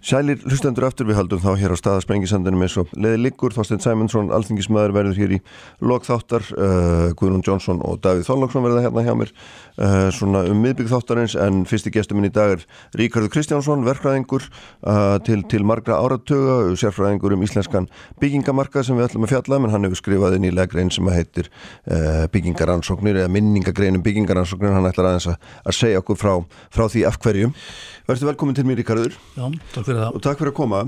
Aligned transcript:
Sælir 0.00 0.38
hlustendur 0.48 0.86
aftur 0.86 1.08
við 1.08 1.18
haldum 1.18 1.40
þá 1.42 1.50
hér 1.60 1.74
á 1.74 1.76
staðasprengisandunum 1.76 2.62
eins 2.64 2.76
og 2.80 2.88
leði 2.96 3.18
liggur. 3.26 3.52
Þorstein 3.52 3.82
Sæmundsson, 3.84 4.30
alþingismæður 4.32 4.94
verður 4.96 5.18
hér 5.20 5.34
í 5.36 5.38
lokþáttar, 5.84 6.42
uh, 6.56 7.12
Guðrún 7.18 7.44
Jónsson 7.44 7.82
og 7.84 8.00
Davíð 8.00 8.24
Þorlóksson 8.28 8.64
verða 8.64 8.84
hérna 8.86 9.04
hjá 9.04 9.12
mér. 9.18 9.30
Uh, 9.76 10.08
svona 10.16 10.42
um 10.48 10.58
miðbygg 10.64 10.88
þáttarins 10.90 11.36
en 11.40 11.64
fyrsti 11.68 11.92
gestur 11.92 12.16
minn 12.16 12.30
í 12.30 12.32
dag 12.32 12.50
er 12.56 12.64
Ríkardur 12.96 13.30
Kristjánsson 13.32 13.84
verkfræðingur 13.86 14.42
uh, 14.48 15.16
til, 15.26 15.42
til 15.52 15.64
margra 15.68 16.00
áratöga, 16.00 16.74
sérfræðingur 16.80 17.36
um 17.36 17.44
íslenskan 17.46 17.88
byggingamarkað 18.20 18.86
sem 18.88 18.96
við 18.98 19.06
ætlum 19.08 19.24
að 19.28 19.32
fjalla 19.34 19.60
menn 19.60 19.72
hann 19.72 19.84
hefur 19.88 20.00
skrifað 20.00 20.36
inn 20.38 20.48
í 20.48 20.54
legrein 20.54 20.92
sem 20.92 21.08
heitir 21.12 21.48
uh, 21.48 22.24
byggingaransóknir 22.32 23.22
eða 23.22 23.32
minningagrein 23.32 23.96
um 23.96 24.04
byggingaransóknir, 24.04 24.74
hann 24.76 24.88
ætlar 24.90 25.14
aðeins 25.14 25.30
að, 25.32 25.36
að 25.64 25.74
takk 29.80 29.88
fyrir 29.88 30.02
það. 30.04 30.10
Og 30.14 30.26
takk 30.26 30.42
fyrir 30.42 30.52
að 30.52 30.58
koma. 30.60 30.82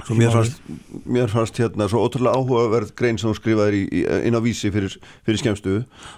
Svo 0.00 0.16
mér 0.16 0.30
fannst, 0.32 0.60
mér 1.04 1.30
fannst 1.30 1.58
hérna 1.60 1.86
svo 1.90 2.00
ótrúlega 2.06 2.38
áhugaverð 2.38 2.92
grein 2.96 3.18
sem 3.20 3.28
þú 3.28 3.34
skrifaði 3.36 3.80
inn 4.28 4.36
á 4.36 4.40
vísi 4.40 4.70
fyrir, 4.72 4.94
fyrir 5.26 5.40
skemstu 5.42 5.74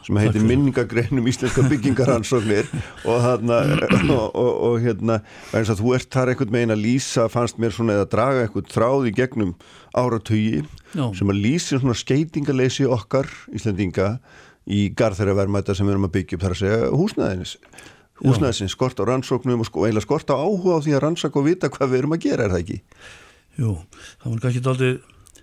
sem 0.06 0.20
heitir 0.22 0.44
minningagrein 0.46 1.18
um 1.18 1.26
íslenska 1.26 1.64
byggingaransóknir 1.66 2.68
og 3.10 3.18
hérna 3.24 3.58
og, 4.04 4.28
og, 4.38 4.52
og 4.68 4.76
hérna 4.84 5.18
eins 5.50 5.72
að 5.72 5.82
þú 5.82 5.96
ert 5.98 6.10
þar 6.14 6.32
einhvern 6.32 6.54
megin 6.54 6.76
að 6.76 6.84
lýsa 6.84 7.26
fannst 7.32 7.58
mér 7.62 7.74
svona 7.74 7.98
eða 7.98 8.10
draga 8.14 8.46
einhvern 8.46 8.70
þráð 8.70 9.08
í 9.10 9.14
gegnum 9.18 9.56
áratögi 9.98 10.62
sem 10.94 11.34
að 11.34 11.42
lýsi 11.42 11.80
svona 11.80 11.98
skeitingaleysi 11.98 12.86
okkar 12.86 13.30
Íslandinga 13.50 14.14
í 14.70 14.84
garð 14.94 15.18
þeirra 15.18 15.40
verðmæta 15.42 15.74
sem 15.74 15.88
við 15.88 15.96
erum 15.96 16.06
að 16.06 16.14
byggja 16.20 16.38
upp 16.38 16.46
þar 16.46 16.54
að 16.54 16.62
segja 16.62 16.92
húsnæðinis 16.94 17.56
húsnæðisins, 18.22 18.74
skort 18.76 19.00
á 19.00 19.04
rannsóknum 19.08 19.62
og 19.62 19.68
sko, 19.68 19.86
eiginlega 19.86 20.06
skort 20.06 20.30
á 20.30 20.36
áhuga 20.38 20.78
á 20.78 20.84
því 20.84 20.94
að 20.96 21.02
rannsaka 21.06 21.40
og 21.40 21.48
vita 21.48 21.72
hvað 21.72 21.92
við 21.92 22.02
erum 22.02 22.16
að 22.16 22.24
gera, 22.26 22.46
er 22.46 22.54
það 22.54 22.62
ekki? 22.62 22.78
Jú, 23.58 23.72
það 24.22 24.28
var 24.30 24.44
kannski 24.44 24.62
aldrei 24.72 24.92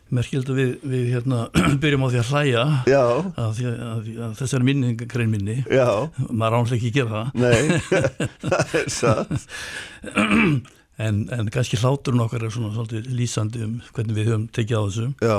merkild 0.09 0.49
að 0.49 0.59
við, 0.59 0.71
við 0.89 1.05
hérna, 1.13 1.41
byrjum 1.83 2.05
á 2.05 2.07
því 2.09 2.21
að 2.21 2.31
hlæja 2.33 2.63
að, 2.65 3.29
að, 3.43 3.61
að, 3.69 4.09
að 4.25 4.33
þessar 4.39 4.65
minningagrein 4.65 5.31
minni 5.33 5.59
Já. 5.69 5.89
maður 6.29 6.57
ánlega 6.59 6.79
ekki 6.79 6.93
gera 6.95 7.11
það. 7.13 7.27
Nei, 7.43 7.61
það 8.49 8.75
er 8.81 8.91
satt. 8.97 9.39
En, 10.99 11.21
en 11.31 11.47
kannski 11.47 11.77
hláturinn 11.79 12.19
okkar 12.19 12.41
er 12.43 12.51
svona 12.51 12.73
svolítið 12.73 13.05
lýsandi 13.15 13.61
um 13.63 13.77
hvernig 13.95 14.17
við 14.17 14.25
höfum 14.27 14.41
tekið 14.51 14.75
á 14.75 14.83
þessu. 14.83 15.05
Já. 15.23 15.37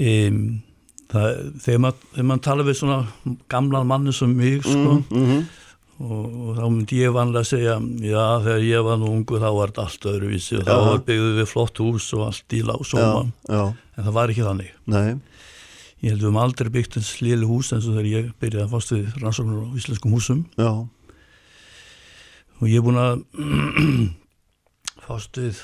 Um, 0.00 0.38
það, 1.12 1.26
þegar 1.66 1.82
maður 1.84 2.26
mað 2.30 2.40
tala 2.46 2.64
við 2.64 2.78
svona 2.78 2.96
gamlan 3.52 3.90
manni 3.90 4.14
sem 4.16 4.32
mig 4.32 4.62
sko 4.64 4.94
mm 4.96 5.04
-hmm. 5.12 5.44
Og, 6.02 6.22
og 6.26 6.56
þá 6.58 6.64
myndi 6.74 6.96
ég 6.98 7.12
vanlega 7.14 7.44
að 7.44 7.50
segja 7.52 7.74
já 8.02 8.22
þegar 8.42 8.64
ég 8.66 8.82
var 8.82 8.96
nú 8.98 9.12
ungu 9.14 9.38
þá 9.38 9.46
var 9.54 9.70
þetta 9.70 9.84
allt 9.84 10.06
öðruvísi 10.10 10.56
og 10.58 10.64
þá 10.66 11.04
byggðum 11.06 11.36
við 11.38 11.46
flott 11.52 11.80
hús 11.84 12.08
og 12.16 12.24
allt 12.26 12.56
í 12.58 12.62
lásóma 12.66 13.20
en 13.46 14.00
það 14.00 14.10
var 14.16 14.32
ekki 14.32 14.42
þannig. 14.48 14.72
Nei. 14.90 15.14
ég 16.02 16.10
held 16.10 16.18
að 16.18 16.24
við 16.24 16.26
hefum 16.26 16.40
aldrei 16.42 16.72
byggt 16.74 16.98
eins 16.98 17.12
lili 17.22 17.46
hús 17.46 17.70
eins 17.70 17.86
og 17.86 17.94
þegar 17.94 18.10
ég 18.10 18.34
byrjaði 18.42 18.66
að 18.66 18.74
fást 18.74 18.92
við 18.96 19.22
rannsóknur 19.22 19.62
á 19.62 19.76
íslenskum 19.78 20.18
húsum. 20.18 20.42
Já. 20.58 20.72
og 22.58 22.66
ég 22.66 22.82
er 22.82 22.86
búin 22.88 22.98
að 22.98 23.22
fást 25.06 25.38
við 25.38 25.62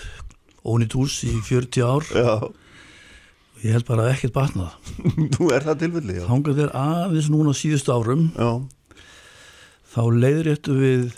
ónýtt 0.63 0.95
hús 0.95 1.21
í 1.27 1.35
40 1.43 1.91
ár. 1.91 2.07
Já. 2.15 2.33
og 2.47 3.65
ég 3.67 3.75
held 3.75 3.89
bara 3.91 4.07
að 4.07 4.15
ekkert 4.15 4.39
batna 4.39 4.71
Þú 5.35 5.51
er 5.57 5.67
það 5.67 5.83
tilfelli 5.83 6.23
þá 6.23 6.35
engar 6.39 6.61
þeir 6.63 6.77
aðeins 6.87 7.33
núna 7.35 7.57
síðustu 7.57 7.99
árum 7.99 8.31
já 8.39 8.53
þá 9.91 10.03
leiður 10.15 10.53
þetta 10.55 10.79
við 10.79 11.11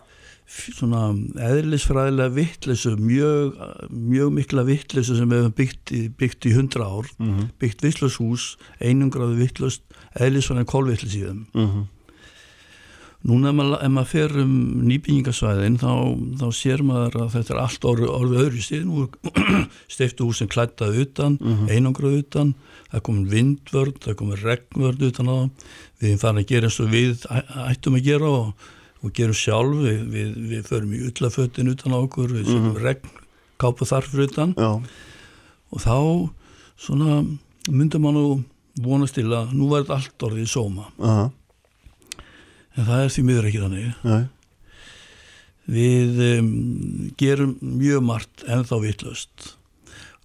svona 0.52 1.06
eðlisfræðilega 1.40 2.34
vittlesu, 2.36 2.92
mjög, 3.00 3.56
mjög 3.88 4.34
mikla 4.36 4.66
vittlesu 4.68 5.16
sem 5.16 5.30
við 5.30 5.40
hefum 5.40 5.56
byggt 5.56 5.94
byggt 6.20 6.48
í 6.50 6.54
hundra 6.56 6.88
ár, 6.88 7.08
mm 7.16 7.30
-hmm. 7.30 7.48
byggt 7.62 7.84
vittlöshús, 7.86 8.56
einungraðu 8.80 9.38
vittlöst, 9.40 9.82
eðlisfræðilega 10.12 10.72
kólvittlis 10.72 11.16
í 11.16 11.24
þeim. 11.24 11.46
Mm 11.54 11.68
-hmm. 11.68 11.90
Núna 13.22 13.52
ef 13.52 13.54
maður, 13.54 13.82
ef 13.86 13.90
maður 13.94 14.10
fer 14.10 14.32
um 14.42 14.54
nýbyggingasvæðin 14.88 15.76
þá, 15.78 15.92
þá 16.40 16.46
sér 16.58 16.80
maður 16.82 17.20
að 17.22 17.28
þetta 17.36 17.54
er 17.54 17.60
allt 17.62 17.84
orðu, 17.84 18.08
orðu 18.10 18.40
öðru 18.42 18.62
síðan, 18.66 18.88
nú 18.90 19.04
steiftu 19.94 20.26
húsin 20.26 20.50
klættað 20.50 20.98
utan, 21.04 21.38
mm 21.38 21.52
-hmm. 21.52 21.70
einungraðu 21.70 22.18
utan, 22.24 22.54
það 22.90 23.04
komur 23.06 23.28
vindvörd, 23.30 24.00
það 24.02 24.18
komur 24.18 24.42
regnvörd 24.42 25.02
utan 25.02 25.30
á 25.30 25.34
það, 25.38 25.50
við 26.02 26.18
farin 26.22 26.42
að 26.42 26.50
gera 26.50 26.68
eins 26.68 26.80
og 26.82 26.92
við 26.92 27.26
ættum 27.68 27.98
að 27.98 28.06
gera 28.08 28.30
og, 28.30 28.68
og 29.02 29.14
gerum 29.16 29.38
sjálf, 29.38 29.76
við, 29.86 30.00
við, 30.12 30.32
við 30.50 30.68
förum 30.68 30.94
í 30.96 31.02
ullafötin 31.08 31.72
utan 31.72 31.94
á 31.94 31.98
okkur, 32.02 32.32
við 32.32 32.48
séum 32.50 32.62
mm 32.62 32.72
-hmm. 32.72 32.82
regnkápa 32.82 33.88
þarfur 33.88 34.26
utan 34.26 34.54
Já. 34.58 34.82
og 35.70 35.78
þá 35.80 35.96
svona 36.76 37.22
myndum 37.70 38.02
maður 38.02 38.18
nú 38.18 38.44
vonast 38.82 39.14
til 39.18 39.28
að 39.30 39.52
nú 39.56 39.68
verður 39.70 39.98
allt 39.98 40.24
orðið 40.26 40.46
í 40.46 40.50
sóma 40.50 40.86
uh 40.98 41.08
-huh. 41.08 41.30
en 42.76 42.84
það 42.84 43.02
er 43.02 43.10
því 43.14 43.22
miður 43.22 43.48
ekki 43.48 43.62
þannig 43.64 43.94
Nei. 44.02 44.24
við 45.66 46.38
um, 46.38 47.10
gerum 47.16 47.58
mjög 47.60 48.02
margt 48.02 48.44
en 48.48 48.64
þá 48.64 48.76
vittlust 48.80 49.56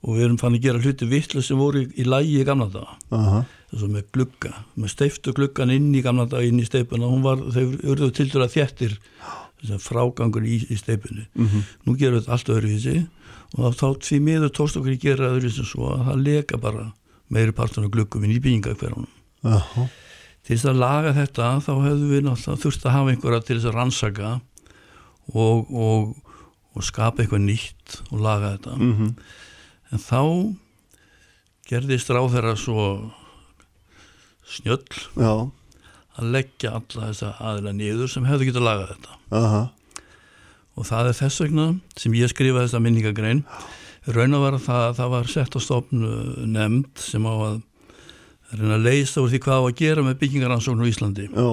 og 0.02 0.16
við 0.16 0.24
erum 0.24 0.38
fann 0.38 0.56
að 0.56 0.64
gera 0.64 0.80
hluti 0.80 1.06
vittlust 1.06 1.48
sem 1.48 1.58
voru 1.58 1.84
í, 1.84 1.92
í 1.98 2.04
lægi 2.04 2.42
í 2.42 2.46
gamla 2.46 2.70
daga 2.72 2.98
uh 3.12 3.28
-huh. 3.28 3.44
Þess 3.72 3.84
að 3.84 3.94
með 3.98 4.06
glugga, 4.16 4.54
með 4.76 4.94
steiftu 4.94 5.34
gluggan 5.36 5.74
inn 5.74 5.90
í 5.96 6.02
gamla 6.06 6.28
daga 6.30 6.48
inn 6.48 6.60
í 6.60 6.66
steipuna, 6.68 7.10
hún 7.12 7.26
var 7.26 7.42
þau 7.52 7.66
urðu 7.84 8.12
til 8.16 8.30
dæra 8.32 8.48
þjættir 8.52 8.98
frágangur 9.82 10.46
í, 10.46 10.62
í 10.70 10.78
steipunu 10.78 11.26
mm 11.34 11.48
-hmm. 11.48 11.64
nú 11.86 11.96
gerum 11.98 12.20
við 12.20 12.30
allt 12.30 12.50
öðruvísi 12.50 13.08
og 13.58 13.76
þá 13.76 13.88
því 14.04 14.20
miður 14.22 14.52
tókst 14.54 14.78
okkur 14.78 14.92
að 14.92 15.02
gera 15.02 15.32
öðruvísi 15.32 15.66
svo 15.66 15.94
að 15.94 16.04
það 16.06 16.24
leka 16.28 16.58
bara 16.58 16.92
meiri 17.30 17.52
partun 17.52 17.88
og 17.88 17.92
gluggum 17.92 18.24
í 18.24 18.34
nýbyggingakverðunum 18.34 19.08
uh 19.44 19.66
-huh. 19.74 19.90
til 20.44 20.56
þess 20.56 20.66
að 20.66 20.82
laga 20.84 21.14
þetta 21.14 21.60
þá 21.66 21.74
hefðu 21.88 22.08
við 22.12 22.24
náttúrulega 22.24 22.62
þurft 22.62 22.86
að 22.86 22.92
hafa 22.92 23.10
einhverja 23.10 23.42
til 23.42 23.58
þess 23.58 23.66
að 23.66 23.76
rannsaka 23.76 24.42
og, 25.34 25.72
og, 25.74 26.16
og 26.76 26.84
skapa 26.84 27.22
eitthvað 27.24 27.48
nýtt 27.50 28.02
og 28.12 28.20
laga 28.22 28.52
þetta 28.58 28.76
mm 28.78 28.94
-hmm. 28.94 29.14
en 29.92 30.00
þá 30.00 30.22
gerðist 31.68 32.10
ráð 32.10 32.32
þeirra 32.34 32.56
svo 32.56 33.12
snjöll. 34.48 34.84
Já. 35.16 35.52
að 36.18 36.32
leggja 36.34 36.72
alla 36.74 37.12
þessa 37.12 37.36
aðila 37.46 37.72
niður 37.78 38.10
sem 38.10 38.26
hefðu 38.26 38.48
getið 38.48 38.64
að 38.64 38.66
laga 38.66 38.86
þetta. 38.90 39.18
Uh 39.30 39.44
-huh. 39.52 39.68
og 40.78 40.88
það 40.88 41.10
er 41.10 41.18
þess 41.20 41.42
vegna 41.44 41.66
sem 41.96 42.16
ég 42.18 42.32
skrifaði 42.32 42.66
þessa 42.66 42.82
minningagrein. 42.82 43.44
Raun 44.08 44.38
vera 44.42 44.58
það 44.58 44.84
að 44.88 44.98
það 44.98 45.10
var 45.14 45.28
sett 45.28 45.56
á 45.56 45.60
stofn 45.62 46.06
nefnd 46.48 46.98
sem 46.98 47.26
á 47.28 47.34
að 47.38 47.62
reyna 48.56 48.76
að 48.80 48.86
leysa 48.88 49.22
úr 49.22 49.30
því 49.30 49.40
hvað 49.44 49.62
á 49.62 49.66
að 49.68 49.78
gera 49.78 50.06
með 50.08 50.20
byggingaransóknu 50.24 50.88
í 50.88 50.90
Íslandi. 50.90 51.30
Já, 51.30 51.50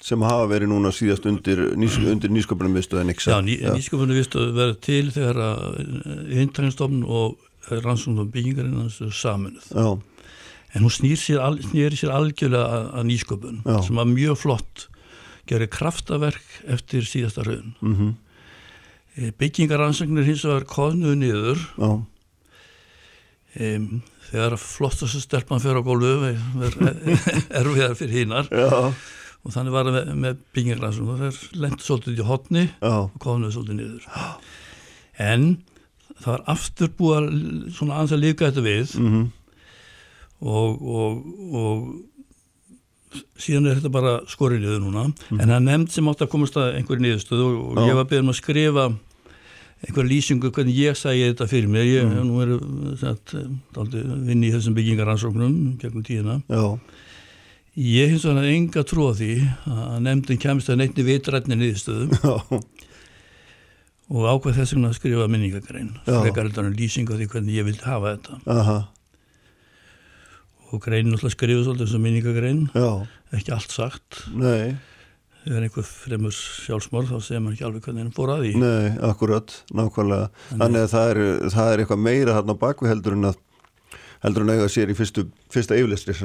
sem 0.00 0.22
hafa 0.22 0.46
verið 0.46 0.70
núna 0.70 0.92
síðast 0.94 1.26
undir, 1.26 1.76
nýs, 1.76 1.98
undir 2.12 2.30
nýsköpunum 2.30 2.78
viðstöðu 2.78 3.02
en 3.02 3.12
Já, 3.12 3.40
ný, 3.42 3.58
nýsköpunum 3.60 4.16
viðstöðu 4.16 4.54
verið 4.56 4.78
til 4.80 5.10
þegar 5.12 5.36
að 5.36 5.58
hindræðinstofn 6.32 7.02
og 7.04 7.36
rannsóknum 7.68 8.30
byggingarinn 8.32 9.12
saminuð 9.12 9.68
Já 9.74 9.98
en 10.74 10.84
hún 10.84 10.92
snýr 10.92 11.18
sér, 11.20 11.40
al, 11.40 11.58
snýr 11.64 11.96
sér 11.96 12.12
algjörlega 12.12 12.68
að, 12.68 12.86
að 13.00 13.08
nýsköpun 13.08 13.60
Já. 13.64 13.78
sem 13.86 14.00
var 14.00 14.08
mjög 14.10 14.40
flott 14.42 14.88
gerir 15.48 15.70
kraftaverk 15.72 16.60
eftir 16.68 17.06
síðasta 17.08 17.44
raun 17.46 17.74
mm 17.80 17.94
-hmm. 17.94 18.14
e, 19.16 19.32
byggingaransögnir 19.40 20.28
hins 20.28 20.44
vegar 20.44 20.68
koðnuðu 20.68 21.16
niður 21.22 21.58
e, 23.54 23.78
þegar 24.30 24.58
flottast 24.60 25.20
stelpann 25.24 25.62
fyrir 25.64 25.80
á 25.80 25.88
gólu 25.88 26.12
erfiðar 27.60 27.96
fyrir 27.96 28.18
hinnar 28.20 28.52
og 28.52 29.52
þannig 29.54 29.72
var 29.72 29.88
það 29.88 29.96
með, 29.96 30.14
með 30.14 30.36
byggingaransögnir 30.52 31.18
það 31.18 31.26
er 31.32 31.62
lengt 31.64 31.82
svolítið 31.82 32.20
í 32.20 32.28
hotni 32.28 32.68
Já. 32.68 32.94
og 33.08 33.18
koðnuðu 33.18 33.52
svolítið 33.56 33.80
niður 33.80 34.04
en 35.18 35.48
það 36.18 36.32
var 36.34 36.44
aftur 36.46 36.92
búið 36.98 37.28
svona 37.74 37.98
aðeins 37.98 38.14
að 38.16 38.24
líka 38.24 38.48
þetta 38.48 38.64
við 38.66 38.94
mm 38.98 39.08
-hmm. 39.08 39.26
Og, 40.40 40.82
og, 40.82 41.22
og 41.58 41.82
síðan 43.40 43.70
er 43.70 43.78
þetta 43.78 43.92
bara 43.92 44.14
skorið 44.28 44.64
niður 44.64 44.80
núna 44.84 45.04
mm. 45.08 45.40
en 45.40 45.52
það 45.52 45.66
nefnd 45.66 45.92
sem 45.94 46.08
átt 46.10 46.24
að 46.24 46.32
komast 46.34 46.58
að 46.60 46.78
einhverju 46.78 47.04
niðurstöðu 47.04 47.46
og, 47.48 47.82
ég 47.88 47.98
var 47.98 48.08
beðin 48.10 48.32
að 48.32 48.38
skrifa 48.38 48.86
einhverja 49.78 50.10
lýsingu 50.10 50.50
hvernig 50.54 50.78
ég 50.78 50.98
sæði 50.98 51.30
þetta 51.30 51.48
fyrir 51.50 51.72
mér 51.72 51.86
ég 51.88 52.08
mm. 52.08 52.26
nú 52.28 52.42
er 52.44 52.50
vinn 54.28 54.44
í 54.44 54.52
þessum 54.54 54.76
byggingaransóknum 54.76 55.54
gegnum 55.80 56.04
tíðina 56.06 56.40
Já. 56.50 56.64
ég 57.78 58.12
hins 58.12 58.26
vegar 58.28 58.50
enga 58.50 58.84
trú 58.86 59.08
á 59.08 59.12
því 59.18 59.32
að 59.72 59.96
nefndin 60.08 60.42
kemst 60.42 60.70
að 60.70 60.82
neittni 60.82 61.06
vitrætni 61.08 61.58
niðurstöðu 61.58 62.20
Já. 62.20 62.60
og 64.08 64.28
ákveð 64.34 64.60
þess 64.60 64.76
vegna 64.76 64.92
að 64.92 65.00
skrifa 65.00 65.30
minningagrein 65.30 65.90
frekar 66.04 66.46
heldur 66.46 66.70
lýsingu 66.76 67.16
á 67.16 67.18
því 67.18 67.32
hvernig 67.32 67.60
ég 67.60 67.68
vildi 67.70 67.88
hafa 67.88 68.16
þetta 68.16 68.40
Aha 68.58 68.78
og 70.68 70.84
greinin 70.84 71.16
alltaf 71.16 71.34
skrifuð 71.34 71.66
svolítið 71.66 71.90
sem 71.92 72.04
minningagrein 72.04 72.62
Já. 72.74 72.90
ekki 73.36 73.54
allt 73.56 73.74
sagt 73.74 74.20
Nei. 74.36 74.76
þegar 75.44 75.66
einhver 75.66 75.88
fremur 75.88 76.36
sjálfsmorð 76.36 77.12
þá 77.14 77.18
segir 77.24 77.42
maður 77.44 77.56
ekki 77.56 77.66
alveg 77.68 77.88
hvernig 77.88 78.04
hann 78.04 78.14
fór 78.16 78.32
að 78.34 78.44
því 78.44 78.54
Nei, 78.62 78.88
akkurat, 79.08 79.58
nákvæmlega 79.72 80.30
Þannig, 80.30 80.62
Þannig 80.62 80.80
að 80.84 80.94
það 80.94 81.12
er, 81.12 81.20
það 81.56 81.72
er 81.72 81.84
eitthvað 81.84 82.04
meira 82.04 82.38
þarna 82.38 82.56
á 82.58 82.62
bakvið 82.64 82.92
heldur 82.92 83.18
en 83.18 83.30
að 83.32 83.42
heldur 84.24 84.44
en 84.44 84.52
að 84.52 84.58
eiga 84.58 84.70
sér 84.74 84.92
í 84.92 84.98
fyrstu, 84.98 85.28
fyrsta 85.52 85.78
yfirlistri 85.78 86.16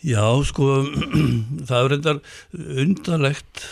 Já, 0.00 0.24
sko 0.48 0.68
það 1.68 1.78
er 1.80 1.90
reyndar 1.92 2.20
undanlegt 2.56 3.66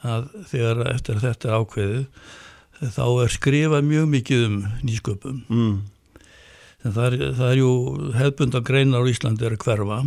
að 0.00 0.30
þegar 0.48 0.86
eftir 0.94 1.20
þetta 1.20 1.50
er 1.50 1.56
ákveðið 1.60 2.92
þá 2.94 3.04
er 3.20 3.32
skrifað 3.34 3.88
mjög 3.90 4.06
mikið 4.14 4.44
um 4.46 4.60
nýsköpum 4.86 5.42
mm. 5.52 5.74
Það, 6.84 7.04
er, 7.06 7.26
það 7.36 7.50
er 7.50 7.60
ju 7.60 7.70
hefbundan 8.16 8.64
greinar 8.66 9.04
á 9.04 9.10
Íslandi 9.10 9.46
er 9.46 9.56
að 9.56 9.64
hverfa 9.66 10.00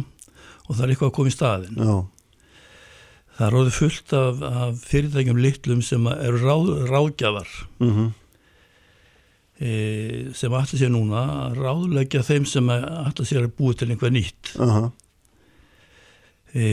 og 0.64 0.76
það 0.76 0.84
er 0.86 0.94
eitthvað 0.94 1.12
að 1.12 1.16
koma 1.18 1.30
í 1.32 1.36
staðin 1.36 1.80
Já. 1.80 1.94
það 3.38 3.46
er 3.48 3.58
orðið 3.60 3.78
fullt 3.78 4.18
af, 4.18 4.44
af 4.50 4.84
fyrirtækjum 4.90 5.42
litlum 5.44 5.86
sem 5.86 6.12
eru 6.14 6.42
ráð, 6.42 6.70
ráðgjafar 6.90 7.56
mm 7.78 7.94
-hmm. 7.94 8.12
e, 9.60 9.72
sem 10.34 10.54
allir 10.54 10.82
sér 10.82 10.94
núna 10.94 11.24
að 11.48 11.58
ráðleggja 11.62 12.24
þeim 12.26 12.46
sem 12.50 12.70
allir 12.70 13.28
sér 13.30 13.48
að 13.48 13.58
búið 13.58 13.80
til 13.80 13.90
einhver 13.92 14.14
nýtt 14.14 14.54
uh 14.58 14.78
-huh. 14.78 14.92
e, 16.54 16.64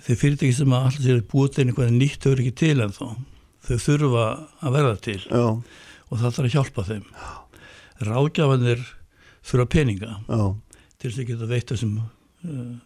þeir 0.00 0.16
fyrirtæki 0.16 0.52
sem 0.52 0.72
allir 0.72 1.02
sér 1.02 1.20
að 1.20 1.28
búið 1.30 1.54
til 1.54 1.66
einhver 1.66 1.90
nýtt 1.90 2.22
þau 2.22 2.32
eru 2.32 2.42
ekki 2.42 2.56
til 2.56 2.80
en 2.80 2.90
þá 2.90 3.06
þau 3.60 3.78
þurfa 3.78 4.26
að 4.64 4.72
verða 4.72 4.96
til 4.96 5.22
Já. 5.30 5.46
og 6.10 6.18
það 6.18 6.32
þarf 6.34 6.46
að 6.48 6.54
hjálpa 6.54 6.82
þeim 6.82 7.04
ráðgjafanir 8.06 8.82
þurfa 9.46 9.66
peninga 9.72 10.12
Já. 10.28 10.42
til 11.00 11.10
þess 11.10 11.22
að 11.22 11.30
geta 11.30 11.48
veit 11.50 11.72
þessum 11.72 11.96
uh, 12.00 12.76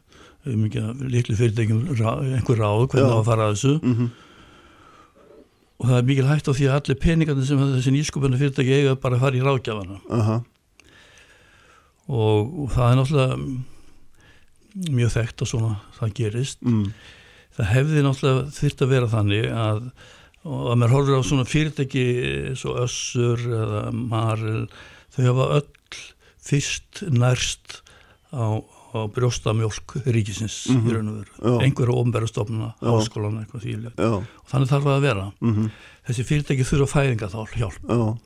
um 0.45 0.65
litlu 1.09 1.37
fyrirtækjum 1.39 1.85
einhver 1.95 2.61
ráð 2.61 2.87
hvernig 2.93 3.05
það 3.05 3.11
var 3.11 3.21
að 3.21 3.29
fara 3.29 3.47
að 3.49 3.55
þessu 3.55 3.75
mm 3.75 3.95
-hmm. 3.95 4.09
og 5.79 5.87
það 5.89 5.99
er 5.99 6.09
mikil 6.11 6.27
hægt 6.29 6.49
á 6.49 6.53
því 6.53 6.67
að 6.69 6.77
allir 6.79 7.03
peningarnir 7.05 7.47
sem 7.49 7.63
þessi 7.63 7.95
nýskupinu 7.95 8.41
fyrirtæki 8.41 8.75
eiga 8.79 8.97
bara 8.97 9.17
að 9.17 9.25
fara 9.25 9.37
í 9.37 9.45
ráðgjafana 9.45 10.01
uh 10.09 10.29
-huh. 10.29 10.41
og, 12.07 12.59
og 12.65 12.73
það 12.73 12.91
er 12.91 12.97
náttúrulega 13.01 13.37
mjög 14.75 15.11
þekkt 15.15 15.43
að 15.43 15.49
svona 15.49 15.77
það 15.99 16.15
gerist 16.15 16.63
mm. 16.63 16.85
það 17.57 17.73
hefði 17.73 18.03
náttúrulega 18.03 18.51
þurft 18.51 18.83
að 18.83 18.93
vera 18.93 19.09
þannig 19.09 19.51
að 19.53 19.81
og 20.45 20.67
að 20.73 20.81
mér 20.81 20.93
horfður 20.93 21.21
á 21.21 21.23
svona 21.25 21.47
fyrirtæki 21.49 22.05
svo 22.59 22.75
Össur 22.83 23.41
eða 23.41 23.93
Maril 23.93 24.67
þau 25.15 25.25
hafa 25.31 25.49
öll 25.61 26.01
fyrst 26.45 27.03
nærst 27.15 27.81
á, 28.35 28.61
á 28.61 28.99
brjóstamjólk 29.15 29.97
ríkisins 30.05 30.67
mm 30.71 30.83
-hmm. 30.85 31.25
og 31.43 31.63
einhverja 31.63 31.97
ofnbærastofnuna 32.03 32.75
áskólan 32.83 33.41
eitthvað 33.41 33.65
þýrlega 33.65 34.11
og 34.19 34.47
þannig 34.51 34.69
þarf 34.69 34.85
það 34.85 34.97
að 34.97 35.07
vera. 35.09 35.33
Mm 35.41 35.55
-hmm. 35.55 35.71
þessi 36.07 36.25
fyrirtæki 36.25 36.65
þurfa 36.65 36.93
fæðinga 36.95 37.29
þá 37.29 37.41
hjálp. 37.57 37.81
Já. 37.89 38.19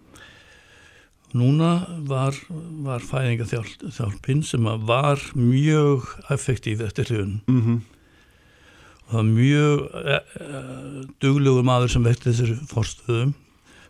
núna 1.35 1.87
var, 2.09 2.35
var 2.83 3.01
fæðinga 3.01 3.45
hjálpinn 3.93 4.43
sem 4.43 4.65
var 4.65 5.21
mjög 5.35 6.09
effektív 6.31 6.81
eftir 6.81 7.05
hljóðun 7.05 7.41
mm 7.47 7.63
-hmm 7.63 7.81
það 9.09 9.17
var 9.17 9.29
mjög 9.29 9.85
e, 9.89 10.17
e, 10.17 10.63
duglegur 11.23 11.67
maður 11.67 11.93
sem 11.95 12.05
veitt 12.05 12.25
þessir 12.27 12.55
fórstöðum 12.69 13.35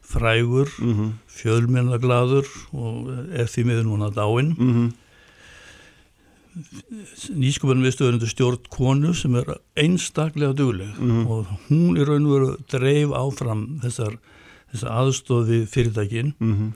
frægur, 0.09 0.69
mm 0.79 0.95
-hmm. 0.95 1.11
fjölmennaglaður 1.29 2.47
og 2.73 3.09
er 3.33 3.47
því 3.47 3.65
miður 3.65 3.85
núna 3.85 4.09
dáinn 4.11 4.55
mm 4.57 4.73
-hmm. 4.75 4.93
nýskupunum 7.37 7.85
við 7.85 7.95
stöðunum 7.95 8.27
stjórn 8.27 8.59
konu 8.71 9.15
sem 9.15 9.35
er 9.35 9.45
einstaklega 9.77 10.53
dugleg 10.53 10.89
mm 10.99 11.11
-hmm. 11.11 11.29
og 11.29 11.47
hún 11.69 11.97
í 11.97 12.05
raun 12.05 12.27
og 12.27 12.33
veru 12.33 12.57
dreif 12.73 13.09
áfram 13.11 13.81
þessar, 13.83 14.19
þessar 14.73 14.91
aðstofi 14.91 15.67
fyrirtækin 15.67 16.35
mhm. 16.39 16.73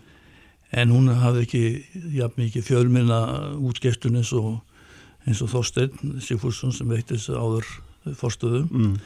en 0.73 0.91
hún 0.91 1.09
hafði 1.09 1.41
ekki 1.41 1.85
jafn 2.15 2.43
mikið 2.43 2.63
fjölmenna 2.63 3.21
útgestun 3.57 4.17
eins 4.17 4.33
og, 4.33 4.61
og 5.27 5.49
Þorstein 5.49 6.21
Sigfússon 6.21 6.73
sem 6.73 6.89
veitt 6.89 7.09
þess 7.09 7.29
áður 7.29 7.65
fórstöðu 8.05 8.67
mm. 8.71 8.97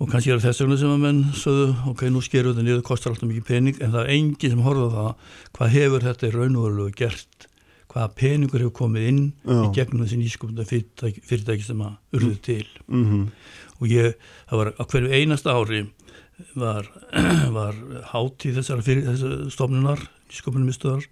Og 0.00 0.08
kannski 0.08 0.32
er 0.32 0.40
þess 0.40 0.62
vegna 0.62 0.78
sem 0.80 0.92
að 0.94 1.02
menn 1.02 1.20
sögðu, 1.36 1.68
ok, 1.92 2.06
nú 2.08 2.22
skerum 2.24 2.54
við 2.54 2.56
þetta 2.56 2.66
niður, 2.66 2.82
kostar 2.88 3.12
alltaf 3.12 3.28
mikið 3.28 3.46
pening, 3.50 3.78
en 3.84 3.92
það 3.92 4.02
er 4.06 4.12
engi 4.14 4.50
sem 4.52 4.64
horfa 4.64 4.88
það 4.94 5.10
hvað 5.58 5.74
hefur 5.76 6.06
þetta 6.08 6.28
í 6.28 6.34
raun 6.36 6.56
og 6.56 6.66
veru 6.68 6.86
gert 6.96 7.48
hvaða 7.90 8.10
peningur 8.16 8.64
hefur 8.64 8.76
komið 8.80 9.08
inn 9.10 9.22
Já. 9.44 9.56
í 9.58 9.70
gegnum 9.76 10.04
þessi 10.04 10.20
nýskupunda 10.20 10.66
fyrirtæki, 10.68 11.24
fyrirtæki 11.26 11.66
sem 11.66 11.80
að 11.84 11.96
urðu 12.16 12.30
mm. 12.30 12.42
til 12.46 12.66
mm 12.86 13.04
-hmm. 13.04 13.24
og 13.80 13.88
ég, 13.90 14.14
það 14.50 14.62
var 14.62 14.72
á 14.78 14.82
hverju 14.84 15.10
einasta 15.10 15.56
ári 15.56 15.82
var, 16.54 16.86
var 17.58 17.74
hátíð 18.12 18.60
þessar 18.60 19.50
stofnunar 19.50 20.00
nýskupunum 20.30 20.70
í 20.70 20.76
stöðar 20.76 21.04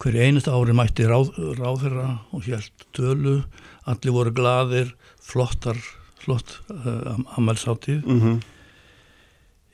hverju 0.00 0.20
einasta 0.20 0.52
ári 0.52 0.74
mætti 0.74 1.06
ráð, 1.06 1.32
ráðherra 1.56 2.20
og 2.32 2.44
hjælt 2.44 2.86
tölu 2.92 3.42
allir 3.86 4.12
voru 4.12 4.32
gladir 4.34 4.94
flottar 5.22 5.78
flott 6.20 6.60
uh, 6.70 7.16
ammælsáttíð 7.38 8.04
mm 8.04 8.20
-hmm. 8.20 8.38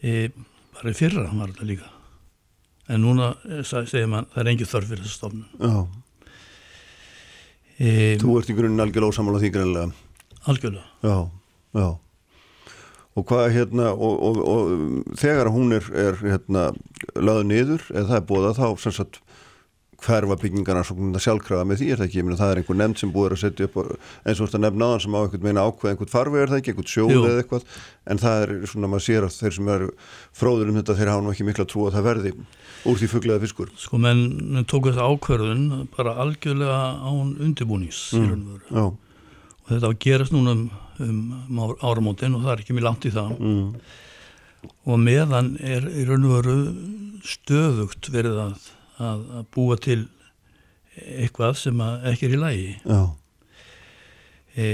e, 0.03 0.31
bara 0.75 0.91
í 0.91 0.97
fyrra 0.97 1.29
var 1.33 1.53
þetta 1.53 1.67
líka. 1.67 1.91
En 2.89 3.03
núna 3.03 3.35
eh, 3.51 3.63
segir 3.65 4.07
mann 4.07 4.29
það 4.35 4.43
er 4.43 4.51
engi 4.53 4.65
þörf 4.65 4.89
fyrir 4.89 5.03
þessu 5.03 5.19
stofnun. 5.19 5.47
E, 7.79 8.17
Þú 8.21 8.39
ert 8.39 8.51
í 8.51 8.55
grunin 8.55 8.81
algjörlega 8.81 9.11
ósamála 9.11 9.41
því 9.43 9.51
greinlega 9.53 9.93
Algjörlega. 10.47 10.85
Já, 11.03 11.31
já. 11.75 11.99
Og 13.17 13.25
hvað 13.27 13.53
hérna, 13.53 13.91
og, 13.97 14.23
og, 14.23 14.37
og 14.45 15.17
þegar 15.17 15.49
hún 15.51 15.73
er, 15.73 15.87
er 15.97 16.19
hérna 16.21 16.69
löðu 17.17 17.45
niður, 17.49 17.83
eða 17.91 18.09
það 18.11 18.17
er 18.17 18.27
búið 18.29 18.49
að 18.51 18.59
þá 18.61 18.67
sem 18.83 18.93
sagt 18.93 19.21
hverfa 20.07 20.37
byggingarna 20.41 20.85
svona 20.87 21.21
sjálfkrafa 21.23 21.67
með 21.67 21.81
því 21.81 21.89
er 21.91 22.01
það 22.01 22.07
ekki, 22.07 22.19
ég 22.21 22.27
meina 22.27 22.39
það 22.39 22.53
er 22.53 22.61
einhver 22.61 22.79
nefnd 22.81 23.01
sem 23.01 23.13
búið 23.15 23.35
að 23.35 23.41
setja 23.43 23.67
upp 23.67 23.79
eins 23.83 24.41
og 24.41 24.49
þetta 24.49 24.61
nefn 24.63 24.85
aðan 24.87 25.03
sem 25.05 25.17
á 25.17 25.21
einhvern 25.21 25.47
meina 25.47 25.65
ákveð 25.67 25.93
einhvern 25.93 26.13
farveg 26.13 26.45
er 26.45 26.53
það 26.53 26.61
ekki, 26.61 26.75
einhvern 26.75 26.93
sjóð 26.93 27.15
eða 27.17 27.43
eitthvað. 27.43 27.67
En 28.07 28.23
það 28.23 28.45
er 28.45 28.53
svona, 28.71 28.91
maður 28.93 29.07
sér 29.07 29.27
að 29.27 29.39
þeir 29.41 29.57
sem 29.57 29.71
eru 29.75 29.89
fróður 30.41 30.71
um 30.71 30.79
þetta, 30.81 30.97
þeir 31.01 31.13
hafa 31.13 31.27
nú 31.27 31.33
ekki 31.35 31.49
mikla 31.49 31.67
trú 31.71 31.87
að 31.89 31.99
það 31.99 32.07
verði 32.07 32.33
úr 32.87 33.01
því 33.01 33.11
fugglega 33.11 33.43
fiskur. 33.43 33.73
Sko 33.83 34.01
menn, 34.03 34.25
menn 34.55 34.69
tók 34.71 34.91
þetta 34.91 35.09
ákverðun 35.11 35.67
bara 35.97 36.17
algjörlega 36.23 36.81
án 37.03 37.35
undirbúnings 37.43 38.03
mm, 38.15 38.45
og 38.71 39.71
þetta 39.73 39.93
gerast 40.07 40.35
núna 40.35 40.55
um, 40.55 40.67
um 41.03 41.63
áramótin 41.83 42.39
og 42.39 42.47
það 42.47 42.53
er 42.55 42.63
ekki 42.63 42.77
mjög 42.77 42.89
langt 42.91 43.09
í 43.09 43.15
það. 43.15 43.39
Mm. 43.41 43.71
og 44.91 44.99
meðan 44.99 45.53
er 45.63 45.85
í 45.87 46.07
raun 46.07 46.25
og 46.27 46.39
veru 46.41 46.57
stöðugt 47.27 48.09
verið 48.15 48.41
að 48.47 48.71
að, 49.03 49.23
að 49.41 49.47
búa 49.55 49.79
til 49.81 50.01
eitthvað 50.97 51.57
sem 51.61 51.81
ekki 52.09 52.29
er 52.29 52.35
í 52.35 52.41
lægi 52.41 52.69
e, 54.57 54.69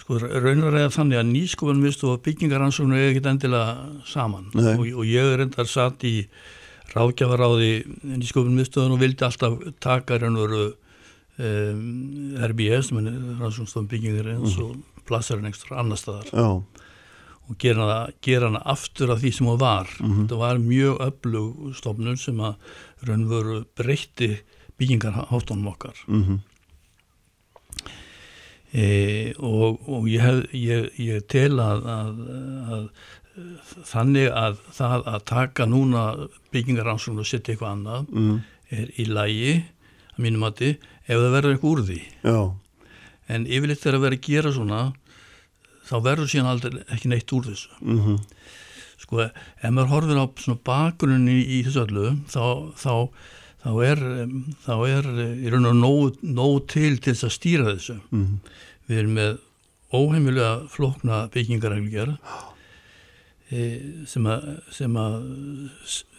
sko 0.00 0.20
raunar 0.22 0.78
eða 0.80 0.92
þannig 0.94 1.20
að 1.20 1.32
nýskofunum 1.32 1.90
og 2.08 2.22
byggingaransóknu 2.24 2.96
er 2.96 3.10
ekkit 3.10 3.28
endilega 3.28 3.74
saman. 4.08 4.48
Og, 4.56 4.86
og 4.96 5.04
ég 5.04 5.34
er 5.34 5.44
endar 5.44 5.68
satt 5.68 6.06
í 6.08 6.16
ráðgjafaráði 6.94 7.84
nýskofunum 8.16 8.64
og 8.94 9.02
vildi 9.02 9.26
alltaf 9.26 9.58
taka 9.84 10.20
raunveru 10.22 10.64
um, 10.72 11.84
RBS 12.48 12.92
rannsóknstofn 12.96 13.90
byggingar 13.92 14.32
eins 14.38 14.56
og 14.62 14.80
plassarinn 15.06 15.52
ekstra 15.52 15.82
annar 15.82 16.00
staðar. 16.00 16.32
Já 16.32 16.48
og 17.46 17.58
gera 17.62 17.84
hana, 17.84 18.12
gera 18.22 18.50
hana 18.50 18.62
aftur 18.64 19.12
af 19.14 19.22
því 19.22 19.32
sem 19.32 19.46
hún 19.46 19.60
var. 19.60 19.88
Mm 20.00 20.12
-hmm. 20.12 20.28
Það 20.28 20.38
var 20.38 20.58
mjög 20.58 21.00
öflug 21.08 21.74
stofnun 21.74 22.16
sem 22.16 22.40
að 22.40 22.54
raunveru 23.06 23.64
breytti 23.76 24.38
byggingarháttunum 24.78 25.66
okkar. 25.66 25.96
Mm 26.08 26.24
-hmm. 26.24 26.38
e, 28.72 29.34
og, 29.38 29.88
og 29.88 30.08
ég, 30.08 30.20
hef, 30.20 30.52
ég, 30.52 30.90
ég 30.98 31.26
tel 31.28 31.60
að, 31.60 31.86
að, 31.86 32.14
að 32.72 32.88
þannig 33.84 34.30
að 34.32 34.60
það 34.72 35.06
að 35.06 35.24
taka 35.24 35.66
núna 35.66 36.28
byggingarhansum 36.52 37.18
og 37.18 37.26
setja 37.26 37.54
eitthvað 37.54 37.72
annað 37.72 38.06
mm 38.10 38.30
-hmm. 38.30 38.40
er 38.70 38.90
í 38.96 39.04
lægi, 39.04 39.64
að 40.16 40.22
mínum 40.24 40.42
að 40.42 40.56
þið, 40.60 40.76
ef 41.06 41.16
það 41.16 41.34
verður 41.36 41.52
eitthvað 41.52 41.70
úr 41.70 41.82
því. 41.88 42.00
Já. 42.22 42.40
En 43.28 43.46
yfirleitt 43.46 43.82
þegar 43.82 43.94
að 43.98 44.04
vera 44.06 44.14
að 44.14 44.26
gera 44.28 44.52
svona 44.52 44.80
þá 45.86 45.96
verður 46.04 46.30
síðan 46.30 46.50
aldrei 46.50 46.82
ekki 46.94 47.10
neitt 47.10 47.32
úr 47.36 47.48
þessu 47.50 47.72
mm 47.80 48.00
-hmm. 48.02 48.18
sko, 49.04 49.28
ef 49.28 49.70
maður 49.70 49.92
horfir 49.94 50.20
á 50.22 50.26
svona 50.42 50.64
bakgrunni 50.70 51.38
í, 51.42 51.62
þessu 51.66 51.84
öllu 51.86 52.12
þá, 52.32 52.44
þá, 52.82 52.94
þá 53.64 53.70
er 53.90 54.02
þá 54.66 54.74
er 54.88 55.10
í 55.46 55.52
raun 55.52 55.70
og 55.70 55.76
nóg, 55.80 56.20
nóg 56.22 56.66
til 56.72 56.96
til 56.98 57.14
þess 57.14 57.28
að 57.28 57.36
stýra 57.38 57.70
þessu 57.72 57.98
mm 58.00 58.24
-hmm. 58.24 58.38
við 58.88 58.98
erum 58.98 59.16
með 59.20 59.38
óheimilega 59.94 60.66
flokna 60.68 61.28
byggingaræklingar 61.32 62.16
e, 63.50 63.80
sem 64.06 64.26
að 64.26 64.60
sem 64.74 64.96
að 64.96 65.14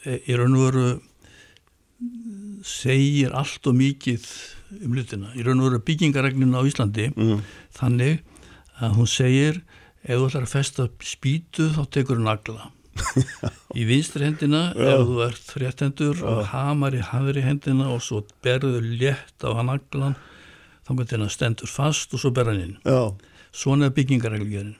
e, 0.06 0.22
í 0.28 0.38
raun 0.40 0.56
og 0.56 0.64
veru 0.70 0.88
segir 2.64 3.34
allt 3.34 3.68
og 3.68 3.76
mikið 3.76 4.26
um 4.84 4.94
lutina 4.96 5.32
í 5.36 5.44
raun 5.44 5.60
og 5.60 5.72
veru 5.72 5.84
byggingaræklina 5.84 6.60
á 6.62 6.68
Íslandi 6.68 7.12
mm 7.12 7.24
-hmm. 7.24 7.42
þannig 7.74 8.24
að 8.84 8.98
hún 9.00 9.10
segir 9.10 9.62
ef 10.04 10.16
þú 10.16 10.28
ætlar 10.30 10.48
að 10.48 10.54
festa 10.54 10.88
spýtu 11.04 11.70
þá 11.76 11.82
tekur 11.94 12.20
þú 12.20 12.28
nagla. 12.28 12.70
Í 13.78 13.84
vinstri 13.86 14.26
hendina 14.26 14.72
ef 14.74 15.04
þú 15.06 15.20
ert 15.28 15.52
fréttendur 15.54 16.24
og 16.26 16.48
hamar 16.54 16.98
í 16.98 17.04
hafri 17.06 17.44
hendina 17.46 17.92
og 17.94 18.02
svo 18.06 18.24
berður 18.46 18.86
létt 18.86 19.46
á 19.46 19.54
hann 19.54 19.70
naglan 19.70 20.18
þá 20.88 20.92
getur 20.96 21.18
hennar 21.18 21.34
stendur 21.34 21.70
fast 21.70 22.16
og 22.16 22.24
svo 22.24 22.34
ber 22.34 22.50
hann 22.50 22.64
inn. 22.64 22.76
Já, 22.88 23.14
svona 23.52 23.90
er 23.90 23.96
byggingareglugjörin 23.98 24.76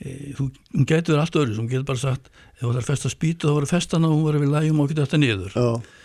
e, 0.00 0.34
hún 0.38 0.52
getur 0.88 1.20
allt 1.20 1.36
öðru 1.36 1.58
hún 1.58 1.70
getur 1.70 1.88
bara 1.90 2.00
sagt 2.00 2.30
ef 2.30 2.62
þú 2.62 2.72
ætlar 2.72 2.84
að 2.84 2.90
festa 2.92 3.12
spýtu 3.12 3.48
þá 3.48 3.56
voru 3.58 3.70
festana 3.70 4.08
og 4.08 4.16
hún 4.16 4.28
verið 4.30 4.44
við 4.46 4.54
lægjum 4.54 4.82
og 4.82 4.92
getur 4.92 5.08
þetta 5.08 5.22
niður. 5.22 5.56
Já, 5.58 5.98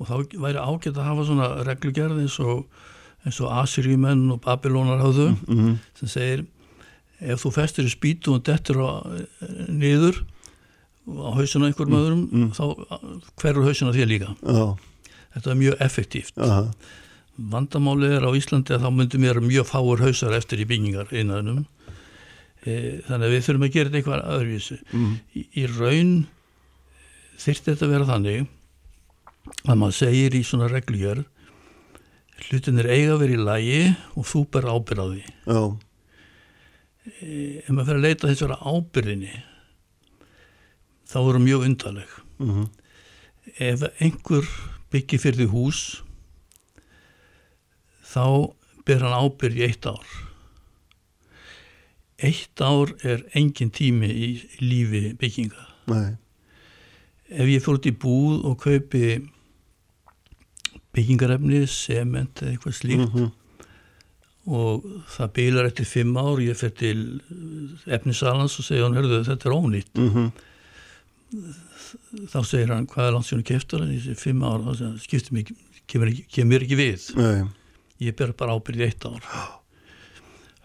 og 0.00 0.08
þá 0.08 0.14
væri 0.40 0.62
ágætt 0.64 0.96
að 0.96 1.08
hafa 1.10 1.26
svona 1.28 1.48
reglugerð 1.66 2.22
eins 2.22 2.38
og, 2.40 2.64
eins 3.26 3.40
og 3.44 3.52
Assyriumenn 3.60 4.30
og 4.34 4.40
Babylónar 4.44 5.02
hafðu 5.02 5.30
mhm, 5.34 5.74
sem 6.00 6.12
segir 6.12 6.44
ef 7.20 7.42
þú 7.42 7.52
festir 7.52 7.88
í 7.88 7.92
spýtu 7.92 8.36
og 8.36 8.44
dettur 8.48 8.80
á, 8.80 8.90
niður 9.68 10.22
á 11.10 11.30
hausina 11.36 11.68
einhverjum 11.68 11.98
öðrum 11.98 12.52
þá 12.56 12.64
hverur 13.40 13.66
hausina 13.66 13.92
þér 13.92 14.08
líka. 14.08 14.32
Já, 14.40 14.64
þetta 15.36 15.52
er 15.52 15.60
mjög 15.60 15.84
effektíft. 15.84 16.40
Aha, 16.40 16.64
vandamálið 17.50 18.16
er 18.18 18.26
á 18.26 18.30
Íslandi 18.36 18.74
að 18.76 18.84
þá 18.84 18.90
myndum 18.94 19.24
mér 19.24 19.40
mjög 19.44 19.68
fáur 19.70 20.02
hausar 20.04 20.36
eftir 20.36 20.60
í 20.62 20.68
byggingar 20.68 21.12
einnaðunum 21.12 21.64
e, 22.64 23.00
þannig 23.06 23.26
að 23.26 23.34
við 23.34 23.44
þurfum 23.46 23.66
að 23.66 23.74
gera 23.76 23.90
þetta 23.90 24.00
eitthvað 24.00 24.24
öðruvísu 24.36 24.78
mhm, 24.90 25.12
í, 25.32 25.44
í 25.56 25.66
raun 25.70 26.14
þyrfti 27.40 27.72
þetta 27.72 27.86
að 27.86 27.94
vera 27.94 28.08
þannig 28.10 28.48
að 29.64 29.80
maður 29.80 29.96
segir 29.96 30.36
í 30.36 30.42
svona 30.46 30.68
reglugjörð 30.70 31.24
hlutin 32.48 32.80
er 32.82 32.88
eiga 32.90 33.16
vera 33.20 33.36
í 33.36 33.44
lægi 33.44 33.80
og 34.16 34.26
þú 34.30 34.42
ber 34.54 34.68
ábyrð 34.70 35.00
á 35.00 35.06
því. 35.10 35.22
Já, 35.50 35.62
ef 37.20 37.70
maður 37.72 37.86
fyrir 37.88 37.98
að 37.98 38.04
leita 38.06 38.28
þess 38.30 38.42
að 38.42 38.46
vera 38.46 38.74
ábyrðinni 38.74 39.34
þá 41.10 41.16
er 41.20 41.34
það 41.34 41.44
mjög 41.46 41.66
undarleg. 41.68 42.14
Mhm, 42.40 42.66
ef 43.66 43.84
einhver 44.00 44.48
byggir 44.92 45.22
fyrir 45.22 45.38
því 45.42 45.48
hús 45.54 45.82
þá 48.10 48.24
ber 48.86 49.04
hann 49.04 49.18
ábyrð 49.26 49.60
í 49.60 49.66
eitt 49.68 49.86
ár. 49.86 50.16
Eitt 52.20 52.60
ár 52.60 52.92
er 53.06 53.22
engin 53.38 53.70
tími 53.72 54.10
í 54.12 54.30
lífi 54.60 55.14
bygginga. 55.18 55.66
Nei, 55.90 56.16
ef 57.30 57.48
ég 57.48 57.62
fór 57.64 57.78
út 57.78 57.88
í 57.88 57.94
búð 57.96 58.44
og 58.50 58.58
kaupi 58.60 59.20
byggingarefni, 60.96 61.62
sement 61.70 62.42
eða 62.42 62.54
eitthvað 62.56 62.76
slíkt. 62.80 63.12
Mhm, 63.14 63.30
og 64.50 64.86
það 65.14 65.32
bílar 65.36 65.68
eftir 65.68 65.86
fimm 65.86 66.16
ár 66.18 66.40
ég 66.42 66.56
fer 66.58 66.72
til 66.74 67.20
efnisalans 67.86 68.56
og 68.58 68.64
segja 68.66 68.86
hann, 68.88 68.96
hörðu 68.98 69.20
þetta 69.28 69.46
er 69.50 69.56
ónýtt. 69.58 69.92
Mhm, 70.00 70.32
þá 72.32 72.40
segir 72.48 72.72
hann 72.74 72.86
hvað 72.90 73.06
er 73.08 73.14
langt 73.14 73.28
sjónu 73.28 73.44
keftar 73.46 73.82
en 73.84 73.92
ég 73.94 74.02
segi 74.02 74.18
fimm 74.18 74.42
ár, 74.42 74.64
þá 74.64 74.72
segir 74.74 74.88
hann 74.90 74.98
skiptir 75.04 75.32
mig 75.36 75.52
kemur, 75.86 76.10
kemur 76.32 76.64
ekki 76.66 76.78
við. 76.80 77.06
Nei, 77.20 77.44
ég 78.00 78.16
ber 78.16 78.32
bara 78.32 78.56
ábyrð 78.58 78.80
í 78.82 78.86
eitt 78.88 79.06
ár. 79.06 79.22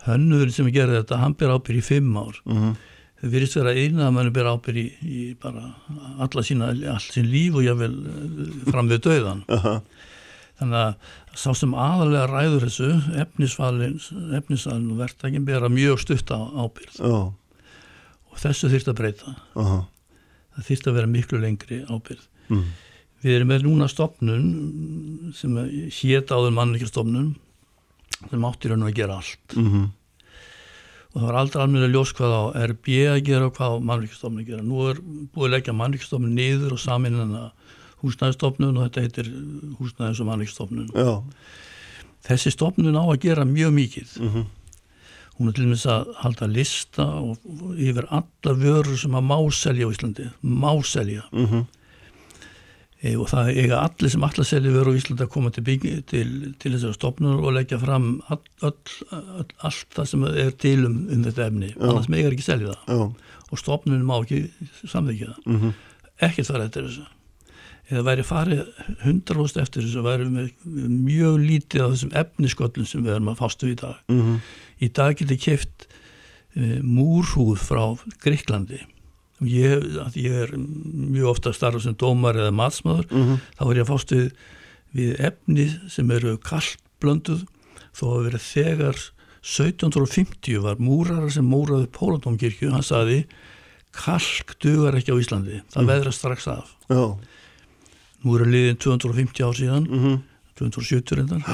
Hönnuðurinn 0.05 0.53
sem 0.53 0.67
gerði 0.74 1.00
þetta 1.01 1.17
hann 1.22 1.34
ber 1.38 1.53
ábyrð 1.58 1.82
í 1.82 1.86
fimm 1.86 2.17
ár. 2.17 2.39
Mhm, 2.46 2.75
það 3.22 3.32
virðist 3.36 3.58
vera 3.60 3.74
eina 3.74 4.08
að 4.10 4.13
mann 4.17 4.34
ber 4.34 4.50
ábyrð 4.51 4.82
í, 4.82 4.88
í 5.01 5.22
bara 5.41 5.75
alla 6.20 6.44
sína 6.46 6.72
allt 6.94 7.12
sín 7.13 7.29
líf 7.32 7.55
og 7.58 7.63
jável 7.65 7.94
fram 8.72 8.89
við 8.91 9.01
döðan 9.08 9.44
þannig 10.59 10.77
að 10.81 11.41
sá 11.41 11.50
sem 11.57 11.74
aðalega 11.75 12.27
ræður 12.31 12.67
þessu 12.67 12.91
efnisvalin, 13.24 14.91
og 14.91 15.01
verktækin 15.01 15.47
bera 15.47 15.71
mjög 15.71 16.00
stutt 16.05 16.31
á 16.31 16.39
ábyrð 16.39 17.01
já, 17.01 17.17
og 18.31 18.39
þessu 18.39 18.71
þyrft 18.71 18.91
að 18.91 19.00
breyta. 19.01 19.35
Aha, 19.59 19.81
það 20.55 20.69
þyrft 20.69 20.89
að 20.89 20.97
vera 21.00 21.12
miklu 21.12 21.41
lengri 21.43 21.81
ábyrð 21.89 22.24
mhm, 22.47 22.71
við 23.25 23.39
erum 23.39 23.51
með 23.51 23.67
núna 23.67 23.89
stopnun 23.91 24.47
sem 25.35 25.59
hét 25.89 26.31
áður 26.31 26.55
mannleikastofnun 26.55 27.33
sem 28.29 28.47
átti 28.47 28.71
raun 28.71 28.85
og 28.85 28.91
að 28.91 29.00
gera 29.00 29.19
allt. 29.19 29.55
Mhm, 29.59 29.88
og 31.15 31.17
það 31.21 31.25
var 31.29 31.38
aldrei 31.39 31.63
alveg 31.63 31.91
ljós 31.93 32.12
hvað 32.15 32.35
á 32.35 32.43
RB 32.69 32.95
að 33.12 33.21
gera 33.27 33.50
og 33.50 33.55
hvað 33.57 33.75
á 33.75 33.85
mannleikastofnun 33.89 34.43
að 34.43 34.51
gera. 34.51 34.63
Nú 34.63 34.88
er 34.91 35.01
búið 35.03 35.47
að 35.47 35.53
leggja 35.55 35.75
mannleikastofnun 35.79 36.35
niður 36.38 36.75
og 36.77 36.81
samin 36.83 37.19
hennar 37.19 37.51
húsnæðistofnun 38.05 38.77
og 38.77 38.88
þetta 38.88 39.05
heitir 39.05 39.31
húsnæðis 39.79 40.21
og 40.21 40.29
mannleikastofnun 40.29 40.91
já, 40.93 41.13
þessi 42.25 42.53
stofnun 42.53 42.97
á 42.97 43.03
að 43.05 43.21
gera 43.27 43.45
mjög 43.47 43.74
mikið. 43.75 44.17
Mhm, 44.21 44.45
hún 45.35 45.50
er 45.50 45.55
til 45.55 45.65
dæmis 45.65 45.85
að 45.91 46.12
halda 46.24 46.47
lista 46.47 47.05
og, 47.19 47.39
og 47.43 47.74
yfir 47.75 48.07
alla 48.09 48.53
vörur 48.55 49.00
sem 49.00 49.15
að 49.17 49.25
má 49.31 49.39
selja 49.51 49.88
á 49.88 49.93
Íslandi 49.93 50.29
má 50.41 50.71
selja. 50.88 51.25
Mhm, 51.31 51.65
e, 53.03 53.15
og 53.19 53.27
það 53.29 53.51
eiga 53.53 53.81
allir 53.83 54.13
sem 54.13 54.24
allar 54.24 54.47
selja 54.47 54.71
vörur 54.71 54.95
á 54.95 55.00
Íslandi 55.01 55.25
að 55.25 55.33
koma 55.35 55.51
til, 55.51 55.65
byggi, 55.67 55.95
til, 56.07 56.29
til 56.59 56.75
þessari 56.77 56.97
stofnun 56.97 57.41
og 57.41 57.57
leggja 57.57 57.81
fram 57.81 58.21
all, 58.29 58.41
all, 58.62 58.77
all, 59.12 59.50
allt 59.59 59.89
það 59.97 60.12
sem 60.13 60.24
er 60.31 60.55
til 60.55 60.85
um, 60.88 61.01
um 61.12 61.25
þetta 61.27 61.50
efni. 61.50 61.74
Annars 61.79 62.09
megar 62.09 62.31
ekki 62.31 62.47
selja 62.47 62.74
það. 62.74 62.95
Já, 62.95 63.35
og 63.51 63.62
stofnun 63.62 64.07
má 64.07 64.17
ekki 64.21 64.47
samþykja 64.88 65.33
það. 65.33 65.51
Mhm, 65.51 65.75
ekkert 66.25 66.53
fara 66.53 66.69
eftir 66.69 66.88
þessu 66.88 67.12
eða 67.91 68.05
væri 68.07 68.25
farið 68.25 68.63
hundraróst 69.03 69.59
eftir 69.61 69.85
þessu 69.85 70.01
væri 70.05 70.25
með 70.31 70.49
mjög 70.65 71.37
lítið 71.43 71.83
af 71.85 71.93
þessum 71.93 72.15
efnisköllum 72.23 72.89
sem 72.89 73.05
við 73.05 73.17
erum 73.17 73.31
að 73.33 73.39
fástu 73.43 73.69
í 73.69 73.77
dag. 73.77 74.01
Mhm, 74.11 74.41
í 74.81 74.89
dag 74.97 75.15
getur 75.19 75.41
keft 75.41 75.87
uh, 76.57 76.79
múrhúð 76.81 77.61
frá 77.61 77.83
Greiklandi 78.23 78.81
ég, 79.43 79.83
að 80.05 80.17
ég 80.19 80.37
er 80.45 80.53
mjög 80.55 81.33
ofta 81.35 81.51
að 81.51 81.57
starfa 81.59 81.83
sem 81.83 81.97
dómar 81.99 82.37
eða 82.39 82.53
matsmaður. 82.55 83.09
Mhm, 83.11 83.41
þá 83.57 83.65
er 83.65 83.75
ég 83.75 83.83
að 83.85 83.91
fást 83.91 84.15
við, 84.15 84.31
efni 85.19 85.67
sem 85.91 86.11
eru 86.15 86.37
kallt 86.39 86.79
blönduð 87.03 87.43
þó 87.95 88.05
að 88.13 88.25
vera 88.29 88.41
þegar 88.41 89.01
1750 89.45 90.61
var 90.63 90.79
múrarar 90.81 91.29
sem 91.33 91.45
múraði 91.45 91.89
Pólandómkirkju, 91.93 92.71
hann 92.73 92.85
saði 92.85 93.25
kalk 93.95 94.55
dugar 94.63 94.97
ekki 94.97 95.13
á 95.13 95.21
Íslandi. 95.21 95.59
Það 95.71 95.91
veðra 95.91 96.13
strax 96.15 96.47
af. 96.51 96.71
Já, 96.89 97.03
nú 98.25 98.38
eru 98.39 98.48
liðin 98.50 98.79
250 98.82 99.46
ár 99.46 99.60
síðan 99.60 99.86
mhm, 99.86 100.17
270 100.60 101.20
reyndar. 101.20 101.46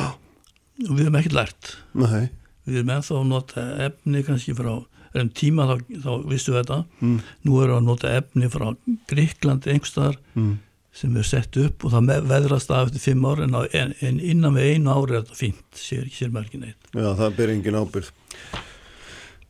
Og 0.88 0.96
við 0.96 1.06
hefum 1.06 1.20
ekkert 1.20 1.38
lært. 1.38 1.76
Nei, 1.98 2.32
við 2.66 2.82
erum 2.82 2.96
ennþá 2.96 3.20
að 3.20 3.30
nota 3.30 3.68
efni 3.88 4.24
kannski 4.26 4.56
frá 4.58 4.74
um 5.12 5.30
tíma 5.36 5.68
þá, 5.68 5.76
þá 6.06 6.12
vissu 6.32 6.56
þetta. 6.56 6.82
Mm, 7.02 7.16
nú 7.48 7.62
erum 7.62 7.74
við 7.74 7.80
að 7.80 7.88
nota 7.90 8.12
efni 8.20 8.52
frá 8.52 8.68
Gríklandi 9.12 9.74
einhverstaðar 9.74 10.18
mm, 10.38 10.54
sem 10.96 11.18
er 11.20 11.28
sett 11.28 11.60
upp 11.60 11.86
og 11.86 11.94
það 11.96 12.26
veðrast 12.30 12.72
af 12.72 12.90
eftir 12.90 13.04
fimm 13.10 13.28
ár 13.28 13.44
en, 13.44 13.58
en, 13.76 13.94
en 14.00 14.20
innan 14.20 14.56
við 14.56 14.76
einu 14.76 14.96
ári 14.96 15.18
er 15.18 15.22
þetta 15.26 15.40
fínt, 15.40 15.68
sér, 15.80 16.08
sér 16.12 16.34
merkin 16.36 16.66
eitt 16.68 16.92
já, 16.92 17.08
það 17.20 17.38
ber 17.38 17.54
engin 17.54 17.80
ábyrð. 17.80 18.12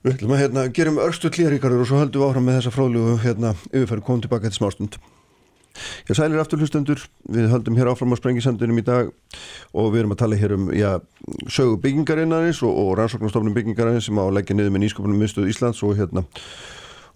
Við 0.02 0.16
ætlum 0.16 0.34
að 0.34 0.42
hérna, 0.42 0.66
gerum 0.74 1.00
örstu 1.02 1.30
klíðaríkarur 1.34 1.84
og 1.84 1.90
svo 1.90 2.02
höldum 2.02 2.24
við 2.24 2.32
áfram 2.32 2.48
með 2.50 2.56
þessa 2.58 2.74
fróðlegu 2.74 3.18
hérna, 3.22 3.52
yfirfæri, 3.70 4.06
komum 4.06 4.24
tilbaka 4.24 4.50
til 4.50 4.58
smástund. 4.58 4.98
Já, 6.10 6.16
sælir 6.18 6.42
aftur 6.42 6.62
hlustendur, 6.62 7.04
við 7.30 7.50
höldum 7.54 7.78
hér 7.80 7.92
áfram 7.94 8.14
á 8.14 8.20
sprengisandunum 8.20 8.82
í 8.82 8.86
dag 8.88 9.14
og 9.74 9.94
við 9.94 10.04
erum 10.04 10.16
að 10.16 10.22
tala 10.24 10.42
hér 10.42 10.58
um 10.58 10.68
já, 10.76 10.92
sögu 11.48 11.80
byggingarinnarins 11.84 12.62
og, 12.66 12.76
og 12.76 12.94
rannsóknarstofnum 13.00 13.56
byggingarinnar 13.58 14.04
sem 14.06 14.20
á 14.20 14.24
að 14.26 14.36
leggja 14.40 14.58
niður 14.58 14.76
með 14.76 14.86
nýsköpunum 14.86 15.24
miðstöð 15.24 15.52
Íslands 15.54 15.84
og 15.88 15.98
hérna 16.00 16.26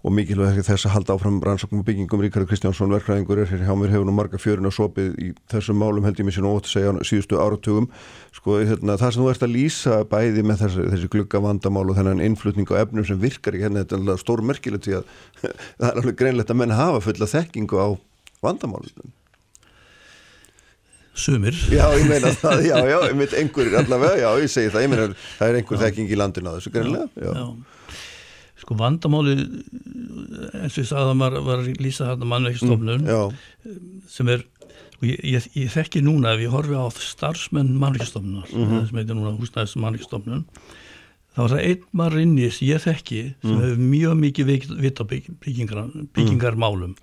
og 0.06 0.12
mikilvæg 0.14 0.60
þess 0.62 0.86
að 0.86 0.92
halda 0.94 1.14
áfram 1.16 1.38
rannsóknum 1.42 1.80
og 1.82 1.86
byggingum. 1.88 2.20
Ríkari 2.22 2.46
Kristjánsson 2.46 2.92
verkræðingur 2.94 3.40
er 3.42 3.48
hér 3.50 3.64
hjá 3.66 3.72
mér 3.74 3.90
hefur 3.90 4.06
nú 4.06 4.14
marga 4.14 4.38
fjörun 4.38 4.68
og 4.68 4.74
sopið 4.76 5.16
í 5.18 5.30
þessum 5.50 5.80
málum 5.82 6.06
held 6.06 6.20
ég 6.20 6.28
mér 6.28 6.36
sér 6.36 6.46
nú 6.46 6.52
ótt 6.54 6.68
að 6.68 6.74
segja 6.76 6.92
síðustu 7.10 7.40
áratugum. 7.42 7.88
Sko 8.36 8.60
hérna, 8.60 8.94
það 9.00 9.14
sem 9.16 9.24
þú 9.24 9.30
ert 9.32 9.46
að 9.46 9.54
lýsa 9.56 10.00
bæði 10.06 10.44
með 10.46 10.62
þessi, 10.62 10.88
þessi 10.92 11.10
glugga 11.16 11.42
vandamál 11.42 11.86
og 11.90 11.98
þennan 11.98 12.22
innflutning 12.22 12.70
á 12.70 12.82
efnum 12.84 13.08
sem 13.08 13.18
virkar 13.18 13.56
ekki 13.56 13.66
hérna 13.66 13.82
þetta 13.82 13.96
er 13.96 14.04
alveg 14.04 14.22
stór 14.22 14.44
merkilegt 14.46 14.86
því 14.86 14.98
að 15.00 15.10
það 15.80 15.88
er 15.90 16.02
alveg 16.04 16.20
greinlegt 16.22 16.54
að 16.54 16.60
menn 16.62 16.76
hafa 16.76 17.02
fulla 17.08 17.32
þekkingu 17.34 17.82
á 17.82 17.88
vandamálunum 18.48 19.12
Sumir, 21.16 21.54
Já, 21.72 21.86
ég 21.96 22.04
meina 22.10 22.28
það, 22.42 22.66
já, 22.68 22.76
já, 22.84 22.96
ég 23.08 23.14
meina 23.16 23.38
einhverjir 23.40 23.76
allavega, 23.80 24.16
já, 24.20 24.28
ég 24.42 24.50
segi 24.52 24.72
það, 24.74 24.82
ég 24.84 24.90
meina 24.92 25.06
það 25.38 25.46
er 25.52 25.58
einhver 25.62 25.80
þekking 25.80 26.10
í 26.12 26.18
landinu 26.20 26.50
á 26.52 26.56
þessu 26.58 26.72
greinlega 26.74 27.06
já. 27.16 27.30
já. 27.32 27.94
sko 28.60 28.76
vandamáli 28.76 29.36
eins 29.38 30.76
og 30.76 30.82
ég 30.82 30.90
sagði 30.90 31.06
að 31.14 31.16
maður 31.22 31.46
var 31.46 31.62
að 31.62 31.80
lýsa 31.86 32.10
þarna 32.10 32.28
mannveikistofnun 32.34 33.08
Já, 33.08 33.20
sem 34.12 34.32
er 34.34 34.44
og 34.96 35.06
ég, 35.08 35.16
ég, 35.28 35.48
ég 35.62 35.72
þekki 35.72 36.04
núna 36.04 36.34
ef 36.36 36.44
ég 36.44 36.52
horfi 36.52 36.76
á 36.76 36.84
starfsmenn 37.00 37.72
mannveikistofnunar 37.80 38.52
sem 38.52 39.00
heitir 39.00 39.16
núna 39.16 39.32
húsnæðis 39.40 39.74
mannveikistofnun 39.80 40.44
þá 41.36 41.40
er 41.46 41.52
það 41.54 41.64
einn 41.70 41.88
maður 42.00 42.22
inni 42.26 42.52
sem 42.52 42.68
ég 42.74 42.84
þekki 42.84 43.22
sem 43.40 43.56
hefur 43.64 43.82
mjög 43.88 44.14
mikið 44.20 44.52
vik- 44.52 44.70
vit 44.84 45.00
á 45.00 45.04
bygg- 45.08 45.34
byggingar, 45.44 45.82
byggingarmálum 46.16 46.94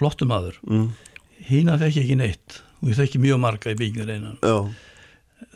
flottum 0.00 0.32
maður. 0.32 0.58
Mm, 0.66 0.90
hína 1.50 1.78
þekki 1.80 2.04
ekki 2.04 2.20
neitt 2.20 2.60
og 2.80 2.92
ég 2.92 3.00
þekki 3.00 3.20
mjög 3.22 3.42
marga 3.42 3.72
í 3.72 3.78
byggingareinan 3.78 4.38
já, 4.40 4.56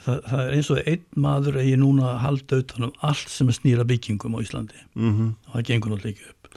það, 0.05 0.19
það 0.29 0.41
er 0.43 0.57
eins 0.57 0.71
og 0.73 0.81
einn 0.91 1.05
maður 1.27 1.61
eigi 1.63 1.77
núna 1.81 2.09
að 2.13 2.23
halda 2.25 2.59
utanum 2.63 2.97
allt 3.09 3.31
sem 3.33 3.51
er 3.51 3.59
snýra 3.59 3.87
byggingum 3.89 4.37
á 4.37 4.39
Íslandi. 4.45 4.83
Mhm, 4.97 5.31
og 5.49 5.57
það 5.57 5.71
gengur 5.71 5.95
náttúrulega 5.95 6.15
ekki 6.15 6.33
upp. 6.33 6.51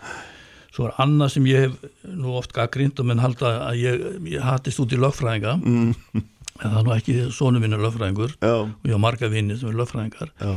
Svo 0.78 0.88
er 0.90 0.98
annað 1.02 1.32
sem 1.34 1.48
ég 1.50 1.64
hef 1.66 1.78
nú 2.14 2.36
oft 2.38 2.52
gaggrind 2.54 3.00
og 3.02 3.08
menn 3.10 3.22
halda 3.24 3.54
að 3.72 3.80
ég, 3.82 4.04
ég 4.36 4.44
hatist 4.46 4.82
út 4.84 4.94
í 4.94 5.00
lögfræðinga. 5.02 5.56
Mm, 5.58 5.96
en 6.20 6.68
það 6.68 6.78
er 6.78 6.86
nú 6.86 6.94
ekki 6.98 7.16
sonu 7.34 7.62
minn 7.64 7.74
er 7.74 7.82
lögfræðingur. 7.82 8.36
Já, 8.44 8.54
og 8.68 8.86
ég 8.86 8.94
har 8.94 9.02
marga 9.02 9.32
vinni 9.34 9.58
sem 9.58 9.72
er 9.72 9.80
lögfræðingar. 9.80 10.36
Já, 10.38 10.54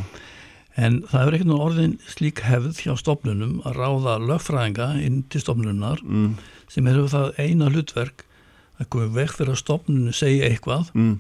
en 0.81 1.01
það 1.09 1.23
er 1.23 1.39
ekkert 1.39 1.51
nú 1.51 1.61
orðin 1.65 1.97
slík 2.11 2.43
hefð 2.45 2.83
hjá 2.85 2.93
stofnunum 3.01 3.59
að 3.69 3.81
ráða 3.81 4.19
lögfræðinga 4.29 4.91
inn 5.07 5.23
til 5.33 5.43
stofnunar 5.43 6.05
mm, 6.05 6.35
sem 6.71 6.87
hefur 6.87 7.11
það 7.11 7.43
eina 7.43 7.71
hlutverk 7.71 8.25
að 8.81 8.89
koma 8.93 9.13
vekk 9.19 9.37
fyrir 9.37 9.55
að 9.55 9.61
stofnunum 9.61 10.17
segja 10.17 10.49
eitthvað 10.49 10.91
mm, 10.95 11.15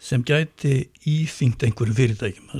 sem 0.00 0.22
gæti 0.24 0.74
íþyngt 1.08 1.64
einhverjum 1.66 1.96
fyrirtækjum. 1.98 2.52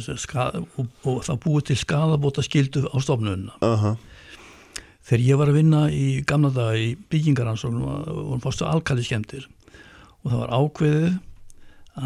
Og, 0.80 0.88
og 1.08 1.22
það 1.26 1.40
búið 1.44 1.68
til 1.70 1.78
skadabóta 1.80 2.44
skildu 2.44 2.84
á 2.90 2.96
stofnununa 3.00 3.56
aha, 3.64 3.94
þegar 5.06 5.24
ég 5.28 5.40
var 5.40 5.52
að 5.52 5.60
vinna 5.60 5.86
í 5.94 6.08
gamla 6.26 6.52
daga 6.54 6.76
í 6.80 6.92
byggingaransóknum 7.12 7.86
og 7.86 8.10
vorum 8.10 8.44
fórstu 8.44 8.68
alkali 8.68 9.06
skemmtir 9.06 9.48
og 10.20 10.28
það 10.28 10.42
var 10.42 10.54
ákveðið 10.58 11.16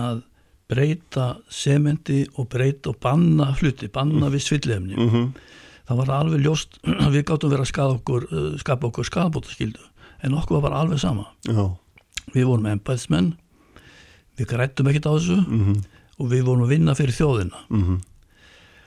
að 0.04 0.22
breyta 0.74 1.26
sementi 1.52 2.22
og 2.40 2.48
breyta 2.50 2.92
og 2.92 3.00
banna 3.02 3.50
hluti, 3.58 3.90
banna 3.92 4.30
við 4.32 4.46
svillefni. 4.46 4.96
Mhm, 4.96 5.26
það 5.88 5.98
var 6.00 6.12
alveg 6.18 6.44
ljóst 6.46 6.78
að 6.88 7.18
við 7.18 7.26
gáttum 7.28 7.52
verið 7.52 7.66
að 7.66 7.72
skapa 7.72 7.98
okkur, 7.98 8.28
uh, 8.30 8.54
skapa 8.62 8.88
okkur 8.88 9.08
skadabótaskildu 9.10 9.90
en 10.24 10.34
okkur 10.40 10.58
var 10.58 10.64
bara 10.70 10.80
alveg 10.84 10.98
sama. 11.02 11.26
Já, 11.46 11.66
við 12.34 12.46
vorum 12.48 12.66
embæðsmenn 12.72 13.32
við 14.38 14.48
grættum 14.50 14.88
ekkert 14.90 15.06
á 15.06 15.12
þessu. 15.18 15.36
Mhm, 15.46 15.84
og 16.18 16.30
við 16.30 16.44
vorum 16.46 16.64
að 16.66 16.72
vinna 16.74 16.94
fyrir 16.98 17.14
þjóðina. 17.16 17.60
Mhm, 17.70 18.00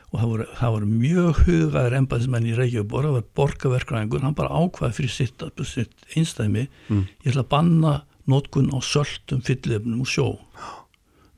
og 0.07 0.19
það 0.21 0.27
voru, 0.31 0.45
það 0.57 0.73
voru 0.75 0.87
mjög 0.87 1.39
hugaðir 1.47 1.95
embæðismenn 2.01 2.47
í 2.47 2.55
Reykjavík. 2.57 2.91
Það 2.91 3.15
var 3.17 3.25
borgarverkræðingur, 3.35 4.21
hann 4.23 4.33
bara 4.33 4.49
ákvaði 4.55 4.95
fyrir 4.97 5.09
sitt, 5.13 5.43
sitt 5.67 5.95
einstæmi 6.15 6.67
Mm. 6.89 7.05
ég 7.23 7.31
ætla 7.33 7.43
að 7.43 7.49
banna 7.49 7.93
nótkun 8.27 8.71
á 8.73 8.79
söltum 8.83 9.41
fyllefnum 9.43 10.01
og 10.01 10.07
sjó. 10.07 10.39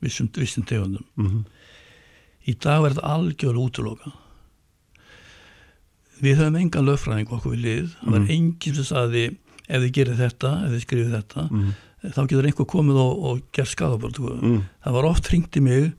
Vissum, 0.02 0.28
vissum 0.32 0.64
tegundum. 0.64 1.04
Mhm, 1.18 1.44
í 2.48 2.54
dag 2.58 2.80
verður 2.82 2.94
þetta 3.02 3.14
algjörlega 3.14 3.66
útloka 3.70 4.12
við 6.20 6.36
höfum 6.40 6.56
engan 6.60 6.84
lögfræðing 6.88 7.30
okkur 7.32 7.54
við 7.54 7.62
lið. 7.64 7.86
Það 8.00 8.10
var 8.14 8.20
Mm. 8.20 8.30
enginn 8.30 8.74
sem 8.74 8.84
saði 8.84 9.36
ef 9.70 9.84
þið 9.84 9.92
gerir 9.96 10.18
þetta, 10.20 10.50
ef 10.66 10.74
þið 10.74 10.84
skrifið 10.84 11.14
þetta 11.16 11.46
mhm, 11.50 11.72
þá 12.10 12.20
getur 12.26 12.48
einhver 12.50 12.68
komið 12.74 13.00
og, 13.02 13.24
og 13.30 13.40
gert 13.56 13.70
skadabort 13.72 14.20
mm, 14.24 14.60
það 14.86 14.96
var 14.98 15.08
oft 15.10 15.30
hringt 15.32 15.56
í 15.56 15.62
mig 15.64 15.90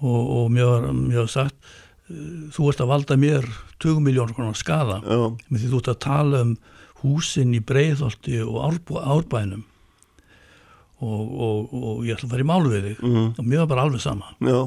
og, 0.00 0.22
og 0.38 0.50
mér 0.54 0.70
var, 0.70 1.28
sagt 1.32 1.72
þú 2.54 2.68
ert 2.70 2.82
að 2.84 2.90
valda 2.92 3.16
mér 3.20 3.46
20 3.80 4.00
miljónur 4.04 4.36
konar 4.36 4.56
skada 4.58 5.00
já, 5.04 5.20
með 5.48 5.60
því 5.64 5.70
þú 5.72 5.80
ert 5.82 5.92
að 5.94 6.00
tala 6.04 6.42
um 6.46 6.56
húsin 7.04 7.52
í 7.56 7.60
Breiðholti 7.60 8.38
og 8.44 8.62
árbænum. 9.04 9.64
Og, 11.04 11.24
og, 11.44 11.72
og 11.76 11.98
ég 12.06 12.14
ætla 12.16 12.28
að 12.30 12.32
fara 12.32 12.44
í 12.44 12.46
málu 12.48 12.70
við 12.72 12.86
þig. 12.86 13.02
Mhm, 13.04 13.26
og 13.42 13.48
mér 13.50 13.60
var 13.60 13.68
bara 13.74 13.84
alveg 13.88 14.00
sama. 14.04 14.30
Já, 14.40 14.62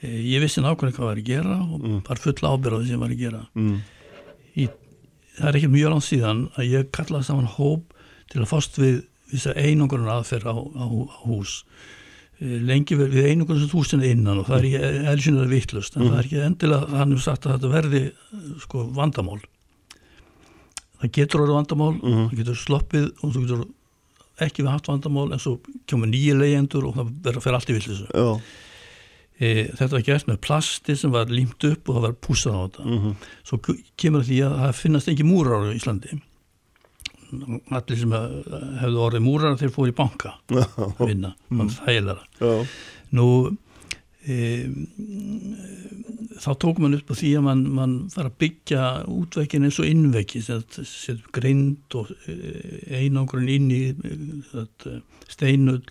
Eh, 0.00 0.16
ég 0.32 0.40
vissi 0.40 0.62
nákvæmlega 0.64 0.96
hvað 0.96 1.08
var 1.10 1.18
að 1.20 1.26
gera 1.26 1.56
og 1.60 1.80
Mm. 1.84 1.98
bara 2.06 2.16
full 2.22 2.32
ábyrðað 2.32 2.86
sem 2.88 3.00
var 3.02 3.10
að 3.12 3.18
gera. 3.20 3.40
Mm, 3.54 3.80
í, 4.56 4.68
það 5.40 5.48
er 5.50 5.58
ekki 5.60 5.70
mjög 5.72 5.90
langt 5.94 6.06
síðan 6.06 6.42
að 6.56 6.68
ég 6.70 6.90
kallaði 6.92 7.24
saman 7.30 7.48
hóp 7.56 7.94
til 8.30 8.42
að 8.44 8.50
fást 8.52 8.76
við 8.78 9.00
þess 9.30 9.46
að 9.50 9.58
einungunar 9.64 10.12
aðferð 10.20 10.46
á, 10.52 10.56
á, 10.56 10.84
á 10.84 11.18
hús 11.26 11.62
Eh, 12.40 12.56
lengi 12.64 12.96
við, 12.96 13.10
við 13.12 13.26
einungunar 13.34 13.60
sem 13.60 13.68
húsin 13.76 14.00
er 14.00 14.14
innan 14.14 14.38
og 14.40 14.46
það 14.48 14.54
er 14.56 14.64
ekki 14.64 15.08
elsinulega 15.12 15.50
vittlust 15.50 15.96
en 15.98 16.02
Mhm. 16.06 16.10
það 16.10 16.18
er 16.18 16.24
ekki 16.24 16.38
endilega 16.46 16.86
hann 16.96 17.10
hefur 17.12 17.22
sagt 17.26 17.44
að 17.44 17.52
þetta 17.58 17.72
verði 17.74 18.00
sko 18.62 18.84
vandamál 18.96 19.40
það 21.02 21.12
getur 21.18 21.42
orðið 21.44 21.58
vandamál 21.58 21.92
Mhm. 22.00 22.24
það 22.30 22.38
getur 22.40 22.56
sloppið 22.62 23.06
og 23.22 23.34
þú 23.34 23.42
getur 23.44 23.64
ekki 24.40 24.62
við 24.64 24.70
haft 24.72 24.88
vandamál 24.88 25.32
en 25.32 25.38
svo 25.38 25.60
kemur 25.86 26.08
nýja 26.08 26.34
leyendur 26.40 26.86
og 26.88 26.94
það 26.96 27.12
verður 27.28 27.36
að 27.36 27.44
fyrir 27.44 27.54
allt 27.60 27.68
í 27.70 27.76
villisu 27.76 28.06
já, 28.08 28.40
e, 29.40 29.50
þetta 29.72 29.90
var 29.96 30.02
gert 30.06 30.26
með 30.28 30.40
plasti 30.44 30.96
sem 31.00 31.10
var 31.14 31.30
límt 31.32 31.64
upp 31.70 31.88
og 31.88 31.96
það 31.96 32.04
var 32.08 32.16
púsað 32.26 32.56
á 32.56 32.60
þetta. 32.66 32.84
Mhm, 32.96 33.14
svo 33.48 33.58
k- 33.64 33.78
kemur 33.96 34.26
því 34.28 34.42
að 34.46 34.58
það 34.64 34.74
finnast 34.82 35.08
ekki 35.14 35.24
múrar 35.28 35.64
á 35.64 35.74
Íslandi. 35.76 36.20
Allir 37.70 37.98
sem 38.00 38.10
hef- 38.10 38.46
hefðu 38.82 39.02
orðið 39.06 39.22
múrar 39.22 39.56
þeir 39.60 39.70
fóru 39.74 39.92
í 39.92 39.96
banka 39.96 40.32
að 40.50 41.04
vinna, 41.06 41.34
það 41.48 41.58
var 41.60 41.74
þægilega. 41.78 42.24
Já, 42.40 42.66
nú 43.14 43.26
e, 44.26 44.36
þá 46.40 46.50
tókum 46.60 46.84
man 46.86 46.96
upp 46.98 47.10
á 47.12 47.14
því 47.16 47.30
að 47.38 47.44
man, 47.46 47.62
man 47.76 47.94
var 48.14 48.28
að 48.30 48.36
byggja 48.42 48.82
útvekkin 49.08 49.64
eins 49.68 49.78
og 49.80 49.88
innvekki 49.88 50.42
setja 50.44 51.16
grind 51.36 51.96
og 52.00 52.10
e, 52.26 52.36
einangurinn 53.00 53.48
inn 53.54 53.70
í 53.70 53.80
e, 53.94 54.96
steinull 55.30 55.82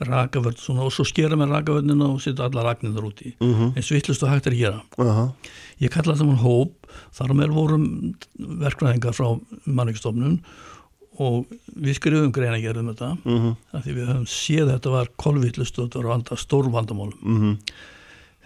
rakavörð 0.00 0.58
svona, 0.60 0.84
og 0.84 0.92
svo 0.92 1.04
skera 1.08 1.36
með 1.36 1.54
rakavörnina 1.54 2.08
og 2.12 2.20
setja 2.20 2.44
alla 2.50 2.62
ragnindar 2.68 3.06
út 3.08 3.22
í. 3.24 3.32
Mhm, 3.40 3.72
eins 3.76 3.88
vittlust 3.90 4.22
og 4.22 4.28
hægt 4.34 4.46
er 4.46 4.52
að 4.52 4.58
gera. 4.58 4.82
Aha, 4.98 5.32
Ég 5.80 5.90
kallaði 5.92 6.20
það 6.22 6.26
mann 6.26 6.40
hóp, 6.40 6.72
þar 7.12 7.32
á 7.32 7.34
meðal 7.36 7.54
vorum 7.54 8.14
verkvæðingar 8.38 9.12
frá 9.16 9.40
mannvíkstofnun 9.68 10.38
og 11.20 11.46
við 11.76 11.94
skrifum 11.98 12.32
greinagerð 12.32 12.78
um 12.80 12.88
þetta. 12.94 13.10
Mhm, 13.24 13.56
af 13.72 13.84
því 13.84 13.92
við 13.96 14.06
höfum 14.08 14.26
séð 14.28 14.64
að 14.68 14.72
þetta 14.78 14.90
var 14.90 15.06
kolvillust 15.16 15.78
og 15.78 15.88
þetta 15.90 16.02
var 16.02 16.10
vanda, 16.14 16.36
stór 16.36 16.70
vandamálum. 16.72 17.20
mhm, 17.22 17.58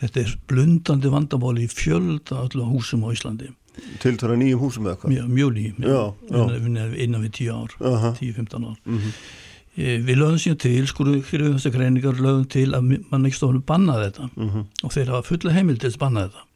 Þetta 0.01 0.21
er 0.25 0.37
blundandi 0.49 1.11
vandamáli 1.13 1.67
í 1.67 1.69
fjölda 1.69 2.39
öllu 2.49 2.65
húsum 2.73 3.03
á 3.05 3.13
Íslandi. 3.13 3.51
tiltöra 4.01 4.35
nýjum 4.37 4.59
húsum 4.61 4.85
eða 4.89 4.97
hvað, 4.97 5.11
Mjög, 5.13 5.29
mjög 5.29 5.51
ný, 5.55 5.75
Já, 5.79 6.15
já. 6.31 6.97
Innan, 7.05 7.23
við 7.23 7.31
tíu 7.31 7.53
ár, 7.55 7.71
aha, 7.81 8.13
10-15 8.19 8.65
ár. 8.65 8.77
Mhm, 9.81 9.87
E, 9.89 9.97
við 10.05 10.21
lögum 10.21 10.39
síðan 10.41 10.61
til, 10.61 10.87
skurðum 10.91 11.25
skrifum 11.25 11.57
þessar 11.57 11.75
greiningar, 11.75 12.21
lögum 12.21 12.47
til 12.51 12.69
að 12.77 12.93
mannvíkstofnun 13.11 13.67
bannaði 13.67 14.11
þetta. 14.11 14.31
mhm, 14.37 14.67
og 14.85 14.93
þeir 14.93 15.13
hafa 15.15 15.29
fulla 15.29 15.57
heimil 15.57 15.79
til 15.79 15.91
að 15.91 15.97
spanna 15.97 16.27
þetta. 16.29 16.47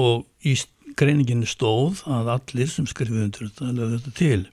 Og 0.00 0.26
í 0.46 0.54
greininginu 0.98 1.48
stóð 1.48 2.04
að 2.06 2.32
allir 2.36 2.70
sem 2.70 2.86
skrifuð 2.86 3.24
undir 3.24 3.50
þetta 3.50 3.74
lögðu 3.74 3.98
þetta 3.98 4.16
til. 4.18 4.48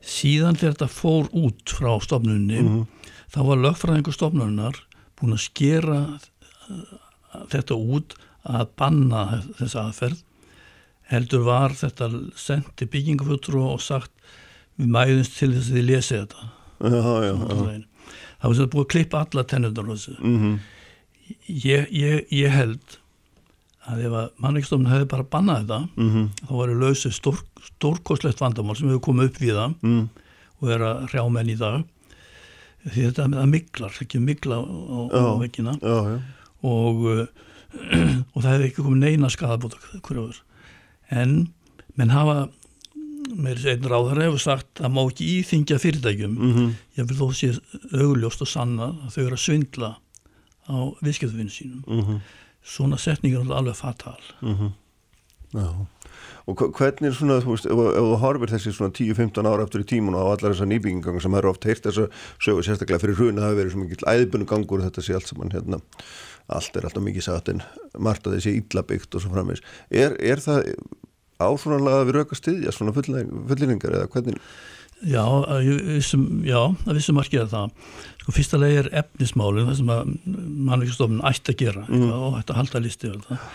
Síðan 0.00 0.56
þegar 0.56 0.76
þetta 0.76 0.90
fór 0.92 1.28
út 1.36 1.74
frá 1.76 1.92
stofnunni 2.04 2.62
mhm, 2.62 2.86
þá 3.30 3.40
var 3.46 3.62
lögfræðingur 3.64 4.16
stofnunar 4.16 4.80
búin 5.20 5.36
að 5.36 5.44
skera 5.44 6.00
uh, 6.16 6.98
þetta 7.52 7.76
út 7.76 8.16
að 8.48 8.72
banna 8.80 9.24
þessa 9.58 9.86
aðferð. 9.86 10.24
Heldur 11.10 11.44
var 11.44 11.74
þetta 11.74 12.08
sendi 12.38 12.86
byggingafutru 12.88 13.64
og 13.72 13.82
sagt 13.82 14.12
við 14.80 14.90
mæðumst 14.96 15.36
til 15.38 15.52
þess 15.54 15.68
að 15.70 15.76
þið 15.78 15.86
lesi 15.90 16.16
þetta. 16.16 16.48
Já, 16.80 16.96
já, 16.96 17.30
já, 17.30 17.82
það 18.40 18.46
var 18.48 18.56
sem 18.56 18.72
búið 18.72 18.84
að 18.86 18.90
klippa 18.94 19.22
alla 19.26 19.44
tennundar 19.44 19.88
þessu. 19.90 20.16
Mhm, 20.16 20.56
ég, 21.60 21.92
ég, 21.92 22.26
ég 22.32 22.54
held 22.54 22.96
að 23.90 24.02
ef 24.06 24.16
að 24.16 24.26
mannvíkstofnun 24.44 24.90
hefði 24.90 25.08
bara 25.10 25.26
bannað 25.34 25.62
þetta 25.62 25.78
mhm, 26.04 26.26
þá 26.40 26.52
var 26.56 26.72
það 26.72 26.82
lausið 26.84 27.14
stór, 27.16 27.38
stórkoslegt 27.68 28.42
vandamál 28.42 28.76
sem 28.78 28.90
hefur 28.90 29.06
komið 29.08 29.30
upp 29.30 29.40
við 29.40 29.56
það 29.56 29.76
mhm, 29.80 30.02
og 30.60 30.74
er 30.74 30.84
að 30.88 31.06
hrjá 31.10 31.24
menn 31.36 31.52
í 31.52 31.56
dag. 31.60 31.80
Því 32.80 33.06
þetta 33.10 33.28
með 33.28 33.42
að 33.42 33.50
miklar, 33.54 33.96
ekki 34.00 34.20
mikla 34.24 34.56
á, 34.56 35.00
á 35.12 35.22
vekkina 35.40 35.74
og, 35.84 37.02
og 38.32 38.38
það 38.40 38.52
hefði 38.54 38.70
ekki 38.70 38.84
komið 38.86 39.02
neina 39.04 39.30
skadabóta 39.32 39.76
en 41.10 41.34
menn 41.98 42.12
hafa 42.14 42.46
með 43.36 43.66
einn 43.74 43.86
ráðar 43.90 44.22
hefur 44.24 44.42
sagt 44.42 44.82
að 44.82 44.92
má 44.96 45.00
ekki 45.04 45.28
íþingja 45.38 45.78
fyrirtækjum. 45.82 46.36
Mhm, 46.36 46.68
ég 46.98 47.08
vil 47.08 47.18
þó 47.18 47.26
sé 47.36 47.52
augljóst 47.94 48.42
og 48.44 48.50
sanna 48.50 48.90
að 49.06 49.14
þau 49.14 49.22
eru 49.24 49.38
að 49.38 49.44
svindla 49.44 49.90
á 50.70 50.76
viðskiptavinu 51.02 51.54
sínum. 51.54 51.82
Mhm, 51.86 52.20
svona 52.62 52.98
setningar 52.98 53.46
er 53.46 53.56
alveg 53.56 53.76
fatal. 53.76 54.20
Mhm, 54.42 54.72
já, 55.54 55.86
og 56.46 56.56
hvernig 56.56 57.10
er 57.10 57.14
svona, 57.14 57.40
þú 57.40 57.54
veist, 57.54 57.66
ef, 57.66 57.80
þú 57.96 58.16
horfir 58.22 58.52
þessi 58.54 58.72
svona 58.74 58.92
10-15 58.92 59.46
ára 59.46 59.64
aftur 59.66 59.84
í 59.84 59.88
tímun 59.88 60.16
og 60.18 60.26
á 60.26 60.30
allar 60.34 60.54
þessar 60.54 60.70
nýbyggingangar 60.70 61.22
sem 61.22 61.34
eru 61.34 61.50
oft 61.50 61.64
heyrt 61.64 61.82
þess 61.86 61.98
að 62.04 62.10
sögu 62.38 62.64
sérstaklega 62.66 63.00
fyrir 63.00 63.18
hrun 63.18 63.38
það 63.38 63.48
hefur 63.48 63.60
verið 63.60 63.72
svo 63.74 63.82
mikill 63.84 64.08
æðbunni 64.10 64.46
gangur 64.50 64.84
þetta 64.84 65.02
sé 65.02 65.14
allt 65.14 65.30
saman 65.30 65.54
hérna, 65.54 65.80
allt 66.48 66.76
er 66.76 66.88
alltaf 66.88 67.02
mikið 67.06 67.22
satt 67.22 67.48
en 67.48 67.62
margt 67.98 68.26
að 68.26 68.38
þessi 68.38 68.56
illa 68.58 68.82
byggt 68.82 69.14
og 69.14 69.22
svo 69.24 69.30
framvegs 69.34 69.62
er, 69.90 70.16
er 70.18 70.42
það 70.42 70.72
ásvonanlega 71.46 72.02
að 72.02 72.10
við 72.10 72.18
rauka 72.20 72.38
styðja 72.38 72.72
svona 72.76 72.92
fullinningar 72.96 73.96
eða 73.96 74.10
hvernig 74.12 74.36
Já, 75.00 75.22
vissum, 75.96 76.42
já, 76.44 76.58
að 76.84 76.98
vissum 76.98 77.16
margir 77.16 77.40
að 77.40 77.52
það. 77.54 77.70
Sko, 78.20 78.32
fyrsta 78.36 78.58
leið 78.60 78.74
er 78.82 78.88
efnismálin, 79.00 79.64
það 79.70 79.78
sem 79.78 79.92
að 79.94 80.10
mannvíkstofnun 80.68 81.22
ætti 81.24 81.54
að 81.54 81.56
gera 81.62 81.84
Mm. 81.88 82.10
og 82.12 82.36
ætti 82.36 82.52
að 82.52 82.58
halda 82.60 82.82
listi 82.84 83.08
yfir 83.08 83.22
það. 83.24 83.46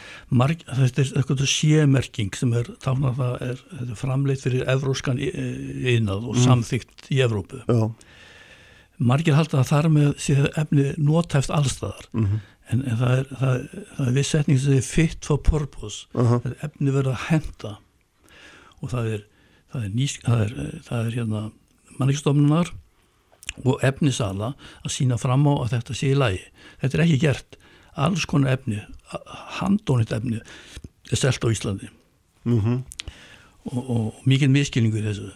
Marg, 0.41 0.63
þetta 0.65 1.02
er 1.04 1.12
eitthvað 1.21 1.43
sémerking 1.45 2.34
sem 2.36 2.54
er, 2.58 2.63
tána 2.82 3.13
það 3.13 3.36
er, 3.52 3.62
er 3.78 3.93
framleitt 4.02 4.41
fyrir 4.41 4.65
evróskan 4.74 5.21
innað 5.21 6.26
og 6.32 6.36
Mm. 6.36 6.41
samþygt 6.48 7.12
í 7.13 7.21
Evrópu. 7.21 7.62
já, 7.69 7.91
margir 8.98 9.36
halda 9.36 9.62
að 9.62 9.69
þar 9.69 9.89
með 9.91 10.58
efni 10.58 10.95
notæft 10.98 11.50
allstaðar 11.54 12.10
mm 12.13 12.26
-hmm. 12.26 12.39
En, 12.71 12.82
en 12.82 12.97
það 12.97 13.17
er, 13.19 13.32
það, 13.39 13.63
það 13.97 14.08
er 14.08 14.17
viss 14.17 14.34
setning 14.36 14.60
sem 14.60 14.78
er 14.78 14.82
fit 14.82 15.25
for 15.25 15.38
purpose. 15.38 16.08
Uh 16.13 16.21
-huh. 16.21 16.41
það 16.43 16.51
er 16.51 16.65
efni 16.69 16.91
verið 16.91 17.12
að 17.13 17.25
henda 17.30 17.78
og 18.82 18.91
það 18.91 19.13
er 19.13 19.25
það 19.75 19.84
er, 19.84 19.93
nýsk, 19.95 20.25
það 20.25 20.41
er, 20.45 20.82
það 20.86 21.06
er 21.06 21.17
hérna 21.19 21.43
manningstofnunar 21.99 22.71
og 23.63 23.84
efnisala 23.88 24.54
að 24.84 24.93
sína 24.95 25.17
fram 25.19 25.45
á 25.47 25.54
að 25.56 25.71
þetta 25.75 25.95
sé 25.95 26.12
í 26.12 26.17
lagi. 26.17 26.41
Þetta 26.82 26.97
er 26.97 27.06
ekki 27.06 27.21
gert. 27.23 27.58
Alls 27.95 28.25
konar 28.28 28.58
efni 28.58 28.82
handónit 29.60 30.12
efni 30.15 30.41
er 30.41 31.19
selt 31.19 31.43
á 31.43 31.47
Íslandi. 31.51 31.89
Mm 32.45 32.62
-hmm. 32.62 32.84
og, 33.71 33.89
og 33.89 34.28
mikið 34.28 34.49
miskilningu 34.51 34.99
í 34.99 35.06
þessu. 35.06 35.32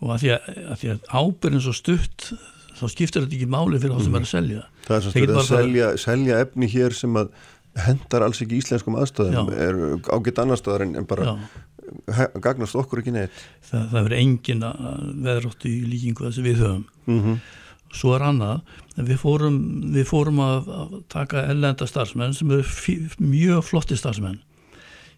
Og 0.00 0.14
að 0.14 0.20
því 0.20 0.30
að, 0.34 0.48
að, 0.72 0.84
að 0.90 1.00
ábyrðin 1.10 1.64
svo 1.64 1.72
stutt 1.72 2.32
þá 2.74 2.84
skiptir 2.92 3.24
þetta 3.24 3.36
ekki 3.38 3.50
máli 3.50 3.80
fyrir 3.82 3.98
þá 3.98 4.06
sem 4.06 4.16
er 4.18 4.24
að 4.24 4.30
selja. 4.30 4.62
Það 4.86 4.96
er 4.96 5.04
svo 5.04 5.12
Þeir 5.14 5.24
stuð 5.24 5.34
bara 5.34 5.44
að 5.44 5.50
selja, 5.50 5.90
selja 6.04 6.38
efni 6.44 6.70
hér 6.74 6.96
sem 6.98 7.20
að 7.20 7.34
hendar 7.84 8.24
alls 8.26 8.40
ekki 8.42 8.60
íslenskum 8.60 8.96
aðstæðum 9.00 9.50
Já. 9.50 9.58
er 9.66 9.78
ágætt 10.14 10.40
annar 10.42 10.60
staðar 10.60 10.86
en, 10.86 10.94
bara 11.10 11.36
gagnast 12.42 12.78
okkur 12.78 13.02
ekki 13.02 13.14
neitt. 13.14 13.44
Það, 13.66 13.84
það 13.90 13.98
verður 13.98 14.16
engin 14.20 14.64
veðrótt 15.26 15.68
í 15.68 15.74
líkingu 15.90 16.26
þessi 16.28 16.44
við 16.44 16.62
höfum. 16.62 16.84
Mm 17.08 17.20
-hmm. 17.20 17.38
svo 17.94 18.14
er 18.16 18.26
annað 18.26 18.62
við 18.96 19.18
fórum, 19.18 19.58
við 19.94 20.06
fórum 20.08 20.40
að, 20.42 20.68
að 20.70 20.98
taka 21.12 21.46
ellenda 21.50 21.86
starfsmenn 21.86 22.34
sem 22.34 22.50
eru 22.50 22.64
mjög 23.18 23.64
flotti 23.64 23.98
starfsmenn. 23.98 24.40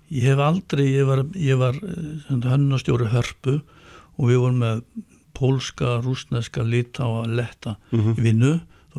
Ég 0.08 0.30
hef 0.30 0.38
aldrei, 0.38 0.86
ég 0.94 1.06
var, 1.06 1.24
var 1.58 1.80
hönnastjóri 2.46 3.10
hörpu 3.10 3.60
og 4.16 4.28
við 4.30 4.40
vorum 4.40 4.62
með 4.62 4.82
pólska, 5.36 5.98
rúsneska, 6.04 6.64
litáa, 6.64 7.26
letta 7.28 7.76
Mhm. 7.92 8.16
í 8.16 8.24
vinnu, 8.30 8.54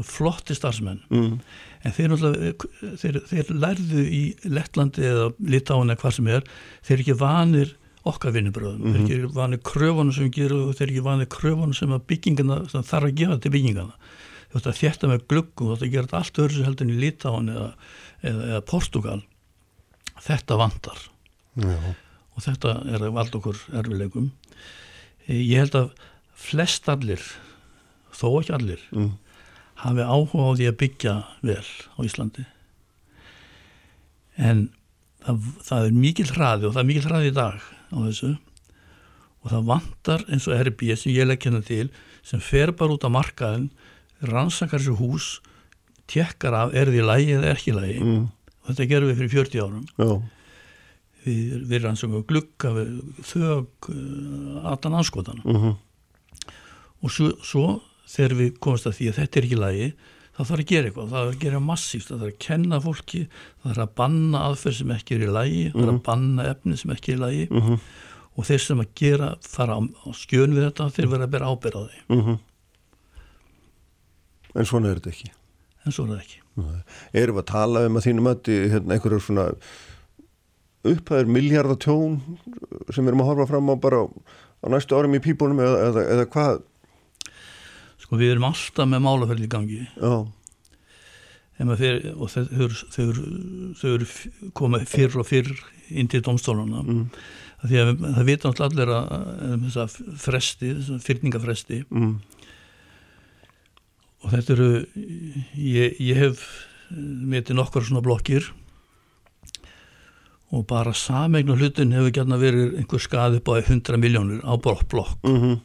flotti 0.06 0.54
starfsmenn. 0.54 1.00
Mm. 1.10 1.39
en 1.88 1.91
þeir, 1.93 2.10
náttúrulega- 2.12 2.97
þeir, 3.02 3.17
þeir 3.30 3.47
lærðu 3.63 4.02
í 4.12 4.21
Lettlandi 4.45 5.02
eða 5.08 5.28
Litáin 5.39 5.89
eða 5.89 5.97
hvað 6.02 6.13
sem 6.17 6.28
er 6.28 6.41
þeir 6.84 6.93
eru 6.97 7.04
ekki 7.06 7.15
vanir 7.21 7.71
okkar 8.06 8.34
vinnubröðum 8.36 8.82
þeir 8.84 9.06
eru 9.17 9.28
ekki 9.28 9.34
vanir 9.38 9.62
kröfunum 9.63 10.13
sem 10.13 10.26
við 10.28 10.34
gerum 10.36 10.67
og 10.67 10.76
þeir 10.76 10.82
eru 10.88 10.93
ekki 10.97 11.04
vanir 11.08 11.26
kröfunum 11.28 11.76
sem 11.78 11.89
að 11.95 12.04
byggingana 12.12 12.58
sem 12.69 12.84
þarf 12.84 13.08
að 13.08 13.15
gefa 13.21 13.38
til 13.41 13.52
byggingana 13.52 13.93
þú 14.52 14.54
veist 14.58 14.67
að 14.67 14.80
þetta 14.82 15.08
með 15.13 15.23
gluggum, 15.32 15.67
þú 15.67 15.71
veist 15.73 15.86
að 15.88 15.91
gera 15.95 16.17
allt 16.19 16.41
öðru 16.43 16.56
sem 16.58 16.65
heldur 16.67 16.86
en 16.88 16.93
í 16.93 17.00
Litáin 17.06 17.50
eða, 17.56 17.73
eða, 18.23 18.43
eða 18.52 18.62
Portugal 18.65 19.21
þetta 20.28 20.58
vantar. 20.58 21.00
Já. 21.58 21.95
og 22.36 22.43
þetta 22.43 22.76
er 22.93 23.00
að 23.08 23.13
valda 23.13 23.38
okkur 23.39 23.58
erfileikum 23.73 24.32
Eh, 25.28 25.41
ég 25.43 25.58
held 25.60 25.71
að 25.76 25.89
flest 26.38 26.88
allir 26.93 27.21
þó 28.17 28.28
ekki 28.41 28.54
allir 28.58 28.82
Mm. 28.93 29.12
hafi 29.84 30.02
áhuga 30.06 30.45
á 30.47 30.52
því 30.58 30.67
að 30.71 30.78
byggja 30.82 31.15
vel 31.45 31.65
á 31.97 32.00
Íslandi 32.06 32.45
en 34.38 34.67
það, 35.26 35.47
það 35.67 35.88
er 35.88 35.97
mikil 35.97 36.28
hraði 36.34 36.67
og 36.69 36.76
það 36.76 36.82
er 36.84 36.89
mikil 36.91 37.06
hraði 37.10 37.32
í 37.32 37.36
dag 37.38 37.58
á 37.93 37.97
þessu 38.06 38.32
og 39.43 39.52
það 39.54 39.67
vantar 39.69 40.23
eins 40.34 40.47
og 40.50 40.58
RB 40.67 40.88
sem 40.97 41.13
ég 41.15 41.28
legg 41.30 41.45
hérna 41.45 41.62
til 41.65 41.89
sem 42.28 42.41
fer 42.43 42.73
bara 42.78 42.95
út 42.97 43.06
á 43.08 43.10
markaðin 43.13 43.69
rannsakar 44.28 44.82
þessu 44.82 44.97
hús 45.00 45.28
tekkar 46.10 46.56
af 46.58 46.73
er 46.78 46.89
því 46.91 47.04
lægi 47.06 47.36
eða 47.38 47.52
er 47.52 47.56
ekki 47.60 47.76
lægi 47.78 48.00
Mm. 48.02 48.26
og 48.63 48.71
þetta 48.73 48.89
gerum 48.89 49.10
við 49.12 49.17
fyrir 49.21 49.34
40 49.36 49.62
árum 49.63 49.86
Já. 49.97 50.10
við, 51.26 51.67
við 51.69 51.84
rannsakar 51.86 52.23
við 52.78 52.91
þög 53.34 53.91
allan 54.63 55.00
anskotana 55.02 55.41
Mm 55.45 55.56
-hmm. 55.62 55.76
Og 57.04 57.14
svo, 57.14 57.32
svo 57.46 57.66
þegar 58.08 58.38
við 58.42 58.54
komumst 58.64 58.88
að 58.90 58.98
því 58.98 59.10
að 59.12 59.20
þetta 59.22 59.40
er 59.40 59.48
ekki 59.48 59.60
lægi 59.62 59.90
þá 60.38 60.42
þarf 60.46 60.62
að 60.62 60.68
gera 60.70 60.90
eitthvað, 60.90 61.08
það 61.12 61.18
þarf 61.18 61.32
að 61.32 61.40
gera 61.44 61.60
massíft. 61.66 62.10
Það 62.12 62.20
þarf 62.22 62.34
að 62.34 62.42
kenna 62.46 62.80
fólki, 62.84 63.22
það 63.62 63.72
þarf 63.72 63.84
að 63.84 63.96
banna 64.02 64.42
aðferð 64.48 64.78
sem 64.78 64.92
ekki 64.94 65.16
er 65.16 65.24
í 65.26 65.32
lægi, 65.34 65.64
það 65.72 65.82
þarf 65.82 65.96
að 65.96 66.04
banna 66.10 66.46
efni 66.52 66.78
sem 66.78 66.94
ekki 66.94 67.14
er 67.14 67.18
í 67.18 67.22
lægi 67.24 67.48
Mm 67.48 67.62
-hmm. 67.62 67.80
og 68.38 68.46
þeir 68.46 68.62
sem 68.62 68.84
að 68.84 68.92
gera, 69.02 69.30
fara 69.42 69.78
á, 69.78 69.82
á 69.82 70.10
skjön 70.14 70.54
við 70.54 70.68
þetta, 70.68 70.90
þeir 70.94 71.08
verða 71.10 71.26
að 71.26 71.34
bera 71.34 71.50
ábyrða 71.50 71.88
því. 71.88 72.02
Mhm. 72.16 72.38
En 74.56 74.66
svona 74.66 74.90
er 74.90 75.00
þetta 75.00 75.10
ekki. 75.10 75.32
En 75.86 75.92
svo 75.92 76.06
er 76.06 76.10
það 76.10 76.22
ekki. 76.22 76.40
Erum 77.14 77.36
við 77.36 77.42
að 77.42 77.52
tala 77.52 77.86
um 77.86 77.98
að 77.98 78.06
þínum 78.06 78.30
að 78.30 78.48
hérna, 78.72 78.94
einhverjum 78.94 79.22
svona 79.22 79.54
upphæðir 80.88 81.30
miljardatjón 81.34 82.22
sem 82.94 83.04
við 83.04 83.12
erum 83.12 83.22
að 83.22 83.30
horfa 83.32 83.48
fram 83.48 83.70
á 83.70 83.76
bara 83.76 84.06
á 84.06 84.66
næstu 84.70 84.96
árum 84.98 85.16
í 85.18 85.20
pípunum 85.20 85.60
eða, 85.60 85.78
eða, 85.90 86.06
eða 86.14 86.26
hvað 86.34 86.62
sko 88.08 88.20
við 88.20 88.34
erum 88.34 88.48
alltaf 88.48 88.88
með 88.88 89.04
málaferði 89.04 89.48
í 89.48 89.52
gangi. 89.52 89.82
Já, 90.00 90.13
fer, 91.82 91.98
og 92.15 92.30
þau, 92.32 92.43
eru- 92.54 92.86
komið 94.56 94.88
fyrr 94.91 95.20
og 95.20 95.28
fyrr 95.28 95.52
inn 95.89 96.08
til 96.12 96.22
domstólana 96.24 96.84
mm, 96.84 97.04
því 97.67 97.80
að 97.82 97.91
það 98.06 98.28
vita 98.28 98.52
allir 98.67 98.91
að, 98.93 99.98
fresti, 100.22 100.70
fyrningafresti 101.04 101.80
mm, 101.89 102.12
og 104.24 104.32
þetta 104.36 104.54
eru 104.58 104.70
ég, 105.58 105.98
ég 106.04 106.20
hef 106.22 106.46
metið 106.93 107.58
nokkar 107.60 107.84
svona 107.86 108.02
blokkir. 108.06 108.46
Og 110.56 110.62
bara 110.70 110.93
sameign 110.96 111.50
og 111.52 111.60
hlutin 111.60 111.91
hefur 111.91 112.13
gætna 112.15 112.38
verið 112.39 112.78
einhver 112.80 113.02
skaði 113.04 113.41
upp 113.41 113.50
á 113.52 113.60
100 113.60 113.98
miljónur 114.00 114.39
á 114.48 114.54
blokk, 114.56 115.17
mm 115.28 115.58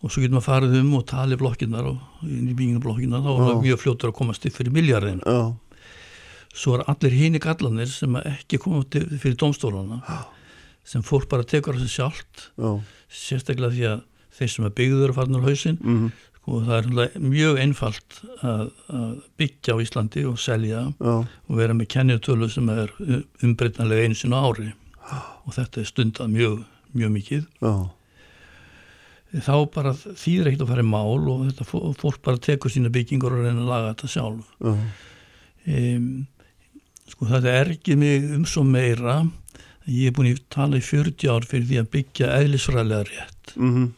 og 0.00 0.12
svo 0.12 0.22
getur 0.22 0.36
maður 0.38 0.48
farið 0.48 0.76
um 0.80 0.92
og 0.96 1.06
talið 1.10 1.42
blokkinnar 1.42 1.88
og 1.90 2.26
inn 2.26 2.48
í 2.48 2.56
byggingablokkinnar 2.56 3.24
þá 3.24 3.30
er 3.30 3.40
Já. 3.40 3.44
maður 3.44 3.64
mjög 3.66 3.82
fljótur 3.84 4.12
að 4.12 4.18
komast 4.20 4.46
upp 4.48 4.56
fyrir 4.56 4.76
miljardin 4.76 5.20
Já, 5.24 5.40
svo 6.56 6.76
er 6.76 6.86
allir 6.90 7.16
hini 7.16 7.42
gallanir 7.42 7.90
sem 7.92 8.16
ekki 8.22 8.60
koma 8.62 8.84
til, 8.90 9.06
fyrir 9.20 9.36
domstólana 9.40 10.00
sem 10.90 11.04
fólk 11.06 11.28
bara 11.30 11.46
tekur 11.46 11.78
sig 11.78 11.92
sjálft 11.92 12.48
já. 12.56 12.80
sérstaklega 13.12 13.74
því 13.76 13.86
að 13.90 14.00
þeir 14.40 14.52
sem 14.54 14.66
er 14.66 14.74
byggður 14.78 15.12
að 15.12 15.18
farnir 15.18 15.44
á 15.44 15.48
hausinn. 15.48 15.78
Mm, 15.84 16.10
og 16.50 16.66
það 16.66 16.76
er 17.04 17.16
mjög 17.20 17.58
einfalt 17.62 18.18
að, 18.40 18.62
að 18.88 19.10
byggja 19.38 19.76
á 19.76 19.82
Íslandi 19.84 20.24
og 20.30 20.38
selja 20.40 20.84
Já, 20.88 21.14
og 21.20 21.58
vera 21.60 21.76
með 21.76 21.90
kennitölu 21.94 22.48
sem 22.50 22.70
er 22.72 22.94
umbreytanlega 23.44 24.08
einu 24.08 24.18
sinna 24.18 24.40
ári. 24.46 24.70
Og 25.44 25.54
þetta 25.56 25.82
er 25.82 25.88
stundað 25.90 26.32
mjög, 26.32 26.60
mjög 26.96 27.12
mikið. 27.18 27.46
Já, 27.60 27.72
þá 29.30 29.54
bara 29.74 29.92
þýðir 29.94 30.48
ekkert 30.50 30.64
að 30.66 30.70
fara 30.72 30.82
í 30.82 30.88
mál 30.90 31.28
og 31.30 31.44
þetta 31.48 31.66
fó- 31.68 31.94
fólk 32.00 32.18
bara 32.26 32.40
tekur 32.42 32.72
sína 32.74 32.90
byggingur 32.90 33.36
og 33.36 33.44
reyna 33.46 33.62
að 33.62 33.70
laga 33.70 33.92
þetta 33.94 34.10
sjálf. 34.10 34.48
Já, 34.60 34.74
um, 35.70 36.26
sko 37.10 37.26
þetta 37.30 37.54
er 37.60 37.70
ekki 37.76 37.96
mig 38.00 38.26
um 38.34 38.44
svo 38.48 38.64
meira 38.66 39.20
ég 39.90 40.10
er 40.10 40.14
búin 40.16 40.32
að 40.32 40.42
tala 40.54 40.78
í 40.78 40.84
40 40.84 41.30
ár 41.30 41.46
fyrir 41.48 41.66
því 41.70 41.78
að 41.82 41.88
byggja 41.94 42.28
eðlisfræðilega 42.40 43.06
rétt. 43.10 43.54
Mm, 43.56 43.88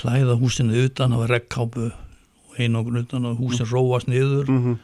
klæða 0.00 0.38
húsinu 0.40 0.84
utan, 0.86 1.12
hafa 1.12 1.26
regnkápu 1.32 1.90
og 1.92 2.56
einangun 2.60 3.00
utan 3.02 3.26
og 3.28 3.40
húsin 3.42 3.68
róast 3.72 4.08
niður. 4.08 4.48
Mm, 4.48 4.78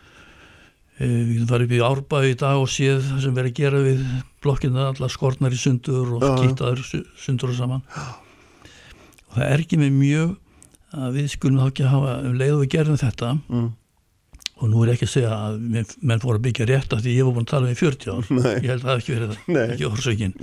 Eh, 0.99 1.07
Við 1.07 1.29
getum 1.37 1.47
farið 1.53 1.69
upp 1.69 1.73
í 1.77 1.85
árbæði 1.87 2.31
í 2.33 2.37
dag 2.41 2.57
og 2.59 2.67
séð 2.75 3.05
það 3.07 3.19
sem 3.23 3.35
verið 3.37 3.53
að 3.53 3.59
gera 3.61 3.83
við 3.85 4.01
blokkina, 4.43 4.87
allar 4.91 5.13
skornar 5.15 5.55
í 5.55 5.59
sundur 5.63 6.09
og 6.17 6.25
Já, 6.25 6.27
já. 6.27 6.39
kýttaður 6.43 6.81
sundur 7.23 7.53
og 7.53 7.55
saman. 7.55 7.83
Og 9.29 9.37
það 9.37 9.51
er 9.53 9.65
ekki 9.65 9.79
með 9.81 9.97
mjög 9.99 10.37
að 10.99 11.19
við 11.19 11.29
skulum 11.35 11.61
þá 11.61 11.67
ekki 11.69 11.89
hafa 11.93 12.13
um 12.25 12.37
leið 12.41 12.55
og 12.55 12.63
við 12.63 12.71
gerðum 12.75 13.01
þetta 13.03 13.31
mm, 13.37 13.67
og 14.59 14.71
nú 14.73 14.85
er 14.85 14.93
ekki 14.95 15.07
að 15.07 15.13
segja 15.13 15.33
að 15.37 15.59
menn, 15.71 16.23
fóru 16.23 16.39
að 16.39 16.45
byggja 16.49 16.67
rétt 16.71 16.95
af 16.97 17.03
því 17.05 17.13
ég 17.15 17.29
var 17.29 17.35
búin 17.37 17.47
að 17.47 17.51
tala 17.53 17.69
um 17.69 17.75
í 17.75 17.79
40 17.79 18.15
ár. 18.15 18.31
Nei. 18.39 18.55
Ég 18.65 18.71
held 18.73 18.79
að 18.79 18.87
það 18.87 18.95
hafi 18.95 19.03
ekki 19.03 19.15
verið 19.17 19.35
það, 19.35 19.51
Nei. 19.55 19.67
ekki 19.75 19.89
orsökin. 19.89 20.35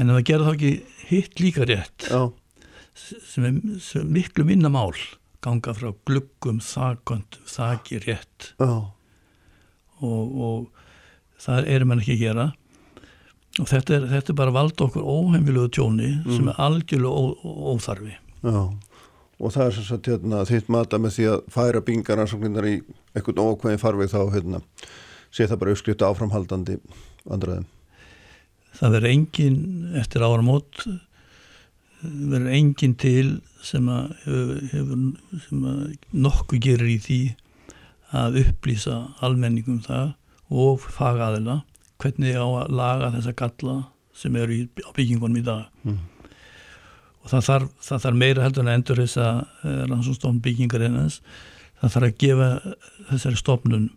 En 0.00 0.12
það 0.14 0.22
gerði 0.30 0.46
þá 0.46 0.52
ekki 0.54 0.72
hitt 1.10 1.42
líka 1.42 1.66
rétt 1.68 2.06
já, 2.06 2.20
sem 3.00 3.48
er, 3.48 3.58
sem 3.82 4.04
er 4.04 4.12
miklu 4.14 4.46
minna 4.46 4.70
mál 4.72 4.94
ganga 5.44 5.74
frá 5.74 5.90
gluggum, 6.06 6.60
þakönd, 6.62 7.40
þaki 7.48 8.00
rétt 8.06 8.50
já, 8.60 8.70
og, 10.00 10.40
og 10.46 11.40
það 11.40 11.70
erum 11.74 11.94
hann 11.94 12.02
ekki 12.04 12.16
að 12.18 12.24
gera 12.24 12.46
og 13.58 13.66
þetta 13.66 13.96
er, 13.96 14.06
þetta 14.14 14.32
er 14.32 14.38
bara 14.38 14.54
valda 14.54 14.86
okkur 14.86 15.02
óheimilegu 15.02 15.72
tjóni 15.74 16.12
sem 16.28 16.48
er 16.52 16.62
algjörlega 16.62 17.50
óþarfi. 17.74 18.14
Já 18.46 18.62
og 19.40 19.54
það 19.54 19.66
er 19.66 19.76
sem 19.76 19.86
sagt 19.88 20.08
hérna, 20.10 20.42
þitt 20.48 20.66
mata 20.72 20.98
með 21.00 21.14
því 21.16 21.28
að 21.32 21.44
færa 21.54 21.80
bingaransóknirnar 21.84 22.66
í 22.68 22.74
einhvern 23.16 23.40
ókvæðin 23.40 23.80
farveg 23.80 24.10
þá 24.12 24.18
hérna, 24.34 24.60
sé 25.32 25.46
það 25.48 25.62
bara 25.62 25.74
uppskrift 25.74 26.04
áframhaldandi 26.04 26.76
andræðum 27.30 27.68
það 28.76 28.96
verður 28.96 29.12
engin 29.14 29.60
eftir 29.98 30.24
áramót 30.26 30.82
verður 32.00 32.52
engin 32.56 32.96
til 33.00 33.26
sem 33.64 33.88
að 33.92 34.12
hefur, 34.72 35.00
sem 35.46 35.64
að 35.68 35.80
nokkuð 36.26 36.62
gerir 36.68 36.92
í 36.92 36.98
því 37.04 37.20
að 38.20 38.40
upplýsa 38.44 39.00
almenningum 39.24 39.80
það 39.84 40.14
og 40.50 40.86
fagaðila 40.96 41.60
hvernig 42.02 42.36
á 42.36 42.46
að 42.46 42.74
laga 42.80 43.12
þessa 43.16 43.36
galla 43.38 43.76
sem 44.16 44.36
eru 44.36 44.56
í, 44.56 44.64
á 44.84 44.90
byggingunum 44.96 45.40
í 45.40 45.46
dag 45.46 45.68
Mm. 45.84 45.98
og 47.22 47.30
það 47.32 47.46
þarf, 47.46 47.70
það 47.86 48.02
þarf 48.04 48.20
meira 48.20 48.44
heldur 48.44 48.66
en 48.66 48.74
endur 48.74 49.00
þess 49.00 49.20
að 49.20 49.40
rannsónstofn 49.90 50.42
byggingar 50.44 50.84
einans 50.84 51.20
það 51.80 51.94
þarf 51.94 52.08
að 52.08 52.18
gefa 52.24 52.50
þessari 53.10 53.40
stofnun 53.40 53.88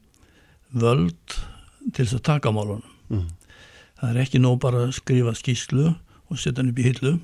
völd 0.71 1.37
til 1.91 2.05
þess 2.05 2.17
að 2.19 2.25
taka 2.29 2.53
málunum 2.55 2.87
mm. 3.09 3.27
það 3.99 4.09
er 4.09 4.23
ekki 4.23 4.41
nóg 4.43 4.59
bara 4.63 4.87
að 4.87 4.95
skrifa 4.99 5.35
skíslu 5.35 5.91
og 5.91 6.39
setja 6.39 6.61
hann 6.61 6.71
upp 6.71 6.79
í 6.83 6.87
hillu 6.87 7.19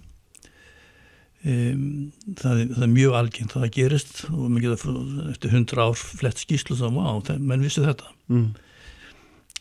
Um, 1.39 2.09
það, 2.35 2.65
það 2.75 2.81
er 2.83 2.89
mjög 2.91 3.13
algengt 3.15 3.53
það 3.55 3.69
gerist 3.71 4.17
og 4.27 4.49
maður 4.51 4.73
geta 4.73 4.95
eftir 5.31 5.53
hundra 5.53 5.85
ár 5.87 5.93
flett 5.95 6.41
skíslu 6.41 6.75
þá, 6.75 6.89
wow, 6.91 7.21
menn 7.39 7.63
vissi 7.63 7.79
þetta 7.79 8.09
mm. 8.27 8.49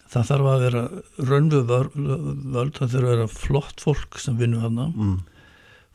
Það 0.08 0.28
þarf 0.30 0.50
að 0.50 0.62
vera 0.64 0.82
raunvöld 1.30 1.72
það 1.72 2.78
þarf 2.78 2.98
að 2.98 3.08
vera 3.10 3.30
flott 3.32 3.82
fólk 3.84 4.20
sem 4.22 4.36
vinnur 4.40 4.64
hana 4.64 4.88
mm. 4.90 5.16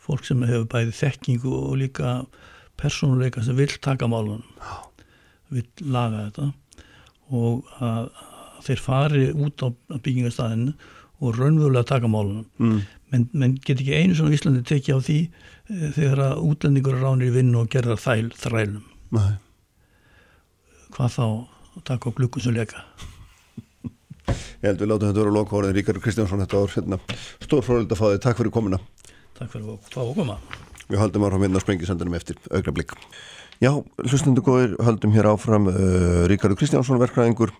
fólk 0.01 0.25
sem 0.27 0.43
hefur 0.45 0.67
bæði 0.73 0.97
þekkingu 0.99 1.53
og 1.59 1.77
líka 1.81 2.17
persónuleika 2.79 3.43
sem 3.45 3.57
vil 3.57 3.71
taka 3.81 4.09
málun 4.09 4.43
vil 5.53 5.65
laga 5.85 6.27
þetta 6.27 6.49
og 7.33 7.71
að, 7.79 8.09
að 8.09 8.67
þeir 8.67 8.83
fari 8.83 9.23
út 9.33 9.65
á 9.65 9.67
byggingastæðinu 9.93 10.75
og 11.23 11.39
raunvöldlega 11.39 11.89
taka 11.93 12.09
málunum 12.11 12.45
mm. 12.59 12.83
menn 13.13 13.25
men 13.31 13.55
get 13.63 13.79
ekki 13.79 13.97
einu 13.97 14.17
svona 14.17 14.35
Íslandi 14.35 14.63
tekið 14.67 14.99
á 14.99 15.05
því 15.07 15.17
e, 15.23 15.91
þegar 15.95 16.23
að 16.27 16.43
útlendingur 16.49 16.99
ránir 17.01 17.31
í 17.31 17.35
vinnu 17.37 17.63
og 17.63 17.71
gerðar 17.73 18.01
þæl 18.03 18.29
þrælum 18.37 18.85
Nei. 19.13 19.33
hvað 20.93 21.17
þá 21.17 21.25
að 21.25 21.83
taka 21.89 22.13
á 22.13 22.15
glukkum 22.19 22.45
sem 22.45 22.57
leka 22.57 22.85
Ég 24.31 24.67
held 24.69 24.83
við 24.83 24.89
látum 24.91 25.09
þetta 25.09 25.23
vera 25.23 25.35
lokahórið 25.35 25.73
Ríkard 25.77 26.03
Kristjánsson 26.03 26.43
þetta 26.45 26.61
var 26.61 26.75
hérna, 26.77 26.99
stórfröld 27.43 27.91
að 27.91 27.99
fá 27.99 28.05
þig, 28.07 28.21
takk 28.23 28.39
fyrir 28.39 28.53
komina 28.55 28.79
Takk 29.33 29.49
fyrir 29.49 29.73
að 29.73 29.87
fá 29.89 30.01
að 30.03 30.13
koma. 30.19 30.37
Við 30.87 31.01
haldum 31.01 31.25
ára 31.25 31.39
á 31.39 31.43
minna 31.43 31.61
sprengisendunum 31.63 32.15
eftir 32.19 32.37
augra 32.53 32.73
blikk 32.75 32.93
Já, 33.61 33.69
hlustundu 34.01 34.41
góðir, 34.41 34.73
haldum 34.81 35.13
hér 35.13 35.27
áfram 35.29 35.67
uh, 35.69 36.23
Ríkardur 36.29 36.57
Kristjánsson, 36.57 36.97
verkræðingur 37.01 37.53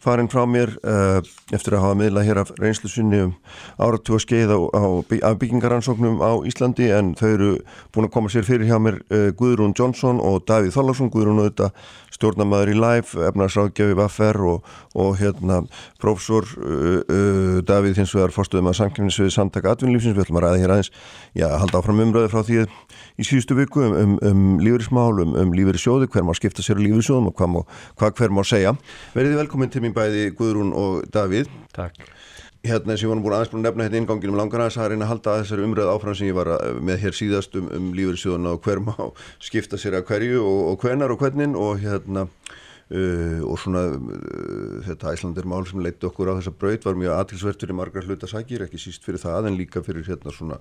farin 0.00 0.30
frá 0.32 0.46
mér 0.48 0.72
uh, 0.80 1.18
eftir 1.52 1.74
að 1.76 1.84
hafa 1.84 1.96
miðlað 2.00 2.28
hér 2.28 2.40
af 2.40 2.52
reynslu 2.60 2.88
sunni 2.88 3.18
um 3.26 3.32
áratúa 3.76 4.20
skeið 4.22 4.54
á, 4.56 4.58
á, 4.72 4.82
á 5.26 5.30
byggingaransóknum 5.36 6.22
á 6.24 6.40
Íslandi 6.48 6.88
en 6.94 7.12
þau 7.18 7.28
eru 7.28 7.50
búin 7.92 8.08
að 8.08 8.14
koma 8.14 8.32
sér 8.32 8.46
fyrir 8.46 8.70
hjá 8.70 8.78
mér 8.80 9.00
uh, 9.10 9.28
Guðrún 9.36 9.74
Jónsson 9.76 10.22
og 10.24 10.46
Davíð 10.48 10.72
Þorlarsson 10.78 11.10
Guðrún 11.12 11.42
auðvitað 11.42 11.74
stjórnamaður 12.14 12.72
í 12.72 12.78
live 12.78 13.26
efnarsráðgjafi 13.28 13.98
Vaffer 13.98 14.40
og, 14.54 14.72
og 14.96 15.18
hérna 15.20 15.60
prófessor 16.00 16.48
uh, 16.56 17.02
uh, 17.04 17.60
Davíð 17.66 18.00
hins 18.00 18.14
vegar 18.16 18.32
fórstuðum 18.32 18.72
að 18.72 18.78
samkynningsvið 18.80 19.34
samtaka 19.36 19.74
atvinnlífsins, 19.74 20.16
við 20.16 20.24
ætlum 20.24 20.40
að 20.40 20.46
ræða 20.46 20.62
hér 20.64 20.74
aðeins 20.78 20.92
já, 21.36 21.48
halda 21.60 21.82
áfram 21.82 22.02
umröðu 22.06 22.32
frá 22.32 22.40
því 22.46 22.64
í 23.20 23.26
síðustu 23.26 23.58
viku 23.58 23.84
um, 23.84 23.96
um, 24.00 24.16
um 24.30 24.42
lífeyrismál 24.64 25.20
um, 25.40 25.52
lífeyrissjóði, 25.56 26.08
hver 26.12 26.26
má 26.26 26.32
skipta 26.36 26.64
sér 26.64 26.78
á 26.78 26.84
lífeyrissjóðum 26.84 27.30
og 27.30 27.36
hvað, 27.38 27.52
má, 27.54 27.60
hvað 28.00 28.16
hver 28.20 28.34
má 28.36 28.42
segja. 28.46 28.72
Verðið 29.16 29.42
velkominn 29.42 29.72
til 29.72 29.84
mér 29.84 29.94
bæði 29.96 30.24
Guðrún 30.38 30.72
og 30.76 31.04
Davíð. 31.12 31.50
Takk. 31.76 32.00
Hérna 32.60 32.92
sem 33.00 33.08
ég 33.08 33.14
var 33.14 33.22
búin 33.24 33.34
aðeins 33.38 33.52
búin 33.54 33.62
að 33.62 33.70
nefna 33.70 33.84
hérna 33.86 34.00
ingangin 34.02 34.32
um 34.34 34.36
langar 34.36 34.60
aðeins 34.60 34.76
að 34.76 34.90
reyna 34.92 35.06
að 35.06 35.12
halda 35.14 35.32
að 35.32 35.44
þessari 35.44 35.64
umröð 35.64 35.92
áfram 35.94 36.16
sem 36.18 36.28
ég 36.28 36.36
var 36.36 36.50
með 36.84 36.98
hér 37.06 37.16
síðast 37.16 37.56
um, 37.56 37.70
um 37.72 37.86
lífeyrissjóðuna 37.96 38.52
og 38.52 38.66
hver 38.66 38.82
má 38.84 38.92
skipta 39.40 39.80
sér 39.80 39.96
að 39.96 40.10
hverju 40.10 40.42
og, 40.44 40.60
og 40.74 40.84
hvenar 40.84 41.14
og 41.14 41.24
hvernin 41.24 41.56
og 41.56 41.80
hérna 41.80 42.26
uh, 42.26 43.40
og 43.48 43.56
svona 43.62 43.86
uh, 43.96 44.76
þetta 44.90 45.14
æslandir 45.14 45.48
mál 45.48 45.64
sem 45.70 45.80
leitti 45.80 46.08
okkur 46.10 46.34
á 46.34 46.38
þessa 46.38 46.52
braut 46.52 46.84
var 46.84 47.00
mjög 47.00 47.16
atilsvertur 47.16 47.72
í 47.72 47.78
margar 47.80 48.04
hlutasækir, 48.04 48.66
ekki 48.66 48.82
síst 48.82 49.08
fyrir 49.08 49.22
það 49.22 49.48
en 49.48 49.56
líka 49.60 49.80
fyrir 49.86 50.04
hérna 50.10 50.34
svona 50.36 50.60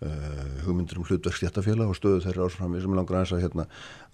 Uh, 0.00 0.62
hugmyndir 0.64 0.96
um 0.96 1.04
hlutverk 1.04 1.36
stjættafélag 1.36 1.90
og 1.92 1.96
stöðu 1.98 2.22
þeirra 2.24 2.46
ásfram 2.48 2.72
sem 2.80 2.94
langar 2.96 3.18
aðeins 3.18 3.34
að, 3.36 3.42
hérna, 3.44 3.66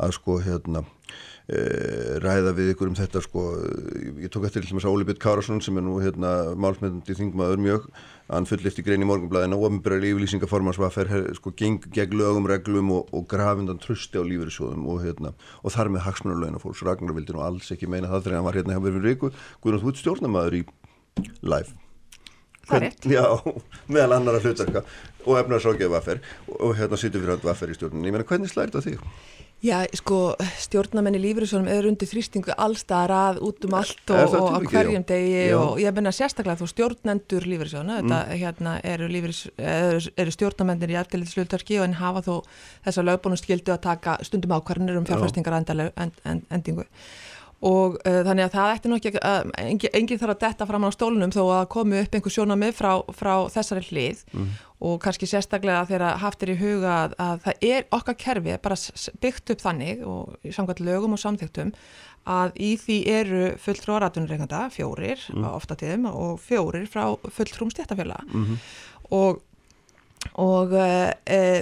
að 0.03 0.16
sko 0.16 0.35
hérna 0.42 0.81
uh, 0.83 2.16
ræða 2.25 2.55
við 2.57 2.72
ykkur 2.72 2.90
um 2.90 2.96
þetta 2.99 3.22
sko. 3.22 3.44
Ég 4.18 4.33
tók 4.35 4.49
eftir 4.49 4.66
þess 4.66 4.83
að 4.83 4.96
Óli 4.96 5.07
Bitt 5.07 5.22
Kárasson 5.22 5.62
sem 5.62 5.79
er 5.79 5.87
nú 5.87 6.01
hérna 6.03 6.33
málsmyndandi 6.59 7.14
þingmaður 7.20 7.62
mjög 7.62 7.87
hann 8.33 8.51
fullift 8.51 8.83
í 8.83 8.87
grein 8.88 9.07
í 9.07 9.09
morgunblæðina 9.12 9.61
og 9.61 9.68
ofinbæri 9.68 10.11
yfirlýsingaformans 10.11 10.83
var 10.83 10.90
að 10.90 10.99
fer 10.99 11.31
sko 11.38 11.55
geng 11.55 11.87
gegn 11.94 12.18
lögum, 12.18 12.51
reglum 12.51 12.90
og, 12.99 13.14
og 13.14 13.31
grafindan 13.31 13.79
trusti 13.79 14.18
á 14.18 14.27
lífeyrissjóðum 14.27 14.90
og 14.90 15.07
hérna 15.07 15.37
og 15.62 15.77
þar 15.77 15.94
með 15.94 16.09
hagsmunarlauna 16.09 16.66
fólks 16.66 16.83
Ragnar 16.83 17.14
vildi 17.14 17.38
nú 17.38 17.46
alls 17.46 17.70
ekki 17.70 17.87
meina 17.87 18.11
það 18.11 18.27
þegar 18.27 18.40
hann 18.40 18.51
var 18.51 18.59
hérna 18.59 18.75
hjá 18.75 18.83
mér 18.83 18.99
fyrir 18.99 19.12
viku 19.14 19.35
Guðnútt 19.62 19.87
Hútt 19.87 20.03
stjórnamaður 20.03 20.64
í 20.64 20.66
live 21.46 21.79
er 22.75 22.83
rétt. 22.88 23.07
Já, 23.07 23.22
meðal 23.87 24.16
annara 24.18 24.40
hlutarka 24.42 24.83
og 25.27 25.41
efnarsrákjaði 25.43 25.93
vaffer 25.93 26.23
og 26.57 26.77
hérna 26.79 27.01
sýtum 27.01 27.25
við 27.25 27.35
hann 27.35 27.45
vaffer 27.45 27.73
í 27.73 27.77
stjórnunni. 27.77 28.09
Ég 28.09 28.17
meina, 28.17 28.29
hvernig 28.29 28.53
slært 28.53 28.79
það 28.79 28.89
þig? 28.91 29.11
Já, 29.65 29.79
sko, 29.97 30.35
stjórnamenni 30.61 31.17
lífriðsvonum 31.23 31.71
er 31.73 31.87
undir 31.89 32.09
þrýstingu 32.11 32.53
allstar 32.61 33.11
að 33.11 33.39
út 33.47 33.65
um 33.65 33.77
allt 33.79 34.12
og, 34.12 34.35
og 34.37 34.51
á 34.53 34.59
hverjum 34.69 35.07
degi 35.09 35.47
já. 35.49 35.57
og 35.57 35.81
ég 35.81 35.95
menna 35.97 36.12
sérstaklega 36.12 36.61
þú 36.61 36.69
stjórnendur 36.75 37.47
lífriðsvona, 37.49 38.03
mm. 38.03 38.12
þetta 38.12 38.37
hérna 38.43 38.75
eru, 38.85 39.09
eru, 39.17 40.03
eru 40.12 40.35
stjórnamennir 40.37 40.93
í 40.93 40.99
eftirlitslutarki 41.01 41.81
og 41.81 41.87
en 41.89 41.97
hafa 42.03 42.23
þó 42.27 42.35
þessa 42.85 43.07
lögbónust 43.09 43.49
að 43.49 43.81
taka 43.89 44.19
stundum 44.29 44.53
ákvarnir 44.59 45.01
um 45.01 45.09
fjárfæstingar 45.09 45.57
endingu 45.57 46.85
og 47.65 47.97
uh, 48.05 48.21
þannig 48.27 48.47
að 48.47 48.55
það 48.55 48.71
ætti 48.75 48.91
nú 48.91 48.97
ekki 48.99 49.12
að 49.17 49.51
engin, 49.62 49.93
engin 49.97 50.19
þarf 50.21 50.35
að 50.35 50.43
detta 50.45 50.67
fram 50.69 50.85
á 50.85 50.91
stólunum 50.93 51.33
þó 51.33 51.43
að 51.57 51.69
komi 51.73 52.01
upp 52.03 52.17
einhver 52.19 52.35
sjónamið 52.35 52.75
frá, 52.77 52.91
frá 53.17 53.33
þessari 53.55 53.87
hlið 53.89 54.25
mm. 54.35 54.51
Og 54.81 54.99
kannski 55.01 55.29
sérstaklega 55.29 55.87
þegar 55.89 56.19
haftir 56.21 56.53
í 56.53 56.59
huga 56.61 56.93
að, 57.05 57.15
að 57.23 57.39
það 57.47 57.65
er 57.71 57.87
okkar 57.97 58.19
kerfi 58.21 58.59
bara 58.62 58.77
byggt 59.23 59.55
upp 59.55 59.65
þannig 59.65 60.05
og 60.05 60.37
samkvæmt 60.45 60.85
lögum 60.85 61.17
og 61.17 61.23
samþygtum 61.23 61.73
að 62.27 62.57
í 62.59 62.73
því 62.83 62.97
eru 63.09 63.43
fulltrú 63.62 63.97
áratunurreikanda, 63.97 64.67
fjórir 64.75 65.21
mm. 65.33 65.45
ofta 65.49 65.79
tíðum 65.79 66.09
og 66.11 66.41
fjórir 66.43 66.89
frá 66.91 67.15
fulltrúum 67.31 67.71
stjættafjöla 67.71 68.19
mm 68.27 68.45
-hmm. 68.45 68.57
og 69.11 69.43
og 70.35 70.73
uh, 70.73 71.11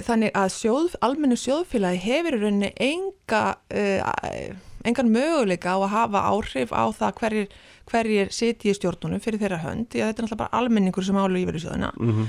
þannig 0.01 0.31
að 0.33 0.49
sjóð, 0.49 0.95
almennu 1.01 1.35
sjóðfélagi 1.37 2.01
hefur 2.01 2.37
í 2.37 2.39
rauninni 2.41 2.71
enga 2.81 3.55
uh, 3.69 4.55
engan 4.85 5.11
möguleika 5.11 5.75
á 5.75 5.77
að 5.81 5.93
hafa 5.93 6.19
áhrif 6.29 6.73
á 6.73 6.85
það 6.93 7.13
hverjir, 7.19 7.47
hverjir 7.85 8.31
siti 8.33 8.69
í 8.69 8.73
stjórnunum 8.73 9.21
fyrir 9.23 9.39
þeirra 9.41 9.61
hönd, 9.63 9.89
því 9.91 10.01
að 10.01 10.07
þetta 10.07 10.21
er 10.21 10.25
náttúrulega 10.25 10.41
bara 10.43 10.59
almenningur 10.59 11.05
sem 11.05 11.17
álu 11.17 11.41
yfir 11.41 11.55
í 11.59 11.63
sjöðuna 11.63 11.91
mm 11.95 12.11
-hmm. 12.11 12.27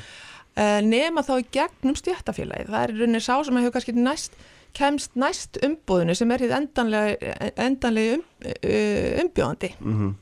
Eh, 0.56 0.80
nema 0.82 1.24
þá 1.26 1.34
í 1.40 1.48
gegnum 1.58 1.96
stjættafélagi 1.98 2.68
það 2.70 2.82
er 2.82 2.94
rauninni 2.96 3.22
sá 3.24 3.34
sem 3.44 3.58
hefur 3.60 3.76
kannski 3.76 3.96
næst 3.96 4.36
kemst 4.76 5.16
næst 5.16 5.58
umbúðinu 5.64 6.14
sem 6.16 6.32
er 6.34 6.44
hitt 6.44 6.54
endanlega, 6.54 7.34
endanlega 7.56 8.18
um, 8.18 8.24
uh, 8.44 9.10
umbjóðandi 9.22 9.72
mm 9.78 9.98
-hmm. 9.98 10.14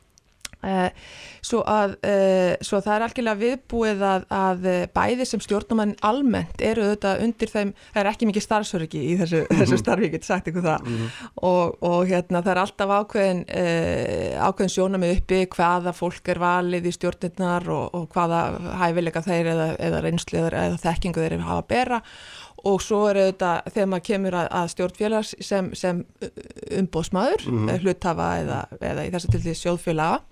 Uh, 0.64 0.88
svo, 1.44 1.60
að, 1.68 1.96
uh, 2.08 2.54
svo 2.64 2.80
það 2.84 2.94
er 2.94 3.04
algjörlega 3.06 3.40
viðbúið 3.42 4.04
að, 4.08 4.26
að 4.32 4.68
bæði 4.96 5.26
sem 5.28 5.42
stjórnumann 5.44 5.94
almennt 6.04 6.64
eru 6.64 6.86
auðvitað 6.86 7.24
undir 7.26 7.52
þeim, 7.52 7.72
það 7.92 8.00
er 8.02 8.10
ekki 8.12 8.28
mikið 8.30 8.46
starfsöryggi 8.46 9.02
í 9.02 9.16
þessu, 9.20 9.42
mm 9.42 9.48
-hmm. 9.50 9.60
þessu 9.60 9.80
starfi, 9.82 10.08
ég 10.08 10.14
get 10.16 10.28
sagt 10.28 10.48
ykkur 10.48 10.64
það 10.64 10.86
mm 10.86 10.96
-hmm. 10.96 11.28
og, 11.50 11.76
og 11.84 12.06
hérna 12.08 12.42
það 12.42 12.52
er 12.54 12.62
alltaf 12.62 12.94
ákveðin, 12.98 13.44
ákveðin 14.40 14.74
sjónamið 14.76 15.16
uppi 15.18 15.40
hvaða 15.56 15.92
fólk 15.92 16.28
er 16.32 16.38
valið 16.40 16.88
í 16.88 16.94
stjórnirnar 16.96 17.68
og, 17.68 17.94
og 17.94 18.08
hvaða 18.14 18.40
hæfileika 18.80 19.22
þeir 19.22 19.52
eða, 19.52 19.68
eða 19.78 20.00
reynslu 20.00 20.38
eða, 20.40 20.64
eða 20.70 20.82
þekkingu 20.86 21.20
þeir 21.20 21.38
hafa 21.44 21.60
að 21.60 21.68
bera 21.68 22.00
og 22.00 22.43
svo 22.82 23.00
er 23.10 23.20
auðvitað 23.22 23.72
þegar 23.74 23.90
maður 23.92 24.06
kemur 24.10 24.36
að, 24.40 24.46
að 24.60 24.70
stjórnfélags 24.74 25.34
sem, 25.40 25.72
sem 25.74 26.04
umbóðsmaður, 26.80 27.48
mm 27.48 27.58
-hmm. 27.58 27.82
hlutafa 27.84 28.28
eða, 28.42 28.60
eða 28.80 29.04
í 29.04 29.10
þessu 29.14 29.32
til 29.34 29.42
því 29.44 29.58
sjóðfélaga 29.60 30.22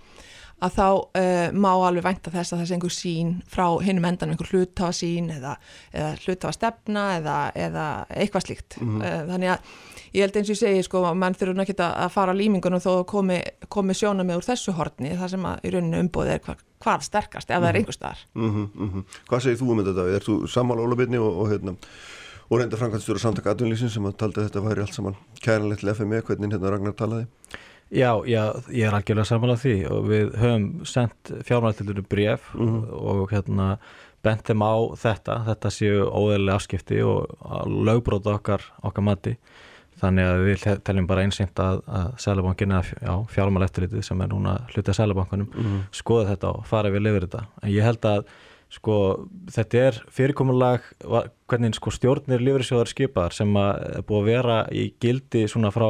að 0.63 0.77
þá 0.77 0.87
uh, 0.89 1.47
má 1.59 1.71
alveg 1.73 2.05
vænta 2.07 2.33
þess 2.33 2.55
að 2.55 2.63
þessi 2.63 2.77
einhver 2.77 2.95
sín 2.95 3.33
frá 3.51 3.65
hinnum 3.83 4.07
endan 4.07 4.33
einhver 4.33 4.51
hlutafa 4.53 4.95
sín 4.95 5.31
eða, 5.35 5.57
eða 5.91 6.13
hlutafa 6.23 6.55
stefna 6.57 7.07
eða, 7.19 7.39
eða 7.59 7.87
eitthvað 8.11 8.47
slíkt 8.47 8.79
mm 8.79 8.93
-hmm. 8.93 9.03
uh, 9.03 9.25
þannig 9.33 9.53
að 9.55 9.59
ég 10.13 10.27
held 10.27 10.37
eins 10.37 10.51
og 10.51 10.55
ég 10.55 10.61
segi 10.61 10.87
sko 10.87 11.05
að 11.09 11.19
mann 11.19 11.39
þurfa 11.39 11.65
ekki 11.65 11.77
að 11.89 12.15
fara 12.15 12.37
límingunum 12.37 12.85
þó 12.85 12.91
að 12.93 13.07
komi, 13.15 13.41
komi 13.69 13.97
sjóna 13.97 14.27
með 14.29 14.43
úr 14.43 14.49
þessu 14.51 14.77
hortni 14.77 15.17
þar 15.19 15.35
sem 15.35 15.47
að 15.51 15.67
í 15.67 15.75
rauninu 15.75 16.03
umbóði 16.05 16.37
er 16.37 16.43
hva, 16.47 16.57
hvað 16.85 17.07
sterkast 17.09 17.51
ef 17.51 17.57
mm 17.57 17.63
-hmm. 17.63 17.65
það 17.65 17.69
er 17.69 17.73
mhm. 17.73 17.79
einhver 17.81 17.99
starf 17.99 18.27
mm 18.35 18.51
-hmm. 18.77 19.05
Hvað 19.29 19.43
segir 19.43 19.59
þú 19.59 19.71
um 19.71 19.85
þetta? 19.85 20.09
Er 20.17 20.23
þú 20.23 20.47
sammála 20.47 20.83
ólabitni 20.83 21.19
og, 21.19 21.39
og 21.41 21.51
hérna 21.51 21.75
og 22.53 22.61
reynda 22.61 22.77
framkvæmstjóra 22.77 23.21
samtaka 23.23 23.55
aðunlýsin 23.55 23.89
sem 23.93 24.05
að 24.05 24.19
taldi 24.21 24.43
að 24.43 24.49
þetta 24.51 24.63
væri 24.67 24.83
allt 24.85 24.97
saman 24.97 25.15
kæralegt 25.41 25.81
til 25.81 25.93
FME, 25.95 26.19
hvernig 26.27 26.53
hérna 26.53 26.73
Ragnar 26.75 26.97
talaði? 26.99 27.25
Já, 27.93 28.11
já, 28.29 28.43
ég 28.73 28.89
er 28.89 28.97
algjörlega 28.97 29.29
saman 29.29 29.53
á 29.53 29.57
því 29.57 29.75
og 29.89 30.07
við 30.09 30.37
höfum 30.41 30.67
sendt 30.89 31.33
fjármættilinu 31.49 32.05
bref 32.09 32.53
mm 32.55 32.69
-hmm. 32.69 32.93
og 32.93 33.33
hérna 33.33 33.79
bent 34.23 34.45
þeim 34.47 34.63
á 34.65 34.75
þetta, 34.97 35.35
þetta 35.49 35.71
séu 35.71 36.05
óðurlega 36.05 36.57
afskipti 36.57 37.03
og 37.03 37.27
lögbróta 37.67 38.35
okkar, 38.37 38.63
okkar 38.83 39.05
mati 39.05 39.37
þannig 40.01 40.25
að 40.25 40.45
við 40.47 40.83
teljum 40.85 41.07
bara 41.07 41.23
einsýnt 41.23 41.59
að, 41.59 41.83
að 41.87 42.15
Sælabankin 42.19 42.73
eða 42.73 43.27
fjármættilitið 43.29 44.03
sem 44.03 44.21
er 44.21 44.29
núna 44.29 44.57
hlutið 44.73 44.95
Sælabankunum 44.95 45.49
mm 45.49 45.63
-hmm. 45.63 45.83
skoða 45.93 46.29
þetta 46.29 46.49
og 46.49 46.67
fara 46.67 46.91
við 46.91 47.03
lifur 47.03 47.27
þetta 47.27 47.45
en 47.63 47.71
ég 47.71 47.83
held 47.83 48.05
að 48.05 48.25
sko 48.73 48.97
þetta 49.53 49.85
er 49.89 50.01
fyrirkomulag 50.13 50.85
hvernig 51.51 51.77
sko 51.77 51.93
stjórnir 51.93 52.43
lífriðsjóðar 52.45 52.91
skipaðar 52.91 53.37
sem 53.37 53.57
að 53.61 54.03
búið 54.09 54.21
að 54.23 54.29
vera 54.31 54.59
í 54.73 54.87
gildi 55.03 55.45
svona 55.51 55.73
frá 55.75 55.89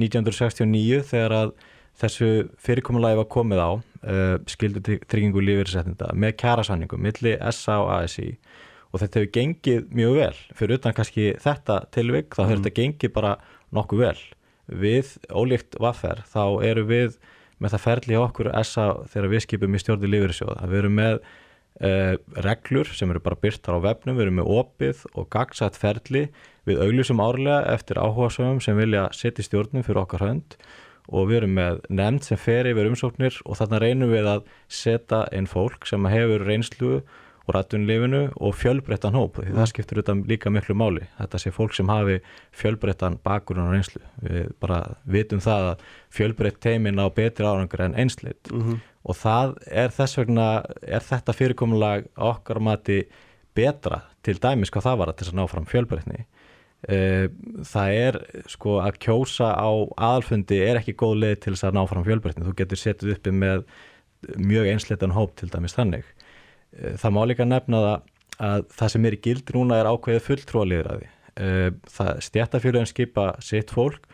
1969 0.00 1.02
þegar 1.10 1.36
að 1.38 1.54
þessu 1.98 2.28
fyrirkomulagi 2.62 3.18
var 3.20 3.28
komið 3.32 3.62
á 3.62 3.70
uh, 3.72 4.36
skildu 4.50 4.82
tryggingu 4.82 5.42
lífriðsættinda 5.44 6.12
með 6.16 6.36
kjærasanningum 6.42 7.02
milli 7.04 7.34
SA 7.52 7.80
og 7.82 7.90
ASI 7.98 8.30
og 8.92 9.00
þetta 9.00 9.20
hefur 9.20 9.34
gengið 9.36 9.84
mjög 9.96 10.16
vel. 10.20 10.38
Fyrir 10.56 10.78
utan 10.78 10.96
kannski 10.96 11.28
þetta 11.40 11.82
tilvik 11.94 12.34
þá 12.36 12.42
hefur 12.44 12.58
mm. 12.58 12.64
þetta 12.64 12.80
gengið 12.80 13.14
bara 13.14 13.36
nokkuð 13.72 14.02
vel. 14.04 14.18
Við 14.82 15.14
ólíkt 15.32 15.78
vaffer 15.82 16.22
þá 16.28 16.44
eru 16.68 16.84
við 16.88 17.16
með 17.62 17.76
það 17.76 17.84
ferli 17.86 18.18
á 18.18 18.22
okkur 18.22 18.50
SA 18.66 18.86
þegar 19.12 19.32
við 19.32 19.44
skipum 19.46 19.76
í 19.76 19.80
stjórni 19.80 20.10
lífriðsjóða 20.10 20.68
við 20.68 20.82
erum 20.82 20.98
með 20.98 21.18
Uh, 21.80 22.18
reglur 22.44 22.86
sem 22.92 23.10
eru 23.10 23.22
bara 23.24 23.38
byrtar 23.40 23.78
á 23.80 23.80
vefnum 23.80 24.18
við 24.18 24.26
erum 24.26 24.36
með 24.42 24.50
opið 24.60 25.06
og 25.16 25.30
gagsætt 25.32 25.78
ferli. 25.80 26.26
Við 26.68 26.82
augljusum 26.84 27.22
árlega 27.24 27.72
eftir 27.72 27.98
áhuga 27.98 28.28
sem 28.60 28.76
vilja 28.78 29.08
setja 29.16 29.46
stjórnum 29.46 29.82
fyrir 29.86 30.02
okkar 30.04 30.26
hönd 30.26 30.58
og 31.08 31.30
við 31.30 31.40
erum 31.40 31.56
með 31.56 31.80
nefnd 31.90 32.26
sem 32.28 32.38
fer 32.38 32.68
yfir 32.70 32.90
umsóknir 32.92 33.40
og 33.42 33.58
þarna 33.58 33.80
reynum 33.82 34.12
við 34.12 34.28
að 34.30 34.44
setja 34.70 35.24
einn 35.32 35.48
fólk 35.50 35.88
sem 35.88 36.06
hefur 36.12 36.44
reynslu 36.46 36.92
og 37.46 37.54
rættunlifinu 37.56 38.22
og 38.36 38.54
fjölbreyttan 38.54 39.16
hóp. 39.16 39.40
Því 39.40 39.56
það 39.56 39.68
skiptur 39.70 40.00
auðvitað 40.00 40.30
líka 40.30 40.52
miklu 40.52 40.76
máli. 40.78 41.06
Þetta 41.18 41.40
sé 41.42 41.52
fólk 41.54 41.74
sem 41.76 41.90
hafi 41.90 42.20
fjölbreyttan 42.58 43.18
bakgrunn 43.24 43.66
og 43.66 43.74
reynslu. 43.74 44.02
Við 44.22 44.52
bara 44.62 44.80
vitum 45.02 45.42
það 45.42 45.68
að 45.72 45.84
fjölbreytt 46.14 46.60
teimin 46.62 47.02
á 47.02 47.06
betri 47.10 47.46
árangur 47.46 47.82
en 47.82 47.98
einsleitt. 47.98 48.50
Mm 48.52 48.62
-hmm. 48.62 48.80
og 49.02 49.16
það 49.16 49.56
er 49.66 49.88
þess 49.90 50.18
vegna 50.18 50.64
er 50.82 51.00
þetta 51.00 51.32
fyrirkomulag 51.32 52.06
okkar 52.16 52.60
mati 52.60 53.02
betra 53.54 54.02
til 54.22 54.38
dæmis 54.38 54.70
hvað 54.70 54.86
það 54.86 54.98
var 54.98 55.12
til 55.12 55.26
að 55.26 55.34
ná 55.34 55.48
fram 55.48 55.66
fjölbreytni. 55.66 56.24
Eh, 56.88 57.28
það 57.62 57.88
er 57.94 58.42
sko 58.46 58.80
að 58.80 58.98
kjósa 58.98 59.54
á 59.54 59.70
aðalfundi 59.96 60.58
er 60.62 60.76
ekki 60.76 60.94
góð 60.94 61.18
leið 61.18 61.40
til 61.40 61.52
þess 61.52 61.64
að 61.64 61.74
ná 61.74 61.88
fram 61.88 62.04
fjölbreytni. 62.04 62.44
Þú 62.46 62.54
getur 62.56 62.78
setið 62.78 63.12
uppi 63.16 63.30
með 63.30 63.64
mjög 64.38 64.66
einsleitan 64.66 65.14
hóp 65.14 65.34
til 65.36 65.48
dæmis 65.50 65.74
þannig 65.74 66.04
það 66.72 67.14
má 67.16 67.22
líka 67.28 67.48
nefna 67.48 67.84
það 67.86 68.10
að 68.42 68.66
það 68.72 68.92
sem 68.94 69.06
er 69.06 69.16
í 69.16 69.22
gildi 69.22 69.56
núna 69.56 69.78
er 69.78 69.90
ákveðið 69.92 70.26
fulltróliðraði 70.26 71.08
eh, 71.36 71.70
stjættafjölugin 72.26 72.90
skipa 72.90 73.32
sitt 73.44 73.74
fólk 73.74 74.06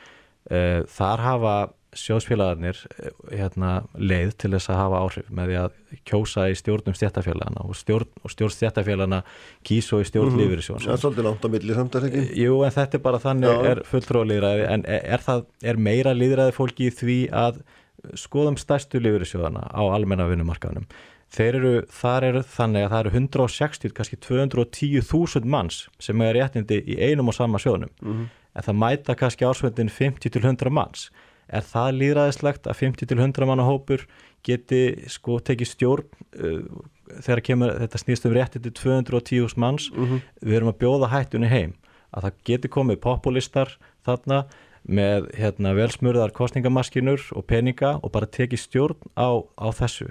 þar 0.48 1.20
hafa 1.20 1.54
sjóðsfélagarnir 1.96 2.78
hérna, 3.32 3.70
leið 3.96 4.34
til 4.42 4.50
þess 4.52 4.70
að 4.72 4.78
hafa 4.82 5.00
áhrif 5.06 5.30
með 5.32 5.50
því 5.50 5.56
að 5.62 6.02
kjósa 6.08 6.44
í 6.52 6.56
stjórnum 6.58 6.96
stjættafélagana 6.96 7.64
og 7.64 7.78
stjórn, 7.78 8.10
stjórn 8.28 8.54
stjættafélagana 8.54 9.22
kýso 9.66 10.02
í 10.02 10.08
stjórn 10.08 10.28
mm 10.28 10.34
-hmm. 10.34 10.42
lífyrirsjón 10.42 10.84
Það 10.84 10.92
er 10.92 11.02
svolítið 11.02 11.28
langt 11.28 11.44
á 11.44 11.48
milli 11.48 11.74
samt, 11.74 11.94
er 11.94 12.06
ekki? 12.08 12.24
Jú, 12.44 12.62
en 12.64 12.74
þetta 12.76 12.98
er 12.98 13.02
bara 13.02 13.18
þannig 13.18 13.48
Já. 13.48 13.70
er 13.70 13.82
fulltróðlýðræði 13.90 14.64
en 14.68 14.84
er, 14.86 15.20
það, 15.24 15.44
er 15.62 15.76
meira 15.76 16.12
líðræði 16.12 16.52
fólki 16.52 16.88
í 16.88 16.90
því 16.92 17.18
að 17.32 17.62
skoðum 18.14 18.56
stærstu 18.56 19.00
lífyrirsjóðana 19.00 19.64
á 19.72 19.82
almenna 19.88 20.28
vinnumarkaðnum 20.28 20.86
þeir 21.32 21.58
eru, 21.58 21.72
þar 21.92 22.26
eru 22.30 22.42
þannig 22.56 22.86
að 22.86 22.92
það 22.92 23.00
eru 23.02 23.14
160, 23.14 23.94
kannski 23.96 24.18
210.000 24.24 25.48
manns 25.48 25.80
sem 26.02 26.20
er 26.24 26.36
réttindi 26.38 26.80
í 26.88 26.98
einum 26.98 27.30
og 27.32 27.36
sama 27.36 27.60
sjóðnum. 27.62 27.92
Mm 28.00 28.12
-hmm. 28.12 28.28
en 28.54 28.66
það 28.66 28.78
mæta 28.82 29.14
kannski 29.14 29.44
ásvöndin 29.44 29.90
50 29.92 30.30
til 30.30 30.42
100 30.42 30.70
manns. 30.70 31.10
Er 31.48 31.64
það 31.64 31.98
líðræðislegt 32.00 32.66
að 32.68 32.76
50-100 32.76 33.46
manna 33.46 33.64
hópur 33.64 34.06
geti 34.44 35.08
sko 35.08 35.40
tekið 35.40 35.68
stjórn 35.68 36.08
uh, 36.36 36.60
þegar 37.24 37.40
kemur 37.40 37.72
þetta 37.78 37.98
snýst 37.98 38.26
um 38.26 38.32
rétti 38.32 38.60
til 38.60 38.72
210 38.72 39.56
manns? 39.56 39.90
Mm 39.90 40.04
-hmm. 40.04 40.20
við 40.42 40.56
erum 40.56 40.68
að 40.68 40.80
bjóða 40.80 41.08
hættunni 41.08 41.48
heim. 41.48 41.74
Að 42.12 42.22
það 42.22 42.32
geti 42.44 42.68
komið 42.68 43.00
populistar 43.00 43.78
þarna 44.04 44.46
með 44.88 45.28
hérna, 45.36 45.74
velsmurðar 45.74 46.32
kostningamaskinur 46.32 47.20
og 47.32 47.44
peninga 47.46 48.00
og 48.02 48.12
bara 48.12 48.26
tekið 48.26 48.58
stjórn 48.58 48.96
á, 49.16 49.44
á 49.60 49.68
þessu 49.72 50.08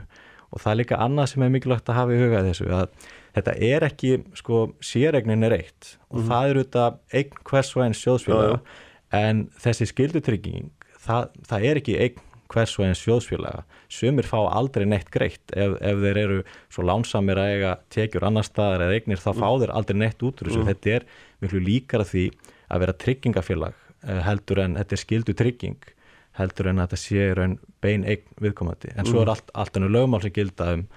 og 0.51 0.63
það 0.63 0.71
er 0.71 0.79
líka 0.81 0.99
annað 1.03 1.31
sem 1.31 1.43
er 1.43 1.53
mikilvægt 1.53 1.89
að 1.91 1.99
hafa 1.99 2.15
í 2.15 2.21
huga 2.21 2.43
þessu 2.45 2.69
að 2.71 3.10
þetta 3.38 3.55
er 3.69 3.86
ekki 3.88 4.12
sko 4.38 4.62
sérregnin 4.83 5.47
er 5.47 5.57
eitt. 5.60 5.95
Og 6.12 6.21
mm 6.21 6.29
það 6.31 6.49
er 6.49 6.62
auðvitað 6.62 6.99
einn 7.19 7.41
hvers 7.51 7.73
og 7.75 7.83
einn 7.83 7.97
sjóðsfélag 7.97 8.71
en 9.17 9.43
þessi 9.63 9.88
skildutrygging 9.91 10.71
það, 11.07 11.29
það 11.47 11.67
er 11.69 11.81
ekki 11.81 11.99
einn 12.05 12.23
hvers 12.51 12.77
og 12.79 12.86
eins 12.88 13.01
sjóðsfélaga. 13.03 13.65
Sumir 13.91 14.27
fá 14.27 14.38
aldrei 14.39 14.86
neitt 14.88 15.10
greitt. 15.12 15.43
Ef, 15.51 15.75
ef 15.83 15.99
þeir 16.03 16.19
eru 16.21 16.38
svo 16.71 16.86
lánsamir 16.88 17.41
að 17.41 17.53
eiga 17.55 17.73
tekjur 17.93 18.27
annar 18.27 18.47
staðar 18.47 18.86
eða 18.86 18.99
eignir 18.99 19.19
þá 19.19 19.29
fá 19.36 19.49
þeir 19.49 19.73
aldrei 19.75 19.99
neitt 19.99 20.23
út 20.23 20.41
úr 20.41 20.51
þessu. 20.51 20.63
Mm. 20.63 20.69
þetta 20.71 20.95
er 20.95 21.07
miklu 21.43 21.63
líkara 21.65 22.07
því 22.07 22.25
að 22.67 22.83
vera 22.83 22.97
tryggingafélag 23.03 23.75
eh, 24.07 24.21
heldur 24.27 24.63
en 24.63 24.79
þetta 24.79 24.97
er 24.97 25.03
skildu 25.03 25.36
trygging 25.38 25.91
heldur 26.38 26.71
en 26.71 26.80
að 26.80 26.88
þetta 26.88 27.02
sé 27.04 27.28
raun 27.38 27.60
bein 27.84 28.06
eign 28.08 28.26
viðkomandi 28.41 28.93
en 28.95 29.06
svo 29.06 29.21
er 29.21 29.28
mm. 29.28 29.34
allt, 29.36 29.54
allt 29.54 29.78
ennur 29.80 29.93
lögmál 29.93 30.21
sem 30.23 30.34
gilda 30.36 30.71
um, 30.76 30.88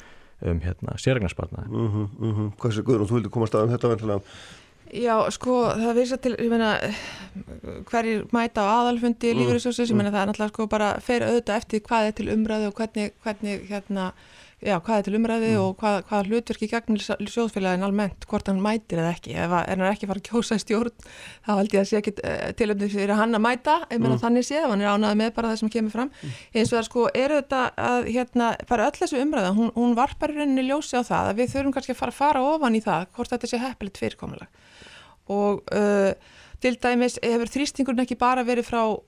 um 0.46 0.62
hérna, 0.64 0.96
sérregnarspartnaði 1.00 1.68
mm 1.68 1.88
-hmm, 1.88 2.08
mm 2.18 2.32
-hmm. 2.34 2.50
Hvað 2.60 2.82
guður 2.84 3.04
og 3.04 3.10
þú 3.10 3.18
vildi 3.18 3.30
komast 3.36 3.54
að 3.54 3.64
um 3.64 3.74
þetta 3.74 3.92
vennilega 3.94 4.20
Já, 4.90 5.30
sko, 5.30 5.70
það 5.78 5.94
vísa 5.94 6.16
til, 6.18 6.32
ég 6.34 6.50
meina, 6.50 6.72
hverjir 7.86 8.24
mæta 8.34 8.64
á 8.66 8.74
aðalfundi 8.82 9.30
mm. 9.30 9.38
lífeyrisjósins, 9.38 9.90
ég 9.92 9.96
meina 9.96 10.10
það 10.10 10.22
er 10.22 10.30
náttúrulega 10.30 10.52
sko 10.52 10.66
bara 10.66 10.88
fer 11.00 11.22
auðvitað 11.22 11.56
eftir 11.56 11.82
hvað 11.86 12.06
er 12.06 12.16
til 12.18 12.26
umræðu 12.34 12.66
og 12.66 12.74
hvernig, 12.74 13.12
hvernig 13.22 13.68
hérna, 13.68 14.12
já, 14.60 14.76
hvað 14.84 14.98
er 14.98 15.06
til 15.06 15.16
umræðu 15.16 15.48
mm. 15.50 15.60
og 15.62 15.70
hvað, 15.80 15.96
hvað 16.08 16.30
hlutverki 16.30 16.68
gegnir 16.70 17.04
sjóðfélagin 17.04 17.86
almennt, 17.86 18.26
hvort 18.30 18.50
hann 18.50 18.60
mætir 18.62 19.00
eða 19.00 19.14
ekki, 19.14 19.34
ef 19.40 19.54
hann 19.56 19.84
er 19.84 19.88
ekki 19.88 20.08
farið 20.10 20.22
að 20.22 20.30
kjósa 20.30 20.58
í 20.58 20.62
stjórn, 20.64 21.06
þá 21.46 21.50
held 21.52 21.76
ég 21.76 21.82
að 21.82 21.88
sé 21.90 22.00
ekki 22.00 22.14
uh, 22.18 22.48
tilöfnið 22.60 22.96
fyrir 22.96 23.14
hann 23.18 23.38
að 23.38 23.44
mæta, 23.46 23.76
ég 23.88 24.02
meina 24.02 24.16
mm. 24.16 24.22
þannig 24.24 24.48
sé, 24.48 24.58
ef 24.60 24.74
hann 24.74 24.84
er 24.84 24.92
ánað 24.92 25.16
með 25.22 25.32
bara 25.38 25.52
það 25.52 25.62
sem 25.62 25.72
kemur 25.76 25.94
fram, 25.94 26.10
mm. 26.12 26.40
eins 26.54 26.72
og 26.72 26.78
það 26.78 26.88
sko, 26.90 27.06
er 27.22 27.36
auðvitað 27.36 27.80
að, 27.86 28.10
hérna, 28.10 28.50
bara 28.68 28.90
öll 28.90 28.98
þessu 29.00 29.22
umræða, 29.24 29.54
hún, 29.56 29.72
hún 29.78 29.96
varpar 29.98 30.34
rauninni 30.36 30.66
ljósi 30.68 31.00
á 31.00 31.02
það 31.02 31.32
að 31.32 31.40
við 31.40 31.54
þurfum 31.54 31.76
kannski 31.78 31.96
að 31.96 32.02
fara, 32.02 32.16
fara 32.20 32.44
ofan 32.52 32.76
í 32.76 32.84
það, 32.84 33.08
hvort 33.16 33.32
þetta 33.32 33.50
sé 33.50 33.62
heppilit 33.64 34.02
fyrirkomulega 34.02 34.68
og 35.30 35.62
uh, 35.76 36.12
til 36.60 36.76
dæmis 36.82 37.18
hefur 37.22 37.50
þrýstingurinn 37.54 38.04
ekki 38.04 38.18
bara 38.20 38.44
verið 38.46 38.66
frá 38.68 38.82
uh, 38.90 39.00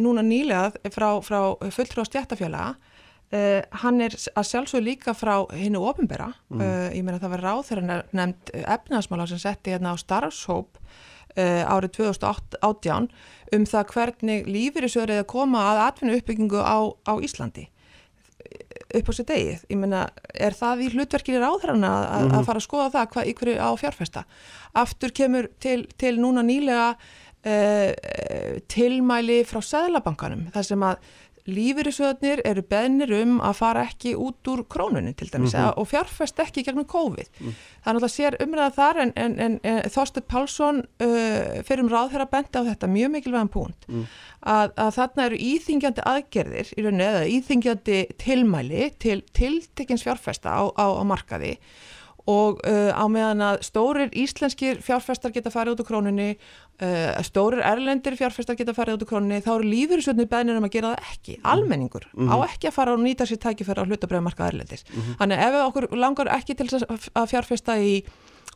núna 0.00 0.24
nýlegað 0.24 0.78
frá, 0.94 1.08
frá 1.24 1.40
fulltrú 1.74 2.04
á 2.04 2.08
stjættafjöla 2.08 2.62
Uh, 3.34 3.58
hann 3.82 3.98
er 4.04 4.14
að 4.38 4.44
sjálfsög 4.46 4.84
líka 4.86 5.10
frá 5.10 5.48
hinnu 5.50 5.80
ofinbera, 5.82 6.28
mm. 6.46 6.60
uh, 6.62 6.84
ég 6.94 7.02
meina 7.02 7.18
það 7.18 7.32
var 7.32 7.40
ráð 7.42 7.62
þegar 7.66 8.04
nefnd 8.14 8.52
efnaðsmála 8.62 9.26
sem 9.26 9.40
setti 9.42 9.72
hérna 9.74 9.90
á 9.90 9.96
starfshóp 9.98 10.78
uh, 10.78 11.64
árið 11.66 11.96
2018 11.96 13.08
um 13.56 13.66
það 13.66 13.90
hvernig 13.96 14.46
lífið 14.46 14.86
er 14.86 14.94
sögur 14.94 15.14
eða 15.16 15.26
koma 15.34 15.64
að 15.72 15.82
atvinnu 15.88 16.20
uppbyggingu 16.20 16.62
á, 16.62 16.78
á 17.02 17.12
Íslandi 17.18 17.66
upp 18.94 19.10
á 19.10 19.12
sér 19.18 19.28
degið, 19.32 19.66
ég 19.74 19.82
meina 19.82 20.06
er 20.30 20.54
það 20.54 20.86
í 20.86 20.88
hlutverkir 20.94 21.40
í 21.40 21.42
ráðhverjana 21.42 21.90
að, 21.90 22.06
mm 22.06 22.14
-hmm. 22.14 22.30
að 22.30 22.38
mhm. 22.38 22.46
fara 22.46 22.62
að 22.62 22.68
skoða 22.68 22.88
það 22.94 23.12
hvað 23.16 23.30
ykkur 23.34 23.54
á 23.58 23.70
fjárfesta 23.74 24.26
aftur 24.86 25.10
kemur 25.10 25.50
til, 25.58 25.80
til 25.98 26.14
núna 26.22 26.46
nýlega 26.46 26.94
tilmæli 28.66 29.44
frá 29.46 29.60
Sæðlabankanum 29.62 30.48
þar 30.50 30.64
sem 30.66 30.82
að 30.82 30.96
lífyrirsöðnir 31.46 32.42
eru 32.44 32.62
beðnir 32.66 33.12
um 33.20 33.38
að 33.44 33.58
fara 33.60 33.84
ekki 33.86 34.14
út 34.18 34.50
úr 34.50 34.64
krónunni 34.70 35.14
til 35.14 35.28
dæmis 35.30 35.54
mm 35.54 35.60
-hmm. 35.60 35.72
og 35.76 35.88
fjárfest 35.88 36.38
ekki 36.42 36.64
gegnum 36.66 36.84
COVID. 36.84 37.28
Mm. 37.40 37.54
Þannig 37.84 38.02
að 38.02 38.06
það 38.06 38.14
sér 38.16 38.36
umræða 38.42 38.70
þar 38.74 39.00
en, 39.02 39.12
en, 39.16 39.38
en, 39.40 39.60
en 39.62 39.90
Þorstur 39.90 40.22
Pálsson 40.28 40.78
uh, 40.78 41.62
fyrir 41.62 41.84
um 41.84 41.90
ráðherra 41.90 42.26
benda 42.30 42.60
á 42.60 42.68
þetta 42.68 42.86
mjög 42.86 43.10
mikilvægum 43.10 43.48
punkt 43.48 43.88
mm. 43.88 44.06
að, 44.42 44.70
að 44.76 44.94
þarna 44.98 45.26
eru 45.26 45.36
íþingjandi 45.36 46.02
aðgerðir 46.02 46.72
í 46.76 46.82
rauninni 46.82 47.04
eða 47.04 47.26
íþingjandi 47.26 47.98
tilmæli 48.18 48.90
til 48.98 49.22
tiltekins 49.32 50.02
fjárfesta 50.02 50.50
á, 50.50 50.62
á, 50.74 50.86
á 50.98 51.02
markaði 51.04 51.58
og 52.26 52.60
uh, 52.66 52.90
á 52.90 53.04
meðan 53.06 53.42
að 53.46 53.60
stórir 53.66 54.10
íslenskir 54.18 54.80
fjárfestar 54.82 55.34
geta 55.34 55.52
farið 55.54 55.76
út 55.76 55.82
úr 55.84 55.88
krónunni 55.90 56.28
uh, 56.34 57.22
stórir 57.26 57.62
erlendir 57.62 58.18
fjárfestar 58.18 58.58
geta 58.58 58.74
farið 58.74 58.98
út 58.98 59.06
úr 59.06 59.10
krónunni 59.12 59.42
þá 59.44 59.52
eru 59.54 59.70
lífyrirsvöldnir 59.70 60.30
beðnir 60.32 60.58
um 60.58 60.66
að 60.66 60.74
gera 60.74 60.92
það 60.94 61.10
ekki 61.12 61.36
mhm. 61.36 61.48
almenningur 61.54 62.08
mm 62.12 62.28
-hmm. 62.28 62.34
á 62.34 62.36
ekki 62.50 62.70
að 62.70 62.76
fara 62.78 62.94
og 62.94 63.04
nýta 63.04 63.26
sér 63.26 63.42
tækifæra 63.42 63.86
á 63.86 63.88
hlutabröðumarka 63.88 64.48
erlendis 64.48 64.84
mm 64.84 65.00
-hmm. 65.00 65.18
þannig 65.20 65.44
ef 65.46 65.60
okkur 65.66 65.88
langar 65.96 66.32
ekki 66.34 66.54
til 66.54 66.68
að 67.14 67.30
fjárfesta 67.30 67.78
í 67.78 68.02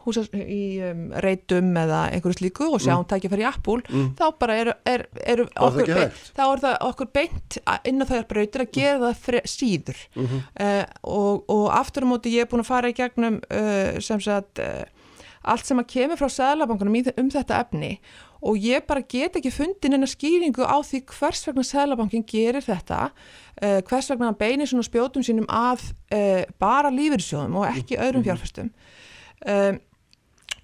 húsa 0.05 0.25
í 0.33 0.81
um, 0.85 1.03
reytum 1.25 1.75
eða 1.77 2.05
einhverju 2.15 2.39
slíku 2.39 2.69
og 2.71 2.81
sjá 2.81 2.95
hún 2.95 3.05
mm. 3.05 3.11
tækja 3.11 3.33
fyrir 3.33 3.49
Apple 3.51 3.83
mm. 3.85 4.07
þá 4.17 4.25
bara 4.41 4.57
eru 4.63 4.75
er, 4.89 5.05
er 5.21 5.43
okkur, 5.49 5.91
beint, 5.91 6.23
þá 6.37 6.45
er 6.47 6.63
það 6.65 6.79
okkur 6.89 7.11
beint 7.19 7.59
inn 7.91 8.01
á 8.01 8.07
þær 8.09 8.25
brautir 8.31 8.65
að 8.65 8.73
gera 8.79 9.03
það 9.05 9.21
fre, 9.27 9.43
síður 9.45 10.01
mm 10.15 10.25
-hmm. 10.31 10.47
uh, 10.65 10.85
og, 11.19 11.45
og 11.53 11.67
aftur 11.77 12.09
á 12.09 12.11
móti 12.13 12.33
ég 12.37 12.47
er 12.47 12.51
búin 12.51 12.65
að 12.65 12.73
fara 12.73 12.93
í 12.93 12.97
gegnum 12.97 13.43
uh, 13.45 14.01
sem 14.01 14.25
sagt 14.25 14.63
uh, 14.65 14.89
allt 15.41 15.69
sem 15.69 15.79
að 15.81 15.89
kemur 15.93 16.21
frá 16.21 16.29
Sælabankunum 16.29 16.97
um 17.17 17.31
þetta 17.33 17.61
efni 17.65 17.99
og 18.41 18.57
ég 18.57 18.87
bara 18.89 19.05
get 19.05 19.37
ekki 19.37 19.53
fundin 19.53 19.97
en 19.97 20.07
að 20.07 20.15
skýringu 20.15 20.65
á 20.65 20.81
því 20.81 21.03
hvers 21.13 21.45
vegna 21.49 21.65
Sælabankin 21.67 22.25
gerir 22.29 22.65
þetta 22.65 23.11
uh, 23.11 23.81
hvers 23.85 24.11
vegna 24.13 24.31
hann 24.31 24.41
beinir 24.41 24.71
svona 24.71 24.87
spjótum 24.87 25.25
sínum 25.25 25.49
að 25.49 25.91
uh, 26.13 26.43
bara 26.61 26.93
lífyrsjóðum 26.93 27.61
og 27.61 27.69
ekki 27.69 28.01
öðrum 28.01 28.25
mhm. 28.25 28.29
fjárfæstum 28.31 28.73
um, 29.45 29.81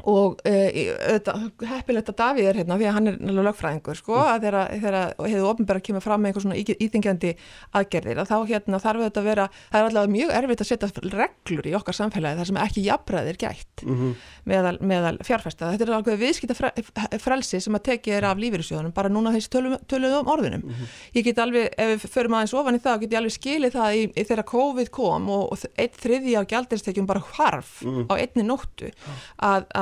og 0.05 0.41
uh, 0.47 1.47
heppilegt 1.67 2.11
að 2.13 2.19
Davíð 2.21 2.49
er 2.51 2.59
hérna 2.61 2.77
því 2.79 2.87
að 2.89 2.97
hann 2.97 3.11
er 3.11 3.17
náttúrulega 3.17 3.47
lögfræðingur 3.49 3.99
sko 3.99 4.15
mm. 4.17 4.29
að 4.31 4.45
þeirra 4.83 5.03
hefur 5.25 5.49
ofnbæra 5.51 5.83
kemur 5.87 6.05
fram 6.05 6.23
með 6.23 6.29
einhver 6.31 6.45
svona 6.45 6.59
íþingjandi 6.61 7.33
aðgerðir 7.81 8.21
að 8.23 8.31
þá 8.31 8.37
hérna 8.51 8.81
þarf 8.83 9.05
þetta 9.07 9.23
að 9.23 9.29
vera 9.31 9.47
það 9.57 9.79
er 9.81 9.89
allavega 9.89 10.15
mjög 10.17 10.31
erfitt 10.41 10.63
að 10.63 10.71
setja 10.71 10.87
reglur 11.17 11.67
í 11.67 11.75
okkar 11.79 11.97
samfélagi 11.97 12.39
þar 12.41 12.51
sem 12.51 12.61
ekki 12.67 12.85
jafnbræðir 12.87 13.41
gætt 13.41 13.85
mm 13.87 13.97
-hmm. 13.97 14.13
meðal, 14.53 14.77
meðal 14.81 15.17
fjárfesta 15.27 15.73
þetta 15.73 15.85
er 15.87 15.95
alveg 15.97 16.21
viðskipta 16.21 16.55
frelsi 17.23 17.61
sem 17.61 17.75
að 17.75 17.87
tekið 17.91 18.19
er 18.21 18.29
af 18.31 18.41
lífyrirsjóðunum 18.43 18.95
bara 18.95 19.13
núna 19.13 19.33
þessi 19.35 19.51
töluðu 19.89 20.21
um 20.21 20.29
orðunum 20.29 20.63
mm 20.63 20.71
-hmm. 20.71 20.87
ég 21.15 21.25
get 21.25 21.39
alveg, 21.39 21.73
ef 21.77 22.05
við 22.05 22.11
förum 22.11 22.35
aðeins 22.37 22.55
ofan 22.55 22.77
í 22.77 22.83
það 22.85 23.01
get 23.01 23.13
ég 23.13 23.19
alveg 23.19 23.33
skilið 23.33 23.73
það 23.73 23.91
í, 23.97 24.03
í 24.15 24.23
þegar 24.25 24.45
COVID 24.45 24.91
kom 24.91 25.31
og, 25.31 25.53
og 25.53 25.59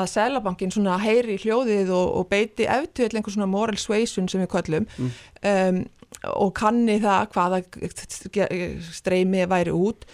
að, 0.05 0.13
Sælabankin 0.15 0.75
svona 0.75 0.99
heyri 1.03 1.39
hljóðið 1.43 1.93
og, 1.95 2.15
og 2.21 2.31
beiti 2.31 2.69
eftir 2.71 3.11
einhvern 3.11 3.39
svona 3.39 3.51
moral 3.51 3.81
suasion 3.81 4.31
sem 4.31 4.45
við 4.45 4.53
köllum 4.55 4.87
mm. 4.87 5.19
um, 5.51 5.83
og 6.35 6.55
kanni 6.57 7.01
það 7.03 7.27
hvaða 7.35 7.63
streymi 8.95 9.45
væri 9.51 9.75
út 9.75 10.07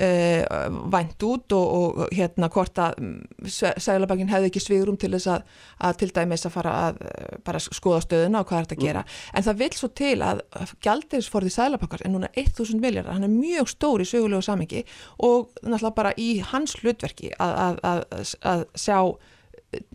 uh, 0.00 0.90
vænt 0.92 1.22
út 1.22 1.52
og, 1.52 1.74
og 1.74 2.14
hérna 2.14 2.48
hvort 2.52 2.78
að 2.82 2.98
mm, 3.00 3.48
Sælabankin 3.76 4.30
hefði 4.30 4.50
ekki 4.50 4.62
svigurum 4.62 4.98
til 5.00 5.12
þess 5.14 5.30
að, 5.36 5.44
að 5.88 5.98
til 6.02 6.10
dæmis 6.16 6.46
að 6.46 6.54
fara 6.56 6.74
að 6.88 7.02
uh, 7.04 7.36
bara 7.46 7.62
skoða 7.64 8.02
stöðuna 8.04 8.42
og 8.42 8.50
hvað 8.50 8.60
er 8.60 8.68
þetta 8.68 8.76
að 8.76 8.82
mm. 8.82 8.88
gera 8.88 9.04
mm. 9.04 9.20
en 9.32 9.46
það 9.48 9.60
vil 9.62 9.70
svo 9.78 9.90
til 10.02 10.16
að 10.30 10.42
gældirisforði 10.86 11.54
Sælabankar 11.54 12.04
er 12.04 12.14
núna 12.14 12.32
1000 12.34 12.82
miljardar, 12.82 13.14
hann 13.18 13.28
er 13.28 13.34
mjög 13.34 13.70
stór 13.74 14.04
í 14.04 14.08
sögulegu 14.08 14.42
samengi 14.44 14.84
og 15.18 15.54
náttúrulega 15.62 15.94
bara 16.00 16.16
í 16.18 16.30
hans 16.52 16.76
hlutverki 16.80 17.32
að, 17.38 17.80
að, 17.84 18.04
að 18.42 18.66
sjá 18.78 18.98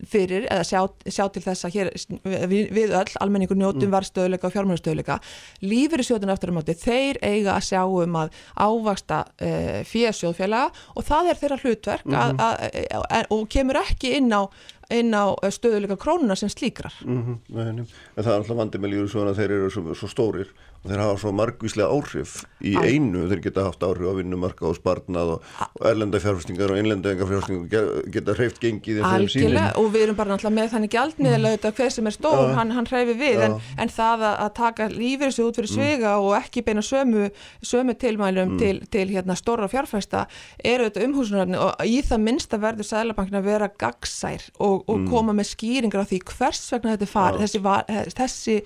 fyrir 0.10 0.48
eða 0.50 0.66
sjá, 0.68 0.80
sjá 1.10 1.26
til 1.34 1.44
þess 1.44 1.68
að 1.68 1.76
hér, 1.76 1.92
við, 2.24 2.72
við 2.76 2.96
öll, 2.98 3.14
almenningur 3.24 3.60
njótum 3.60 3.88
mm. 3.90 3.96
varstöðuleika 3.98 4.50
og 4.50 4.56
fjármjörnustöðuleika 4.56 5.20
lífur 5.66 6.04
í 6.04 6.08
sjóðun 6.08 6.34
eftir 6.34 6.54
að 6.54 6.58
móti, 6.60 6.78
þeir 6.80 7.22
eiga 7.22 7.56
að 7.56 7.68
sjá 7.70 7.84
um 7.86 8.20
að 8.24 8.34
ávaksta 8.56 9.22
e, 9.38 9.50
eh, 9.50 9.80
fjössjóðfélaga 9.90 10.74
og 10.96 11.08
það 11.08 11.32
er 11.32 11.42
þeirra 11.44 11.62
hlutverk 11.64 12.06
mm 12.06 12.16
-hmm. 12.16 12.44
að, 12.48 12.68
að, 12.90 13.08
að, 13.10 13.32
og 13.36 13.48
kemur 13.50 13.82
ekki 13.84 14.18
inn 14.20 14.34
á 14.34 14.42
inn 14.90 15.14
á 15.14 15.38
stöðuleika 15.54 16.00
krónuna 16.02 16.36
sem 16.36 16.50
slíkrar 16.50 16.94
mm 17.06 17.22
-hmm, 17.22 17.86
en 18.18 18.24
það 18.24 18.32
er 18.34 18.40
alltaf 18.40 18.58
vandið 18.58 18.82
með 18.82 18.90
lífur 18.90 19.10
svona 19.10 19.32
að 19.32 19.42
þeir 19.42 19.52
eru 19.52 19.70
svo, 19.70 19.94
svo 19.94 20.08
stórir 20.10 20.50
og 20.80 20.88
þeir 20.88 21.02
hafa 21.04 21.16
svo 21.20 21.32
margvíslega 21.36 21.92
áhrif 21.92 22.36
í 22.64 22.72
Æ. 22.80 22.86
einu, 22.88 23.26
þeir 23.28 23.42
geta 23.44 23.66
haft 23.66 23.82
áhrif 23.84 24.08
á 24.08 24.16
vinnumarka 24.16 24.68
og 24.70 24.78
sparnað 24.78 25.34
og, 25.34 25.48
og 25.68 25.88
erlenda 25.90 26.22
fjárfæstingar 26.24 26.72
og 26.72 26.80
innlenda 26.80 27.12
fjárfæstingar 27.20 27.90
geta 28.14 28.36
hreift 28.38 28.62
gengið 28.64 29.02
Algjörlega, 29.04 29.74
og 29.80 29.90
við 29.92 30.06
erum 30.06 30.20
bara 30.20 30.32
náttúrulega 30.32 30.56
með 30.56 30.72
þannig 30.76 30.94
gjaldmiðlega 30.96 31.60
mm. 31.60 31.76
hver 31.80 31.94
sem 31.96 32.08
er 32.08 32.16
stór, 32.16 32.38
ja. 32.40 32.54
hann, 32.56 32.72
hann 32.78 32.88
hreifi 32.88 33.16
við 33.20 33.44
en, 33.50 33.58
en 33.76 33.92
það 33.92 34.24
að, 34.30 34.38
að 34.46 34.54
taka 34.62 34.88
lífið 34.94 35.26
þessu 35.26 35.48
út 35.50 35.60
fyrir 35.60 35.74
svega 35.74 36.14
mm. 36.14 36.30
og 36.30 36.38
ekki 36.40 36.64
beina 36.70 36.86
sömu, 36.86 37.28
sömu 37.74 37.98
tilmælum 38.00 38.56
mm. 38.56 38.62
til, 38.64 38.82
til 38.96 39.06
hérna, 39.12 39.36
stóra 39.40 39.68
fjárfæsta 39.72 40.26
eru 40.64 40.88
þetta 40.88 41.04
umhúsunaröfni 41.10 41.60
og 41.60 41.84
í 41.84 42.00
það 42.08 42.24
minnsta 42.24 42.62
verður 42.62 42.88
Sælabankin 42.88 43.42
að 43.42 43.52
vera 43.52 43.68
gagsær 43.84 44.48
og, 44.56 44.88
og 44.88 44.96
mm. 45.04 45.12
koma 45.12 45.36
með 45.36 45.52
skýringar 45.52 46.08
á 46.08 46.10
því 46.10 46.24
hvers 46.32 46.64
vegna 46.72 46.96
þetta 46.96 47.10
er 47.10 47.14
farið, 47.18 47.44
ja. 47.44 47.50
þessi, 47.50 48.16
þessi 48.16 48.58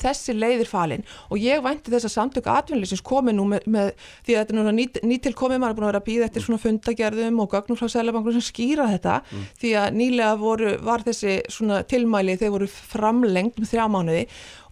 þessi 0.00 0.34
leiðir 0.36 0.70
falin. 0.70 1.04
Og 1.30 1.40
ég 1.42 1.62
vænti 1.64 1.92
þess 1.92 2.08
að 2.08 2.14
samtöku 2.16 2.52
atvinnilegsins 2.52 3.04
komi 3.06 3.34
nú 3.36 3.46
með, 3.50 3.66
með 3.70 3.92
því 4.26 4.36
að 4.36 4.40
þetta 4.40 4.54
er 4.54 4.60
núna 4.60 4.74
nýtt, 4.76 5.00
nýtt 5.06 5.26
til 5.28 5.34
komið 5.38 5.62
maður 5.62 5.74
er 5.74 5.78
búin 5.78 5.88
að 5.88 5.92
vera 5.92 6.02
að 6.02 6.08
býða 6.08 6.28
eftir 6.30 6.46
svona 6.46 6.62
fundagerðum 6.64 7.42
og 7.44 7.52
gögnum 7.54 7.80
frá 7.80 7.92
Sælabankur 7.92 8.36
sem 8.36 8.46
skýra 8.46 8.88
þetta. 8.94 9.20
Mm. 9.30 9.44
því 9.60 9.74
að 9.82 10.00
nýlega 10.00 10.32
voru, 10.40 10.72
var 10.86 11.04
þessi 11.06 11.36
svona 11.52 11.82
tilmæli 11.88 12.38
þeir 12.40 12.56
voru 12.56 12.70
framlengt 12.70 13.60
um 13.60 13.68
þrjá 13.68 13.86
mánuði 13.90 14.26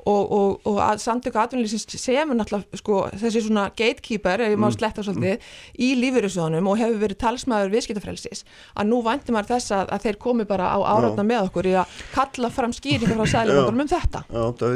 og, 0.09 0.33
og, 0.39 0.69
og 0.69 0.79
að 0.83 1.03
samtöku 1.03 1.41
atvinnlýsins 1.41 1.87
semur 2.01 2.39
náttúrulega 2.39 2.81
sko, 2.81 3.01
þessi 3.19 3.45
svona 3.45 3.69
gatekeeper, 3.77 4.45
ef 4.47 4.55
ég 4.55 4.61
má 4.61 4.69
mm. 4.69 4.77
sletta 4.77 5.05
svolítið, 5.05 5.37
mm. 5.37 5.83
í 5.85 5.91
lífyrirsjónum 6.03 6.71
og 6.71 6.81
hefur 6.81 7.03
verið 7.03 7.21
talsmaður 7.23 7.75
viðskiptafrelsis 7.75 8.45
að 8.75 8.91
nú 8.91 9.01
vænti 9.07 9.35
maður 9.35 9.53
þess 9.55 9.75
að, 9.77 9.93
að 9.97 10.07
þeir 10.07 10.21
komi 10.25 10.49
bara 10.49 10.71
á 10.73 10.79
áratna 10.95 11.27
með 11.27 11.49
okkur 11.49 11.69
í 11.71 11.75
að 11.83 11.99
kalla 12.15 12.51
fram 12.55 12.75
skýringar 12.77 13.19
frá 13.19 13.33
sælumunum 13.35 13.85
um 13.85 13.91
þetta. 13.91 14.25
Já, 14.33 14.71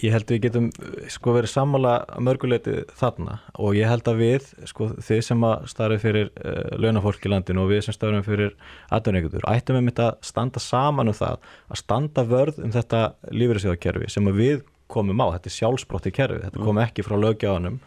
ég 0.00 0.14
held 0.14 0.26
að 0.26 0.34
við 0.34 0.42
getum 0.46 0.68
sko 1.12 1.36
verið 1.36 1.52
sammála 1.52 1.94
mörguleiti 2.22 2.76
þarna 2.98 3.38
og 3.60 3.76
ég 3.76 3.90
held 3.90 4.08
að 4.10 4.22
við, 4.24 4.48
sko 4.70 4.90
þið 4.96 5.22
sem 5.26 5.46
að 5.50 5.68
starfið 5.74 6.04
fyrir 6.04 6.32
uh, 6.40 6.74
launafólk 6.80 7.26
í 7.26 7.32
landinu 7.32 7.64
og 7.64 7.72
við 7.74 7.84
sem 7.86 7.96
starfum 7.96 8.24
fyrir 8.26 8.56
aðdöðningutur, 8.94 9.46
ættum 9.50 9.78
við 9.78 9.88
mitt 9.90 10.02
að 10.02 10.16
standa 10.24 10.62
saman 10.62 11.12
um 11.12 11.16
það, 11.16 11.48
að 11.68 11.82
standa 11.82 12.26
vörð 12.28 12.60
um 12.64 12.74
þetta 12.74 13.04
lífyrirsjóðakerfi 13.30 14.12
sem 14.12 14.30
að 14.30 14.40
við 14.40 14.62
komum 14.92 15.22
á, 15.22 15.26
þetta 15.36 15.50
er 15.50 15.56
sjálfsbrotti 15.56 16.14
kerfi 16.14 16.40
þetta 16.44 16.62
kom 16.62 16.76
mm. 16.76 16.84
ekki 16.86 17.06
frá 17.06 17.16
lögjáðanum 17.20 17.80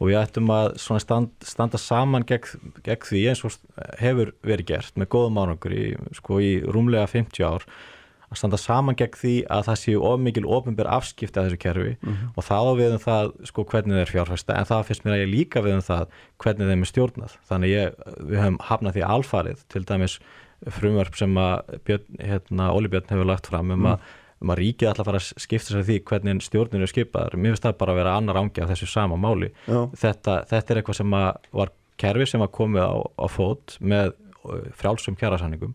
og 0.00 0.10
við 0.10 0.18
ættum 0.18 0.50
að 0.50 0.76
stand, 1.02 1.32
standa 1.46 1.78
saman 1.78 2.26
gegn, 2.26 2.70
gegn 2.86 3.08
því 3.08 3.24
eins 3.30 3.42
og 3.46 3.58
hefur 4.00 4.32
verið 4.44 4.70
gert 4.72 4.96
með 4.98 5.10
góðum 5.14 5.42
árangur 5.42 5.74
í, 5.74 5.84
sko, 6.18 6.40
í 6.42 6.54
rúmlega 6.66 7.06
50 7.10 7.46
ár 7.46 7.66
að 8.24 8.40
standa 8.40 8.58
saman 8.58 8.98
gegn 8.98 9.18
því 9.20 9.34
að 9.52 9.68
það 9.68 9.80
séu 9.82 10.00
of 10.08 10.22
mikil 10.22 10.44
ofinbér 10.56 10.90
afskipti 10.96 11.38
að 11.38 11.50
þessu 11.50 11.60
kerfi 11.62 11.92
mm 11.94 12.08
-hmm. 12.10 12.32
og 12.34 12.48
það 12.48 12.70
á 12.70 12.72
við 12.80 12.96
um 12.96 13.04
það 13.04 13.30
sko 13.50 13.66
hvernig 13.70 14.00
þeir 14.00 14.12
fjárfæsta 14.14 14.56
en 14.58 14.70
það 14.70 14.86
finnst 14.88 15.04
mér 15.04 15.14
að 15.14 15.22
ég 15.22 15.34
líka 15.34 15.62
við 15.62 15.76
um 15.78 15.84
það 15.90 16.18
hvernig 16.42 16.70
þeim 16.70 16.82
er 16.82 16.90
stjórnað 16.90 17.36
þannig 17.50 17.70
ég, 17.70 17.94
við 18.18 18.38
höfum 18.42 18.58
hafnað 18.70 18.94
því 18.96 19.06
alfarið 19.14 19.64
til 19.68 19.84
dæmis 19.84 20.18
frumverf 20.64 21.16
sem 21.16 21.36
að 21.36 21.78
Björn, 21.84 22.04
hérna, 22.18 22.72
Óli 22.72 22.88
Björn 22.88 23.10
hefur 23.10 23.28
lagt 23.28 23.46
fram 23.46 23.70
um 23.70 23.86
að 23.86 23.98
mm 23.98 24.22
um 24.44 24.52
að 24.52 24.60
ríkið 24.60 24.90
alltaf 24.90 25.08
fara 25.08 25.22
að 25.22 25.44
skipta 25.46 25.72
sér 25.72 25.86
því 25.88 25.96
hvernig 26.10 26.44
stjórnir 26.44 26.84
eru 26.84 26.90
skipaðar, 26.92 27.38
mér 27.40 27.54
finnst 27.54 27.64
það 27.64 27.78
bara 27.80 27.94
að 27.94 28.00
vera 28.02 28.16
annar 28.20 28.40
ángi 28.42 28.64
af 28.64 28.70
þessu 28.74 28.90
sama 28.90 29.16
máli. 29.20 29.50
Þetta, 29.66 30.42
þetta 30.50 30.74
er 30.74 30.82
eitthvað 30.82 31.00
sem 31.00 31.18
var 31.60 31.72
kerfi 32.00 32.28
sem 32.28 32.42
var 32.42 32.52
komið 32.54 32.86
á, 32.86 32.94
á 33.00 33.26
fót 33.30 33.76
með 33.80 34.14
frjálsum 34.76 35.16
kjærasanningum 35.18 35.74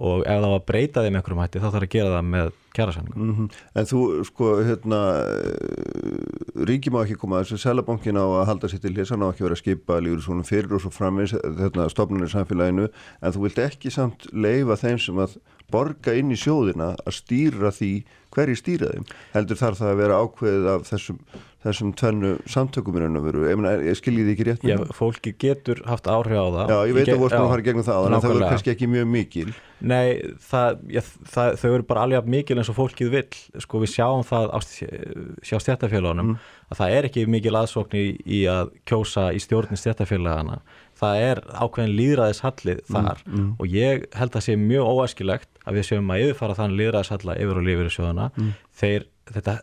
og 0.00 0.22
ef 0.24 0.38
það 0.40 0.52
var 0.54 0.62
breytaði 0.64 1.10
með 1.10 1.20
einhverjum 1.20 1.40
hætti 1.42 1.60
þá 1.60 1.66
þarf 1.66 1.84
að 1.84 1.92
gera 1.92 2.12
það 2.14 2.28
með 2.32 2.52
kjærasanningum 2.76 3.24
mm 3.26 3.34
-hmm. 3.36 3.48
En 3.76 3.88
þú, 3.90 4.00
sko, 4.24 4.48
hérna 4.64 5.00
ríkið 6.70 6.94
má 6.94 7.02
ekki 7.02 7.18
koma 7.20 7.42
þessu. 7.42 7.58
Selabankin 7.60 8.16
á 8.16 8.24
að 8.24 8.46
halda 8.48 8.70
sér 8.70 8.80
til 8.80 8.94
hér 8.96 9.08
sann 9.08 9.22
á 9.22 9.28
ekki 9.28 9.44
vera 9.44 9.56
að 9.58 9.62
skipa 9.62 10.00
líður 10.00 10.24
svona 10.24 10.46
fyrir 10.46 10.72
og 10.74 10.80
svo 10.80 10.90
framins 10.90 11.34
hérna, 11.34 11.88
stofnunir 11.92 12.32
samfélaginu. 12.32 12.88
En 13.20 13.32
þú 13.32 13.44
vilt 13.44 13.58
ekki 13.58 13.90
samt 13.90 14.26
leifa 14.32 14.76
þeim 14.76 14.98
sem 14.98 15.18
að 15.18 15.36
borga 15.72 16.16
inn 16.18 16.32
í 16.34 16.38
sjóðina 16.38 16.94
að 17.04 17.20
stýra 17.20 17.72
því 17.74 17.92
hverji 18.30 18.58
stýra 18.58 18.90
þeim. 18.94 19.06
Heldur 19.34 19.58
þarf 19.58 19.80
það 19.80 19.92
að 19.92 20.00
vera 20.00 20.18
ákveðið 20.22 20.68
af 20.70 20.84
þessum, 20.86 21.16
þessum 21.64 21.90
tvennu 21.98 22.30
samtökum 22.50 22.98
í 22.98 23.02
raun 23.02 23.18
og 23.18 23.24
veru, 23.26 23.46
ég, 23.48 23.64
ég 23.88 23.98
skilji 23.98 24.26
því 24.26 24.34
ekki 24.34 24.46
rétt 24.46 24.66
Já, 24.68 24.76
fólki 24.96 25.32
getur 25.40 25.82
haft 25.88 26.06
áhrif 26.10 26.38
á 26.38 26.46
það. 26.46 26.70
Já, 26.70 26.78
ég 26.90 26.98
veit 26.98 27.08
að 27.08 27.10
þú 27.10 27.24
vorst 27.24 27.38
að 27.40 27.48
fara 27.52 27.66
gegnum 27.66 27.86
það 27.88 28.06
en 28.06 28.16
það 28.16 28.28
verður 28.28 28.46
kannski 28.54 28.72
ekki 28.74 28.90
mjög 28.92 29.08
mikil. 29.16 29.46
Nei, 29.80 30.06
það, 30.46 30.84
ég, 30.94 31.10
það, 31.34 31.58
þau 31.62 31.68
eru 31.72 31.88
bara 31.90 32.04
alveg 32.06 32.30
mikil 32.36 32.58
eins 32.60 32.70
og 32.70 32.78
fólkið 32.78 33.14
vil 33.16 33.24
sko 33.64 33.82
við 33.82 33.94
sjáum 33.96 34.22
það 34.28 34.54
á 34.54 34.58
stjættafélagunum 34.60 36.34
mm. 36.34 36.52
að 36.70 36.82
það 36.82 36.98
er 36.98 37.10
ekki 37.10 37.26
mikil 37.34 37.56
aðsókn 37.58 37.98
í, 37.98 38.06
í 38.28 38.44
að 38.50 38.76
kjósa 38.86 39.30
í 39.34 39.42
stjórnir 39.42 39.80
stjættafélagana 39.80 40.60
það 41.00 41.22
er 41.24 41.40
ákveðin 41.48 41.96
líðræðishallið 41.98 42.82
þar. 42.90 43.22
Mm, 43.24 43.38
mm. 43.38 43.50
og 43.56 43.74
ég 43.74 44.04
held 44.18 44.36
að 44.36 44.46
sé 44.46 44.56
mjög 44.60 44.90
óæskilegt 44.90 45.59
að 45.70 45.78
við 45.78 45.88
séum 45.88 46.10
að 46.12 46.24
yfirfara 46.26 46.56
þann 46.58 46.78
líðræðishalla 46.78 47.36
yfir 47.42 47.60
og 47.60 47.66
lifir 47.66 47.90
í 47.90 47.92
sjóðana 47.94 48.30
mm. 48.30 48.54
þeir, 48.80 49.06
þetta 49.30 49.58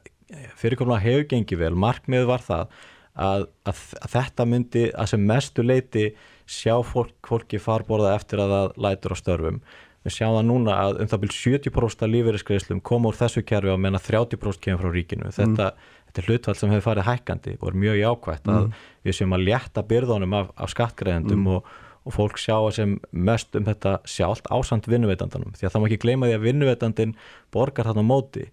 fyrirkomna 0.59 1.01
hefur 1.03 1.27
gengið 1.33 1.63
vel, 1.63 1.73
markmið 1.87 2.29
var 2.29 2.45
það 2.45 2.77
að, 3.17 3.49
að, 3.67 3.83
að 4.03 4.15
þetta 4.15 4.47
myndi 4.47 4.85
að 4.93 5.11
sem 5.13 5.27
mestu 5.33 5.65
leiti 5.65 6.07
sjá 6.47 6.77
fólk, 6.85 7.17
fólki 7.27 7.59
farborða 7.59 8.15
eftir 8.15 8.43
að 8.43 8.55
það 8.55 8.81
lætur 8.87 9.15
á 9.15 9.17
störfum 9.19 9.61
við 10.07 10.13
sjáum 10.15 10.37
það 10.37 10.47
núna 10.47 10.75
að 10.79 11.01
um 11.03 11.09
það 11.11 11.23
byrjum 11.23 11.39
70% 11.67 12.03
af 12.05 12.11
lífeyriskreislum 12.13 12.81
koma 12.85 13.09
úr 13.09 13.17
þessu 13.17 13.43
kerfi 13.43 13.73
á 13.73 13.75
menna 13.75 13.99
30% 13.99 14.61
kemur 14.63 14.85
frá 14.85 14.93
ríkinu 14.95 15.31
þetta 15.35 15.71
mm 15.73 15.95
þetta 16.07 16.23
er 16.23 16.31
hlutvall 16.31 16.57
sem 16.57 16.71
hefur 16.73 16.85
farið 16.85 17.07
hækkandi 17.07 17.55
og 17.59 17.67
er 17.69 17.77
mjög 17.83 17.99
jákvægt 18.01 18.49
að 18.49 18.63
mm. 18.63 18.85
við 19.05 19.17
séum 19.17 19.35
að 19.35 19.45
létta 19.47 19.83
byrðunum 19.87 20.35
af, 20.37 20.49
af 20.55 20.71
skattgreðendum 20.73 21.43
mm. 21.43 21.51
og, 21.55 21.75
og 22.07 22.15
fólk 22.15 22.39
sjá 22.39 22.55
sem 22.71 22.95
mest 23.11 23.55
um 23.59 23.67
þetta 23.67 23.97
sjálft 24.07 24.47
ásand 24.53 24.87
vinnuveitandanum 24.87 25.55
því 25.57 25.67
að 25.67 25.73
það 25.73 25.83
má 25.83 25.87
ekki 25.89 26.01
gleyma 26.05 26.29
því 26.29 26.37
að 26.37 26.47
vinnuveitandin 26.47 27.13
borgar 27.53 27.89
þarna 27.89 28.05
móti. 28.07 28.47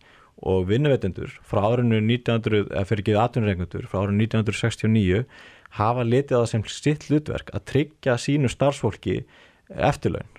Og 0.45 0.67
vinnuveitandur 0.67 1.31
frá 1.47 1.63
árinu 1.71 2.01
1900, 2.03 2.67
eða 2.75 2.87
fyrir 2.89 3.05
ekki 3.05 3.15
aðtunreikendur 3.23 3.87
frá 3.89 4.01
árinu 4.03 4.27
1969 4.27 5.23
hafa 5.79 6.05
litið 6.07 6.41
að 6.41 6.49
sem 6.51 6.65
sitt 6.71 7.07
hlutverk 7.09 7.53
að 7.55 7.67
tryggja 7.71 8.19
sínu 8.21 8.51
starfsfólki 8.51 9.21
eftirlaun. 9.71 10.31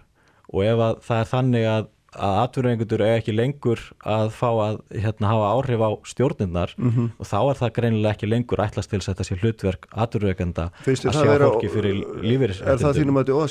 Og 0.51 0.67
ef 0.67 0.83
það 1.07 1.21
er 1.21 1.31
þannig 1.31 1.69
að 1.71 1.87
að 2.15 2.35
atvinnureikundur 2.43 3.03
er 3.05 3.19
ekki 3.19 3.33
lengur 3.35 3.81
að 4.01 4.29
fá 4.35 4.47
að 4.49 4.77
hérna, 4.93 5.29
hafa 5.31 5.49
áhrif 5.55 5.83
á 5.83 5.89
stjórnirnar 6.11 6.73
mm 6.77 6.91
-hmm. 6.91 7.07
og 7.19 7.29
þá 7.29 7.37
er 7.41 7.59
það 7.61 7.73
greinilega 7.77 8.13
ekki 8.15 8.29
lengur 8.29 8.63
ætlast 8.65 8.89
til 8.89 8.99
að 8.99 9.07
þetta 9.09 9.27
sé 9.27 9.37
hlutverk 9.41 9.87
atvinnureikenda 9.91 10.69
að 10.85 10.99
sjá 11.01 11.33
fólki 11.45 11.71
fyrir 11.73 12.03
lífeyris 12.23 12.61
Er 12.61 12.79
það 12.79 12.99
þínum 12.99 13.19
að 13.19 13.25
þetta 13.25 13.33
er 13.33 13.41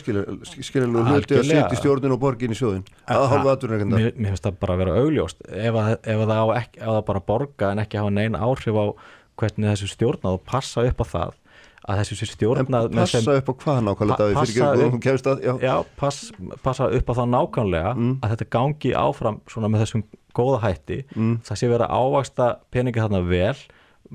óskiljanlega 0.58 1.04
hluti 1.10 1.38
að 1.38 1.50
setja 1.50 1.80
stjórnin 1.80 2.16
og 2.16 2.20
borgin 2.20 2.54
í 2.54 2.58
sjóðin 2.58 2.84
að 3.06 3.28
halva 3.32 3.56
atvinnureikenda? 3.56 3.96
Mér, 3.96 4.12
mér 4.16 4.34
finnst 4.34 4.46
það 4.48 4.60
bara 4.60 4.74
að 4.74 4.82
vera 4.84 4.98
augljóst 5.00 5.44
ef, 5.48 5.74
að, 5.74 5.92
ef, 6.02 6.18
að 6.18 6.28
það, 6.34 6.56
ekki, 6.62 6.80
ef 6.80 6.88
það 6.88 7.04
bara 7.10 7.20
borga 7.20 7.70
en 7.72 7.84
ekki 7.84 8.00
hafa 8.00 8.10
neina 8.10 8.42
áhrif 8.44 8.80
á 8.80 8.86
hvernig 9.34 9.72
þessu 9.72 9.90
stjórnað 9.90 10.38
og 10.38 10.44
passa 10.46 10.84
upp 10.86 11.02
á 11.02 11.06
það 11.10 11.40
að 11.84 12.00
þessu 12.00 12.18
sér 12.18 12.30
stjórnað 12.32 12.88
en 12.88 12.98
passa 12.98 13.20
sem, 13.20 13.38
upp 13.40 13.50
á 13.50 13.54
hvað 13.60 13.80
nákvæmlega 13.84 14.16
pa, 14.16 14.28
passa, 14.38 14.68
upp, 14.86 15.08
að, 15.28 15.42
já. 15.44 15.52
Já, 15.60 15.74
pass, 16.00 16.20
passa 16.64 16.88
upp 16.88 17.10
á 17.10 17.14
það 17.18 17.30
nákvæmlega 17.34 17.92
mm. 17.94 18.12
að 18.24 18.34
þetta 18.34 18.50
gangi 18.56 18.92
áfram 18.96 19.40
svona 19.52 19.70
með 19.72 19.84
þessum 19.84 20.04
góða 20.34 20.60
hætti 20.64 21.00
mm. 21.12 21.34
það 21.44 21.60
sé 21.60 21.70
verið 21.70 21.86
að 21.86 22.04
ávaksta 22.04 22.48
peningi 22.74 23.02
þarna 23.04 23.20
vel 23.28 23.56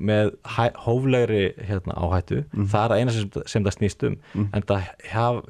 með 0.00 0.32
hæ, 0.46 0.64
hóflegri 0.82 1.46
hérna, 1.66 1.96
áhættu 1.98 2.42
mm. 2.42 2.68
það 2.72 2.84
er 2.84 2.94
að 2.94 3.00
eina 3.00 3.14
sem, 3.14 3.40
sem 3.54 3.66
það 3.66 3.76
snýst 3.78 4.04
um 4.08 4.18
mm. 4.18 4.50
en 4.56 4.68
það 4.68 4.90
hef, 5.12 5.40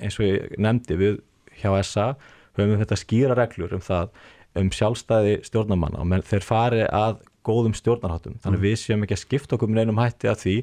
eins 0.00 0.18
og 0.18 0.28
ég 0.28 0.58
nefndi 0.60 0.98
við 1.00 1.22
hjá 1.60 1.72
SA 1.84 2.10
höfum 2.56 2.74
við 2.74 2.84
þetta 2.84 3.00
skýra 3.02 3.38
reglur 3.38 3.76
um 3.76 3.84
það 3.84 4.12
um 4.58 4.70
sjálfstæði 4.74 5.40
stjórnamanna 5.46 6.02
og 6.02 6.28
þeir 6.28 6.44
fari 6.46 6.84
að 6.86 7.20
góðum 7.48 7.74
stjórnarháttum 7.76 8.38
þannig 8.42 8.58
mm. 8.58 8.66
við 8.66 8.76
séum 8.82 9.04
ekki 9.04 9.16
að 9.16 9.24
skipta 9.24 9.56
okkur 9.56 9.70
með 9.72 9.86
einum 9.86 10.00
hætti 10.02 10.30
að 10.30 10.42
því 10.42 10.56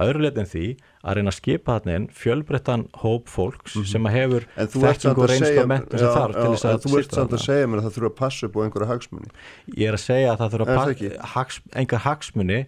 að 0.00 0.10
öðru 0.10 0.24
leitin 0.24 0.50
því 0.50 0.66
að 1.00 1.16
reyna 1.18 1.32
að 1.32 1.38
skipa 1.38 1.76
þarna 1.76 1.96
inn 1.98 2.08
fjölbrettan 2.16 2.84
hóp 3.02 3.30
fólks 3.30 3.76
mm 3.76 3.82
-hmm. 3.82 3.90
sem 3.92 4.08
að 4.08 4.16
hefur 4.16 4.46
þekking 4.56 5.16
og 5.16 5.30
reynst 5.30 5.62
og 5.62 5.70
mentum 5.70 5.98
sem 5.98 6.14
þarf 6.16 6.36
til 6.40 6.50
þess 6.50 6.68
að 6.70 6.84
þú 6.84 6.98
ert 6.98 7.16
samt 7.18 7.32
að 7.38 7.46
segja 7.46 7.70
mér 7.70 7.80
að 7.80 7.88
það 7.88 7.96
þurfa 7.96 8.12
að 8.12 8.20
passa 8.20 8.46
upp 8.46 8.56
á 8.56 8.60
einhverja 8.64 8.92
hagsmunni 8.92 9.30
ég 9.76 9.88
er 9.88 9.98
að 9.98 10.04
segja 10.04 10.32
að 10.32 10.38
það 10.40 10.52
þurfa 10.54 10.70
að 10.70 10.76
passa 10.80 11.32
hags, 11.34 11.60
einhver 11.74 12.04
hagsmunni 12.08 12.60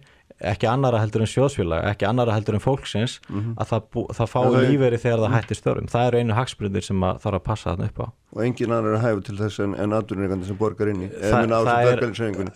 ekki 0.43 0.67
annara 0.67 0.99
heldur 1.01 1.23
en 1.23 1.29
sjóðsfélag, 1.29 1.85
ekki 1.91 2.07
annara 2.07 2.35
heldur 2.35 2.57
en 2.57 2.63
fólksins 2.63 3.19
mm 3.29 3.39
-hmm. 3.39 3.53
að 3.61 3.71
það, 3.71 4.01
það 4.17 4.31
fái 4.33 4.65
líferi 4.67 4.99
þegar 4.99 5.23
það 5.23 5.35
hættir 5.35 5.59
störfum. 5.59 5.87
Það 5.93 6.07
eru 6.07 6.19
einu 6.19 6.37
hagsbrundir 6.39 6.83
sem 6.83 7.01
þarf 7.01 7.39
að 7.39 7.47
passa 7.47 7.69
þarna 7.71 7.89
upp 7.91 7.99
á. 8.03 8.07
Og 8.33 8.41
engin 8.41 8.71
annar 8.73 8.95
er 8.97 9.01
hæfu 9.03 9.21
til 9.27 9.35
þess 9.37 9.61
en, 9.61 9.73
en 9.77 9.93
aðdurningarnir 9.93 10.47
sem 10.47 10.57
borgar 10.57 10.89
inn 10.89 11.03
í, 11.05 11.09
á 11.13 11.37
þessu 11.43 11.73
verkefnisefingunni. 11.89 12.53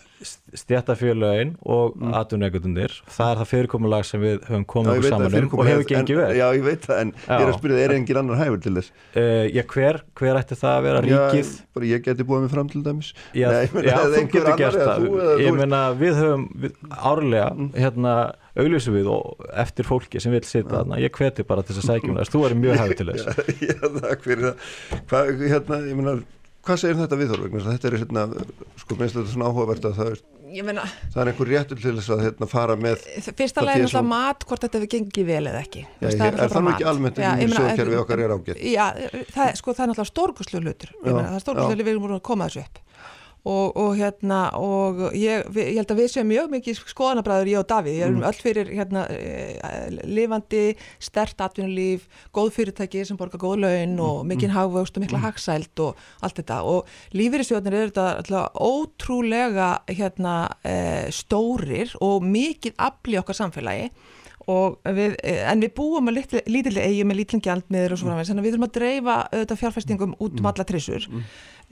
Stjættafélagin 0.58 1.52
og 1.62 1.94
mm. 1.94 2.16
aðdurningarnir, 2.18 2.96
það 3.06 3.30
er 3.30 3.38
það 3.38 3.50
fyrirkomulag 3.52 4.08
sem 4.08 4.24
við 4.24 4.40
höfum 4.48 4.64
komið 4.72 4.92
okkur 4.96 5.14
saman 5.14 5.36
um 5.38 5.54
og 5.54 5.68
hefur 5.68 5.86
gengið 5.92 6.18
vel. 6.18 6.30
Já, 6.34 6.44
ég 6.56 6.66
veit 6.66 6.88
það, 6.88 7.02
en 7.04 7.12
já. 7.14 7.30
ég 7.30 7.44
er 7.44 7.52
að 7.52 7.58
spyrja, 7.60 7.84
er 7.84 7.94
engin 7.94 8.20
annar 8.24 8.40
hæfu 8.42 8.58
til 8.64 8.74
þess? 8.80 8.90
Uh, 9.12 9.44
já, 9.54 9.62
hver, 9.74 10.00
hver 10.18 10.40
ætti 10.42 10.58
það 10.58 10.74
að 10.74 10.88
vera 10.88 11.04
ríkið? 11.06 11.52
Já, 11.54 11.70
bara 11.78 11.90
ég 11.92 12.04
geti 12.08 12.26
búið 12.26 12.44
mig 12.44 12.54
fram 12.56 12.72
til 12.74 12.82
dæmis. 12.88 13.12
Já, 13.38 13.48
Nei, 13.54 13.86
já 13.86 13.96
þú 14.02 14.24
getur 14.34 14.58
gert 14.58 14.82
það. 14.82 15.08
Ég 15.44 15.58
meina, 15.60 15.84
við 16.02 16.18
höfum 16.24 16.48
árlega, 16.98 17.52
mm. 17.54 17.70
hérna, 17.78 18.18
augljósu 18.62 18.94
við 18.94 19.10
og 19.12 19.44
eftir 19.64 19.86
fólki 19.88 20.22
sem 20.22 20.34
vil 20.34 20.42
sitja 20.46 20.70
þarna, 20.70 20.98
ég 21.02 21.14
hveti 21.14 21.46
bara 21.48 21.64
til 21.66 21.76
þess 21.76 21.84
að 21.84 21.92
sækjum 21.92 22.18
þess, 22.20 22.32
þú 22.34 22.46
er 22.48 22.56
mjög 22.64 22.78
hægt 22.82 23.02
til 23.02 23.10
þess. 23.12 23.44
Já, 23.68 23.78
takk 24.00 24.26
fyrir 24.26 24.48
það. 24.48 24.72
Hva, 25.10 25.22
hérna, 25.44 25.78
ég 25.84 26.00
meina, 26.00 26.16
hvað 26.66 26.82
segir 26.82 26.98
þetta 27.02 27.20
við 27.20 27.30
þorvegna 27.34 27.68
þetta 27.68 27.88
er 27.90 27.96
hérna, 28.02 28.26
sko 28.82 28.98
minnst 28.98 29.18
þetta 29.18 29.32
svona 29.34 29.52
áhugavert 29.52 29.88
að 29.88 30.02
það 30.02 30.12
er 30.16 30.26
Meina, 30.48 30.80
það 31.12 31.20
er 31.20 31.28
einhver 31.28 31.48
réttur 31.52 31.80
til 31.82 31.90
þess 31.98 32.12
að 32.14 32.22
hérna, 32.24 32.46
fara 32.48 32.74
með 32.80 33.02
fyrsta 33.36 33.60
leginn 33.66 33.84
er 33.84 33.92
það 33.92 34.06
mat 34.08 34.46
hvort 34.48 34.62
þetta 34.64 34.80
við 34.80 34.90
gengið 34.94 35.26
vel 35.28 35.42
eða 35.50 35.60
ekki. 35.60 35.82
Já, 36.00 36.06
ég, 36.08 36.22
er 36.24 36.38
það 36.54 36.64
nú 36.64 36.70
ekki 36.72 36.86
almennt 36.88 37.20
en 37.20 37.42
í 37.44 37.48
sjóðkerfi 37.52 37.98
okkar 38.00 38.22
er 38.24 38.32
ágætt? 38.32 38.62
Já, 38.64 38.84
það, 39.34 39.50
sko, 39.60 39.74
það 39.76 39.84
er 39.84 39.90
náttúrulega 39.92 40.08
stórkuslu 40.08 40.62
hlutur. 40.64 40.94
Það 41.04 41.20
er 41.20 41.44
stórkuslu 41.44 41.68
hlutur. 41.68 41.84
Við 41.84 41.92
erum 41.92 42.16
að 42.16 42.24
koma 42.30 42.48
þessu 42.48 42.64
upp 42.64 42.80
og, 43.48 43.76
og 43.80 43.94
hérna 43.96 44.40
og 44.58 45.00
ég, 45.16 45.46
ég 45.56 45.78
held 45.78 45.92
að 45.94 46.00
við 46.02 46.10
séum 46.12 46.28
mjög 46.28 46.50
mikið 46.52 46.80
skoðanabræður 46.92 47.50
ég 47.52 47.60
og 47.62 47.68
Davíð, 47.70 47.96
ég 47.96 48.06
erum 48.06 48.20
mm. 48.20 48.26
öll 48.28 48.42
fyrir 48.42 48.72
hérna 48.76 49.04
eh, 49.14 49.88
lifandi, 50.04 50.64
stert 51.02 51.40
atvinnulíf, 51.46 52.04
góð 52.34 52.52
fyrirtæki 52.58 53.06
sem 53.08 53.18
borgar 53.20 53.42
góð 53.42 53.62
laun 53.64 53.96
og 53.96 54.20
mm. 54.20 54.30
mikinn 54.32 54.52
mm. 54.52 54.58
hagvöxt 54.58 54.98
og 54.98 55.06
mikla 55.06 55.22
hagsælt 55.24 55.84
og 55.84 56.04
allt 56.24 56.42
þetta 56.42 56.60
og 56.68 56.92
lífyrirsjóðnir 57.16 57.78
eru 57.80 57.92
þetta 57.92 58.08
alltaf 58.20 58.62
ótrúlega 58.68 59.72
hérna 59.88 60.36
e, 60.62 60.76
stórir 61.14 61.94
og 62.04 62.24
mikið 62.26 62.76
afli 62.88 63.20
okkar 63.22 63.38
samfélagi 63.38 63.90
Við, 64.48 65.18
en 65.20 65.60
við 65.60 65.72
búum 65.76 66.08
að 66.08 66.22
lítilega 66.48 66.86
eigi 66.88 67.04
með 67.04 67.18
lítlum 67.18 67.42
gjaldmiður 67.44 67.92
og 67.92 68.00
svona 68.00 68.22
þannig 68.22 68.40
að 68.40 68.46
við 68.46 68.54
þurfum 68.54 68.64
að 68.64 68.76
dreifa 68.78 69.16
auðvitað 69.26 69.58
fjárfæstingum 69.60 70.14
út 70.24 70.38
um 70.40 70.48
alla 70.48 70.64
trissur 70.64 71.04
mm. 71.04 71.26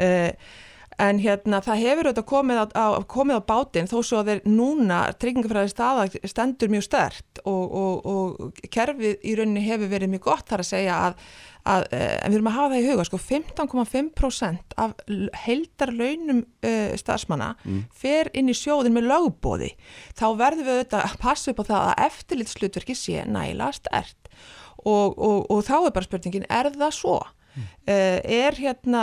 uh, 0.05 0.59
en 1.03 1.19
hérna 1.21 1.61
það 1.65 1.83
hefur 1.83 2.09
auðvitað 2.09 2.29
komið 2.31 2.61
á, 2.61 2.65
á, 2.73 2.87
komið 3.09 3.41
á 3.41 3.49
bátinn 3.51 3.91
þó 3.91 3.99
svo 4.01 4.21
að 4.23 4.31
þeir 4.31 4.47
núna 4.49 5.01
tryggingafræði 5.21 5.73
staða 5.73 6.07
stendur 6.25 6.73
mjög 6.73 6.87
stert 6.87 7.43
og, 7.45 7.77
og, 7.81 8.09
og 8.09 8.63
kerfið 8.73 9.21
í 9.21 9.35
rauninni 9.37 9.67
hefur 9.67 9.93
verið 9.93 10.15
mjög 10.15 10.25
gott 10.31 10.49
þar 10.49 10.65
að 10.65 10.71
segja 10.71 10.97
að, 11.09 11.21
að 11.69 11.87
eh, 11.99 12.17
en 12.17 12.33
við 12.33 12.39
erum 12.39 12.51
að 12.53 12.57
hafa 12.57 12.73
það 12.73 12.81
í 12.81 12.89
huga 12.89 13.07
sko 13.11 13.23
15,5% 13.27 14.77
af 14.87 14.97
heldar 15.45 15.95
launum 16.01 16.43
uh, 16.43 16.91
starfsmanna 17.05 17.53
mm. 17.61 17.87
fer 17.93 18.33
inn 18.33 18.53
í 18.53 18.57
sjóðin 18.57 18.97
með 18.97 19.11
lögbóði 19.13 19.73
þá 20.17 20.27
verðum 20.41 20.71
við 20.71 20.79
auðvitað 20.79 21.09
að 21.11 21.19
passa 21.27 21.53
upp 21.53 21.61
á 21.61 21.69
það 21.73 21.91
að 21.91 22.05
eftirlitslutverki 22.09 22.97
sé 22.97 23.27
næla 23.29 23.69
stert 23.77 24.33
og, 24.87 25.19
og 25.51 25.65
þá 25.67 25.77
er 25.83 25.93
bara 25.93 26.07
spurningin 26.07 26.49
er 26.49 26.71
það 26.73 26.95
svo? 26.95 27.19
Uh, 27.57 28.19
er 28.21 28.57
hérna 28.59 29.03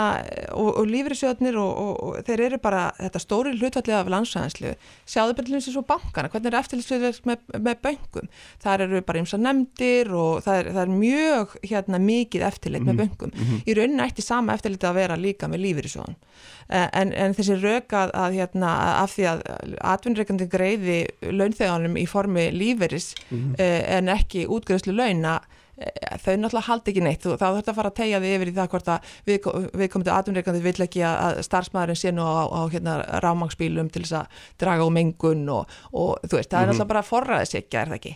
og, 0.52 0.68
og 0.78 0.84
lífriðsjóðnir 0.86 1.56
og, 1.56 1.70
og, 1.80 1.94
og 2.04 2.26
þeir 2.26 2.42
eru 2.46 2.58
bara 2.62 2.82
þetta 2.98 3.22
stóri 3.22 3.54
hlutvallega 3.56 4.02
af 4.02 4.10
landsæðanslu 4.12 4.74
sjáðu 5.08 5.34
til 5.38 5.46
þess 5.54 5.78
að 5.80 5.86
bankana 5.88 6.30
hvernig 6.30 6.50
er 6.52 6.58
eftirlýstöðverk 6.60 7.26
með, 7.30 7.42
með 7.64 7.80
böngum 7.86 8.28
þar 8.62 8.84
eru 8.84 9.00
bara 9.08 9.22
eins 9.22 9.32
og 9.34 9.42
nefndir 9.42 10.12
og 10.12 10.44
það 10.44 10.60
er, 10.60 10.68
það 10.76 10.82
er 10.84 10.92
mjög 11.00 11.56
hérna 11.72 12.00
mikið 12.04 12.46
eftirlit 12.50 12.84
með 12.84 13.00
böngum 13.00 13.32
mm 13.32 13.40
-hmm. 13.40 13.64
í 13.64 13.78
rauninni 13.80 14.06
ætti 14.06 14.26
sama 14.26 14.54
eftirlit 14.54 14.84
að 14.84 14.98
vera 15.00 15.18
líka 15.18 15.48
með 15.48 15.64
lífriðsjóðan 15.64 16.14
uh, 16.14 16.76
eh, 16.76 16.88
en, 16.92 17.12
en 17.24 17.34
þessi 17.40 17.58
röka 17.64 18.06
að 18.12 18.38
hérna 18.38 18.76
af 19.00 19.16
því 19.16 19.28
að 19.32 19.44
atvinnreikandi 19.80 20.46
greiði 20.52 21.00
launþeganum 21.24 21.96
í 21.96 22.06
formi 22.06 22.50
lífriðs 22.52 23.14
mm 23.30 23.38
-hmm. 23.38 23.52
uh, 23.58 23.82
en 23.96 24.08
ekki 24.08 24.46
útgreðslu 24.46 24.92
launa 24.92 25.40
Eh, 25.40 25.50
þau 25.74 26.34
náttúrulega 26.38 26.66
haldi 26.68 26.92
ekki 26.92 27.04
neitt 27.04 27.24
þá 27.26 27.46
þurft 27.46 27.70
að 27.70 27.78
fara 27.78 27.90
að 27.90 27.96
tegja 27.98 28.20
þið 28.22 28.34
yfir 28.36 28.50
í 28.50 28.54
það 28.58 28.68
hvort 28.74 28.90
að 28.94 29.14
við, 29.26 29.48
við 29.74 29.90
komum 29.92 30.06
til 30.06 30.14
aðunreikandi 30.14 30.62
vill 30.64 30.86
ekki 30.86 31.02
að 31.08 31.40
starfsmæðurinn 31.48 32.00
sé 32.00 32.12
nú 32.14 32.26
á, 32.26 32.46
á 32.46 32.60
hérna, 32.70 32.98
rámangsbílum 33.24 33.90
til 33.94 34.04
þess 34.04 34.20
að 34.20 34.44
draga 34.62 34.86
á 34.86 34.90
mengun 34.94 35.48
og, 35.50 35.74
og 35.92 36.22
þú 36.28 36.38
veist, 36.38 36.52
það 36.52 36.60
er 36.60 36.68
mhm. 36.68 36.70
náttúrulega 36.70 36.92
bara 36.94 37.08
forræðisíkja, 37.10 37.82
er 37.82 37.92
það 37.92 38.00
ekki? 38.00 38.14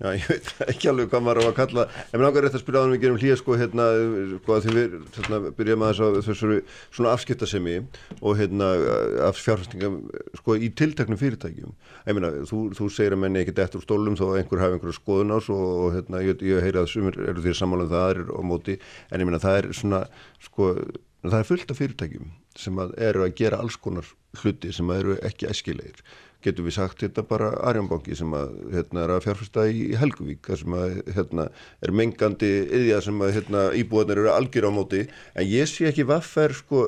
Já, 0.00 0.14
ég 0.16 0.28
veit 0.30 0.46
ekki 0.64 0.88
alveg 0.88 1.10
hvað 1.12 1.24
maður 1.26 1.44
á 1.44 1.48
að 1.50 1.56
kalla. 1.58 1.82
En 2.08 2.14
mér 2.16 2.24
langar 2.24 2.44
rétt 2.46 2.54
að 2.56 2.62
spyrja 2.62 2.80
á 2.80 2.84
það 2.86 2.92
við 2.94 3.02
gerum 3.02 3.18
hlýja 3.20 3.34
sko 3.36 3.56
hérna, 3.60 3.88
sko 4.30 4.54
að 4.54 4.62
því 4.64 4.72
við 4.76 4.94
hérna, 5.18 5.40
byrjum 5.58 5.84
að 5.84 5.90
þess 5.90 6.04
að 6.06 6.16
þessu 6.28 6.60
svona 6.96 7.12
afskiptasemi 7.12 7.74
og 8.16 8.38
hérna 8.40 8.70
af 9.26 9.42
fjárfæstingum 9.44 9.98
sko 10.40 10.56
í 10.56 10.70
tilteknum 10.80 11.20
fyrirtækjum. 11.20 11.76
Ég 12.08 12.16
meina, 12.16 12.32
þú, 12.48 12.62
þú 12.78 12.88
segir 12.96 13.18
að 13.18 13.22
menni 13.26 13.42
ekkert 13.42 13.60
eftir 13.66 13.84
stólum 13.84 14.16
þó 14.16 14.24
að 14.30 14.40
einhver 14.40 14.64
hafi 14.64 14.78
einhverju 14.78 14.96
skoðun 14.96 15.36
ás 15.36 15.52
og, 15.52 15.68
og 15.84 15.94
hérna, 15.98 16.24
ég, 16.24 16.48
ég 16.48 16.64
heyri 16.64 16.80
að 16.80 16.90
sumir 16.94 17.20
eru 17.20 17.44
því 17.44 17.56
samanlega 17.60 17.90
um 17.90 17.92
það 17.92 18.08
aðrir 18.08 18.32
á 18.32 18.40
móti. 18.54 18.80
En 19.12 19.20
ég 19.20 19.28
meina, 19.28 19.44
það 19.44 19.60
er 19.60 19.70
svona 19.76 20.04
sko, 20.40 20.72
það 21.28 21.38
er 21.38 21.48
fullt 21.50 21.72
af 21.72 21.80
fyrirtækjum 21.80 22.32
sem 22.58 22.80
að 22.82 22.96
eru 23.10 23.24
að 23.26 23.36
gera 23.40 23.60
alls 23.60 23.76
konar 23.80 24.08
hluti 24.40 24.72
sem 24.74 24.90
eru 24.94 25.16
ekki 25.26 25.48
æskilegir. 25.50 26.02
Getur 26.40 26.64
við 26.64 26.78
sagt 26.78 27.02
hérna 27.04 27.24
bara 27.28 27.50
Arjónbanki 27.68 28.16
sem 28.16 28.32
að, 28.32 28.54
hérna, 28.72 29.02
er 29.04 29.12
að 29.12 29.26
fjárfesta 29.26 29.66
í, 29.68 29.90
þar 29.92 30.60
sem 30.62 30.76
að, 30.78 30.94
hérna, 31.12 31.48
er 31.84 31.92
mengandi 31.92 32.52
yðja 32.78 33.02
sem 33.04 33.20
að 33.20 33.34
hérna, 33.36 33.64
íbúðanir 33.76 34.22
eru 34.22 34.32
algjör 34.32 34.70
á 34.72 34.72
móti. 34.72 35.02
En 35.36 35.44
ég 35.44 35.68
sé 35.68 35.90
ekki 35.90 36.08
vaffer 36.08 36.56
sko 36.56 36.86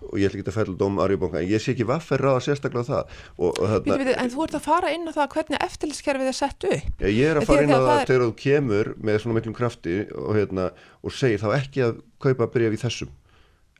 og 0.00 0.16
ég 0.16 0.30
ætla 0.30 0.40
ekki 0.40 0.48
að 0.48 0.56
fæla 0.56 0.74
dóm 0.80 0.98
Arjónbanka 1.00 1.40
en 1.40 1.48
ég 1.48 1.62
sé 1.62 1.72
ekki 1.74 1.86
vaffer 1.88 2.20
ráða 2.24 2.42
sérstaklega 2.44 2.88
það. 2.88 3.16
Og, 3.36 3.48
og, 3.50 3.64
þarna, 3.72 3.96
við, 4.00 4.12
En 4.20 4.32
þú 4.32 4.44
ert 4.46 4.58
að 4.58 4.66
fara 4.66 4.92
inn 4.96 5.08
á 5.08 5.12
það 5.16 5.32
hvernig 5.34 5.64
eftirlitskerfið 5.66 6.30
er 6.30 6.36
sett 6.36 6.68
upp? 6.68 7.04
Ég 7.04 7.24
er 7.30 7.40
að 7.40 7.48
fara 7.48 7.64
inn 7.64 7.72
á 7.76 7.80
það 7.80 8.02
þegar 8.10 8.26
þú 8.26 8.36
kemur 8.44 8.92
með 9.00 9.18
svona 9.24 9.38
miklum 9.38 9.56
krafti 9.56 9.96
og, 10.08 10.30
hérna, 10.36 10.68
og 11.04 11.16
segir 11.16 11.40
þá 11.42 11.48
ekki 11.58 11.84
að 11.88 12.04
kaupa 12.20 12.48
bref 12.52 12.76
í 12.76 12.80
þessum 12.84 13.12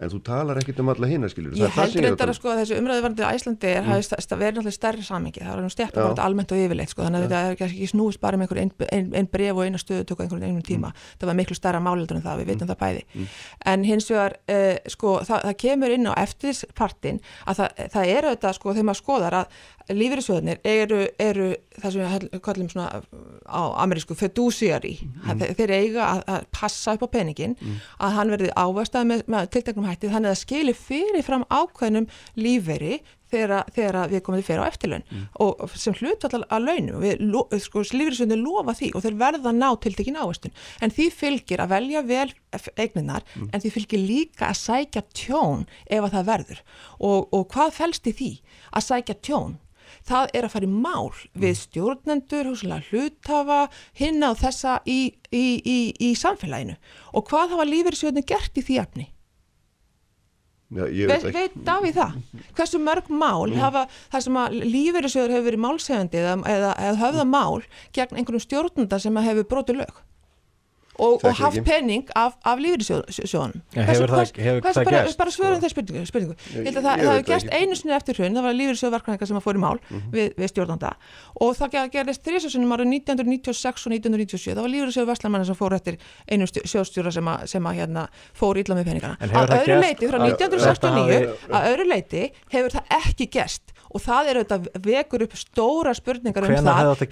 en 0.00 0.12
þú 0.12 0.20
talar 0.24 0.58
ekkit 0.60 0.80
um 0.82 0.90
alla 0.92 1.08
hinn 1.10 1.26
ég 1.26 1.34
heldur 1.76 2.06
þetta 2.06 2.26
að 2.26 2.36
sko 2.38 2.54
þessu 2.58 2.78
umræðuvarandi 2.80 3.26
Æslandi 3.28 3.70
er 3.70 3.84
mm. 3.84 3.92
að 3.94 4.40
vera 4.40 4.54
náttúrulega 4.56 4.76
stærri 4.76 5.04
samingi 5.04 5.42
það 5.44 5.52
er 5.52 5.64
nú 5.66 5.72
stjætt 5.72 5.98
að 5.98 6.08
vera 6.08 6.26
almennt 6.26 6.54
og 6.54 6.62
yfirleitt 6.62 6.92
sko, 6.92 7.04
þannig 7.06 7.26
að 7.26 7.34
þetta 7.34 7.40
er 7.66 7.66
ekki 7.68 7.88
snúist 7.90 8.22
bara 8.22 8.40
með 8.40 8.54
einhver 8.56 8.86
einn 8.96 9.10
ein 9.20 9.28
bref 9.30 9.58
og 9.58 9.66
eina 9.66 9.80
stöðu 9.80 10.06
tökka 10.08 10.26
einhvern 10.26 10.46
einhvern 10.46 10.66
tíma 10.66 10.92
mm. 10.92 11.10
það 11.20 11.32
var 11.32 11.38
miklu 11.40 11.58
stærra 11.58 11.82
máleldur 11.84 12.20
en 12.20 12.24
það, 12.24 12.40
við 12.40 12.52
veitum 12.52 12.64
mm. 12.66 12.72
það 12.72 12.80
bæði 12.84 13.04
mm. 13.10 13.34
en 13.74 13.84
hins 13.90 14.08
vegar 14.12 14.38
uh, 14.56 14.78
sko 14.96 15.16
það, 15.28 15.44
það 15.48 15.58
kemur 15.66 15.96
inn 15.96 16.08
á 16.08 16.12
eftirspartin 16.24 17.20
að 17.44 17.60
það, 17.60 17.84
það 17.96 18.14
er 18.14 18.30
auðvitað 18.30 18.58
sko 18.60 18.74
þegar 18.74 18.90
maður 18.90 19.02
skoðar 19.04 19.38
að 19.42 19.60
lífyrirsjóðnir 19.94 20.60
eru, 20.66 21.00
eru 21.20 21.48
það 21.80 21.94
sem 21.94 22.02
við 22.30 22.42
kallum 22.44 22.68
svona 22.70 23.00
á 23.50 23.62
amerísku 23.82 24.14
fiduciary, 24.18 24.92
mm. 25.02 25.42
þeir 25.58 25.72
eiga 25.74 26.06
að, 26.06 26.22
að 26.34 26.46
passa 26.54 26.94
upp 26.96 27.06
á 27.10 27.14
peningin, 27.16 27.56
mm. 27.58 27.80
að 28.06 28.16
hann 28.18 28.32
verði 28.34 28.52
ávastað 28.54 29.08
með, 29.10 29.24
með 29.30 29.50
tilteknum 29.56 29.89
hætti 29.90 30.12
þannig 30.12 30.34
að 30.34 30.42
skili 30.42 30.76
fyrir 30.76 31.26
fram 31.26 31.46
ákveðnum 31.50 32.08
lífveri 32.40 33.00
þegar, 33.30 34.08
við 34.10 34.22
komum 34.24 34.40
til 34.40 34.46
fyrir 34.48 34.64
á 34.64 34.70
eftirlaun 34.70 35.04
mm. 35.06 35.24
og 35.44 35.74
sem 35.78 35.94
hlut 36.00 36.26
allar 36.26 36.46
að 36.50 36.66
launum 36.66 37.04
við, 37.04 37.22
sko, 37.62 37.84
lífriðsvöndir 37.86 38.40
lofa 38.40 38.74
því 38.78 38.90
og 38.94 39.04
þeir 39.04 39.18
verða 39.20 39.54
ná 39.54 39.68
til 39.82 39.94
tekin 39.98 40.18
ávistun 40.18 40.54
en 40.82 40.94
því 40.94 41.08
fylgir 41.14 41.62
að 41.62 41.74
velja 41.76 42.04
vel 42.08 42.28
eigninar 42.76 43.26
mm. 43.34 43.50
en 43.52 43.62
því 43.62 43.74
fylgir 43.76 44.04
líka 44.04 44.50
að 44.50 44.60
sækja 44.64 45.04
tjón 45.14 45.66
ef 45.86 46.04
að 46.04 46.14
það 46.16 46.30
verður 46.32 46.62
og, 46.98 47.28
og 47.30 47.48
hvað 47.54 47.74
fælst 47.78 48.10
í 48.10 48.16
því 48.20 48.32
að 48.70 48.88
sækja 48.88 49.18
tjón 49.28 49.58
það 50.06 50.34
er 50.34 50.46
að 50.46 50.54
fara 50.54 50.68
í 50.68 50.72
mál 50.72 51.10
við 51.34 51.52
mm. 51.52 51.60
stjórnendur, 51.64 52.50
hlutafa 52.90 53.62
hinna 53.98 54.32
og 54.34 54.42
þessa 54.42 54.78
í, 54.86 55.00
í, 55.30 55.46
í, 55.58 55.78
í 55.98 56.12
samfélaginu 56.18 56.76
og 57.14 57.26
hvað 57.30 57.56
hafa 57.56 57.70
lífriðsvöndir 57.70 58.28
gert 58.28 58.58
í 58.58 58.66
því 58.66 58.78
efni? 58.84 59.10
Já, 60.70 61.06
veit, 61.10 61.24
veit 61.34 61.54
Davíð 61.66 61.96
það? 61.96 62.18
Hversu 62.54 62.78
mörg 62.78 63.08
mál 63.10 63.48
mm. 63.48 63.58
hafa 63.58 63.86
það 64.12 64.22
sem 64.26 64.36
að 64.38 64.58
lífeyrisjóður 64.70 65.34
hefur 65.34 65.48
verið 65.48 65.62
málsefandi 65.64 66.20
eða, 66.20 66.36
eða, 66.46 66.70
eða 66.78 67.00
höfða 67.00 67.24
mál 67.26 67.64
gegn 67.96 68.20
einhverjum 68.20 68.44
stjórnunda 68.44 69.00
sem 69.02 69.18
hefur 69.24 69.48
brotið 69.50 69.80
lög 69.82 69.98
og, 71.00 71.24
og 71.24 71.36
haft 71.40 71.62
penning 71.66 72.04
af, 72.16 72.36
af 72.44 72.60
lífeyrissjóðunum. 72.60 73.62
Ja, 73.76 73.86
hefur 73.88 74.12
það, 74.12 74.32
gæst? 74.90 75.18
bara 75.18 75.32
svörum 75.34 75.62
þeir 75.62 75.72
spurningu, 75.74 76.04
spurningu. 76.08 76.36
Ég, 76.54 76.68
ég, 76.68 76.76
það 76.76 77.02
hefur 77.02 77.24
gæst 77.30 77.52
einu 77.54 77.78
sinni 77.78 77.96
eftir 77.96 78.20
hrun. 78.20 78.36
Það 78.36 78.48
var 78.48 78.58
lífeyrissjóðverkvæðingar 78.58 79.30
sem 79.30 79.40
að 79.40 79.46
fór 79.46 79.58
í 79.58 79.62
mál 79.64 79.78
mm 79.78 79.96
-hmm. 79.96 80.12
við, 80.16 80.28
við 80.36 80.52
stjórnanda. 80.52 80.92
Og 81.40 81.56
það 81.58 81.78
gerðist 81.96 82.24
þrjusunum 82.26 82.74
árið 82.76 82.92
1996 83.00 83.86
og 83.86 83.96
1997 83.96 84.54
það 84.54 85.06
var 85.06 85.10
Vestlamann 85.10 85.46
sem 85.46 85.58
fór 85.58 85.74
eftir 85.74 85.98
einu 86.30 86.46
sjóðstjóra 86.46 87.12
sem, 87.12 87.28
að, 87.28 87.46
sem 87.46 87.66
að 87.66 87.80
hérna, 87.80 88.06
fór 88.36 88.60
ílla 88.60 88.76
með 88.78 88.90
peningana. 88.90 89.16
Að 89.20 89.54
öðru 89.60 89.80
leiti 89.80 90.10
frá 90.10 90.18
1969 90.18 91.20
að 91.50 91.68
öðru 91.72 91.88
leiti 91.88 92.24
hefur 92.52 92.76
það 92.76 92.96
ekki 93.00 93.30
gæst 93.38 93.74
og 93.90 94.04
það 94.04 94.30
er 94.30 94.40
auðvitað 94.40 94.68
vekur 94.86 95.26
upp 95.26 95.36
stóra 95.40 95.94
spurningar 95.98 96.46
um 96.46 96.54
Hvena 96.54 96.74
það, 96.78 97.04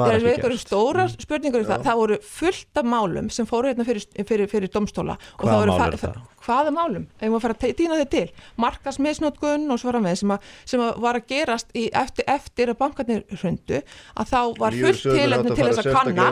það 0.00 0.26
vekur 0.26 0.56
upp 0.56 0.62
stóra 0.64 1.06
spurningar 1.12 1.64
um 1.64 1.70
það. 1.70 1.86
Það 1.88 2.02
voru 2.02 2.20
fullt 2.24 2.82
af 2.82 2.90
málum 2.96 3.30
sem 3.32 3.48
fóru 3.48 3.70
hérna 3.70 3.86
fyrir, 3.88 4.06
fyrir, 4.24 4.50
fyrir 4.50 4.72
domstóla 4.72 5.18
hvaða 5.40 5.66
mál 5.70 5.86
er 5.90 5.98
það? 6.00 6.20
hvaða 6.40 6.72
málum, 6.74 7.04
ef 7.20 7.28
maður 7.28 7.42
fara 7.44 7.56
að 7.56 7.74
týna 7.76 7.98
þetta 8.00 8.12
til? 8.14 8.46
Markasmisnótgun 8.64 9.66
og 9.70 9.80
svo 9.80 9.90
fara 9.90 10.02
með 10.04 10.16
sem, 10.22 10.32
a, 10.32 10.38
sem 10.68 10.82
að 10.84 11.02
var 11.04 11.18
að 11.18 11.26
gerast 11.30 11.74
í, 11.76 11.86
eftir, 12.00 12.26
eftir 12.32 12.72
að 12.72 12.78
bankarnir 12.80 13.24
hrundu 13.42 13.80
að 13.80 14.32
þá 14.32 14.40
var 14.60 14.78
fullt 14.78 15.04
tilendin 15.04 15.58
til 15.58 15.68
þess 15.68 15.82
að 15.82 15.90
kanna 15.98 16.30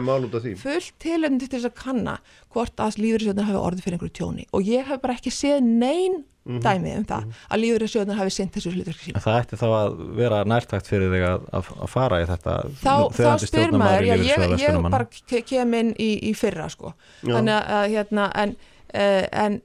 fullt 0.62 0.95
tilendin 1.05 1.45
til 1.45 1.53
þess 1.59 1.69
að 1.69 1.77
kanna 1.83 2.16
hvort 2.55 2.83
að 2.85 3.01
lífyrirsjóðin 3.03 3.49
hafi 3.51 3.61
orðið 3.61 3.85
fyrir 3.85 3.99
einhverju 3.99 4.16
tjóni. 4.19 4.49
Og 4.57 4.69
ég 4.69 4.89
hef 4.89 5.03
bara 5.05 5.19
ekki 5.19 5.35
séð 5.35 5.61
neyn 5.66 6.23
Mm 6.49 6.59
-hmm. 6.59 6.62
dæmi 6.64 6.96
um 6.96 7.05
það, 7.05 7.24
mm 7.24 7.30
-hmm. 7.30 7.53
að 7.53 7.61
lífurinsjóðunar 7.62 8.16
hafi 8.16 8.30
sendt 8.30 8.55
þessu 8.57 8.70
hlutverki 8.72 9.05
sína. 9.05 9.20
Það 9.20 9.38
ætti 9.40 9.57
þá 9.57 9.68
að 9.68 10.16
vera 10.16 10.44
nærtækt 10.44 10.86
fyrir 10.86 11.11
þig 11.12 11.24
að, 11.28 11.40
að, 11.53 11.64
að 11.82 11.88
fara 11.88 12.22
í 12.22 12.26
þetta 12.26 12.53
Þá, 12.84 12.96
þá 13.18 13.46
spyr 13.46 13.72
maður, 13.72 14.05
já, 14.09 14.14
ég, 14.16 14.61
ég 14.61 14.90
bara 14.90 15.07
kem 15.46 15.74
inn 15.74 15.94
í, 15.99 16.11
í 16.30 16.32
fyrra 16.34 16.68
sko, 16.68 16.94
já. 17.22 17.34
þannig 17.36 17.55
að 17.78 17.88
hérna 17.92 18.30
en, 18.34 18.57
uh, 18.94 19.24
en 19.32 19.61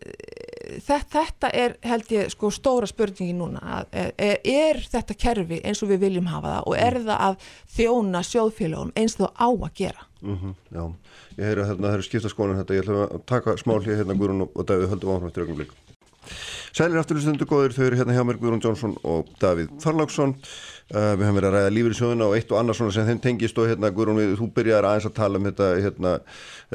þetta, 0.84 1.08
þetta 1.14 1.52
er 1.54 1.76
held 1.84 2.12
ég 2.14 2.32
sko 2.34 2.52
stóra 2.54 2.88
spurningi 2.90 3.36
núna, 3.38 3.84
er, 3.92 4.12
er, 4.18 4.40
er 4.44 4.82
þetta 4.92 5.16
kerfi 5.20 5.60
eins 5.64 5.84
og 5.84 5.92
við 5.92 6.04
viljum 6.08 6.30
hafa 6.32 6.58
það 6.58 6.68
og 6.68 6.78
er 6.78 7.00
það 7.04 7.24
að 7.28 7.48
þjóna 7.78 8.24
sjóðfélagum 8.28 8.94
eins 9.00 9.18
og 9.20 9.32
á 9.36 9.48
að 9.48 9.72
gera? 9.80 10.08
Mm 10.24 10.38
-hmm, 10.40 10.54
já, 10.72 10.84
ég 11.38 11.46
heyri 11.46 11.62
að 11.62 11.68
hérna, 11.68 11.88
það 11.88 11.94
eru 11.94 12.08
skipta 12.08 12.30
skónum 12.30 12.60
þetta, 12.60 12.74
ég 12.74 12.84
ætla 12.84 13.08
að 13.08 13.26
taka 13.26 13.58
smál 13.58 13.82
hér 13.84 13.98
hérna 14.02 14.16
Guðrún 14.20 14.48
og 14.48 14.66
Davíð 14.68 14.90
höldum 14.90 15.16
áfram 15.16 15.28
eftir 15.28 15.44
ögnum 15.44 15.60
líka. 15.60 15.74
Sælir 16.74 16.98
afturlustundu 16.98 17.46
góður, 17.46 17.76
þau 17.76 17.84
eru 17.86 17.98
hérna 18.00 18.14
hjá 18.16 18.24
mér 18.26 18.40
Guðrún 18.42 18.62
Jónsson 18.64 18.96
og 19.06 19.28
Davíð 19.38 19.76
Þorláksson. 19.84 20.32
Uh, 20.90 21.12
við 21.20 21.28
hefum 21.28 21.36
verið 21.38 21.48
að 21.48 21.54
ræða 21.54 21.74
lífur 21.74 21.94
í 21.94 21.98
sjóðuna 22.00 22.26
og 22.26 22.34
eitt 22.34 22.50
og 22.50 22.58
annars 22.60 22.80
sem 22.82 23.06
þeim 23.08 23.20
tengist 23.22 23.60
og 23.62 23.68
hérna 23.70 23.92
Guðrún 23.94 24.18
við, 24.18 24.32
þú 24.40 24.48
byrjar 24.56 24.88
aðeins 24.90 25.06
að 25.06 25.14
tala 25.20 25.38
um 25.38 25.46
þetta 25.46 25.68
hérna, 25.84 26.14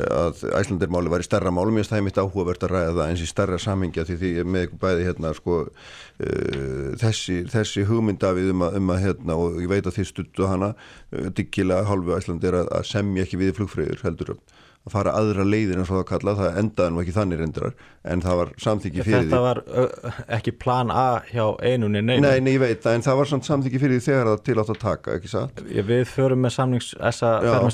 að 0.07 0.45
æslandirmáli 0.61 1.11
var 1.11 1.25
í 1.25 1.27
starra 1.27 1.53
málum 1.55 1.81
ég 1.81 1.89
stæði 1.89 2.05
mitt 2.07 2.21
áhugavert 2.23 2.63
að 2.69 2.73
ræða 2.77 2.95
það 2.95 3.03
eins 3.09 3.25
í 3.25 3.29
starra 3.33 3.59
samhengja 3.63 4.07
því 4.07 4.19
því 4.23 4.31
með 4.47 4.69
ykkur 4.69 4.81
bæði 4.85 5.09
hérna 5.09 5.35
sko 5.35 5.59
uh, 5.67 6.87
þessi, 7.03 7.41
þessi 7.51 7.87
hugmyndafið 7.91 8.53
um 8.55 8.65
að, 8.69 8.79
um 8.79 8.95
að 8.95 9.03
hérna 9.03 9.41
og 9.43 9.59
ég 9.65 9.73
veit 9.75 9.83
að 9.83 9.99
þið 9.99 10.11
stuttu 10.13 10.47
hana 10.47 10.71
uh, 10.77 11.27
diggilega 11.35 11.91
hálfu 11.91 12.15
æslandir 12.15 12.61
að, 12.63 12.71
að 12.79 12.89
semja 12.95 13.27
ekki 13.27 13.43
við 13.43 13.57
flugfröður 13.59 14.07
heldur. 14.07 14.37
að 14.39 14.59
að 14.89 14.95
fara 14.97 15.15
aðra 15.19 15.45
leiðir 15.47 15.79
eins 15.79 15.91
og 15.93 16.01
það 16.01 16.07
kalla 16.09 16.35
það 16.39 16.61
endaði 16.63 16.95
nú 16.95 17.03
ekki 17.03 17.15
þannig 17.15 17.43
reyndrar 17.43 17.75
en 18.09 18.23
það 18.25 18.39
var 18.41 18.53
samþyggi 18.65 19.05
fyrir 19.05 19.27
Þetta 19.29 19.41
því. 19.41 19.65
Þetta 19.69 20.13
var 20.15 20.37
ekki 20.39 20.55
plan 20.65 20.93
A 20.95 21.07
hjá 21.29 21.45
einunni 21.69 22.03
neina 22.03 22.25
Nei, 22.25 22.41
nei, 22.45 22.53
ég 22.57 22.63
veit 22.63 22.81
það, 22.85 22.97
en 22.99 23.05
það 23.07 23.21
var 23.21 23.31
samþyggi 23.35 23.83
fyrir 23.83 23.99
því 23.99 24.07
þegar 24.09 24.31
það 24.31 24.41
til 24.49 24.57
átt 24.63 24.73
að 24.75 24.81
taka, 24.85 25.19
ekki 25.19 25.33
satt? 25.33 25.63
Við 25.93 26.05
förum 26.13 26.43
með 26.47 26.55
samnings 26.57 26.91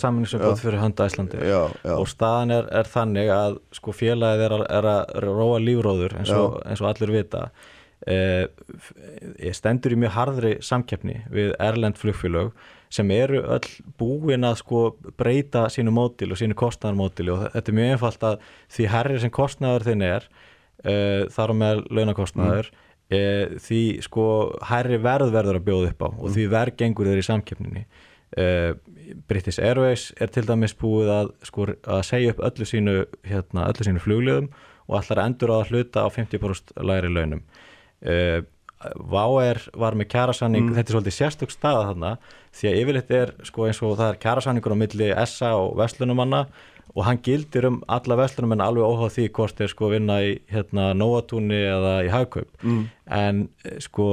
samnings 0.05 0.35
sem 0.35 0.43
góð 0.43 0.65
fyrir 0.65 0.83
hönda 0.83 1.09
Íslandi. 1.11 1.41
Já, 1.45 1.61
já. 1.85 1.95
og 1.95 2.11
staðan 2.11 2.57
er, 2.59 2.69
er 2.83 2.91
þannig 2.91 3.33
að 3.35 3.61
sko 3.79 3.95
félagið 3.95 4.45
er 4.49 4.57
að, 4.59 4.67
er 4.81 4.91
að 4.91 5.17
róa 5.25 5.62
lífróður 5.62 6.19
eins 6.21 6.35
og, 6.35 6.61
eins 6.67 6.83
og 6.83 6.91
allir 6.91 7.15
vita. 7.15 7.49
Eh, 8.05 8.45
stendur 9.57 9.95
í 9.95 10.01
mjög 10.03 10.17
harðri 10.19 10.57
samkeppni 10.65 11.23
við 11.33 11.55
Erlend 11.62 11.97
flugfélög 11.97 12.51
sem 12.93 13.11
eru 13.14 13.43
öll 13.57 13.68
búin 13.99 14.47
að 14.47 14.61
sko 14.62 14.80
breyta 15.18 15.66
sínu 15.72 15.93
mótil 15.95 16.32
og 16.35 16.41
sínu 16.41 16.57
kostnæðarmótili 16.59 17.32
og 17.35 17.45
þetta 17.55 17.72
er 17.72 17.78
mjög 17.78 17.93
einfalt 17.95 18.26
að 18.28 18.49
því 18.76 18.89
herri 18.93 19.20
sem 19.22 19.35
kostnæður 19.35 19.87
þinn 19.89 20.07
er 20.07 20.26
uh, 20.28 21.22
þar 21.35 21.53
á 21.53 21.55
með 21.61 21.85
launakostnæður 21.91 22.70
mm. 22.70 22.82
uh, 23.18 23.59
því 23.66 23.82
sko 24.07 24.26
herri 24.70 25.01
verð 25.03 25.35
verður 25.35 25.61
að 25.61 25.68
bjóða 25.68 25.93
upp 25.93 26.07
á 26.07 26.09
og 26.11 26.26
mm. 26.28 26.35
því 26.37 26.49
verð 26.57 26.78
gengur 26.82 27.11
þeir 27.11 27.22
í 27.22 27.26
samkeppninni 27.30 27.85
uh, 27.85 28.70
British 29.28 29.62
Airways 29.62 30.11
er 30.20 30.32
til 30.32 30.47
dæmis 30.49 30.76
búið 30.78 31.12
að 31.14 31.35
sko 31.49 31.68
að 31.72 32.07
segja 32.09 32.35
upp 32.35 32.47
öllu 32.47 32.68
sínu 32.68 32.97
hérna, 33.26 33.68
öllu 33.68 33.89
sínu 33.89 34.03
flugliðum 34.05 34.49
og 34.85 34.99
allar 35.01 35.24
endur 35.24 35.55
á 35.55 35.57
að 35.62 35.72
hluta 35.72 36.05
á 36.05 36.09
50% 36.12 36.76
læri 36.85 37.12
launum 37.12 37.45
Váer 38.95 39.61
var 39.78 39.97
með 39.99 40.11
kjærasanning, 40.14 40.68
mm. 40.68 40.76
þetta 40.78 40.91
er 40.91 40.99
svolítið 40.99 41.16
sérstök 41.18 41.55
staða 41.55 41.89
þarna 41.91 42.12
því 42.55 42.70
að 42.70 42.78
yfirleitt 42.82 43.16
er 43.18 43.35
sko 43.49 43.66
eins 43.68 43.82
og 43.82 43.97
það 43.99 44.12
er 44.12 44.22
kjærasanningur 44.22 44.76
á 44.76 44.82
milli 44.82 45.11
SA 45.30 45.53
og 45.59 45.74
Vestlunumanna 45.80 46.45
og 46.95 47.07
hann 47.09 47.18
gildir 47.24 47.66
um 47.66 47.80
alla 47.91 48.16
Vestlunumenn 48.20 48.62
alveg 48.62 48.87
óháð 48.87 49.14
því 49.16 49.24
hvort 49.35 49.59
þeir 49.59 49.72
sko 49.72 49.89
vinna 49.91 50.18
í 50.22 50.35
hérna 50.53 50.91
Nóatúni 50.97 51.59
eða 51.59 51.95
í 52.07 52.11
Haugkaup 52.12 52.62
mm. 52.62 52.85
en 53.18 53.41
sko 53.82 54.09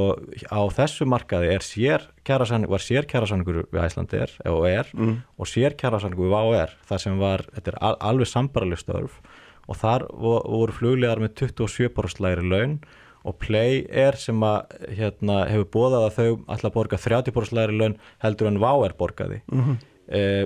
á 0.50 0.62
þessu 0.74 1.06
markaði 1.10 1.52
er 1.54 1.66
sér 1.66 2.08
kjærasanningur, 2.26 2.74
var 2.74 2.86
sér 2.86 3.10
kjærasanningur 3.12 3.62
við 3.68 3.84
Æslandir 3.84 4.34
og 4.50 4.66
er 4.70 4.90
mm. 4.96 5.14
og 5.38 5.52
sér 5.52 5.78
kjærasanningur 5.78 6.30
við 6.30 6.36
Váer 6.38 6.76
þar 6.90 7.06
sem 7.06 7.22
var, 7.22 7.46
þetta 7.58 7.76
er 7.76 7.80
alveg 8.00 8.32
sambaralið 8.32 8.84
störf 8.86 9.22
og 9.70 9.78
þar 9.78 10.08
voru 10.18 10.74
fluglegar 10.76 11.22
með 11.22 11.36
27% 11.46 12.24
læri 12.24 12.48
laun 12.48 12.80
og 13.28 13.38
Play 13.42 13.84
er 13.86 14.18
sem 14.20 14.40
að 14.46 14.74
hérna, 14.98 15.44
hefur 15.50 15.68
bóðað 15.76 16.08
að 16.08 16.16
þau 16.18 16.30
ætla 16.56 16.72
að 16.72 16.76
borga 16.78 17.00
30% 17.02 17.58
læri 17.58 17.78
laun 17.78 18.00
heldur 18.24 18.50
en 18.50 18.62
VÁ 18.62 18.72
er 18.88 18.98
borgaði. 18.98 19.42
Mm 19.52 19.64
-hmm. 19.64 19.78
eh, 20.08 20.46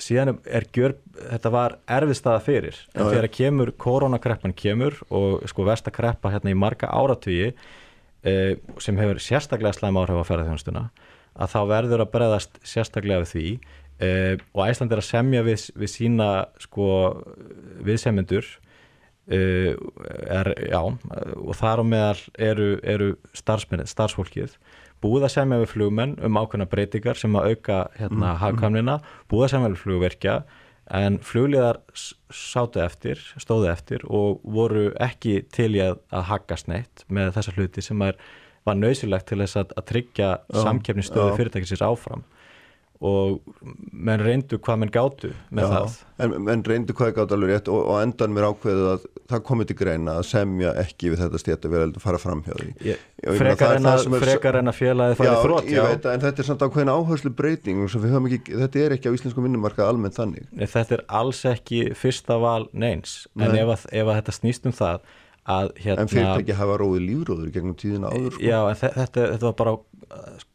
síðan 0.00 0.38
er 0.44 0.66
gjör 0.72 0.96
þetta 1.16 1.52
var 1.52 1.76
erfið 1.86 2.18
staða 2.18 2.40
fyrir. 2.40 2.76
En 2.94 3.08
þegar 3.08 3.28
kemur, 3.28 3.72
koronakreppan 3.72 4.52
kemur 4.56 4.96
og 5.10 5.48
sko 5.48 5.64
vestakreppa 5.64 6.32
hérna 6.32 6.52
í 6.52 6.58
marga 6.58 6.88
áratvíi 6.88 7.52
eh, 8.22 8.56
sem 8.78 8.96
hefur 8.96 9.20
sérstaklega 9.20 9.72
slæm 9.72 9.96
áhrif 9.96 10.20
á 10.20 10.28
ferðarþjónustuna 10.28 10.90
að 11.32 11.52
þá 11.54 11.60
verður 11.68 12.04
að 12.04 12.12
breðast 12.12 12.58
sérstaklega 12.66 13.24
við 13.24 13.32
því. 13.32 13.46
Eh, 14.02 14.34
og 14.52 14.66
Æsland 14.66 14.92
er 14.92 15.00
að 15.00 15.08
semja 15.08 15.42
við, 15.46 15.68
við 15.78 15.90
sína 15.92 16.28
sko 16.60 16.86
viðsemyndur 17.84 18.46
Uh, 19.30 19.76
er, 20.26 20.48
já, 20.66 20.80
og 20.82 21.52
þar 21.54 21.82
á 21.82 21.84
meðal 21.86 22.22
eru, 22.42 22.72
eru 22.82 23.12
starfsfólkið. 23.38 24.56
Búið 25.02 25.26
að 25.28 25.34
semja 25.36 25.60
við 25.62 25.70
flugmenn 25.70 26.16
um 26.26 26.38
ákveðna 26.38 26.66
breytingar 26.70 27.18
sem 27.18 27.38
að 27.38 27.52
auka 27.52 27.78
hérna 27.98 28.32
mm, 28.32 28.40
hagkamnina, 28.42 28.98
búið 29.30 29.46
að 29.46 29.52
semja 29.54 29.70
við 29.70 29.80
flugverkja 29.82 30.36
en 30.98 31.18
flugliðar 31.22 31.78
sátu 32.34 32.82
eftir, 32.82 33.22
stóðu 33.40 33.70
eftir 33.70 34.04
og 34.10 34.42
voru 34.42 34.90
ekki 35.02 35.40
til 35.54 35.70
í 35.78 35.82
að, 35.84 36.00
að 36.10 36.26
haggast 36.32 36.70
neitt 36.70 37.04
með 37.06 37.32
þessa 37.36 37.54
hluti 37.56 37.84
sem 37.86 38.02
er, 38.06 38.18
var 38.66 38.78
nöysilegt 38.78 39.30
til 39.30 39.40
þess 39.42 39.60
að, 39.62 39.74
að 39.78 39.88
tryggja 39.90 40.32
samkeppnistöðu 40.66 41.38
fyrirtækisins 41.38 41.84
áfram 41.86 42.26
og 43.02 43.40
menn 43.90 44.22
reyndu 44.22 44.58
hvað 44.62 44.78
menn 44.78 44.92
gáttu 44.94 45.32
með 45.50 45.64
Já, 45.64 45.70
það. 45.72 45.94
En 46.22 46.34
menn 46.46 46.60
reyndu 46.66 46.94
hvað 46.94 47.14
gáttu 47.16 47.34
alveg 47.34 47.50
rétt 47.50 47.70
og, 47.72 47.80
og 47.90 47.96
endan 47.98 48.34
mér 48.34 48.46
ákveðið 48.52 48.90
að 48.92 49.06
það 49.32 49.42
komið 49.48 49.70
til 49.70 49.76
greina 49.80 50.14
að 50.20 50.28
semja 50.28 50.74
ekki 50.82 51.10
við 51.10 51.24
þetta 51.24 51.40
stétt 51.42 51.66
að 51.66 51.74
vera 51.74 51.88
að 51.88 51.98
fara 52.04 52.20
fram 52.22 52.44
hjá 52.46 52.54
því. 52.60 52.94
Frekar 53.40 53.78
en 53.80 53.90
að, 53.90 54.04
að 54.06 54.78
félagið 54.78 55.18
farið 55.18 55.40
þrótt. 55.46 55.72
Já, 55.72 55.78
ég 55.80 55.88
veit 55.88 56.06
að 56.12 56.28
þetta 56.28 56.44
er 56.44 56.48
samt 56.50 56.64
ákveðin 56.66 56.92
áherslu 56.94 57.34
breyting 57.42 57.82
og 57.82 57.96
ekki, 58.22 58.56
þetta 58.62 58.84
er 58.84 58.96
ekki 58.98 59.10
á 59.10 59.16
íslensku 59.18 59.44
minnumarkað 59.44 59.90
almennt 59.90 60.18
þannig. 60.20 60.46
Nei, 60.54 60.68
þetta 60.70 60.98
er 61.00 61.04
alls 61.22 61.42
ekki 61.48 61.82
fyrsta 61.98 62.38
val 62.42 62.68
neins, 62.70 63.24
Nei. 63.34 63.48
en 63.48 63.58
ef, 63.64 63.74
að, 63.74 63.90
ef 63.90 64.06
að 64.12 64.20
þetta 64.20 64.36
snýst 64.38 64.70
um 64.70 64.78
það 64.78 65.02
að 65.50 65.72
hérna 65.82 66.04
En 66.04 66.10
fyrirtæki 66.12 66.58
hafa 66.58 66.76
róið 66.82 67.06
lífróður 67.08 67.48
gegnum 67.54 67.78
tíðina 67.78 68.12
áður 68.12 68.36
sko. 68.36 68.44
Já, 68.46 68.58
en 68.68 68.78
þetta, 68.78 69.24
þetta 69.34 69.48
var 69.48 69.56
bara 69.58 69.78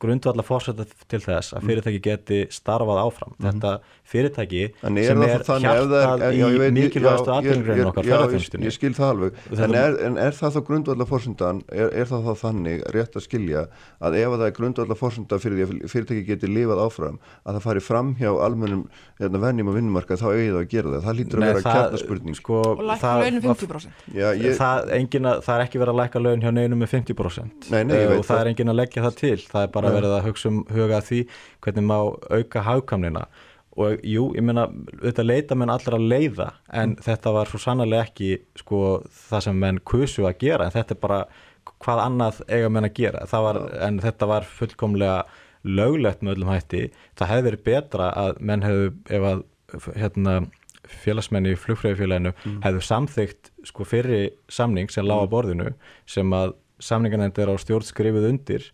grundvallar 0.02 0.46
fórsetta 0.46 0.86
til 1.10 1.20
þess 1.24 1.54
að 1.58 1.66
fyrirtæki 1.68 2.00
geti 2.04 2.40
starfað 2.54 3.00
áfram 3.02 3.32
mm. 3.34 3.46
þetta 3.48 3.72
fyrirtæki 4.08 4.64
er 4.68 5.08
sem 5.08 5.22
er 5.26 5.32
hjartað 5.64 6.22
í 6.38 6.70
mikilvægastu 6.76 7.32
aðgengurinn 7.34 7.90
okkar 7.90 8.06
ferðarþjónstunni. 8.08 8.68
Ég 8.68 8.76
skil 8.76 8.94
það 8.98 9.10
alveg, 9.14 9.32
en 9.58 9.76
er, 9.80 9.98
en 10.08 10.16
er 10.22 10.34
það 10.38 10.52
þá 10.58 10.62
grundvallar 10.70 11.10
fórsendan, 11.10 11.58
er, 11.72 11.88
er 11.92 12.08
það 12.12 12.22
þá 12.28 12.34
þannig 12.44 12.80
rétt 12.96 13.18
að 13.18 13.26
skilja 13.26 13.62
að 13.98 14.12
ef 14.22 14.30
það 14.36 14.46
er 14.48 14.56
grundvallar 14.60 15.00
fórsenda 15.00 15.36
fyrir 15.42 15.58
því 15.58 15.64
að 15.66 15.72
fyrirtæki 15.96 16.24
geti 16.30 16.48
lifað 16.52 16.84
áfram, 16.86 17.18
að 17.44 17.58
það 17.58 17.66
fari 17.68 17.82
fram 17.88 18.10
hjá 18.22 18.32
almennum 18.46 18.84
hérna, 19.18 19.38
vennjum 19.44 19.72
og 19.74 19.78
vinnumarka 19.80 20.14
þá 20.20 20.28
það 20.28 20.62
að 20.62 20.70
gera 20.76 20.94
það, 20.94 21.02
það 21.08 21.18
lítur 21.22 21.38
að 21.42 21.48
vera 21.52 21.66
kjarnaspurning 21.68 22.38
og 24.78 24.94
lækka 24.94 25.02
launum 25.02 25.18
50% 25.18 25.18
já, 25.18 25.18
ég, 25.18 25.18
það, 25.18 25.28
að, 25.34 25.44
það 25.46 25.58
er 25.58 25.66
ekki 25.66 25.82
verið 25.82 25.94
að 25.94 26.00
lækka 26.02 26.22
laun 26.24 26.44
hjá 26.44 26.52
neinum 26.54 26.82
með 26.84 26.94
50% 26.94 27.70
nei, 27.74 27.84
nei, 27.90 28.00
og 28.14 28.24
það 28.28 28.42
er 28.42 28.50
engin 28.52 28.72
að 28.74 28.80
leggja 28.82 29.04
það 29.08 29.20
til. 29.22 29.38
Það 29.52 29.66
er 29.66 29.76
bara 29.76 29.94
verið 29.98 30.16
að 30.18 30.26
hugsa 30.28 30.50
um 30.52 30.64
huga 30.72 31.04
því 31.06 31.22
hvernig 31.66 31.88
má 31.88 31.98
auka 32.32 32.64
hagkamnina 32.68 33.26
og 33.78 34.06
jú, 34.06 34.30
ég 34.34 34.46
meina, 34.46 34.66
þetta 35.04 35.26
leita 35.26 35.58
menn 35.58 35.70
allra 35.70 36.00
að 36.00 36.08
leiða 36.10 36.48
en 36.74 36.96
mm. 36.96 37.02
þetta 37.06 37.34
var 37.36 37.52
svo 37.52 37.62
sannlega 37.62 38.08
ekki 38.08 38.32
sko 38.58 38.80
það 39.30 39.44
sem 39.48 39.60
menn 39.62 39.82
kusu 39.86 40.26
að 40.26 40.40
gera. 40.42 40.66
En 40.66 40.74
þetta 40.74 40.96
er 40.96 41.02
bara 41.04 41.20
hvað 41.84 42.02
annað 42.08 42.40
eiga 42.48 42.72
menn 42.74 42.88
að 42.88 42.96
gera? 42.98 43.26
Var, 43.30 43.60
en 43.86 44.00
þetta 44.02 44.30
var 44.32 44.48
fullkomlega 44.50 45.20
löglegt 45.68 46.24
með 46.24 46.38
öllum 46.38 46.54
hætti. 46.54 46.88
Það 47.20 47.32
hefði 47.34 47.48
verið 47.50 47.66
betra 47.68 48.10
að 48.18 48.42
menn 48.50 48.66
hefðu 48.66 48.90
ef 49.14 49.28
að 49.30 49.46
hérna, 50.00 50.38
félagsmenni 50.88 51.54
í 51.54 51.60
flugfræðifélaginu 51.60 52.32
mm. 52.34 52.60
hefðu 52.64 52.84
samþygt 52.88 53.52
sko 53.68 53.88
fyrir 53.88 54.32
samning 54.52 54.92
sem 54.94 55.06
lága 55.06 55.26
mm. 55.26 55.34
borðinu 55.34 55.72
sem 56.10 56.36
að 56.36 56.56
samninganendir 56.84 57.50
á 57.50 57.56
stjórn 57.62 57.88
skrifið 57.88 58.30
undir 58.32 58.70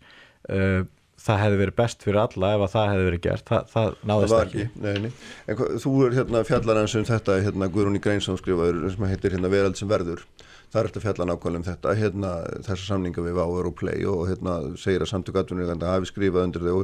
uh, 0.52 0.84
það 1.24 1.40
hefði 1.40 1.60
verið 1.60 1.76
best 1.78 2.02
fyrir 2.04 2.20
alla 2.24 2.54
ef 2.56 2.64
að 2.64 2.72
það 2.74 2.88
hefði 2.92 3.04
verið 3.08 3.22
gert 3.26 3.50
það, 3.50 3.68
það 3.74 3.92
náðist 4.10 4.34
það 4.34 4.42
ekki, 4.44 4.64
ekki. 4.64 4.82
Nei, 4.84 4.96
nei. 5.04 5.12
En 5.46 5.58
hva, 5.60 5.68
þú 5.84 5.92
er 6.06 6.16
hérna 6.18 6.42
fjallarans 6.48 6.96
um 6.98 7.06
þetta 7.08 7.38
hérna 7.46 7.70
Guðrún 7.72 7.98
í 7.98 8.02
Greinsson 8.04 8.40
skrifaður 8.40 8.82
sem 8.92 9.06
heitir 9.08 9.36
hérna 9.36 9.52
Verald 9.52 9.78
sem 9.80 9.90
verður 9.90 10.24
það 10.74 10.80
er 10.80 10.88
eftir 10.90 11.04
fjallan 11.04 11.32
ákvæmlega 11.32 11.60
um 11.60 11.66
þetta 11.68 11.94
hérna 12.00 12.32
þessa 12.66 12.88
samninga 12.88 13.24
við 13.24 13.38
Váður 13.38 13.70
og 13.70 13.76
Play 13.78 14.08
og 14.10 14.24
hérna 14.26 14.56
segir 14.80 15.04
að 15.04 15.12
samtökatunni 15.12 15.68
hafi 15.86 16.10
skrifað 16.10 16.48
undir 16.48 16.66
þau 16.66 16.82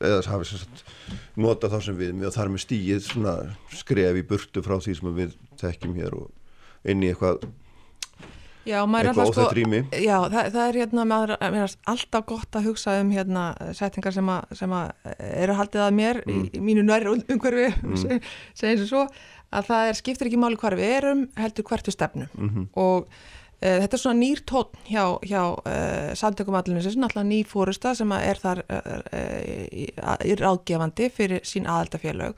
eða 0.00 0.20
hafi 0.32 0.48
sagt, 0.50 0.84
nota 1.38 1.70
þá 1.70 1.78
sem 1.84 1.98
við 1.98 2.26
og 2.26 2.34
þar 2.34 2.52
með 2.52 2.64
stíið 2.64 3.08
skref 3.78 4.18
í 4.18 4.26
burtu 4.26 4.64
frá 4.64 4.78
því 4.80 4.96
sem 4.98 5.16
við 5.16 5.34
tekjum 5.60 5.96
hér 6.00 6.16
og 6.16 6.28
inn 6.84 7.02
í 7.02 7.12
eitthvað 7.12 7.48
Já, 8.68 8.82
eitthvað 8.84 9.30
óþætt 9.30 9.56
rými 9.56 9.80
sko, 9.86 10.00
Já, 10.04 10.16
það, 10.28 10.48
það 10.52 10.62
er 10.66 10.78
hérna 10.82 11.04
maður, 11.08 11.32
mér 11.54 11.64
er 11.64 11.74
alltaf 11.90 12.26
gott 12.28 12.58
að 12.58 12.68
hugsa 12.68 12.96
um 13.00 13.10
hérna 13.14 13.44
settingar 13.76 14.14
sem 14.14 14.30
að, 14.30 14.54
sem 14.60 14.74
að 14.76 15.16
eru 15.30 15.56
haldið 15.56 15.84
að 15.86 15.96
mér 15.96 16.22
mm. 16.26 16.30
í, 16.44 16.52
í 16.58 16.62
mínu 16.68 16.84
nærri 16.84 17.14
umhverfi 17.16 17.68
mm. 17.72 18.22
segjum 18.60 18.88
svo 18.90 19.04
að 19.50 19.70
það 19.72 19.88
er, 19.88 20.00
skiptir 20.02 20.30
ekki 20.30 20.40
máli 20.40 20.60
hvar 20.60 20.76
við 20.78 20.96
erum 21.00 21.26
heldur 21.40 21.66
hvertu 21.70 21.94
stefnu 21.94 22.28
mm 22.28 22.50
-hmm. 22.50 22.66
og 22.84 23.08
uh, 23.08 23.76
þetta 23.80 23.96
er 23.96 24.02
svona 24.04 24.20
nýr 24.20 24.44
tótt 24.46 24.76
hjá, 24.86 25.04
hjá 25.24 25.42
uh, 25.56 26.12
samtökumallinu 26.20 26.84
sem 26.84 27.00
er 27.00 27.08
alltaf 27.08 27.26
ný 27.26 27.44
fórusta 27.48 27.94
sem 27.94 28.12
er 28.12 28.36
þar 28.44 28.64
í 29.72 30.36
ráðgefandi 30.36 31.10
fyrir 31.10 31.40
sín 31.48 31.66
aðaldafélög 31.66 32.36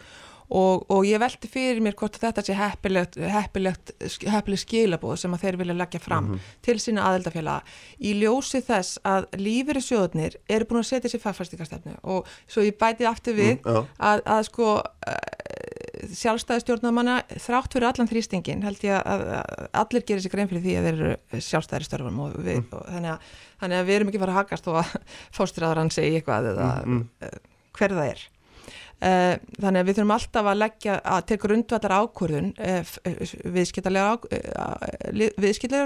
og, 0.51 0.84
og 0.93 1.07
ég 1.07 1.20
veldi 1.22 1.49
fyrir 1.51 1.80
mér 1.84 1.95
hvort 1.99 2.16
þetta 2.20 2.45
sé 2.45 2.57
heppilegt, 2.57 3.18
heppilegt, 3.20 3.93
heppilegt 4.28 4.64
skilabóð 4.64 5.20
sem 5.22 5.36
að 5.36 5.45
þeir 5.47 5.59
vilja 5.62 5.76
leggja 5.78 6.01
fram 6.03 6.24
mm 6.24 6.34
-hmm. 6.34 6.57
til 6.66 6.78
sína 6.80 7.07
aðeldafélaga 7.09 7.62
í 8.01 8.14
ljósi 8.20 8.62
þess 8.66 8.99
að 9.05 9.28
lífeyri 9.38 9.80
sjóðunir 9.80 10.36
eru 10.49 10.68
búin 10.68 10.82
að 10.82 10.90
setja 10.90 11.11
sér 11.11 11.24
fagfæstingarstefnu 11.24 11.97
og 12.03 12.26
svo 12.47 12.62
ég 12.62 12.78
bæti 12.78 13.07
aftur 13.07 13.34
við 13.34 13.61
mm, 13.64 13.86
að, 13.99 14.22
að 14.26 14.43
sko 14.51 14.68
uh, 14.82 15.16
sjálfstæðistjórnamanna 16.12 17.22
þrátt 17.38 17.72
fyrir 17.72 17.88
allan 17.88 18.09
þrýstingin 18.11 18.62
held 18.62 18.84
ég 18.84 18.99
að, 18.99 19.20
að 19.38 19.68
allir 19.72 20.03
gerir 20.03 20.22
sér 20.22 20.34
grein 20.34 20.49
fyrir 20.49 20.62
því 20.62 20.76
að 20.76 20.84
þeir 20.84 21.01
eru 21.01 21.40
sjálfstæðir 21.40 21.84
störfum 21.86 22.20
og, 22.20 22.36
við, 22.36 22.59
mm. 22.59 22.68
og 22.72 22.86
þannig, 22.90 23.11
að, 23.11 23.18
þannig 23.61 23.78
að 23.78 23.86
við 23.86 23.97
erum 23.97 24.09
ekki 24.09 24.22
fara 24.24 24.32
að 24.32 24.40
hakast 24.43 24.68
og 24.68 24.76
að 24.82 24.93
fóstræðarann 25.36 25.90
segi 25.90 26.18
eitthvað 26.18 26.53
eða 26.53 26.68
uh, 26.82 27.40
hver 27.72 27.95
það 27.97 28.09
er 28.11 28.20
Eh, 28.22 28.32
þannig 29.03 29.80
að 29.80 29.88
við 29.88 29.96
þurfum 29.96 30.12
alltaf 30.14 30.46
að 30.46 30.61
leggja 30.61 30.92
að 31.11 31.24
til 31.26 31.36
grundvættar 31.42 31.94
ákvörðun 31.96 32.53
eh, 32.62 32.86
eh, 33.09 33.32
viðskillega 33.50 34.12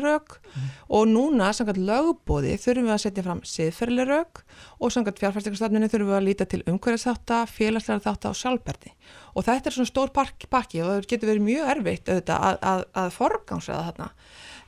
rauk 0.04 0.36
mm. 0.36 0.66
og 0.98 1.06
núna 1.08 1.48
samkvæmt 1.56 1.80
lögbóði 1.88 2.52
þurfum 2.60 2.90
við 2.90 2.96
að 2.96 3.04
setja 3.06 3.24
fram 3.24 3.40
siðferðilega 3.48 4.20
rauk 4.20 4.42
og 4.76 4.92
samkvæmt 4.92 5.22
fjárfærsleikarstafninu 5.24 5.88
þurfum 5.92 6.12
við 6.12 6.18
að 6.18 6.26
líta 6.28 6.48
til 6.50 6.62
umhverjaðsáta, 6.68 7.40
félagslega 7.48 8.04
þáta 8.04 8.34
og 8.34 8.40
sjálfberdi 8.42 8.92
og 9.32 9.48
þetta 9.48 9.70
er 9.70 9.78
svona 9.78 9.92
stór 9.94 10.12
pakki 10.12 10.84
og 10.84 10.92
það 10.92 11.08
getur 11.08 11.32
verið 11.32 11.48
mjög 11.48 11.64
erfitt 11.76 12.12
auðvitað, 12.12 12.40
að, 12.50 12.56
að, 12.72 12.80
að 13.00 13.08
forgámsraða 13.16 13.86
þarna. 13.90 14.08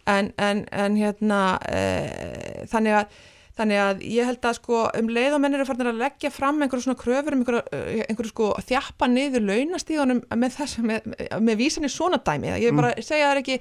En, 0.09 0.32
en, 0.40 0.64
en 0.72 0.94
hérna 0.96 1.40
e, 1.68 2.64
þannig 2.72 3.03
að 3.03 3.18
Þannig 3.59 3.82
að 3.82 4.02
ég 4.06 4.28
held 4.28 4.46
að 4.46 4.56
sko 4.61 4.84
um 5.00 5.11
leið 5.11 5.34
og 5.34 5.42
menn 5.42 5.59
eru 5.59 5.66
farin 5.66 5.90
að 5.90 6.00
leggja 6.04 6.30
fram 6.30 6.62
einhverju 6.62 6.86
svona 6.86 7.00
kröfur 7.00 7.34
um 7.34 7.42
einhverju, 7.42 7.62
eh, 7.74 8.04
einhverju 8.06 8.32
sko 8.32 8.50
þjappa 8.68 9.11
niður 9.11 9.46
launastíðunum 9.48 10.24
með 10.38 10.59
þess, 10.61 10.80
með, 10.86 11.12
með 11.42 11.61
vísinni 11.62 11.90
svona 11.92 12.22
dæmi. 12.22 12.54
Ég 12.62 12.76
bara 12.78 12.94
mm. 12.94 13.06
segja 13.09 13.28
það 13.28 13.34
er 13.34 13.42
ekki, 13.42 13.59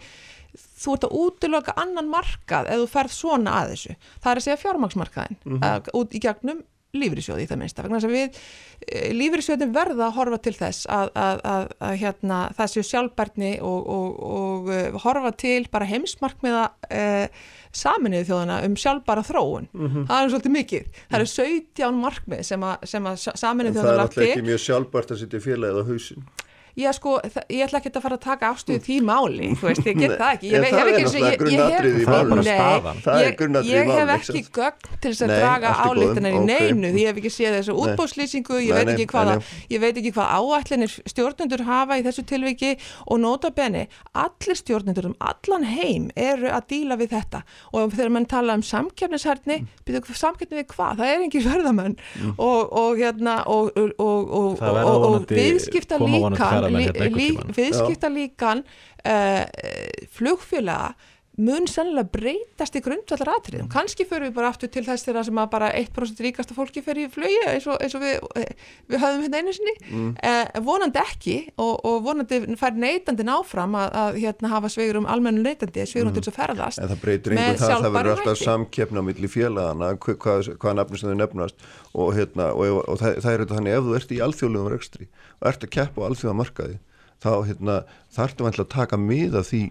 þú 0.84 0.96
ert 0.96 1.10
að 1.10 1.20
útiloka 1.24 1.78
annan 1.82 2.10
markað 2.14 2.72
ef 2.72 2.84
þú 2.84 2.90
ferð 2.94 3.18
svona 3.18 3.60
að 3.62 3.76
þessu. 3.76 4.00
Það 4.22 4.32
er 4.32 4.42
að 4.42 4.48
segja 4.48 4.64
fjármaksmarkaðin 4.64 5.40
mm 5.44 5.60
-hmm. 5.60 5.94
út 5.98 6.14
í 6.14 6.24
gegnum 6.28 6.66
lífrisjóði 6.96 7.46
í 7.46 7.50
það 7.50 7.62
minnsta. 7.62 7.86
Við 8.08 8.38
eh, 8.88 9.10
lífrisjóðin 9.16 9.74
verða 9.76 10.08
að 10.08 10.18
horfa 10.18 10.40
til 10.46 10.56
þess 10.58 10.88
að, 10.92 11.12
að, 11.20 11.42
að, 11.52 11.68
að 11.90 11.96
hérna, 12.04 12.40
það 12.58 12.72
séu 12.74 12.88
sjálfbærni 12.88 13.54
og, 13.66 13.92
og, 13.98 14.20
og, 14.32 14.72
eh, 14.74 15.00
horfa 15.04 15.34
til 15.44 15.60
bara 15.74 15.90
heimsmarkmiða 15.90 16.66
eh, 16.90 17.46
saminuðu 17.78 18.28
þjóðana 18.32 18.58
um 18.68 18.76
sjálfbara 18.80 19.24
þróun. 19.28 19.70
Mm 19.74 19.88
-hmm. 19.88 20.08
það 20.10 20.24
er 20.24 20.34
svolítið 20.34 20.56
mikið, 20.58 20.90
það 21.10 21.20
eru 21.20 21.30
17 21.34 22.02
markmið 22.02 22.44
sem 22.50 22.68
að 22.68 22.86
saminuðu 22.88 23.78
þjóðana 23.78 23.78
lagt 23.78 23.78
til 23.78 23.78
Það 23.78 23.94
er 23.94 24.04
alltaf 24.04 24.28
ekki 24.28 24.50
mjög 24.50 24.62
sjálfbart 24.66 25.12
að 25.12 25.24
sitja 25.24 25.44
félagið 25.48 25.82
á 25.82 25.84
hausin 25.92 26.28
Já 26.78 26.92
sko, 26.94 27.16
ég 27.50 27.64
ætla 27.66 27.80
ekki 27.80 27.90
að 27.90 28.04
fara 28.04 28.18
að 28.20 28.26
taka 28.28 28.50
ástöðu 28.54 28.82
því 28.86 28.96
máli, 29.08 29.48
þú 29.58 29.66
veist, 29.66 29.88
ég 29.88 29.96
get 29.98 30.12
það 30.20 30.34
ekki. 30.36 30.50
Ég, 30.52 30.66
það 30.68 30.76
er 30.78 30.90
náttúrulega 30.94 31.38
grunnatrið 31.42 31.96
í 31.98 32.04
máli 32.06 32.52
það 33.02 33.22
er 33.24 33.38
grunnatri 33.40 33.72
í 33.72 33.78
máli 33.78 33.88
Ég 33.88 33.90
hef 33.98 34.12
ekki 34.14 34.42
gögn 34.54 35.00
til 35.02 35.12
þess 35.12 35.24
að 35.26 35.34
draga 35.34 35.72
álíktanar 35.88 36.38
í 36.38 36.44
neinu, 36.46 36.92
því 36.94 37.02
ég 37.02 37.10
hef 37.10 37.22
ekki 37.24 37.32
séð 37.34 37.58
þessu 37.58 37.78
útbóðslýsingu, 37.82 38.60
ég, 38.62 38.70
ég 39.74 39.82
veit 39.82 39.98
ekki 39.98 40.14
hvað 40.14 40.30
áallinir 40.38 40.94
stjórnendur 41.10 41.64
hafa 41.66 41.98
í 41.98 42.06
þessu 42.06 42.26
tilviki 42.30 42.72
og 43.08 43.24
nota 43.26 43.50
beni 43.58 43.88
allir 44.14 44.62
stjórnendur 44.62 45.10
um 45.10 45.18
allan 45.18 45.66
heim 45.66 46.12
eru 46.14 46.54
að 46.54 46.70
díla 46.76 47.00
við 47.02 47.16
þetta. 47.16 47.42
Og 47.74 47.90
þegar 47.96 48.14
mann 48.14 48.30
tala 48.30 48.54
um 48.54 48.66
samkjöfnishærni 48.66 49.64
mm. 49.64 50.14
samkjöfni 50.14 50.62
við 50.62 50.70
hvað, 50.76 51.02
það 51.02 51.16
er 51.16 51.26
ekki 51.26 51.44
verðamenn 51.48 51.98
mm. 51.98 52.38
og 52.38 53.02
hérna 53.02 53.40
og 53.50 53.74
viðskipta 55.34 55.98
líka 56.06 56.67
hérna 56.76 57.08
lí, 57.16 57.30
viðskipta 57.56 58.10
líkan 58.12 58.64
uh, 58.64 59.08
eh, 59.08 60.08
flugfélaga 60.12 60.96
mun 61.38 61.68
sannlega 61.70 62.10
breytast 62.10 62.76
í 62.78 62.82
grundvallar 62.82 63.30
atriðum. 63.36 63.68
Kanski 63.70 64.08
fyrir 64.10 64.28
við 64.28 64.38
bara 64.40 64.50
aftur 64.50 64.72
til 64.74 64.82
þess 64.88 65.06
þegar 65.06 65.28
sem 65.28 65.42
að 65.42 65.50
bara 65.52 65.70
1% 65.78 66.22
ríkasta 66.26 66.56
fólki 66.58 66.82
fyrir 66.86 67.06
í 67.06 67.12
flögi 67.14 67.44
eins 67.46 67.68
og, 67.70 67.78
eins 67.84 67.94
og 67.94 68.02
við, 68.02 68.16
við 68.90 69.04
höfum 69.04 69.22
hérna 69.26 69.42
einu 69.44 69.54
sinni. 69.54 69.74
Mm. 69.92 70.08
Eh, 70.18 70.58
vonandi 70.66 71.02
ekki 71.04 71.36
og, 71.62 71.76
og 71.86 72.00
vonandi 72.08 72.42
fær 72.58 72.80
neytandi 72.82 73.28
náfram 73.28 73.78
að, 73.78 74.00
að 74.02 74.20
hérna, 74.24 74.52
hafa 74.56 74.74
svegur 74.74 75.02
um 75.04 75.10
almennu 75.14 75.46
neytandi, 75.46 75.86
svegur 75.86 76.10
um 76.10 76.12
mm. 76.12 76.18
til 76.18 76.26
þess 76.26 76.34
að 76.34 76.40
ferðast. 76.42 76.82
En 76.82 76.92
það 76.94 77.06
breytir 77.06 77.38
einhvern 77.38 77.62
það 77.62 77.76
að 77.76 77.86
það 77.86 77.98
verður 78.00 78.16
alltaf 78.16 78.42
samkeppna 78.42 79.06
millir 79.06 79.34
félagana, 79.34 79.94
hvað, 80.08 80.52
hvað 80.58 80.78
nafnir 80.82 81.04
sem 81.04 81.14
þau 81.14 81.22
nefnast 81.22 81.70
og, 81.94 82.12
hérna, 82.18 82.50
og 82.58 82.98
það, 82.98 83.22
það 83.22 83.32
er 83.32 83.46
þetta 83.46 83.62
þannig 83.62 83.78
ef 83.78 83.88
þú 83.88 83.96
ert 84.02 84.18
í 84.18 84.22
alþjóðlegum 84.26 84.74
rekstri 84.74 85.10
og 85.38 85.50
ert 85.52 85.66
að 85.68 85.74
keppa 85.78 86.02
á 86.02 86.08
alþjóðamarkaði 86.10 86.80
þá 87.24 87.32
hérna, 87.48 87.78
þarfum 88.14 88.50
við 88.50 88.60
að 88.62 88.70
taka 88.74 89.00
miða 89.02 89.44
því 89.46 89.62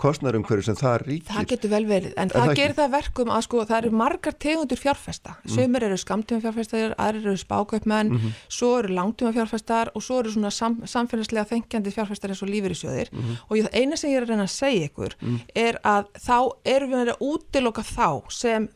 kostnærum 0.00 0.44
hverju 0.46 0.66
sem 0.66 0.76
það 0.78 0.96
ríkir. 1.04 1.30
Það 1.30 1.48
getur 1.52 1.72
vel 1.72 1.82
verið, 1.88 2.14
en 2.20 2.32
það, 2.32 2.44
það 2.44 2.58
gerir 2.60 2.76
það 2.78 2.90
verkum 2.94 3.32
að 3.34 3.44
sko 3.46 3.64
það 3.64 3.78
eru 3.78 3.90
margar 4.00 4.36
tegundur 4.44 4.80
fjárfesta, 4.80 5.34
mm. 5.36 5.52
sömur 5.54 5.86
eru 5.88 5.98
skamtíma 6.00 6.44
fjárfestar, 6.44 6.94
aðrir 6.98 7.28
eru 7.30 7.40
spákaupmenn, 7.40 8.12
mm 8.12 8.18
-hmm. 8.18 8.42
svo 8.48 8.70
eru 8.78 8.94
langtíma 8.98 9.32
fjárfestar 9.36 9.92
og 9.94 10.02
svo 10.02 10.20
eru 10.20 10.34
svona 10.34 10.50
sam, 10.50 10.80
samfélagslega 10.84 11.48
þengjandi 11.52 11.94
fjárfestar 11.94 12.34
eins 12.34 12.42
og 12.42 12.48
lífyrirsjóðir 12.48 13.12
mm 13.12 13.20
-hmm. 13.20 13.36
og 13.48 13.68
eina 13.72 13.96
sem 13.96 14.10
ég 14.10 14.16
er 14.16 14.22
að 14.22 14.28
reyna 14.28 14.48
að 14.48 14.56
segja 14.56 14.86
ykkur 14.88 15.16
mm. 15.20 15.40
er 15.54 15.78
að 15.84 16.04
þá 16.18 16.38
erum 16.64 16.90
við 16.90 17.08
að 17.08 17.20
útiloka 17.20 17.82
þá 17.82 18.22
sem 18.30 18.68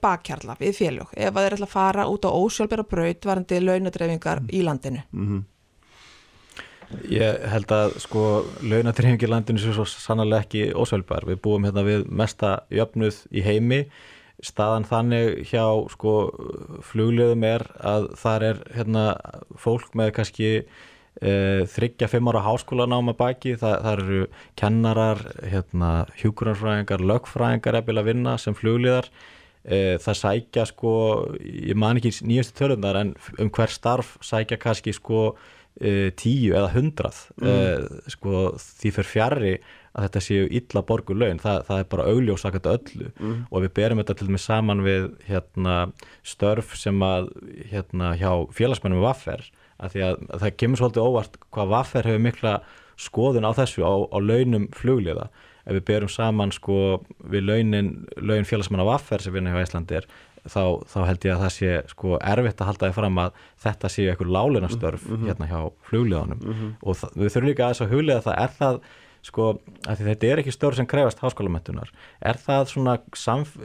bakkjarla 0.00 0.56
við 0.60 0.74
félög, 0.76 1.08
ef 1.16 1.34
það 1.34 1.46
er 1.46 1.52
að 1.60 1.66
fara 1.68 2.06
út 2.06 2.24
á 2.24 2.30
ósjálfbæra 2.30 2.84
braut 2.88 3.24
varandi 3.26 3.60
launadreifingar 3.60 4.40
mm. 4.40 4.48
í 4.52 4.62
landinu. 4.62 5.02
Ég 7.10 7.42
held 7.52 7.70
að 7.70 7.92
sko 8.02 8.22
launatrýfingi 8.66 9.28
landinu 9.30 9.62
svo 9.62 9.84
sannlega 9.86 10.42
ekki 10.42 10.62
ósvölbar. 10.74 11.26
Við 11.28 11.38
búum 11.44 11.66
hérna 11.68 11.84
við 11.86 12.06
mesta 12.10 12.64
jöfnuð 12.74 13.20
í 13.30 13.44
heimi. 13.46 13.84
Staðan 14.42 14.86
þannig 14.88 15.44
hjá 15.50 15.64
sko 15.92 16.14
flugliðum 16.90 17.44
er 17.46 17.66
að 17.78 18.08
þar 18.18 18.46
er 18.48 18.62
hérna 18.74 19.04
fólk 19.60 19.92
með 20.00 20.14
kannski 20.16 20.48
e, 20.56 21.34
þryggja 21.70 22.08
fimm 22.10 22.32
ára 22.32 22.42
háskólanáma 22.48 23.14
baki. 23.18 23.54
Þa, 23.60 23.74
það 23.84 23.92
eru 23.92 24.24
kennarar, 24.58 25.22
hérna 25.52 25.92
hjúkurarfræðingar, 26.18 27.06
lögfræðingar 27.12 27.82
eða 27.84 28.06
vinna 28.08 28.34
sem 28.40 28.56
flugliðar. 28.56 29.12
E, 29.62 30.00
það 30.02 30.20
sækja 30.24 30.66
sko, 30.72 30.92
ég 31.38 31.78
man 31.78 32.00
ekki 32.00 32.16
nýjastu 32.26 32.58
törundar 32.64 32.98
en 32.98 33.14
um 33.38 33.52
hver 33.52 33.70
starf 33.70 34.16
sækja 34.24 34.58
kannski 34.58 34.96
sko 34.96 35.34
tíu 36.20 36.54
eða 36.56 36.72
hundrað 36.74 37.20
mm. 37.40 37.50
uh, 37.50 38.00
sko, 38.12 38.40
því 38.58 38.94
fyrir 38.96 39.08
fjari 39.08 39.52
að 39.90 40.06
þetta 40.06 40.22
séu 40.22 40.48
illa 40.60 40.82
borgur 40.86 41.18
laun 41.18 41.40
það, 41.42 41.62
það 41.66 41.82
er 41.82 41.88
bara 41.94 42.08
augljósakant 42.12 42.68
öllu 42.70 43.08
mm. 43.10 43.38
og 43.50 43.64
við 43.64 43.72
berum 43.78 44.02
þetta 44.02 44.16
til 44.18 44.28
og 44.28 44.34
með 44.36 44.44
saman 44.44 44.84
við 44.86 45.08
hérna, 45.26 45.78
störf 46.26 46.76
sem 46.78 47.00
að 47.02 47.30
hérna, 47.72 48.12
hjá 48.20 48.30
félagsmennum 48.54 49.02
vaffer 49.02 49.46
að 49.80 49.94
því 49.94 50.04
að, 50.06 50.18
að 50.28 50.44
það 50.44 50.56
kemur 50.62 50.82
svolítið 50.82 51.08
óvart 51.08 51.38
hvað 51.48 51.72
vaffer 51.74 52.10
hefur 52.10 52.26
mikla 52.26 52.56
skoðun 53.00 53.48
á 53.48 53.52
þessu 53.56 53.86
á, 53.86 53.92
á 54.12 54.18
launum 54.20 54.68
flugliða 54.76 55.30
ef 55.64 55.76
við 55.76 55.86
berum 55.90 56.10
saman 56.12 56.52
sko 56.54 57.00
við 57.30 57.46
launin, 57.48 57.90
laun 58.20 58.46
félagsmenn 58.48 58.82
á 58.84 58.90
vaffer 58.92 59.22
sem 59.22 59.34
vinna 59.34 59.54
hjá 59.54 59.64
Íslandi 59.64 60.00
er 60.00 60.08
þá, 60.46 60.64
þá 60.88 60.98
held 61.08 61.26
ég 61.26 61.34
að 61.34 61.44
það 61.44 61.52
sé 61.56 61.70
sko 61.90 62.16
erfitt 62.32 62.60
að 62.60 62.70
halda 62.70 62.88
því 62.88 62.96
fram 62.96 63.20
að 63.24 63.44
þetta 63.64 63.92
séu 63.92 64.08
eitthvað 64.10 64.34
lálunastörf 64.36 65.06
mm 65.06 65.16
-hmm. 65.16 65.26
hérna 65.28 65.50
hjá 65.50 65.60
flugliðanum 65.88 66.40
mm 66.40 66.52
-hmm. 66.54 66.74
og 66.82 66.96
það, 66.96 67.16
við 67.16 67.32
þurfum 67.34 67.48
líka 67.50 67.64
að 67.64 67.72
þess 67.72 67.84
að 67.86 67.94
huglega 67.94 68.26
það 68.26 68.42
er 68.44 68.52
það 68.58 68.80
sko 69.22 69.48
að 69.86 70.04
þetta 70.08 70.26
er 70.26 70.40
ekki 70.40 70.52
störf 70.52 70.76
sem 70.76 70.86
krefast 70.86 71.20
háskólamöntunar 71.20 71.90
er 72.20 72.36
það 72.40 72.70
svona 72.72 72.94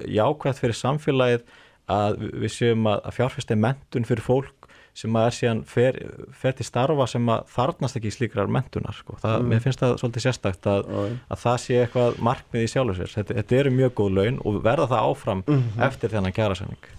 jákvæmt 0.04 0.60
fyrir 0.60 0.76
samfélagið 0.76 1.46
að 1.92 2.18
við 2.42 2.52
séum 2.52 2.88
að 2.90 3.12
fjárfæsti 3.14 3.56
mentun 3.56 4.08
fyrir 4.10 4.26
fólk 4.26 4.55
sem 4.96 5.18
að 5.20 5.28
er 5.28 5.36
síðan 5.36 5.62
fer, 5.68 5.98
fer 6.32 6.56
til 6.56 6.66
starfa 6.68 7.08
sem 7.12 7.32
að 7.34 7.48
þarnast 7.52 8.00
ekki 8.00 8.12
í 8.12 8.16
slíkrar 8.16 8.52
mentunar 8.52 8.96
sko. 8.96 9.18
það, 9.22 9.38
mm. 9.42 9.50
mér 9.52 9.64
finnst 9.66 9.84
það 9.84 9.96
svolítið 10.02 10.26
sérstakt 10.28 10.70
að, 10.72 10.92
að 11.28 11.42
það 11.42 11.58
sé 11.66 11.80
eitthvað 11.82 12.22
markmið 12.30 12.68
í 12.68 12.70
sjálfur 12.72 13.00
sér 13.02 13.16
þetta, 13.18 13.40
þetta 13.42 13.58
eru 13.62 13.74
mjög 13.76 13.98
góð 14.00 14.14
laun 14.20 14.40
og 14.46 14.62
verða 14.66 14.92
það 14.94 15.10
áfram 15.12 15.44
mm 15.44 15.58
-hmm. 15.58 15.84
eftir 15.90 16.16
þennan 16.16 16.38
kjærasending 16.38 16.94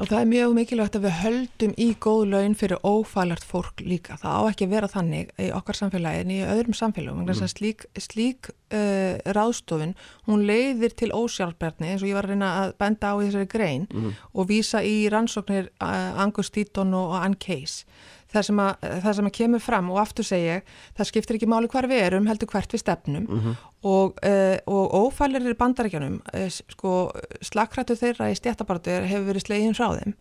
Og 0.00 0.08
það 0.08 0.18
er 0.22 0.28
mjög 0.30 0.54
mikilvægt 0.56 0.94
að 0.96 1.04
við 1.04 1.14
höldum 1.20 1.72
í 1.76 1.88
góð 2.00 2.22
laun 2.32 2.54
fyrir 2.56 2.80
ófælart 2.80 3.44
fólk 3.44 3.82
líka. 3.84 4.16
Það 4.22 4.38
á 4.40 4.42
ekki 4.48 4.66
að 4.66 4.72
vera 4.72 4.88
þannig 4.88 5.32
í 5.36 5.48
okkar 5.52 5.78
samfélagi 5.78 6.22
en 6.22 6.32
í 6.32 6.38
öðrum 6.46 6.76
samfélagum. 6.78 7.26
Mm. 7.26 7.50
Slík, 7.52 7.84
slík 8.00 8.48
uh, 8.72 9.20
ráðstofun, 9.36 9.92
hún 10.30 10.46
leiðir 10.48 10.96
til 10.96 11.10
ósjálfberðni 11.12 11.92
eins 11.92 12.06
og 12.06 12.08
ég 12.08 12.16
var 12.16 12.28
að 12.28 12.34
reyna 12.34 12.54
að 12.62 12.74
benda 12.80 13.12
á 13.12 13.14
þessari 13.20 13.50
grein 13.52 13.86
mm. 13.90 14.16
og 14.32 14.48
vísa 14.48 14.80
í 14.80 14.96
rannsóknir 15.12 15.68
uh, 15.76 16.22
Angus 16.24 16.52
Deaton 16.54 16.96
og 16.96 17.18
Ann 17.20 17.36
Case 17.36 17.84
það 18.32 18.46
sem, 18.48 18.62
að, 18.64 18.86
það 19.04 19.16
sem 19.18 19.28
að 19.28 19.34
kemur 19.38 19.62
fram 19.62 19.90
og 19.92 20.00
aftur 20.02 20.26
segja 20.26 20.60
það 20.98 21.10
skiptir 21.10 21.38
ekki 21.38 21.50
máli 21.50 21.70
hvar 21.72 21.88
við 21.90 22.04
erum 22.06 22.28
heldur 22.30 22.50
hvert 22.52 22.72
við 22.72 22.84
stefnum 22.84 23.26
mm 23.26 23.40
-hmm. 23.40 23.58
og, 23.82 24.22
uh, 24.24 24.56
og 24.66 24.96
ófælir 25.06 25.50
í 25.50 25.58
bandaríkjanum 25.58 26.20
uh, 26.34 26.48
sko, 26.48 27.12
slagkrættu 27.40 27.96
þeirra 27.96 28.30
í 28.32 28.38
stjættabartur 28.38 29.08
hefur 29.10 29.28
verið 29.32 29.46
slegin 29.46 29.78
frá 29.78 29.88
þeim 29.98 30.16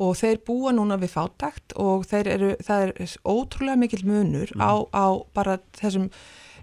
og 0.00 0.16
þeir 0.16 0.38
búa 0.46 0.72
núna 0.72 0.96
við 0.96 1.12
fátakt 1.12 1.74
og 1.76 2.06
eru, 2.12 2.54
það 2.64 2.82
er 2.86 3.16
ótrúlega 3.24 3.76
mikil 3.76 4.06
munur 4.06 4.48
mm 4.54 4.60
-hmm. 4.60 4.64
á, 4.64 4.72
á 4.96 5.06
bara 5.34 5.58
þessum 5.76 6.10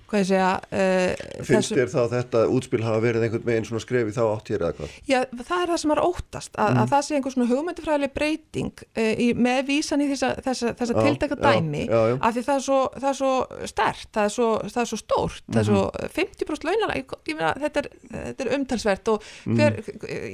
hvað 0.07 0.21
ég 0.21 0.27
segja 0.29 0.49
uh, 0.71 1.43
finnst 1.47 1.73
þér 1.75 1.89
þá 1.91 1.99
þetta 2.13 2.43
útspil 2.55 2.81
hafa 2.85 2.99
verið 3.03 3.25
einhvern 3.27 3.45
veginn 3.47 3.67
svona 3.67 3.83
skref 3.83 4.07
í 4.07 4.13
þá 4.15 4.21
átt 4.25 4.51
hér 4.51 4.63
eða 4.63 4.75
hvað? 4.77 4.93
Já, 5.09 5.17
það 5.41 5.63
er 5.63 5.71
það 5.71 5.81
sem 5.83 5.93
er 5.93 6.01
óttast 6.03 6.51
að, 6.55 6.69
mm. 6.69 6.79
að 6.81 6.87
það 6.93 7.01
sé 7.07 7.17
einhvern 7.17 7.35
svona 7.35 7.49
hugmyndifræðileg 7.51 8.13
breyting 8.15 8.83
uh, 8.87 9.13
í, 9.13 9.27
með 9.47 9.61
vísan 9.67 10.03
í 10.03 10.07
þessa, 10.13 10.29
þessa, 10.45 10.67
þessa 10.79 10.95
já, 10.95 11.01
tildaka 11.03 11.39
dæmi 11.41 11.83
já, 11.83 11.99
já, 12.11 12.15
af 12.15 12.31
því 12.37 12.45
það 12.47 12.55
er 12.55 12.63
svo, 12.67 12.79
það 12.95 13.09
er 13.11 13.17
svo 13.19 13.33
stert 13.73 14.09
það 14.15 14.23
er 14.23 14.33
svo, 14.37 14.49
það 14.67 14.81
er 14.83 14.89
svo 14.91 14.99
stórt 15.01 15.43
mm 15.43 15.47
-hmm. 15.47 15.53
það 15.53 15.61
er 15.61 15.67
svo 15.67 15.81
50% 16.17 16.55
mhm. 16.55 16.67
launalega 16.71 17.51
þetta, 17.65 17.79
þetta 18.15 18.41
er 18.47 18.53
umtalsvert 18.57 19.05
og 19.13 19.17
hver, 19.43 19.71
mm. 19.83 19.83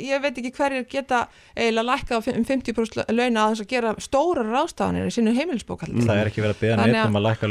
ég 0.03 0.17
veit 0.23 0.37
ekki 0.37 0.53
hverjir 0.53 0.85
geta 0.89 1.19
eiginlega 1.57 1.89
lækka 1.89 2.13
um 2.21 2.45
50% 2.45 3.09
launa 3.09 3.39
að 3.47 3.49
þess 3.53 3.65
að 3.65 3.71
gera 3.73 3.89
stóra 3.97 4.43
rástafanir 4.45 5.09
í 5.09 5.13
sinu 5.13 5.33
heimilisbókalli 5.33 6.03
Það 6.03 6.19
er 6.19 6.29
ekki 6.29 6.43
verið 6.43 6.55
að 6.55 6.61
beða 6.63 6.75
neitt 6.83 7.07
um 7.07 7.17
að 7.17 7.25
lækka 7.27 7.45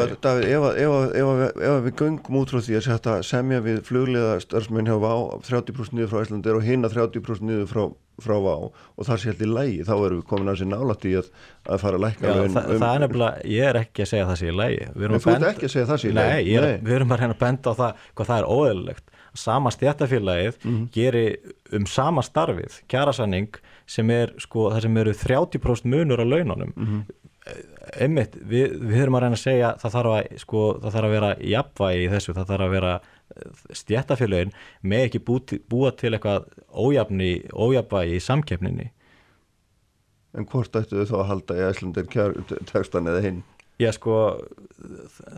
launa 0.00 0.10
sinu 0.10 0.16
50% 0.16 0.24
David, 0.24 0.44
ef, 0.48 0.64
ef, 0.76 1.14
ef, 1.20 1.62
ef 1.70 1.84
við 1.86 1.96
göngum 2.00 2.38
út 2.40 2.52
frá 2.52 2.60
því 2.64 2.76
að 2.78 2.86
setja 2.86 3.16
semja 3.26 3.60
við 3.64 3.80
fluglega 3.86 4.38
störfsmenn 4.44 4.88
hjá 4.88 4.96
VÁ 5.00 5.12
30% 5.46 5.96
niður 5.96 6.10
frá 6.12 6.22
Íslandir 6.24 6.58
og 6.58 6.64
hinna 6.64 6.90
30% 6.92 7.46
niður 7.46 7.68
frá, 7.70 7.82
frá 8.20 8.36
VÁ 8.40 8.54
og 8.70 9.06
það 9.06 9.22
sé 9.22 9.32
alltaf 9.32 9.46
í 9.46 9.50
lægi, 9.50 9.86
þá 9.88 9.94
erum 9.96 10.20
við 10.20 10.26
komin 10.32 10.52
að 10.52 10.60
sér 10.60 10.70
nálat 10.72 11.06
í 11.06 11.14
að, 11.20 11.30
að 11.66 11.84
fara 11.84 12.00
að 12.00 12.04
lækka 12.06 12.26
Já, 12.26 12.34
um, 12.34 12.56
það, 12.56 12.74
um, 12.74 12.82
það 12.82 12.96
er 12.96 13.04
nefnilega, 13.04 13.46
ég 13.54 13.70
er 13.70 13.80
ekki 13.84 14.04
að 14.04 14.12
segja 14.12 14.28
það 14.30 14.40
sé 14.40 14.50
í 14.50 14.58
lægi 14.58 14.90
segja 15.74 15.88
það 15.92 16.02
sé 16.02 16.10
í 16.10 16.16
lægi 16.18 16.28
Nei, 16.34 16.58
er, 16.58 16.68
við 16.84 16.98
erum 16.98 17.14
bara 17.14 17.26
hérna 17.26 17.38
að 17.38 17.44
benda 17.46 17.74
á 17.74 17.74
það 17.80 18.04
hvað 18.14 18.30
það 18.32 18.42
er 18.42 18.50
óeðlilegt. 18.56 19.16
Sama 19.38 19.70
stjættafélagið 19.70 20.56
mm 20.58 20.70
-hmm. 20.70 20.86
gerir 20.90 21.36
um 21.78 21.84
sama 21.86 22.22
starfið 22.26 22.80
kjærasanning 22.90 23.60
sem 23.86 24.10
er 24.10 24.32
sko 24.42 24.72
það 24.72 24.82
sem 24.82 24.96
eru 24.96 25.12
30% 25.14 25.86
munur 25.86 26.18
á 26.18 26.26
laununum. 26.26 26.72
Mm 26.74 26.86
-hmm 26.86 27.19
einmitt, 27.98 28.36
við, 28.36 28.76
við 28.80 29.00
höfum 29.00 29.18
að 29.18 29.24
reyna 29.24 29.38
að 29.38 29.42
segja 29.44 29.72
það 29.80 29.94
þarf 29.96 30.16
að, 30.16 30.30
sko, 30.42 30.64
það 30.82 30.96
þarf 30.96 31.08
að 31.08 31.14
vera 31.16 31.30
jafnvægi 31.52 32.04
í 32.04 32.08
þessu, 32.14 32.34
það 32.36 32.50
þarf 32.52 32.66
að 32.66 32.74
vera 32.76 32.94
eh, 32.96 33.60
stjættafélagin 33.80 34.56
með 34.92 35.06
ekki 35.08 35.22
bú, 35.26 35.38
búa 35.72 35.92
til 35.98 36.14
eitthvað 36.14 36.50
ójafni 36.70 37.30
ójafvægi 37.52 38.18
í 38.18 38.24
samkeppninni. 38.26 38.90
En 40.38 40.46
hvort 40.46 40.76
ættu 40.78 41.00
þau 41.00 41.08
þá 41.10 41.16
að 41.20 41.30
halda 41.32 41.56
í 41.56 41.64
æslandir 41.66 42.12
tekstan 42.70 43.10
eða 43.10 43.24
hinn? 43.24 43.40
Já 43.80 43.88
sko, 43.96 44.14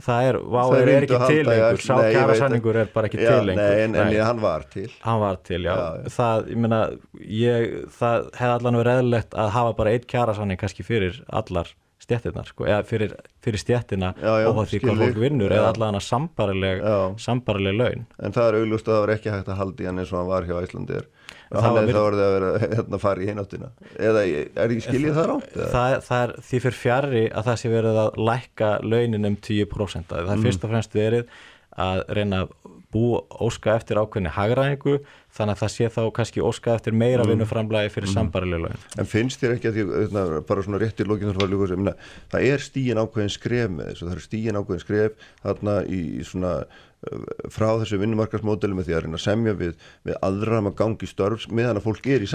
það 0.02 0.24
er 0.26 0.36
vá, 0.42 0.58
það 0.58 0.76
er, 0.80 0.88
er 0.90 1.04
ekki 1.06 1.18
til 1.30 1.44
lengur, 1.46 1.82
sá 1.84 1.92
kæra 2.00 2.34
sanningur 2.40 2.78
er 2.80 2.88
bara 2.90 3.06
ekki 3.06 3.20
já, 3.20 3.28
til 3.30 3.46
lengur. 3.52 3.62
Nei, 3.62 3.84
en, 3.84 3.94
en 4.02 4.16
hann 4.18 4.40
var 4.42 4.64
til. 4.72 4.88
Hann 5.04 5.20
var 5.22 5.38
til, 5.46 5.60
já, 5.68 5.76
já. 5.78 6.10
Það, 6.16 6.48
ég 6.50 6.58
meina, 6.64 6.80
ég, 7.22 7.76
það 8.00 8.26
hefði 8.40 8.56
allan 8.56 8.80
verið 8.80 8.98
eðlilegt 8.98 9.38
að 9.44 9.52
hafa 9.54 9.76
bara 9.78 9.94
eitt 9.94 10.08
kæra 10.10 10.34
sanning 10.34 10.58
kannski 10.58 10.86
fyrir 10.86 11.22
allar 11.30 11.70
stjættirnar 12.02 12.48
sko, 12.50 12.66
eða 12.66 12.82
fyrir, 12.88 13.14
fyrir 13.44 13.62
stjættina 13.62 14.12
og 14.18 14.62
því 14.70 14.82
hvað 14.82 15.02
fólk 15.04 15.20
vinnur 15.22 15.54
eða 15.54 15.72
allavega 15.72 16.02
sambarileg, 16.04 16.82
sambarileg 17.22 17.78
laun. 17.78 18.06
En 18.18 18.34
það 18.34 18.48
er 18.48 18.58
auglúst 18.60 18.88
að 18.88 18.96
það 18.96 19.04
var 19.04 19.14
ekki 19.16 19.34
hægt 19.34 19.52
að 19.52 19.60
haldi 19.62 19.88
hann 19.88 20.02
eins 20.02 20.12
og 20.14 20.20
hann 20.20 20.30
var 20.32 20.48
hjá 20.48 20.56
Æslandir 20.58 21.08
og 21.52 21.64
hann 21.66 21.78
er 21.82 21.92
þá 21.92 22.00
orðið 22.02 22.24
að 22.24 22.34
vera 22.36 22.50
hérna 22.62 22.98
að 22.98 23.02
fara 23.02 23.22
í 23.22 23.28
hináttina 23.28 23.70
eða 24.00 24.24
er 24.26 24.74
ekki 24.74 24.84
skiljið 24.86 25.16
það 25.18 25.28
rátt? 25.30 25.56
Það, 25.74 25.96
það 26.08 26.22
er 26.24 26.34
því 26.48 26.60
fyrir 26.66 26.78
fjari 26.80 27.24
að 27.28 27.48
það 27.48 27.58
sé 27.62 27.72
verið 27.72 28.02
að 28.02 28.20
lækka 28.30 28.70
launin 28.86 29.28
um 29.28 29.38
10% 29.48 30.12
það 30.12 30.22
er 30.22 30.30
mm. 30.32 30.46
fyrst 30.46 30.66
og 30.66 30.72
fremst 30.72 30.96
verið 30.96 31.36
að 31.82 32.02
reyna 32.18 32.44
að 32.44 32.56
bú 32.92 33.22
óska 33.40 33.76
eftir 33.78 34.00
ákveðni 34.00 34.32
hagraðingu 34.34 34.98
þannig 35.32 35.56
að 35.56 35.62
það 35.62 35.72
sé 35.72 35.88
þá 35.94 36.02
kannski 36.18 36.44
óska 36.44 36.76
eftir 36.76 36.96
meira 36.96 37.24
mm. 37.24 37.32
vinnuframlægi 37.32 37.92
fyrir 37.94 38.10
mm. 38.10 38.14
sambarileg 38.18 38.64
lögn. 38.66 38.86
En 39.00 39.08
finnst 39.08 39.40
þér 39.40 39.56
ekki 39.56 39.70
að 39.70 39.78
því, 39.78 39.86
hérna, 39.96 40.24
bara 40.48 40.64
svona 40.66 40.80
rétt 40.82 41.00
í 41.00 41.08
lókinn 41.08 41.90
það 42.32 42.46
er 42.52 42.64
stíin 42.68 43.00
ákveðin 43.00 43.32
skref 43.32 43.72
með 43.72 43.92
þessu, 43.92 44.08
það 44.08 44.16
er 44.16 44.24
stíin 44.26 44.60
ákveðin 44.60 44.84
skref 44.84 45.28
þarna 45.42 45.76
í 45.88 46.02
svona 46.28 46.52
uh, 46.60 47.26
frá 47.52 47.68
þessu 47.80 48.00
vinnumarkasmódeli 48.02 48.76
með 48.76 48.90
því 48.90 48.96
að 48.98 49.04
reyna 49.06 49.20
að 49.20 49.24
semja 49.24 49.56
við, 49.56 49.74
við 50.04 50.20
aðra 50.28 50.62
maður 50.66 50.78
gangi 50.82 51.08
störfs 51.08 51.48
meðan 51.48 51.80
að 51.80 51.88
fólk 51.88 52.08
er 52.12 52.26
í 52.26 52.30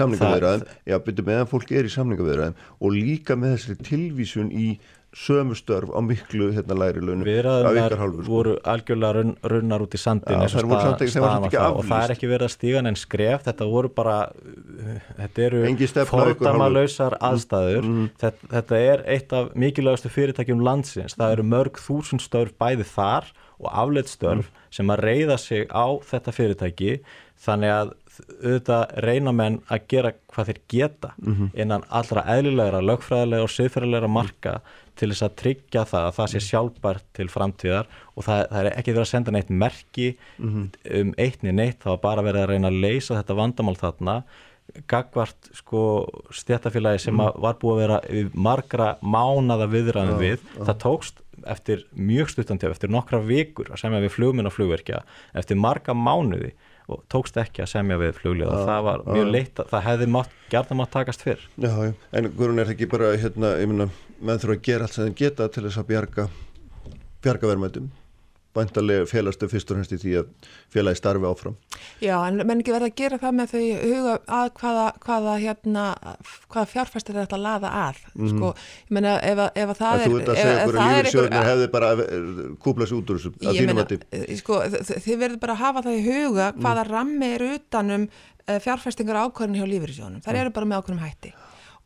byrju 1.06 1.26
meðan 1.30 1.50
fólk 1.54 1.74
er 1.74 1.86
í 1.86 1.94
samlingavirðaðum 1.94 2.62
og 2.82 2.98
líka 2.98 3.38
með 3.38 3.56
þessi 3.56 3.78
tilvísun 3.92 4.50
í 4.50 4.70
sömu 5.16 5.56
störf 5.56 5.88
á 5.88 6.00
miklu 6.04 6.50
hérna 6.52 6.76
læri 6.76 7.00
launum 7.00 7.24
Viðræðunar 7.24 7.94
sko. 7.96 8.24
voru 8.26 8.56
algjörlega 8.60 9.12
runn, 9.16 9.34
runnar 9.42 9.80
út 9.80 9.94
í 9.96 10.00
sandin 10.00 10.42
ja, 10.42 10.48
stað, 10.52 11.78
og 11.78 11.86
það 11.88 12.02
er 12.02 12.12
ekki 12.12 12.28
verið 12.28 12.44
að 12.44 12.52
stíga 12.52 12.82
en 12.84 12.98
skref, 12.98 13.44
þetta 13.46 13.68
voru 13.70 13.88
bara 13.88 14.16
þetta 15.16 15.46
eru 15.46 15.62
fórdamalösar 16.10 17.16
mm. 17.16 17.24
aðstæður 17.30 17.88
mm. 17.88 18.10
þetta, 18.20 18.50
þetta 18.52 18.82
er 18.90 19.04
eitt 19.16 19.32
af 19.32 19.48
mikilvægastu 19.56 20.12
fyrirtækjum 20.12 20.64
landsins, 20.66 21.16
það 21.16 21.38
eru 21.38 21.46
mörg 21.54 21.80
þúsund 21.80 22.24
störf 22.24 22.52
bæði 22.60 22.84
þar 22.92 23.32
og 23.58 23.72
afleitt 23.72 24.12
störf 24.12 24.52
mm. 24.52 24.66
sem 24.76 24.92
að 24.92 25.06
reyða 25.08 25.40
sig 25.40 25.72
á 25.72 25.88
þetta 26.04 26.36
fyrirtæki 26.36 26.98
þannig 27.38 27.72
að 27.72 27.96
auðvitað 28.18 28.94
reyna 29.04 29.32
menn 29.34 29.58
að 29.70 29.84
gera 29.92 30.12
hvað 30.32 30.50
þeir 30.50 30.60
geta 30.72 31.10
mm 31.16 31.34
-hmm. 31.34 31.50
innan 31.54 31.84
allra 31.88 32.24
eðlilegra, 32.34 32.80
lögfræðilega 32.82 33.46
og 33.46 33.52
siðfræðilega 33.54 34.10
marka 34.10 34.54
til 34.98 35.10
þess 35.12 35.26
að 35.26 35.36
tryggja 35.42 35.84
það 35.88 36.08
að 36.08 36.16
það 36.18 36.32
sé 36.32 36.42
sjálfbært 36.48 37.06
til 37.16 37.28
framtíðar 37.32 37.88
og 38.14 38.26
það, 38.26 38.42
það 38.50 38.60
er 38.60 38.70
ekki 38.72 38.94
verið 38.94 39.04
að 39.04 39.12
senda 39.12 39.34
neitt 39.34 39.50
merki 39.50 40.08
mm 40.16 40.50
-hmm. 40.50 40.66
um 41.00 41.14
eittni 41.18 41.54
neitt, 41.54 41.80
það 41.82 41.94
var 41.94 42.04
bara 42.08 42.26
verið 42.28 42.42
að 42.42 42.50
reyna 42.52 42.68
að 42.72 42.82
leysa 42.84 43.18
þetta 43.18 43.38
vandamál 43.38 43.76
þarna 43.78 44.16
gagvart 44.88 45.48
sko 45.56 45.82
stjættafélagi 46.34 47.06
sem 47.06 47.14
mm. 47.16 47.40
var 47.40 47.56
búið 47.60 47.78
að 47.78 47.82
vera 47.84 48.28
margra 48.34 48.88
mánada 49.00 49.68
viðræðum 49.70 50.20
við, 50.20 50.42
já. 50.44 50.64
það 50.68 50.80
tókst 50.84 51.22
eftir 51.48 51.84
mjög 51.94 52.32
stuttantöf, 52.34 52.74
eftir 52.74 52.92
nokkra 52.92 53.20
vikur 53.24 53.70
að 53.72 53.80
semja 53.82 54.02
við 54.02 54.14
flugminn 54.16 54.48
og 54.48 54.54
flugverkja 54.54 55.02
eftir 55.38 55.56
marga 55.60 55.94
mánuði 55.94 56.52
og 56.88 57.04
tókst 57.12 57.36
ekki 57.40 57.62
að 57.64 57.70
semja 57.74 57.98
við 58.00 58.14
fluglið 58.16 58.48
og 58.48 58.66
það 58.68 58.82
var 58.86 59.06
mjög 59.08 59.30
leitt 59.34 59.60
að 59.60 59.72
það 59.74 59.86
hefði 59.88 60.10
gerðan 60.48 60.80
mátt 60.80 60.92
takast 60.94 61.24
fyrr. 61.24 61.42
Já, 61.60 61.72
en 62.16 62.28
Guðrún 62.32 62.62
er 62.62 62.68
það 62.68 62.74
ekki 62.76 62.90
bara 62.94 63.10
hérna, 63.20 63.54
ég 63.60 63.68
minna, 63.68 63.88
menn 64.20 64.40
þurfa 64.40 64.56
að 64.56 64.66
gera 64.70 64.88
allt 64.88 64.96
sem 64.96 65.08
þeim 65.08 65.18
geta 65.20 65.48
til 65.52 65.66
þess 65.66 65.82
að 65.82 65.90
bjarga 65.92 66.28
bjarga 67.24 67.50
verðmættum 68.48 68.58
vantarlega 68.58 69.06
félagstöð 69.08 69.52
fyrst 69.52 69.70
og 69.72 69.78
hennst 69.78 69.92
í 69.94 69.98
því 70.00 70.14
að 70.20 70.28
félagi 70.72 70.98
starfi 70.98 71.28
áfram. 71.28 71.56
Já, 72.02 72.14
en 72.26 72.40
menn 72.46 72.62
ekki 72.62 72.74
verða 72.74 72.88
að 72.90 72.96
gera 72.98 73.18
það 73.20 73.34
með 73.38 73.52
þau 73.52 73.62
huga 73.82 74.14
að 74.38 74.50
hvaða, 74.60 74.86
hvaða, 75.04 75.34
hérna, 75.42 75.84
hvaða 76.48 76.70
fjárfæstir 76.72 77.18
þetta 77.18 77.40
laða 77.42 77.72
að. 77.82 78.00
Mm. 78.14 78.30
Sko, 78.32 78.52
ég 78.88 78.94
menna, 78.98 79.16
ef, 79.30 79.42
ef 79.52 79.74
það 79.78 79.88
að 79.90 80.04
er... 80.04 80.08
Þú 80.08 80.20
ert 80.20 80.32
að 80.32 80.40
segja 80.40 80.62
okkur 80.62 80.80
að 80.84 80.94
lífisjóðnir 80.96 81.50
hefði 81.50 81.68
bara 81.74 81.92
kúplað 82.64 82.90
sér 82.90 82.98
út 83.00 83.12
úr 83.12 83.20
þessu, 83.20 83.34
að 83.44 83.60
þínum 83.60 83.82
að 83.82 83.92
því. 83.92 84.38
Sko, 84.42 84.62
þið 85.08 85.20
verður 85.24 85.42
bara 85.44 85.58
að 85.58 85.64
hafa 85.66 85.84
það 85.88 85.98
í 85.98 86.06
huga 86.08 86.48
hvaða 86.56 86.86
mm. 86.86 86.94
rammi 86.94 87.34
er 87.36 87.46
utanum 87.52 88.08
eh, 88.08 88.62
fjárfæstingar 88.64 89.22
ákvörðin 89.26 89.60
hjá 89.60 89.68
lífisjóðnum. 89.74 90.24
Það 90.24 90.34
mm. 90.34 90.42
eru 90.44 90.56
bara 90.58 90.72
með 90.72 90.82
ákvörðum 90.82 91.04
hætti. 91.06 91.36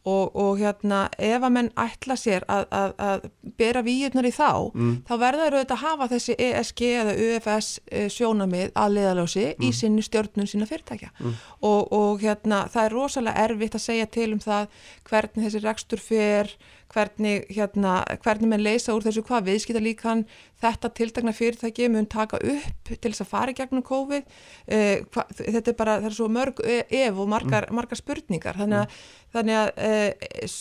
Og, 0.03 0.33
og 0.35 0.57
hérna 0.59 1.05
ef 1.15 1.45
að 1.47 1.53
menn 1.55 1.69
ætla 1.79 2.17
sér 2.19 2.43
að, 2.51 2.65
að, 2.75 2.95
að 3.07 3.27
bera 3.61 3.85
výjurnar 3.87 4.27
í 4.27 4.33
þá 4.35 4.49
mm. 4.75 4.97
þá 5.07 5.13
verður 5.21 5.55
auðvitað 5.55 5.77
að 5.77 5.85
hafa 5.85 6.09
þessi 6.11 6.35
ESG 6.43 6.83
eða 6.89 7.15
UFS 7.27 7.69
eh, 7.87 8.09
sjónamið 8.11 8.73
að 8.83 8.97
leðalósi 8.97 9.45
mm. 9.53 9.63
í 9.63 9.71
sinni 9.79 10.03
stjórnun 10.03 10.51
sína 10.51 10.67
fyrirtækja 10.67 11.13
mm. 11.13 11.37
og, 11.71 11.95
og 11.95 12.25
hérna 12.25 12.65
það 12.75 12.89
er 12.89 12.97
rosalega 12.99 13.47
erfitt 13.47 13.79
að 13.79 13.85
segja 13.87 14.11
til 14.19 14.33
um 14.35 14.43
það 14.43 14.83
hvernig 15.07 15.47
þessi 15.47 15.63
rekstur 15.69 16.03
fer 16.03 16.51
hvernig, 16.93 17.47
hérna, 17.53 18.01
hvernig 18.25 18.51
menn 18.51 18.65
leysa 18.65 18.95
úr 18.97 19.05
þessu 19.07 19.25
hvað 19.27 19.49
viðskita 19.51 19.83
líkan 19.83 20.25
þetta 20.63 20.91
tiltakna 20.97 21.35
fyrirtæki 21.37 21.89
mun 21.93 22.09
taka 22.11 22.41
upp 22.41 22.91
til 22.93 23.11
þess 23.11 23.25
að 23.25 23.31
fara 23.33 23.55
í 23.55 23.59
gegnum 23.59 23.85
COVID 23.87 24.27
eh, 24.67 25.05
hva, 25.13 25.27
þetta 25.39 25.73
er 25.73 25.79
bara, 25.79 26.01
það 26.03 26.11
er 26.11 26.19
svo 26.19 26.29
mörg 26.33 26.63
e, 26.65 26.83
ef 27.03 27.23
og 27.23 27.31
margar, 27.33 27.69
mm. 27.69 27.79
margar 27.81 28.01
spurningar 28.01 28.61
þannig 28.61 28.83
að, 28.83 28.99
mm. 28.99 29.25
þannig 29.37 29.63
að 29.63 29.73
eh, 29.89 30.61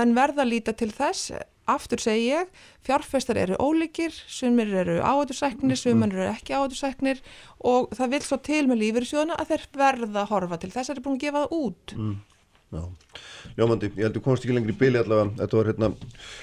menn 0.00 0.16
verða 0.16 0.46
að 0.46 0.52
líta 0.54 0.76
til 0.76 0.90
þess 0.94 1.36
aftur 1.66 1.98
segi 1.98 2.28
ég, 2.30 2.50
fjárfestar 2.86 3.38
eru 3.40 3.56
ólíkir, 3.58 4.14
sumir 4.30 4.70
eru 4.82 5.00
áhættusæknir, 5.02 5.74
mm. 5.74 5.80
sumir 5.80 6.14
eru 6.14 6.28
ekki 6.30 6.54
áhættusæknir 6.54 7.22
og 7.66 7.90
það 7.96 8.14
vil 8.14 8.22
svo 8.26 8.38
til 8.46 8.62
með 8.70 8.82
lífur 8.84 9.06
í 9.06 9.10
sjóðuna 9.10 9.38
að 9.40 9.52
þeir 9.52 9.66
verða 9.82 10.22
að 10.22 10.30
horfa 10.30 10.60
til 10.62 10.70
þess 10.70 10.84
að 10.84 10.92
þeir 10.92 10.96
eru 10.96 11.06
búin 11.08 11.18
að 11.18 11.24
gefa 11.26 11.42
það 11.42 11.56
út 11.58 11.96
mm. 11.96 12.16
Ljómandi, 13.56 13.92
ég 13.94 14.02
held 14.02 14.10
að 14.10 14.16
þú 14.18 14.24
komst 14.24 14.46
ekki 14.46 14.56
lengri 14.56 14.74
í 14.74 14.80
byli 14.80 14.98
allavega, 15.00 15.34
þetta 15.42 15.58
var 15.60 15.68
hérna 15.70 15.90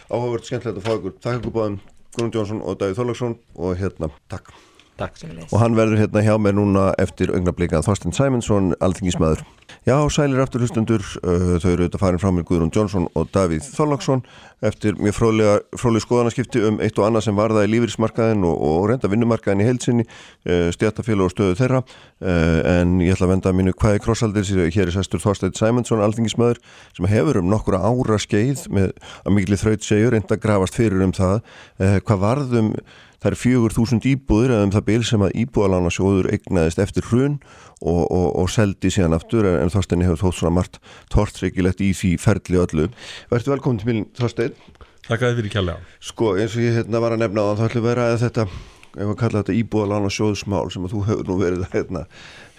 áhugavert 0.10 0.48
skemmtilegt 0.48 0.80
að 0.80 0.86
fá 0.86 0.94
ykkur, 0.98 1.18
takk 1.20 1.42
ykkur 1.42 1.56
báðum 1.58 1.80
Gunnar 2.14 2.38
Jónsson 2.38 2.62
og 2.64 2.78
Davíð 2.80 3.02
Þorlagsson 3.02 3.36
og 3.58 3.76
hérna, 3.82 4.10
takk 4.32 4.54
Takk. 4.98 5.24
Og 5.50 5.58
hann 5.58 5.78
verður 5.78 6.04
hérna 6.04 6.22
hjá 6.22 6.36
mér 6.38 6.54
núna 6.58 6.92
eftir 7.02 7.34
augnablika 7.34 7.82
Þorsten 7.86 8.14
Simonsson, 8.14 8.76
alþingismæður 8.84 9.42
Já, 9.84 9.98
sælir 10.08 10.40
aftur 10.40 10.62
hlustundur 10.64 11.02
uh, 11.28 11.58
þau 11.60 11.72
eru 11.74 11.84
auðvitað 11.84 12.00
farin 12.00 12.22
frá 12.22 12.30
mér 12.32 12.46
Guðrún 12.48 12.72
Jónsson 12.72 13.10
og 13.20 13.28
Davíð 13.36 13.66
Þorlagsson 13.76 14.22
eftir 14.64 14.96
mjög 14.96 15.18
fróðlega 15.18 16.00
skoðanaskipti 16.06 16.62
um 16.70 16.80
eitt 16.84 17.00
og 17.02 17.10
annað 17.10 17.26
sem 17.26 17.36
varða 17.36 17.66
í 17.66 17.72
lífeyrismarkaðin 17.74 18.46
og, 18.48 18.64
og 18.64 18.88
reynda 18.88 19.12
vinnumarkaðin 19.12 19.66
í 19.66 19.68
heilsinni 19.68 20.06
uh, 20.08 20.70
stjættafélag 20.72 21.28
og 21.28 21.34
stöðu 21.36 21.60
þeirra. 21.60 21.84
Uh, 22.24 22.60
en 22.78 22.96
ég 23.04 23.18
ætla 23.18 23.28
að 23.28 23.34
venda 23.36 23.52
að 23.52 23.60
mínu 23.60 23.76
hvaði 23.76 24.04
krossaldir 24.06 24.72
hér 24.72 24.88
er 24.88 24.96
sestur 24.96 25.24
Þorstein 25.24 25.58
Simonsson, 25.60 26.04
alþingismæður 26.06 26.64
sem 26.96 27.12
hefur 27.12 27.42
um 27.44 27.52
nokkura 27.52 27.84
ára 27.84 28.22
skeið 28.24 28.70
með 28.72 28.94
að 29.26 29.36
miklu 29.36 29.60
þraut 29.60 29.84
segjur 29.84 30.16
reynda 30.16 30.38
að 30.38 30.46
grafast 30.48 30.80
fyrir 30.80 31.04
um 31.04 31.12
það. 31.18 31.42
Hvað 32.08 32.24
varðum 32.24 32.72
Það 33.24 33.30
er 33.32 33.40
fjögur 33.40 33.72
þúsund 33.72 34.04
íbúður 34.04 34.52
eða 34.52 34.64
um 34.68 34.72
það 34.74 34.86
bil 34.90 35.04
sem 35.08 35.22
að 35.24 35.38
íbúðalána 35.40 35.92
sjóður 35.96 36.28
eignaðist 36.34 36.82
eftir 36.84 37.06
hrun 37.08 37.38
og, 37.80 38.02
og, 38.12 38.26
og 38.42 38.50
seldi 38.52 38.92
síðan 38.92 39.16
aftur 39.16 39.48
en, 39.48 39.62
en 39.64 39.72
Þorstein 39.72 40.04
hefur 40.04 40.20
þótt 40.26 40.40
svona 40.42 40.58
margt 40.58 40.80
tortreikilegt 41.14 41.80
í 41.80 41.94
því 41.96 42.18
ferli 42.20 42.60
öllu. 42.60 42.90
Verður 43.32 43.56
velkominn 43.56 43.80
til 43.80 43.90
minn 43.90 44.04
Þorstein. 44.20 44.58
Takk 45.08 45.24
að 45.24 45.32
þið 45.32 45.40
fyrir 45.40 45.56
kjalla. 45.56 45.78
Sko 46.04 46.34
eins 46.36 46.58
og 46.58 46.66
ég 46.66 46.76
hérna 46.82 47.04
var 47.04 47.16
að 47.16 47.24
nefna 47.24 47.44
á 47.44 47.48
það 47.48 47.62
þá 47.62 47.66
ætlum 47.70 47.88
vera 47.88 48.10
að 48.10 48.20
þetta, 48.26 48.46
ef 48.92 49.08
að 49.08 49.18
kalla 49.24 49.42
þetta 49.42 49.58
íbúðalána 49.62 50.12
sjóðsmál 50.18 50.68
sem 50.76 50.84
að 50.84 50.98
þú 50.98 51.06
hefur 51.08 51.32
nú 51.32 51.40
verið 51.40 51.64
að 51.64 51.78
hérna, 51.78 52.04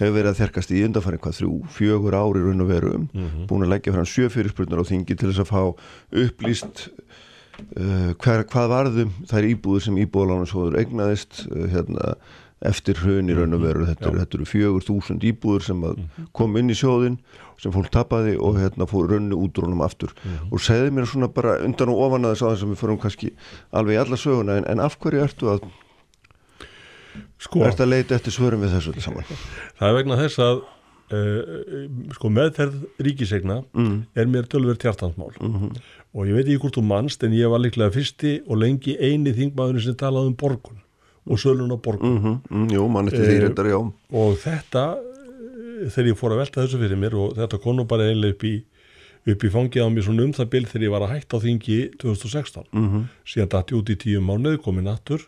hefur 0.00 0.16
verið 0.16 0.32
að 0.32 0.40
þerkast 0.40 0.72
í 0.72 0.82
undanfæring 0.88 1.24
hvað 1.24 1.38
þrjú, 1.42 1.52
fjögur 1.76 2.16
ári 2.20 2.44
raun 2.44 2.64
og 2.64 2.72
veru 2.72 2.96
um, 2.96 3.06
mm 3.12 3.28
-hmm. 3.28 3.46
búin 3.52 3.68
að 3.68 3.72
leggja 3.76 3.92
fram 3.92 4.08
sjöfyrirspurnar 4.08 4.80
á 4.80 4.88
þingi 4.88 5.16
til 5.16 5.28
þess 5.28 5.44
að 5.44 5.52
fá 5.52 5.62
upplýst 6.24 6.88
Uh, 7.54 8.10
hver, 8.18 8.42
hvað 8.50 8.70
varðum 8.72 9.12
þær 9.30 9.46
íbúður 9.46 9.84
sem 9.86 9.98
íbúðalánarsóður 10.02 10.78
egnaðist 10.80 11.44
uh, 11.46 11.68
hérna, 11.70 12.14
eftir 12.66 12.98
hrun 12.98 13.30
í 13.30 13.36
raun 13.36 13.54
og 13.54 13.62
veru 13.62 13.86
þetta, 13.86 14.10
þetta 14.16 14.38
eru 14.38 14.48
fjögur 14.48 14.86
þúsund 14.86 15.26
íbúður 15.28 15.66
sem 15.68 15.80
mhm. 15.84 16.28
kom 16.34 16.58
inn 16.58 16.72
í 16.72 16.76
sjóðin 16.78 17.20
sem 17.60 17.74
fólk 17.74 17.92
tapaði 17.94 18.34
og 18.42 18.58
hérna 18.58 18.88
fór 18.90 19.12
raunni 19.12 19.36
útrónum 19.38 19.84
aftur 19.86 20.10
mm 20.16 20.30
-hmm. 20.30 20.52
og 20.52 20.60
segði 20.64 20.90
mér 20.90 21.06
svona 21.06 21.28
bara 21.28 21.58
undan 21.62 21.92
og 21.92 22.00
ofan 22.08 22.24
að 22.24 22.34
þess 22.34 22.42
aðeins 22.42 22.60
sem 22.60 22.72
við 22.72 22.82
förum 22.82 23.00
kannski 23.00 23.32
alveg 23.70 23.94
í 23.94 24.00
alla 24.02 24.16
söguna 24.16 24.56
en, 24.58 24.68
en 24.68 24.80
af 24.80 24.98
hverju 24.98 25.22
ertu 25.22 25.50
að 25.54 25.66
sko, 27.38 27.62
ertu 27.62 27.82
að 27.84 27.92
leita 27.94 28.14
eftir 28.14 28.32
svörum 28.32 28.64
við 28.64 28.74
þessu 28.74 29.00
saman? 29.00 29.24
Það 29.78 29.88
er 29.88 29.94
vegna 29.94 30.16
þess 30.16 30.38
að 30.38 30.56
uh, 31.14 31.44
sko 32.18 32.28
meðferð 32.30 32.86
ríkisegna 32.98 33.62
mm. 33.72 33.98
er 34.14 34.26
mér 34.26 34.50
tölver 34.50 34.76
tjartansmál 34.76 35.30
mm 35.38 35.54
-hmm 35.54 36.02
og 36.14 36.28
ég 36.28 36.36
veit 36.36 36.46
ekki 36.46 36.60
hvort 36.62 36.76
þú 36.78 36.84
mannst 36.86 37.24
en 37.26 37.34
ég 37.34 37.50
var 37.50 37.62
líklega 37.62 37.94
fyrsti 37.94 38.34
og 38.46 38.60
lengi 38.62 38.94
eini 39.00 39.34
þingmaðurinn 39.34 39.82
sem 39.82 39.96
talaði 39.98 40.30
um 40.30 40.36
borgun 40.38 40.78
og 41.24 41.40
sölun 41.40 41.72
á 41.74 41.78
borgun. 41.80 42.14
Mm 42.14 42.22
-hmm, 42.22 42.36
mm, 42.50 42.68
Jú, 42.70 42.88
mann 42.88 43.08
eftir 43.08 43.26
því 43.26 43.40
reyndar, 43.40 43.66
já. 43.66 43.92
Og 44.12 44.36
þetta, 44.38 44.98
eh, 44.98 45.88
þegar 45.90 46.10
ég 46.10 46.18
fór 46.18 46.32
að 46.32 46.40
velta 46.42 46.62
þessu 46.62 46.78
fyrir 46.78 46.98
mér 46.98 47.14
og 47.14 47.36
þetta 47.36 47.62
konu 47.62 47.84
bara 47.84 48.10
einlega 48.10 48.32
upp 48.32 48.44
í 48.44 48.62
upp 49.26 49.44
í 49.44 49.50
fangið 49.50 49.82
á 49.82 49.88
mér 49.88 50.04
svona 50.04 50.22
um 50.22 50.32
það 50.32 50.50
bil 50.50 50.64
þegar 50.64 50.84
ég 50.84 50.90
var 50.90 51.02
að 51.02 51.12
hætta 51.14 51.36
á 51.36 51.44
þingi 51.44 51.78
2016 51.98 52.64
mm 52.72 52.88
-hmm. 52.88 53.04
síðan 53.24 53.48
dætti 53.48 53.74
út 53.74 53.90
í 53.90 53.96
tíu 53.96 54.20
mánuð, 54.20 54.60
komið 54.60 54.84
nattur 54.84 55.20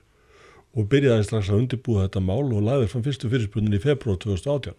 og 0.76 0.89
byrjaði 0.89 1.24
strax 1.24 1.49
að 1.49 1.59
undirbúa 1.61 2.05
þetta 2.05 2.20
mál 2.20 2.53
og 2.53 2.62
laðið 2.62 2.89
frá 2.93 3.01
fyrstu 3.03 3.30
fyrirspunnin 3.30 3.72
í 3.72 3.80
februar 3.80 4.18
2018 4.18 4.74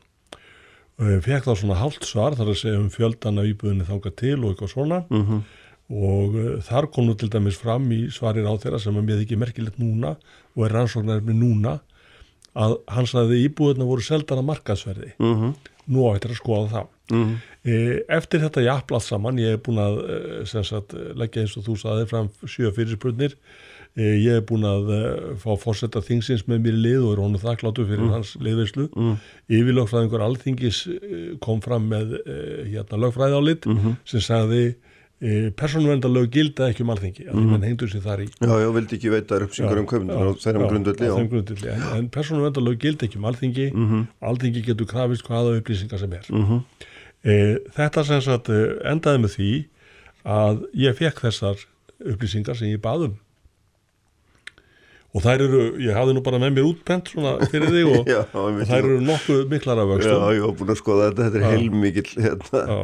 og 1.00 1.24
fekk 1.24 1.44
þá 1.46 1.56
svona 1.58 1.82
hálft 1.82 2.06
svar 2.06 2.36
þar 2.36 2.50
að 2.54 2.62
segja 2.62 2.80
um 2.80 2.90
fjöldan 2.90 3.40
af 3.40 3.46
íbúðinni 3.46 3.86
þanga 3.86 4.12
til 4.16 4.44
og 4.44 4.50
eitthvað 4.54 4.70
svona. 4.70 5.06
-hmm 5.10 5.42
og 5.88 6.36
uh, 6.36 6.48
þar 6.68 6.90
kom 6.92 7.08
nú 7.08 7.16
til 7.16 7.30
dæmis 7.32 7.60
fram 7.60 7.86
í 7.96 8.08
svarir 8.12 8.48
á 8.48 8.54
þeirra 8.60 8.80
sem 8.84 8.98
að 8.98 9.08
mér 9.08 9.24
ekki 9.24 9.40
merkilegt 9.40 9.80
núna 9.80 10.18
og 10.56 10.66
er 10.68 10.76
rannsóknar 10.76 11.24
með 11.24 11.40
núna 11.44 11.78
að 12.58 12.78
hans 12.92 13.14
aðeins 13.16 13.48
íbúðuna 13.52 13.88
voru 13.88 14.04
seldan 14.04 14.42
að 14.42 14.50
markaðsverði 14.52 15.14
mhm. 15.18 15.42
-huh. 15.44 15.72
nú 15.94 16.10
á 16.10 16.10
þetta 16.18 16.30
að 16.34 16.42
skoða 16.42 16.68
það 16.74 16.88
mhm. 17.12 17.24
-huh. 17.24 17.38
e, 17.64 18.04
eftir 18.18 18.44
þetta 18.44 18.66
jafnblad 18.68 19.04
saman 19.06 19.40
ég 19.40 19.56
hef 19.56 19.64
búin 19.64 19.82
að 19.84 19.96
e, 20.16 20.64
sagt, 20.64 20.94
leggja 21.16 21.42
eins 21.42 21.58
og 21.58 21.66
þú 21.68 21.78
saðið 21.84 22.12
fram 22.12 22.30
sjö 22.46 22.72
fyrirspurnir 22.74 23.38
e, 23.96 24.04
ég 24.04 24.34
hef 24.40 24.48
búin 24.50 24.66
að 24.66 24.92
fá 25.38 25.52
fórsetta 25.56 26.02
þingsins 26.02 26.48
með 26.48 26.66
mér 26.66 26.82
lið 26.82 27.06
og 27.06 27.14
er 27.14 27.24
honu 27.24 27.38
þakkláttu 27.38 27.86
fyrir 27.86 28.04
-huh. 28.04 28.12
Mhm. 28.12 28.18
hans 28.18 28.36
liðveislu 28.42 28.90
yfirlögfræðingur 29.48 30.26
alþingis 30.26 30.88
kom 31.40 31.62
fram 31.62 31.88
með 31.90 32.20
hérna 32.74 32.98
lögfræðálit 33.06 33.64
sem 34.06 34.20
sagði 34.20 34.76
E, 35.18 35.50
persónuvendalög 35.58 36.30
gilda 36.30 36.68
ekki 36.70 36.84
um 36.86 36.92
alþengi 36.94 37.24
mm 37.26 37.46
-hmm. 37.50 37.64
hengdur 37.66 37.90
sér 37.90 38.04
þar 38.06 38.20
í 38.22 38.28
Já, 38.38 38.54
já, 38.62 38.68
vildi 38.74 38.98
ekki 39.00 39.10
veita 39.10 39.40
uppsingar 39.42 39.80
um 39.82 39.88
köfnum 39.90 40.36
þeirra 40.38 40.68
grundvöldi 40.70 41.70
en, 41.74 41.86
en 41.98 42.10
persónuvendalög 42.14 42.78
gilda 42.78 43.08
ekki 43.08 43.18
um 43.18 43.26
alþengi 43.26 43.72
mm 43.74 43.88
-hmm. 43.88 44.04
alþengi 44.22 44.62
getur 44.62 44.86
krafist 44.86 45.26
hvaða 45.26 45.58
upplýsingar 45.58 45.98
sem 45.98 46.14
er. 46.14 46.26
Mm 46.30 46.46
-hmm. 46.46 46.62
e, 47.24 47.58
þetta 47.74 48.04
sem 48.06 48.22
sagt 48.22 48.50
e, 48.50 48.62
endaði 48.86 49.24
með 49.24 49.32
því 49.38 49.52
að 50.24 50.64
ég 50.74 50.96
fekk 50.96 51.26
þessar 51.26 51.66
upplýsingar 52.06 52.56
sem 52.56 52.68
ég 52.68 52.82
baðum 52.82 53.18
og 55.16 55.22
þær 55.26 55.42
eru, 55.42 55.62
ég 55.82 55.98
hafði 55.98 56.14
nú 56.14 56.22
bara 56.22 56.38
með 56.38 56.52
mér 56.60 56.66
útpent 56.70 57.10
svona 57.10 57.40
fyrir 57.50 57.74
þig 57.74 57.86
og, 57.90 58.08
já, 58.16 58.22
og 58.38 58.62
þær 58.70 58.84
eru 58.84 59.02
nokkuð 59.02 59.48
miklar 59.50 59.82
af 59.82 59.88
vöxtum. 59.88 60.14
Já, 60.14 60.34
ég 60.38 60.46
hef 60.46 60.60
búin 60.60 60.70
að 60.70 60.84
skoða 60.84 61.08
þetta, 61.10 61.24
þetta 61.24 61.38
er 61.42 61.50
heilmikið 61.56 62.18
hérna 62.22 62.82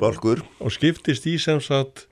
Balkur. 0.00 0.42
og 0.60 0.72
skiptist 0.74 1.26
í 1.26 1.36
sem 1.38 1.60
sagt 1.60 2.06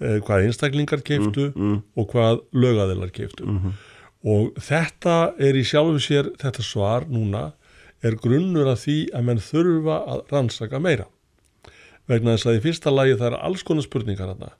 eh, 0.00 0.18
hvað 0.24 0.46
einstaklingar 0.46 1.02
keiftu 1.04 1.50
mm, 1.52 1.62
mm. 1.62 1.82
og 1.96 2.08
hvað 2.12 2.40
lögaðilar 2.52 3.12
keiftu 3.12 3.44
mm 3.44 3.58
-hmm. 3.58 3.72
og 4.24 4.60
þetta 4.60 5.34
er 5.38 5.56
í 5.56 5.64
sjálfu 5.64 6.00
sér 6.00 6.32
þetta 6.40 6.62
svar 6.62 7.08
núna 7.08 7.52
er 8.02 8.16
grunnur 8.16 8.68
af 8.68 8.84
því 8.84 8.98
að 9.14 9.26
menn 9.28 9.40
þurfa 9.40 9.96
að 10.06 10.20
rannsaka 10.32 10.78
meira 10.78 11.06
vegna 12.06 12.36
þess 12.36 12.46
að 12.46 12.58
í 12.58 12.64
fyrsta 12.68 12.90
lagi 12.90 13.16
það 13.16 13.32
er 13.32 13.38
alls 13.40 13.62
konar 13.66 13.82
spurningar 13.82 14.32
hana 14.34 14.52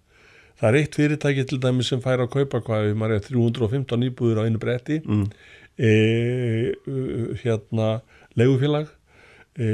það 0.61 0.69
er 0.69 0.79
eitt 0.81 0.99
fyrirtæki 0.99 1.45
til 1.45 1.61
dæmi 1.63 1.85
sem 1.85 2.03
fær 2.05 2.25
að 2.25 2.33
kaupa 2.33 2.63
hvað 2.65 2.89
við 2.89 3.05
er 3.17 3.25
315 3.29 4.03
nýbúður 4.03 4.41
á 4.41 4.47
einu 4.47 4.59
bretti 4.63 5.01
e, 5.77 5.93
hérna 7.43 8.01
legufélag 8.37 8.89
e, 9.59 9.71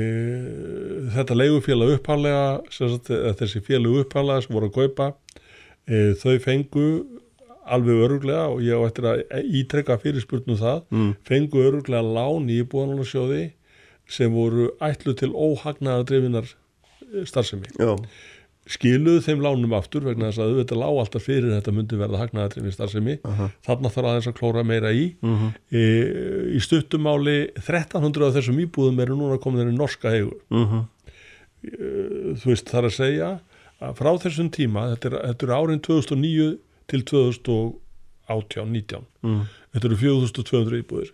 þetta 1.14 1.39
leigufélag 1.39 1.97
upphálega 1.97 3.35
þessi 3.41 3.62
félag 3.66 4.05
upphálega 4.05 4.45
sem 4.45 4.57
voru 4.57 4.70
að 4.70 4.78
kaupa 4.78 5.09
e, 5.87 6.12
þau 6.22 6.39
fengu 6.45 6.87
alveg 7.62 8.05
öruglega 8.07 8.47
og 8.51 8.62
ég 8.66 8.74
á 8.74 8.83
eftir 8.89 9.09
að 9.09 9.51
ítrekka 9.61 9.99
fyrirspurnum 10.03 10.59
það 10.59 10.80
mm. 10.91 11.11
fengu 11.28 11.62
öruglega 11.62 12.03
lán 12.03 12.51
í 12.51 12.62
búanalarsjóði 12.66 13.45
sem 14.11 14.33
voru 14.35 14.72
ætlu 14.83 15.14
til 15.18 15.30
óhagnaðar 15.30 16.09
drifinar 16.09 16.51
starfsemi 17.28 17.70
Já. 17.78 17.95
Skiluðu 18.70 19.22
þeim 19.24 19.40
lánum 19.42 19.72
aftur 19.74 20.04
vegna 20.06 20.28
þess 20.30 20.38
að 20.42 20.52
auðvitað 20.52 20.78
lág 20.78 20.98
alltaf 21.02 21.24
fyrir 21.26 21.50
þetta 21.50 21.72
myndi 21.74 21.96
verða 21.98 22.20
hagnaðar 22.20 22.52
drifin 22.52 22.74
starfsemi 22.76 23.16
uh 23.18 23.30
-huh. 23.38 23.48
þarna 23.66 23.90
þarf 23.90 24.08
aðeins 24.10 24.28
að 24.30 24.38
klóra 24.38 24.62
meira 24.62 24.92
í 24.94 25.04
uh 25.18 25.30
-huh. 25.40 25.50
e, 25.70 25.82
í 26.54 26.60
stuttumáli 26.62 27.38
1300 27.58 28.26
af 28.28 28.34
þessum 28.36 28.60
íbúðum 28.62 29.00
eru 29.02 29.14
núna 29.18 29.38
komin 29.42 29.72
í 29.72 29.74
norska 29.74 30.14
eigu 30.14 30.38
uh 30.50 30.72
-huh. 30.72 30.84
e, 31.66 31.68
þú 32.38 32.46
veist 32.52 32.70
þar 32.70 32.84
að 32.86 32.94
segja 32.98 33.40
að 33.80 33.96
frá 33.98 34.10
þessum 34.22 34.50
tíma 34.50 34.94
þetta 34.94 35.06
er, 35.08 35.14
þetta 35.26 35.46
er 35.46 35.52
árin 35.58 35.82
2009 35.82 36.58
til 36.86 37.02
2018-19 37.10 39.02
þetta 39.72 39.86
eru 39.88 39.96
4200 39.96 40.78
íbúðir 40.84 41.10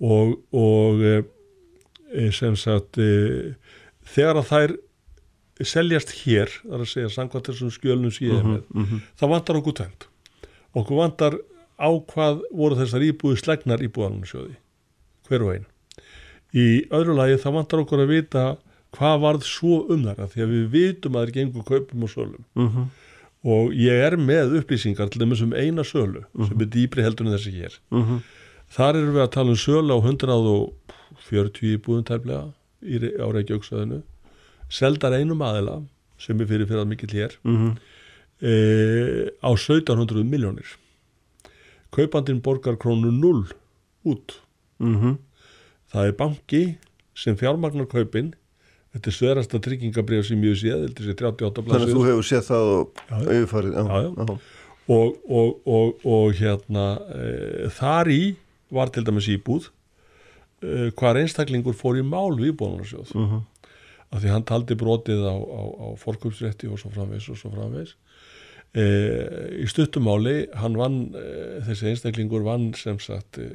og, 0.00 0.36
og 0.52 1.00
e, 1.00 1.22
e 2.12 2.30
sem 2.32 2.56
sagt 2.56 2.98
e, 2.98 3.54
þegar 4.04 4.36
að 4.36 4.48
þær 4.52 4.70
seljast 5.68 6.14
hér, 6.22 6.52
þar 6.64 6.84
að 6.84 6.92
segja 6.92 7.12
samkvæmt 7.16 7.50
þessum 7.50 7.74
skjölnum 7.74 8.14
sem 8.14 8.28
ég 8.28 8.38
hef 8.38 8.46
með 8.46 8.62
uh 8.62 8.86
-huh. 8.86 9.00
það 9.20 9.32
vantar 9.34 9.60
okkur 9.60 9.76
tvent 9.80 10.08
okkur 10.74 10.96
vantar 10.96 11.38
á 11.80 11.90
hvað 11.90 12.42
voru 12.52 12.76
þessar 12.76 13.02
íbúi 13.02 13.36
slegnar 13.36 13.82
íbúðanunsjóði 13.82 14.56
hver 15.28 15.42
og 15.42 15.54
einn 15.54 15.66
í 16.54 16.66
öðru 16.90 17.14
lagi 17.14 17.38
það 17.38 17.56
vantar 17.58 17.84
okkur 17.84 18.04
að 18.04 18.12
vita 18.14 18.44
hvað 18.96 19.22
varð 19.22 19.46
svo 19.46 19.80
um 19.92 20.04
þar 20.08 20.28
því 20.32 20.44
að 20.44 20.52
við 20.54 20.66
vitum 20.74 21.16
að 21.16 21.20
það 21.20 21.28
er 21.28 21.34
gengur 21.36 21.66
kaupum 21.66 22.04
og 22.04 22.10
sölum. 22.10 22.44
Uh 22.56 22.76
-huh. 22.76 22.86
og 23.42 23.72
ég 23.74 24.04
er 24.06 24.16
með 24.16 24.56
upplýsingar 24.60 25.08
til 25.10 25.22
þess 25.22 25.42
um 25.42 25.54
eina 25.54 25.82
sölu 25.82 26.24
sem 26.48 26.60
er 26.60 26.66
dýbri 26.74 27.02
heldur 27.02 27.26
en 27.26 27.36
þessi 27.36 27.52
hér. 27.54 27.74
Þar 28.70 28.96
erum 28.96 29.14
við 29.14 29.22
að 29.22 29.34
tala 29.34 29.50
um 29.50 29.56
sölu 29.56 29.94
á 29.94 29.98
140 29.98 31.76
íbúðum 31.76 32.04
tæmlega 32.04 32.52
á 33.24 33.26
Reykjavíksöðinu 33.32 34.02
seldar 34.70 35.16
einum 35.18 35.42
aðila 35.42 35.80
sem 36.20 36.40
er 36.40 36.48
fyrir 36.50 36.68
fyrir 36.68 36.84
að 36.84 36.92
mikill 36.92 37.14
hér 37.14 37.36
mm 37.42 37.56
-hmm. 37.56 37.72
e, 38.40 38.52
á 39.42 39.50
1700 39.50 40.24
miljónir 40.24 40.76
kaupandin 41.90 42.42
borgar 42.42 42.76
krónu 42.76 43.10
0 43.10 43.46
út. 44.04 44.40
Mm 44.78 44.96
-hmm. 44.96 45.16
það 45.92 46.06
er 46.06 46.12
banki 46.12 46.78
sem 47.14 47.36
fjármagnar 47.36 47.86
kaupin. 47.86 48.34
Þetta 48.92 49.10
er 49.10 49.14
sverast 49.14 49.54
að 49.54 49.60
tryggingabrið 49.60 50.22
sem 50.26 50.44
ég 50.44 50.56
séð, 50.58 50.88
þetta 50.88 51.02
er 51.02 51.14
38 51.14 51.62
blansir 51.62 51.78
þannig 51.78 51.94
að 51.94 51.98
þú 51.98 52.06
hefur 52.08 52.26
séð 52.26 52.44
það 52.46 52.64
og 52.76 52.88
auðfarið 53.10 53.74
og, 54.90 55.16
og, 55.28 55.60
og, 55.66 56.00
og 56.04 56.32
hérna 56.34 56.98
e, 57.14 57.68
þar 57.70 58.10
í 58.10 58.36
var 58.70 58.90
til 58.90 59.04
dæmis 59.04 59.28
íbúð. 59.28 59.70
E, 60.62 60.90
hvar 60.90 61.16
einstaklingur 61.16 61.74
fór 61.74 61.98
í 61.98 62.02
mál 62.02 62.34
við 62.34 62.56
bónarsjóð 62.58 63.14
uh 63.14 63.32
-huh 63.32 63.42
af 64.10 64.22
því 64.22 64.32
hann 64.34 64.46
taldi 64.48 64.76
brotið 64.78 65.22
á, 65.26 65.34
á, 65.34 65.62
á 65.70 65.86
fórkupsrétti 66.00 66.70
og 66.70 66.80
svo 66.82 66.90
framvegs 66.94 67.28
og 67.30 67.38
svo 67.38 67.52
framvegs 67.54 67.94
e, 68.74 68.84
í 69.62 69.66
stuttumáli 69.70 70.48
hann 70.58 70.78
vann, 70.78 71.00
e, 71.14 71.60
þessi 71.68 71.92
einstaklingur 71.92 72.44
vann 72.46 72.70
sem 72.78 72.98
sagt 73.02 73.38
e, 73.42 73.46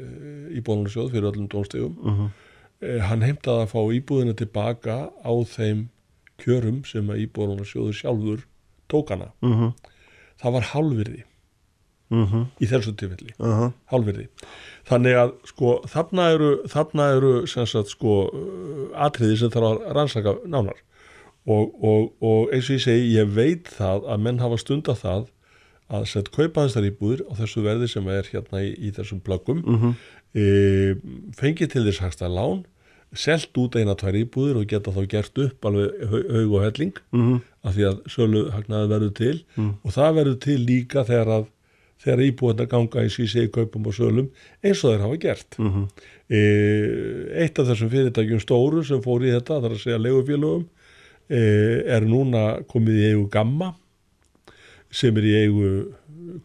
íbúðunarsjóð 0.60 1.12
fyrir 1.14 1.32
öllum 1.32 1.52
dónstegum 1.52 1.96
uh 2.02 2.20
-huh. 2.20 2.34
E, 2.84 3.00
hann 3.00 3.24
heimtaði 3.24 3.64
að 3.64 3.72
fá 3.72 3.82
íbúðina 3.96 4.34
tilbaka 4.36 4.96
á 5.24 5.34
þeim 5.48 5.88
kjörum 6.44 6.84
sem 6.84 7.08
að 7.08 7.24
íbúðunarsjóður 7.24 7.96
sjálfur 7.96 8.42
tókana 8.92 9.32
uh 9.42 9.56
-huh. 9.56 9.72
það 10.42 10.52
var 10.52 10.66
halvirði 10.74 11.24
uh 12.12 12.18
mhm. 12.18 12.34
-huh. 12.34 12.46
í 12.62 12.66
þessu 12.70 12.96
tilfelli 12.96 13.34
mhm. 13.38 13.74
halvirði 13.92 14.28
þannig 14.86 15.16
að 15.18 15.32
sko 15.50 15.78
þarna 15.90 16.32
eru, 16.36 16.52
þarna 16.70 17.12
eru 17.18 17.34
sagt, 17.48 17.90
sko, 17.90 18.18
atriði 18.94 19.38
sem 19.38 19.50
þarf 19.50 19.72
að 19.72 19.96
rannsaka 19.98 20.36
nánar 20.46 20.78
og, 21.46 21.72
og, 21.84 22.12
og 22.22 22.54
eins 22.54 22.70
og 22.70 22.78
ég 22.78 22.84
segi 22.84 23.16
ég 23.16 23.34
veit 23.34 23.68
það 23.70 24.06
að 24.10 24.22
menn 24.28 24.40
hafa 24.42 24.58
stunda 24.62 24.94
það 24.98 25.32
að 25.94 26.06
setja 26.10 26.34
kaupaðistar 26.34 26.88
íbúður 26.88 27.26
á 27.30 27.34
þessu 27.38 27.62
verði 27.66 27.90
sem 27.92 28.08
er 28.10 28.30
hérna 28.32 28.62
í, 28.66 28.72
í 28.74 28.94
þessum 28.94 29.22
plöggum 29.26 29.62
mm 29.62 29.76
-hmm. 29.82 29.94
e, 30.34 30.46
fengið 31.38 31.76
til 31.76 31.84
þess 31.86 32.02
hægsta 32.02 32.30
lán 32.30 32.64
selt 33.16 33.58
út 33.58 33.78
eina 33.78 33.96
tvær 33.96 34.18
íbúður 34.18 34.62
og 34.62 34.70
geta 34.70 34.92
þá 34.92 35.06
gert 35.08 35.38
upp 35.38 35.66
alveg 35.66 36.08
haug 36.10 36.56
og 36.58 36.64
helling 36.66 36.96
mm 37.12 37.22
-hmm. 37.22 37.42
af 37.64 37.76
því 37.76 37.84
að 37.90 37.98
sölu 38.10 38.42
hagnaði 38.52 38.90
verður 38.94 39.14
til 39.14 39.38
mm 39.56 39.64
-hmm. 39.64 39.76
og 39.84 39.92
það 39.92 40.16
verður 40.16 40.40
til 40.40 40.60
líka 40.66 41.04
þegar 41.04 41.30
að 41.38 41.46
þegar 42.04 42.24
íbúið 42.28 42.64
að 42.64 42.72
ganga 42.74 43.04
eins 43.04 43.18
og 43.18 43.26
ég 43.26 43.32
segi 43.32 43.52
kaupum 43.56 43.88
og 43.90 43.96
sölum 43.98 44.28
eins 44.62 44.84
og 44.84 44.92
þeir 44.92 45.06
hafa 45.06 45.20
gert 45.24 45.58
mm 45.60 45.72
-hmm. 45.72 45.86
e, 46.30 46.42
eitt 47.44 47.60
af 47.60 47.70
þessum 47.70 47.92
fyrirtækjum 47.94 48.44
stóru 48.44 48.84
sem 48.84 49.02
fór 49.02 49.26
í 49.26 49.34
þetta 49.34 49.62
þar 49.62 49.76
að 49.78 49.84
segja 49.84 50.02
legufélögum 50.02 50.68
e, 51.30 51.42
er 51.96 52.06
núna 52.06 52.62
komið 52.68 53.00
í 53.00 53.08
eigu 53.12 53.28
gamma 53.30 53.74
sem 54.92 55.18
er 55.18 55.26
í 55.26 55.36
eigu 55.44 55.72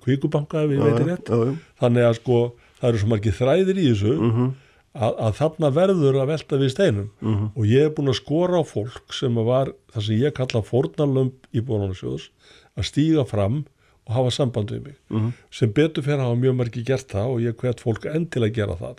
kvíkubanka 0.05 0.65
ef 0.65 0.75
ég 0.75 0.83
veitir 0.85 1.07
rétt 1.07 1.29
já, 1.29 1.37
já. 1.47 1.55
þannig 1.81 2.09
að 2.09 2.19
sko 2.21 2.41
það 2.81 2.89
eru 2.89 3.03
svo 3.03 3.09
margir 3.13 3.37
þræðir 3.37 3.79
í 3.79 3.87
þessu 3.91 4.15
mm 4.17 4.31
-hmm. 4.31 4.53
að, 4.95 5.13
að 5.27 5.35
þarna 5.41 5.71
verður 5.77 6.21
að 6.21 6.31
velta 6.33 6.61
við 6.63 6.73
steinum 6.75 7.11
mm 7.21 7.35
-hmm. 7.35 7.51
og 7.57 7.67
ég 7.67 7.85
er 7.85 7.95
búin 7.97 8.13
að 8.13 8.21
skora 8.21 8.63
á 8.63 8.65
fólk 8.65 9.13
sem 9.13 9.35
var 9.35 9.75
það 9.93 10.07
sem 10.07 10.17
ég 10.17 10.37
kalla 10.37 10.63
fornalömp 10.63 11.47
í 11.53 11.61
bónarsjóðs 11.61 12.31
að 12.77 12.89
stíga 12.89 13.25
fram 13.25 13.65
og 14.11 14.17
hafa 14.17 14.33
samband 14.35 14.73
við 14.75 14.83
mig. 14.85 14.97
Mm 15.09 15.21
-hmm. 15.21 15.33
sem 15.51 15.73
betur 15.73 16.03
fyrir 16.03 16.19
að 16.19 16.27
hafa 16.27 16.41
mjög 16.43 16.55
margi 16.57 16.83
gert 16.83 17.09
það 17.09 17.27
og 17.33 17.41
ég 17.41 17.57
hvert 17.57 17.81
fólk 17.81 18.07
enn 18.07 18.27
til 18.27 18.43
að 18.43 18.55
gera 18.55 18.77
það. 18.77 18.97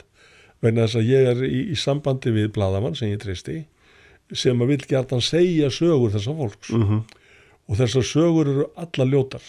Vegna 0.61 0.85
þess 0.87 0.95
að 0.95 1.09
ég 1.09 1.27
er 1.27 1.43
í, 1.43 1.61
í 1.71 1.75
sambandi 1.75 2.31
við 2.31 2.51
bladamann 2.51 2.95
sem 2.95 3.09
ég 3.09 3.19
tristi 3.19 3.65
sem 4.33 4.61
að 4.61 4.67
vil 4.67 4.85
gert 4.87 5.11
hann 5.11 5.21
segja 5.21 5.69
sögur 5.69 6.11
þessar 6.11 6.37
fólks. 6.37 6.69
Mm 6.69 6.83
-hmm. 6.83 7.01
og 7.67 7.77
þessar 7.77 8.03
sögur 8.03 8.47
eru 8.47 8.65
alla 8.75 9.05
ljótar. 9.05 9.43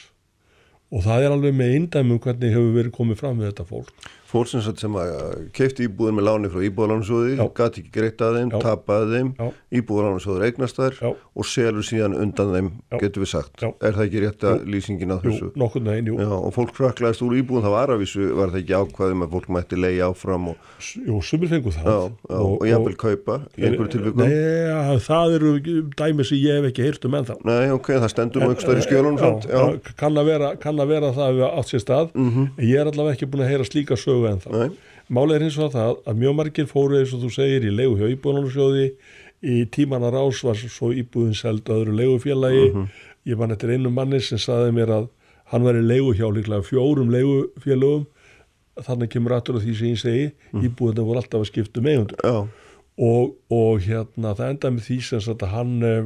Og 0.91 1.03
það 1.03 1.23
er 1.23 1.31
alveg 1.31 1.55
með 1.55 1.75
eindæmum 1.75 2.19
hvernig 2.19 2.51
hefur 2.51 2.75
verið 2.75 2.93
komið 2.93 3.17
fram 3.17 3.37
með 3.39 3.47
þetta 3.47 3.65
fólk 3.65 3.95
fólk 4.33 4.49
sem, 4.49 4.97
kefti 5.57 5.87
íbúðin 5.89 6.17
með 6.19 6.27
láni 6.29 6.51
frá 6.53 6.63
íbúðalánsjóði, 6.67 7.37
gæti 7.57 7.83
ekki 7.83 7.93
greitt 7.95 8.23
að 8.25 8.39
þeim, 8.39 8.53
Já. 8.53 8.59
tapaði 8.65 9.07
þeim, 9.13 9.31
íbúðalánsjóður 9.81 10.47
eignast 10.49 10.79
þær 10.81 10.95
Já. 10.99 11.11
og 11.13 11.49
selur 11.49 11.87
síðan 11.87 12.17
undan 12.17 12.53
þeim, 12.57 12.69
Já. 12.93 12.97
getur 13.03 13.25
við 13.25 13.31
sagt. 13.33 13.57
Er 13.63 13.93
það 13.97 14.05
ekki 14.07 14.23
rétt 14.25 14.47
að 14.49 14.57
lýsingin 14.73 15.15
að 15.15 15.27
þessu? 15.27 15.49
Jú, 15.51 15.55
nokkur 15.63 15.85
neginn, 15.87 16.11
jú. 16.13 16.15
Og 16.39 16.51
fólk 16.57 16.73
fraklaðist 16.77 17.25
úr 17.27 17.37
íbúðin, 17.41 17.67
það 17.67 17.77
var 17.77 17.95
aðvísu, 17.97 18.23
var 18.39 18.53
það 18.53 18.61
ekki 18.63 18.75
ákvaðum 18.81 19.27
að 19.27 19.37
fólk 19.37 19.49
mætti 19.57 19.81
leiði 19.81 20.03
áfram 20.07 20.45
og... 20.53 20.57
Jú, 21.03 21.21
sumir 21.27 21.53
fengur 21.53 21.77
það. 21.77 21.89
Og, 22.33 22.57
og 22.57 22.67
ég 22.69 22.87
vil 22.87 22.97
kaupa 22.99 23.39
í 23.57 23.67
einhverju 23.69 23.93
tilvíkum. 23.97 24.23
Nei, 24.23 24.99
það 25.05 25.37
eru 25.39 25.53
dæmi 25.99 26.27
sem 26.27 26.41
ég 26.41 26.59
hef 26.59 26.71
ekki 26.71 26.87
heyrt 26.89 27.07
um 27.09 27.17
ennþá. 27.21 27.37
Nei, 27.47 27.67
ok, 27.75 27.89
það 27.99 28.11
stendur 28.13 28.47
mjög 28.47 28.63
stöður 28.65 28.81
í 28.81 28.87
skjölunum. 28.87 29.21
Kann 30.01 30.19
að 30.19 30.31
vera, 30.33 30.53
kann 30.63 30.83
að 30.83 30.93
vera 30.95 31.13
það 31.17 31.31
við 31.39 31.47
-hmm. 34.29 34.53
en. 34.53 34.59
Nei. 34.59 34.91
Málega 35.13 35.37
er 35.37 35.45
eins 35.45 35.59
og 35.59 35.73
það 35.73 35.97
að 36.09 36.21
mjög 36.23 36.35
margir 36.39 36.67
fóru 36.67 36.99
eins 36.99 37.13
og 37.13 37.21
þú 37.25 37.31
segir 37.35 37.67
í 37.67 37.73
leigu 37.75 37.99
hjá 37.99 38.07
íbúðunarsjóði 38.15 38.87
í 39.43 39.65
tímanar 39.75 40.15
ás 40.15 40.43
var 40.47 40.57
svo 40.57 40.93
íbúðin 40.95 41.35
seld 41.35 41.67
öðru 41.67 41.97
leigufélagi 41.99 42.71
uh 42.71 42.75
mhm. 42.75 42.83
-huh. 42.83 42.89
ég 43.27 43.39
man 43.39 43.51
eftir 43.51 43.71
einu 43.71 43.91
manni 43.91 44.21
sem 44.21 44.39
saði 44.39 44.73
mér 44.73 44.91
að 44.91 45.09
hann 45.45 45.63
var 45.63 45.75
í 45.75 45.83
leigu 45.83 46.15
hjá 46.15 46.31
líklega 46.31 46.63
fjórum 46.63 47.11
leigufélagum 47.11 48.07
þannig 48.81 49.11
kemur 49.11 49.33
aftur 49.33 49.57
af 49.57 49.63
því 49.63 49.75
sem 49.75 49.89
ég 49.89 49.99
segi 49.99 50.27
uh 50.27 50.33
mhm. 50.33 50.61
-huh. 50.61 50.67
íbúðina 50.67 51.05
voru 51.05 51.19
alltaf 51.19 51.41
að 51.41 51.51
skipta 51.51 51.81
eigundur 51.81 52.19
uh. 52.25 52.47
og, 52.97 53.35
og 53.51 53.81
hérna 53.81 54.35
það 54.35 54.51
endaði 54.51 54.75
með 54.75 54.83
því 54.83 55.01
sem 55.03 55.21
sagt 55.21 55.43
að 55.43 55.49
hann 55.49 55.83
eh, 55.83 56.05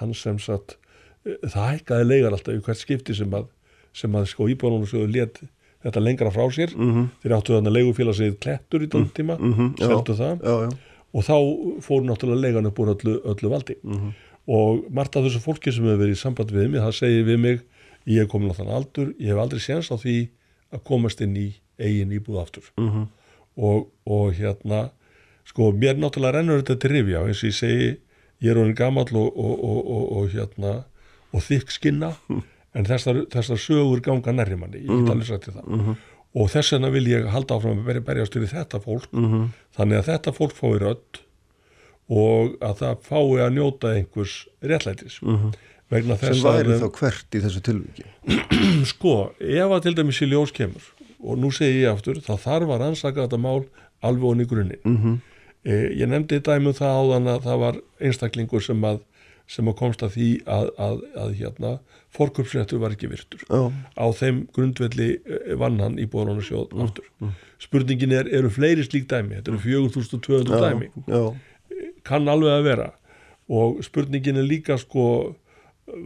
hann 0.00 0.14
sem 0.14 0.38
sagt 0.38 0.78
eh, 1.26 1.36
það 1.48 1.68
hækkaði 1.70 2.04
leigar 2.04 2.32
alltaf 2.32 2.54
í 2.54 2.60
hvert 2.60 2.78
skipti 2.78 3.14
sem 3.14 3.34
að, 3.34 3.46
sem 3.92 4.14
að 4.14 4.26
sko 4.26 4.48
íbúðunarsjóði 4.48 5.12
let 5.12 5.42
þetta 5.82 6.02
lengra 6.02 6.30
frá 6.30 6.44
sér 6.54 6.74
mm 6.76 6.90
-hmm. 6.92 7.06
þeir 7.22 7.34
áttu 7.36 7.54
þannig 7.56 7.70
að 7.70 7.76
leigufélagsið 7.78 8.38
klettur 8.38 8.82
í 8.82 8.88
þann 8.88 9.06
mhm. 9.06 9.14
tíma 9.16 9.36
mm 9.38 9.54
-hmm. 9.54 9.70
seldu 9.78 10.14
það 10.14 10.36
já, 10.42 10.54
já. 10.64 10.70
og 11.12 11.22
þá 11.28 11.36
fóru 11.86 12.04
náttúrulega 12.06 12.40
leigan 12.40 12.66
upp 12.66 12.78
úr 12.78 12.94
öllu, 12.94 13.14
öllu 13.32 13.48
valdi 13.50 13.76
mm 13.82 13.98
-hmm. 13.98 14.12
og 14.46 14.84
margt 14.90 15.16
af 15.16 15.24
þessu 15.24 15.40
fólki 15.40 15.72
sem 15.72 15.84
hefur 15.84 15.98
verið 15.98 16.16
í 16.16 16.22
samband 16.22 16.50
við 16.50 16.68
mig 16.70 16.80
það 16.80 16.94
segir 16.94 17.24
við 17.24 17.38
mig, 17.38 17.60
ég 18.06 18.18
hef 18.22 18.28
komin 18.28 18.50
á 18.50 18.58
þann 18.58 18.74
aldur 18.76 19.14
ég 19.18 19.28
hef 19.28 19.38
aldrei 19.38 19.60
séns 19.60 19.90
á 19.90 19.96
því 19.96 20.28
að 20.72 20.84
komast 20.84 21.20
inn 21.20 21.36
í 21.36 21.52
eigin 21.78 22.12
íbúð 22.12 22.40
aftur 22.42 22.64
mhm. 22.76 23.06
og, 23.56 23.88
og 24.06 24.32
hérna 24.32 24.90
sko, 25.44 25.72
mér 25.72 25.96
náttúrulega 25.98 26.38
rennur 26.38 26.62
þetta 26.62 26.78
til 26.78 26.90
rifja 26.90 27.26
eins 27.26 27.42
og 27.42 27.50
ég 27.50 27.54
segi, 27.54 27.96
ég 28.40 28.50
er 28.50 28.58
orðin 28.58 28.78
gammal 28.78 29.06
og, 29.12 29.38
og, 29.38 30.12
og 30.16 30.28
hérna 30.30 30.84
og 31.32 31.40
þykk 31.42 31.70
skinna 31.70 32.12
en 32.72 32.88
þessar, 32.88 33.24
þessar 33.32 33.60
sögur 33.60 34.00
ganga 34.04 34.34
nærri 34.34 34.56
manni, 34.56 34.82
ég 34.82 34.88
get 34.88 35.02
mhm. 35.02 35.10
alveg 35.14 35.28
sagt 35.28 35.48
til 35.48 35.56
það 35.56 35.66
mm 35.66 35.80
-hmm. 35.80 35.98
og 36.34 36.50
þess 36.54 36.72
vegna 36.72 36.92
vil 36.94 37.10
ég 37.10 37.28
halda 37.34 37.58
áfram 37.58 37.82
að 37.82 38.00
berjast 38.06 38.38
fyrir 38.38 38.52
þetta 38.52 38.80
fólk 38.80 39.12
mm 39.12 39.26
-hmm. 39.26 39.50
þannig 39.76 39.98
að 39.98 40.08
þetta 40.10 40.32
fólk 40.38 40.56
fái 40.56 40.78
rödd 40.78 41.20
og 42.08 42.56
að 42.60 42.74
það 42.80 43.04
fái 43.08 43.44
að 43.44 43.54
njóta 43.56 43.94
einhvers 43.96 44.48
réttlætis 44.62 45.20
mm 45.22 45.36
-hmm. 45.36 45.52
vegna 45.90 46.16
þess 46.16 46.40
sem 46.40 46.48
væri 46.48 46.72
að 46.72 46.82
þá 46.82 46.90
hvert 46.98 47.34
í 47.34 47.42
þessu 47.44 47.60
tilviki 47.60 48.04
sko, 48.92 49.32
ef 49.38 49.68
að 49.70 49.82
til 49.82 49.94
dæmis 49.94 50.22
í 50.22 50.26
ljós 50.26 50.52
kemur 50.52 50.84
og 51.22 51.38
nú 51.38 51.52
segi 51.52 51.84
ég 51.84 51.92
aftur 51.92 52.18
þá 52.20 52.34
þarf 52.36 52.68
að 52.70 52.80
rannsaka 52.80 53.26
þetta 53.26 53.38
mál 53.38 53.64
alveg 54.02 54.24
onni 54.24 54.44
grunni 54.44 54.78
eh, 55.64 55.92
ég 56.00 56.08
nefndi 56.08 56.40
dæmum 56.40 56.74
það 56.74 56.98
áðan 56.98 57.28
að 57.28 57.42
það 57.42 57.58
var 57.58 57.76
einstaklingur 58.00 58.62
sem 58.62 58.84
að 58.84 58.98
sem 59.50 59.68
að 59.68 59.76
komst 59.78 60.02
að 60.06 60.14
því 60.16 60.28
að, 60.46 60.68
að, 60.86 61.00
að 61.22 61.32
hérna, 61.40 61.72
fórköpsréttur 62.16 62.80
var 62.82 62.94
ekki 62.94 63.08
virtur. 63.10 63.42
Já. 63.48 63.68
á 63.98 64.06
þeim 64.16 64.42
grundvelli 64.54 65.08
eh, 65.24 65.54
vann 65.60 65.80
hann 65.82 65.98
í 66.00 66.06
bóðunar 66.08 66.44
sjóð 66.46 66.72
aftur 66.84 67.06
spurningin 67.62 68.12
er, 68.12 68.26
eru 68.34 68.50
fleiri 68.50 68.82
slík 68.86 69.06
dæmi? 69.10 69.36
Þetta 69.38 69.52
eru 69.52 69.60
4200 69.62 70.60
dæmi. 70.64 70.88
já, 71.06 71.22
kann 72.04 72.28
alveg 72.28 72.50
að 72.56 72.64
vera. 72.66 72.88
Og 73.52 73.82
spurningin 73.86 74.38
er 74.40 74.46
líka 74.48 74.78
sko 74.80 75.04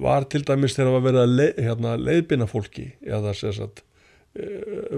var 0.02 0.24
til 0.32 0.42
dæmis 0.44 0.74
þegar 0.76 0.96
að 1.12 1.34
leið, 1.36 1.58
hérna, 1.66 1.96
leiðbina 2.00 2.46
fólki 2.48 2.90
eða 3.06 3.32
þess 3.36 3.60
að 3.66 3.82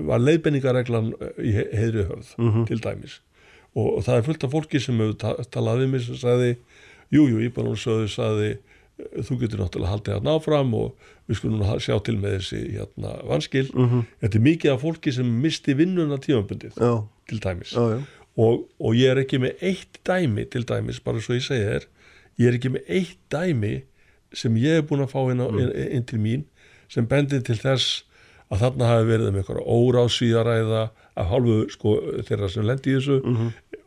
var 0.09 0.19
leiðbeiningareglan 0.23 1.13
í 1.39 1.53
he- 1.55 1.69
heiðri 1.79 2.05
höfð 2.09 2.31
til 2.67 2.81
dæmis. 2.83 3.19
Og, 3.77 3.99
og 3.99 4.03
það 4.07 4.17
er 4.21 4.27
fullt 4.27 4.45
af 4.49 4.51
fólki 4.55 4.81
sem 4.83 4.99
hefur 4.99 5.15
ta 5.21 5.35
talað 5.55 5.83
við 5.85 5.91
mig 5.93 6.03
sem 6.07 6.19
sagði 6.19 6.57
jújú, 7.15 7.41
Íbænursöðu 7.49 8.09
sagði 8.13 8.51
þú 8.99 9.37
getur 9.43 9.63
náttúrulega 9.63 9.93
haldið 9.93 10.15
hérna 10.17 10.35
áfram 10.39 10.73
og 10.75 11.11
við 11.29 11.39
skulum 11.39 11.61
nú 11.61 11.77
sjá 11.83 11.95
til 12.03 12.17
með 12.19 12.39
þessi 12.39 12.63
hérna, 12.75 13.13
vanskil. 13.29 13.67
Þetta 14.23 14.39
er 14.41 14.45
mikið 14.49 14.73
af 14.73 14.83
fólki 14.83 15.13
sem 15.15 15.29
misti 15.43 15.77
vinnuna 15.79 16.19
tímabundið 16.23 16.81
já, 16.83 16.93
til 17.31 17.39
dæmis. 17.45 17.75
Já, 17.77 17.85
já. 17.95 18.01
og, 18.43 18.67
og 18.81 18.99
ég 18.99 19.13
er 19.13 19.23
ekki 19.23 19.39
með 19.45 19.63
eitt 19.71 20.01
dæmi 20.09 20.49
til 20.51 20.65
dæmis, 20.67 20.99
bara 21.05 21.23
svo 21.23 21.39
ég 21.39 21.47
segi 21.47 21.69
þér 21.69 21.87
ég 22.39 22.51
er 22.51 22.59
ekki 22.59 22.75
með 22.75 22.91
eitt 22.99 23.23
dæmi 23.31 23.73
sem 24.37 24.59
ég 24.61 24.81
hef 24.81 24.91
búin 24.91 25.05
að 25.07 25.15
fá 25.15 25.21
inn, 25.31 25.43
á, 25.43 25.47
inn, 25.49 25.73
inn 25.99 26.07
til 26.07 26.19
mín 26.23 26.45
sem 26.91 27.07
bendir 27.09 27.43
til 27.47 27.59
þess 27.59 28.03
að 28.49 28.63
þarna 28.65 28.91
hafi 28.91 29.09
verið 29.11 29.31
um 29.31 29.39
einhverja 29.39 29.79
órásvíðaræða 29.79 30.83
af 31.19 31.31
hálfu 31.31 31.57
sko, 31.71 31.95
þeirra 32.25 32.49
sem 32.51 32.65
lendi 32.65 32.95
í 32.95 32.99
þessu. 32.99 33.19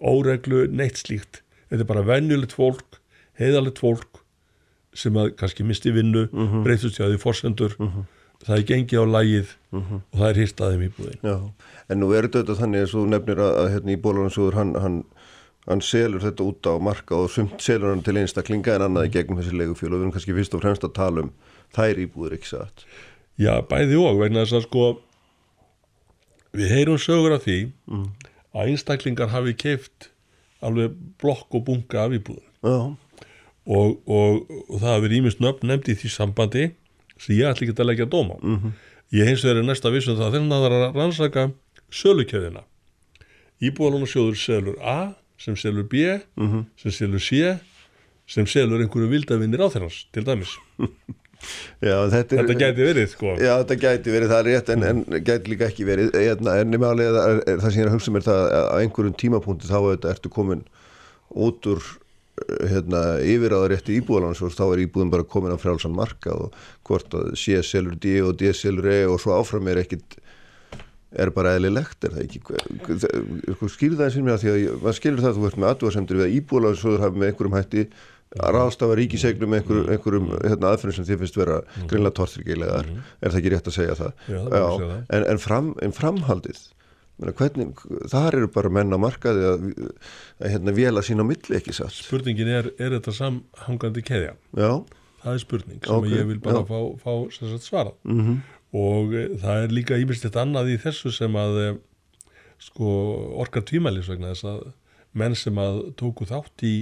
Óreglu, 0.02 0.68
neitt 0.70 1.00
slíkt. 1.02 1.42
Þetta 1.72 1.82
er 1.82 1.90
bara 1.90 2.04
venjulegt 2.06 2.54
fólk 2.54 3.01
heiðalegt 3.42 3.82
fólk 3.82 4.22
sem 4.94 5.16
að 5.16 5.34
kannski 5.40 5.64
misti 5.64 5.92
vinnu, 5.96 6.26
breytust 6.66 6.98
hjá 7.00 7.06
því 7.08 7.20
forsendur, 7.22 7.76
það 8.44 8.56
er 8.58 8.64
gengið 8.68 9.04
á 9.04 9.06
lægið 9.16 9.52
og 9.78 10.18
það 10.18 10.26
er 10.30 10.40
hýrt 10.42 10.62
að 10.66 10.72
þeim 10.74 10.86
íbúðin. 10.90 11.20
Já, 11.24 11.36
en 11.88 12.02
nú 12.02 12.10
er 12.18 12.28
þetta 12.28 12.56
þannig 12.60 12.88
og 12.88 12.92
þú 12.92 13.04
nefnir 13.14 13.40
að, 13.46 13.54
að 13.62 13.70
hérna 13.76 13.94
í 13.94 14.00
bólansúður 14.04 14.58
hann, 14.60 14.74
hann, 14.84 14.98
hann 15.70 15.84
selur 15.86 16.26
þetta 16.26 16.44
út 16.50 16.68
á 16.68 16.74
marka 16.84 17.16
og 17.22 17.32
sumt 17.32 17.62
selur 17.64 17.94
hann 17.94 18.04
til 18.04 18.18
einstaklinga 18.20 18.76
en 18.76 18.88
annað 18.90 19.08
í 19.08 19.14
gegnum 19.16 19.40
þessi 19.40 19.56
leigufjölu 19.56 19.96
og 19.96 20.00
við 20.02 20.04
erum 20.08 20.16
kannski 20.18 20.36
fyrst 20.36 20.58
og 20.58 20.64
fremst 20.66 20.84
að 20.84 20.96
tala 20.98 21.24
um 21.28 21.32
þær 21.78 22.02
íbúður 22.04 22.36
ekki 22.36 22.52
satt. 22.52 22.84
Já, 23.40 23.54
bæði 23.64 23.96
og 24.02 24.20
vegna 24.20 24.44
þess 24.44 24.60
að 24.60 24.66
sko 24.68 24.86
við 26.58 26.74
heyrum 26.76 27.00
sögur 27.00 27.38
af 27.38 27.46
því 27.46 27.60
að 28.52 28.74
einstaklingar 28.74 29.32
hafi 29.32 29.54
keift 29.56 30.10
alveg 30.62 30.98
blokk 31.22 31.56
og 31.56 31.64
bunga 31.70 32.04
af 32.04 32.18
íbúðum. 32.18 32.48
Já, 32.62 32.76
og, 33.66 33.98
og, 34.08 34.42
og 34.70 34.78
það 34.80 34.90
hafi 34.90 35.06
verið 35.06 35.20
ímest 35.22 35.44
nöfn 35.44 35.70
nefnd 35.70 35.92
í 35.94 35.98
því 36.02 36.14
sambandi 36.16 36.68
sem 37.22 37.36
ég 37.38 37.50
ætla 37.52 37.68
ekki 37.68 37.78
að 37.78 37.90
leggja 37.92 38.10
dóm 38.10 38.34
á 38.34 38.38
ég 39.12 39.28
hins 39.28 39.44
vegar 39.46 39.62
er 39.62 39.68
næsta 39.68 39.92
vissum 39.94 40.18
það 40.18 40.38
þegar 40.38 40.52
það 40.52 40.68
er 40.68 40.78
að 40.78 41.00
rannsaka 41.00 41.48
sölukjöðina 41.92 42.64
íbúðalónu 43.62 44.10
sjóður 44.10 44.40
selur 44.40 44.78
A 44.82 45.14
sem 45.42 45.58
selur 45.58 45.86
B 45.90 46.06
sem 46.80 46.92
selur 46.92 47.22
C 47.22 47.58
sem 48.32 48.48
selur 48.48 48.82
einhverju 48.82 49.10
vildavinnir 49.12 49.64
á 49.66 49.68
þeirrans 49.74 50.06
til 50.14 50.24
dæmis. 50.28 50.54
Já 51.82 51.96
þetta, 52.06 52.36
er, 52.38 52.46
þetta 52.46 52.56
gæti 52.60 52.86
verið 52.86 53.08
sko. 53.10 53.32
Já, 53.42 53.56
þetta 53.64 53.78
gæti 53.82 54.14
verið 54.14 54.30
það 54.32 54.44
rétt 54.48 54.68
en, 54.76 54.84
en 54.86 55.00
gæti 55.26 55.52
líka 55.52 55.68
ekki 55.72 55.88
verið. 55.88 56.12
Hérna, 56.14 56.54
en 56.62 56.78
að 56.78 57.02
það 57.50 57.66
sem 57.66 57.80
ég 57.80 57.82
er 57.82 57.90
að 57.90 57.96
hugsa 57.96 58.14
mér 58.14 58.26
það 58.28 58.42
að 58.46 58.68
á 58.70 58.76
einhverjum 58.78 59.16
tímapunkti 59.18 59.72
þá 59.72 59.80
ertu 60.12 60.32
komin 60.32 60.62
út 61.34 61.70
úr 61.72 61.82
hérna, 62.72 63.02
yfiráðarétti 63.28 63.98
íbúðalans 64.00 64.42
og 64.46 64.54
þá 64.56 64.64
er 64.70 64.84
íbúðin 64.86 65.12
bara 65.14 65.28
komin 65.28 65.54
á 65.54 65.60
frjálsan 65.62 65.96
marka 65.96 66.34
og 66.34 66.56
hvort 66.88 67.14
að 67.18 67.34
C 67.40 67.60
selur 67.66 67.98
D 68.00 68.20
og 68.24 68.38
D 68.40 68.54
selur 68.56 68.88
E 68.90 69.02
og 69.10 69.20
svo 69.22 69.36
áfram 69.38 69.68
er 69.72 69.84
ekkit 69.84 70.18
er 71.12 71.32
bara 71.36 71.58
eðlilegt, 71.58 72.00
er 72.08 72.16
það 72.16 72.24
ekki? 72.24 72.40
Skýrðu 73.74 74.00
það 74.00 74.06
eins 74.06 74.18
og 74.18 74.26
mér 74.26 74.38
að 74.38 74.44
því 74.46 74.52
að 74.54 74.80
maður 74.80 74.98
skilur 74.98 75.24
það 75.24 75.32
að 75.32 75.38
þú 75.38 75.48
ert 75.50 75.60
með 75.60 75.72
aðdúasemdur 75.72 76.20
við 76.22 76.28
að 76.28 76.36
íbúðalansöður 76.38 77.04
hafi 77.04 77.22
með 77.22 77.32
einhverjum 77.32 77.58
hætti 77.58 77.86
að 78.32 78.54
ráðstafa 78.56 78.96
ríkisegnum 78.96 79.52
með 79.52 79.60
einhverjum, 79.62 79.90
einhverjum 79.92 80.30
hérna, 80.40 80.70
aðferðum 80.72 80.96
sem 80.96 81.08
þið 81.10 81.24
finnst 81.26 81.40
vera 81.42 81.58
greinlega 81.92 82.16
tortryggilegar, 82.16 82.92
er 83.20 83.34
það 83.34 83.40
ekki 83.42 83.52
rétt 83.52 83.68
að 83.68 83.76
segja 83.76 83.98
það? 84.00 84.14
Já, 84.24 84.38
segja 84.40 84.62
það. 84.78 84.94
en, 85.18 85.26
en, 85.34 85.42
fram, 85.44 85.74
en 85.84 85.96
framhaldið 85.98 86.62
hvernig, 87.22 87.84
þar 88.10 88.40
eru 88.40 88.50
bara 88.54 88.72
menn 88.74 88.96
á 88.96 89.00
markaði 89.02 89.46
að, 89.50 89.68
að 90.42 90.56
hérna, 90.56 90.74
vela 90.78 91.04
sín 91.06 91.22
á 91.22 91.26
milli 91.28 91.58
ekki 91.60 91.76
satt 91.78 91.94
spurningin 91.94 92.50
er, 92.50 92.72
er 92.82 92.96
þetta 92.98 93.14
samhangandi 93.18 94.04
keðja 94.08 94.34
já, 94.58 94.72
það 95.22 95.36
er 95.36 95.44
spurning 95.46 95.86
sem 95.86 95.96
Ok, 95.98 96.10
ég 96.16 96.28
vil 96.32 96.40
bara 96.42 96.64
já. 96.64 96.68
fá, 96.72 96.80
fá 97.04 97.14
sagt, 97.38 97.68
svarað 97.68 97.96
-hmm. 98.04 98.42
og 98.82 99.14
e, 99.14 99.28
það 99.44 99.66
er 99.66 99.76
líka 99.78 100.00
ímyndst 100.02 100.42
annað 100.42 100.74
í 100.74 100.80
þessu 100.82 101.14
sem 101.14 101.38
að 101.38 101.60
e, 101.62 101.70
sko 102.62 102.90
orkar 103.42 103.66
tvímælis 103.70 104.10
vegna 104.10 104.34
þess 104.34 104.50
að 104.50 104.66
menn 105.14 105.36
sem 105.36 105.58
að 105.58 105.84
tóku 106.00 106.26
þátt 106.26 106.66
í 106.66 106.76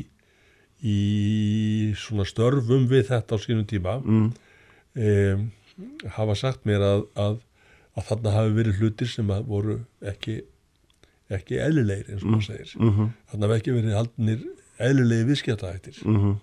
í 0.79 1.91
svona 1.99 2.23
störfum 2.27 2.87
við 2.87 3.09
þetta 3.11 3.35
á 3.35 3.37
sínum 3.43 3.67
tíma 3.67 3.97
mm. 3.99 4.29
hafa 6.15 6.35
sagt 6.39 6.63
mér 6.67 6.85
að, 6.85 7.01
að, 7.19 7.39
að 7.99 8.07
þarna 8.11 8.35
hafi 8.37 8.55
verið 8.59 8.79
hlutir 8.81 9.11
sem 9.11 9.33
voru 9.49 9.81
ekki 10.13 10.39
ekki 11.29 11.59
eðlilegir 11.61 12.07
eins 12.09 12.23
og 12.23 12.31
maður 12.33 12.47
segir. 12.47 12.71
mm 12.79 12.89
-hmm. 12.89 13.09
þarna 13.31 13.47
hafi 13.47 13.59
ekki 13.59 13.75
verið 13.75 13.97
haldnir 13.99 14.45
eðlilegi 14.79 15.29
viðskiptaættir 15.29 15.99
mm 16.05 16.37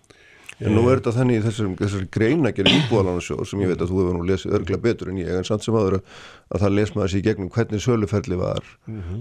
en 0.65 0.73
nú 0.73 0.87
er 0.89 1.01
þetta 1.01 1.13
þannig 1.19 1.39
í 1.39 1.43
þessar, 1.45 1.73
þessar 1.81 2.05
greinagerð 2.17 2.77
íbúðalansjóð 2.79 3.43
sem 3.51 3.63
ég 3.63 3.73
veit 3.73 3.83
að 3.83 3.91
þú 3.91 3.99
hefur 4.01 4.15
nú 4.17 4.29
lesið 4.31 4.55
örgla 4.57 4.79
betur 4.87 5.11
en 5.13 5.19
ég 5.21 5.33
en 5.37 5.45
samt 5.45 5.67
sem 5.67 5.77
aður 5.77 5.99
að, 5.99 6.15
að 6.49 6.63
það 6.65 6.77
les 6.79 6.93
maður 6.95 7.13
sér 7.13 7.21
í 7.21 7.27
gegnum 7.27 7.51
hvernig 7.53 7.85
söluferli 7.85 8.39
var. 8.41 8.71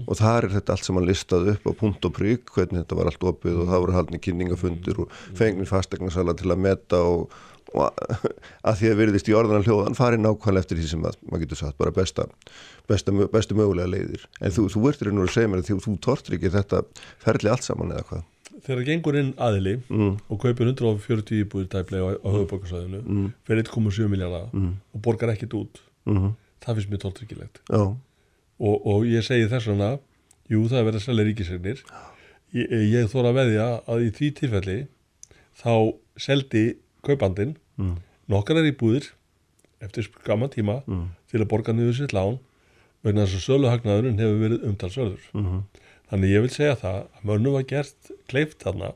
Og 0.06 0.20
þar 0.20 0.48
er 0.48 0.54
þetta 0.54 0.76
allt 0.76 0.88
sem 0.88 0.96
hann 0.96 1.08
listað 1.10 1.50
upp 1.52 1.68
á 1.68 1.72
punkt 1.82 2.08
og 2.08 2.14
prigg, 2.16 2.46
hvernig 2.54 2.80
þetta 2.80 3.00
var 3.00 3.10
allt 3.10 3.28
opið 3.32 3.60
og 3.60 3.68
það 3.68 3.84
voru 3.84 3.96
haldni 3.98 4.22
kynningafundir 4.24 5.02
og 5.04 5.20
fengnir 5.36 5.68
fastegnarsala 5.68 6.36
til 6.40 6.48
að 6.54 6.64
meta 6.70 7.02
og, 7.04 7.28
og 7.28 7.55
að, 7.74 8.28
að 8.62 8.78
því 8.80 8.90
að 8.90 9.00
virðist 9.00 9.30
í 9.30 9.34
orðan 9.36 9.66
hljóðan 9.66 9.98
farið 9.98 10.22
nákvæmlega 10.22 10.64
eftir 10.64 10.80
því 10.80 10.88
sem 10.92 11.04
að, 11.08 11.18
maður 11.26 11.44
getur 11.44 11.60
sagt 11.62 11.78
bara 11.80 11.94
besta, 11.96 12.28
besta, 12.90 13.14
bestu 13.32 13.58
mögulega 13.58 13.90
leiðir 13.92 14.24
en 14.40 14.54
þú, 14.54 14.68
þú 14.72 14.86
ertur 14.90 15.10
einhverju 15.10 15.30
að 15.30 15.36
segja 15.36 15.52
mér 15.52 15.62
að 15.62 15.70
þú, 15.72 15.78
þú 15.86 15.98
tortur 16.06 16.38
ekki 16.38 16.54
þetta 16.54 16.82
ferli 17.24 17.52
allt 17.52 17.66
saman 17.66 17.94
eða 17.96 18.08
hvað 18.10 18.24
þegar 18.66 18.86
gengur 18.86 19.18
inn 19.20 19.32
aðili 19.42 19.76
mm. 19.84 20.14
og 20.32 20.40
kaupir 20.42 20.70
140 20.72 21.42
íbúðir 21.44 21.68
tæplega 21.74 22.08
á, 22.08 22.10
á 22.18 22.28
höfuborgarsæðinu 22.34 23.02
mm. 23.02 23.28
fyrir 23.46 23.66
1,7 23.66 24.10
miljardar 24.10 24.48
mm. 24.52 24.72
og 24.96 25.02
borgar 25.04 25.34
ekkit 25.34 25.54
út 25.58 25.82
-hmm. 26.06 26.34
það 26.64 26.78
finnst 26.78 26.90
mér 26.90 27.02
tóltryggilegt 27.04 27.60
Já, 27.68 27.82
og, 28.58 28.76
og 28.86 29.06
ég 29.06 29.24
segi 29.26 29.48
þess 29.50 29.68
vegna 29.70 29.98
jú 30.48 30.64
það 30.70 30.78
er 30.78 30.88
verið 30.88 31.00
að 31.00 31.06
selja 31.06 31.26
ríkisegnir 31.28 31.84
ég, 32.56 32.74
ég 32.94 33.10
þóra 33.12 33.32
að 33.32 33.38
veðja 33.40 33.68
að 33.86 34.06
í 34.06 34.10
því 34.18 34.30
tilfelli 34.40 34.78
þá 35.56 35.74
seldi 36.16 36.66
kaupandinn 37.06 37.56
mm. 37.78 37.96
nokkrar 38.32 38.66
íbúðir 38.68 39.10
eftir 39.84 40.08
gaman 40.26 40.52
tíma 40.52 40.80
til 41.30 41.40
að 41.42 41.50
borga 41.50 41.74
niður 41.76 41.98
sitt 42.00 42.14
lán 42.16 42.38
vegna 43.04 43.26
þess 43.26 43.38
að 43.38 43.46
söluhagnaðurinn 43.46 44.22
hefur 44.22 44.40
verið 44.42 44.64
umtalsverður 44.70 45.26
-hmm. 45.32 45.66
Þannig 46.06 46.32
ég 46.36 46.44
vil 46.44 46.52
segja 46.54 46.74
það 46.78 46.98
að 47.02 47.22
mönnum 47.26 47.54
var 47.56 47.64
gert 47.66 48.10
kleift 48.30 48.60
þarna 48.62 48.92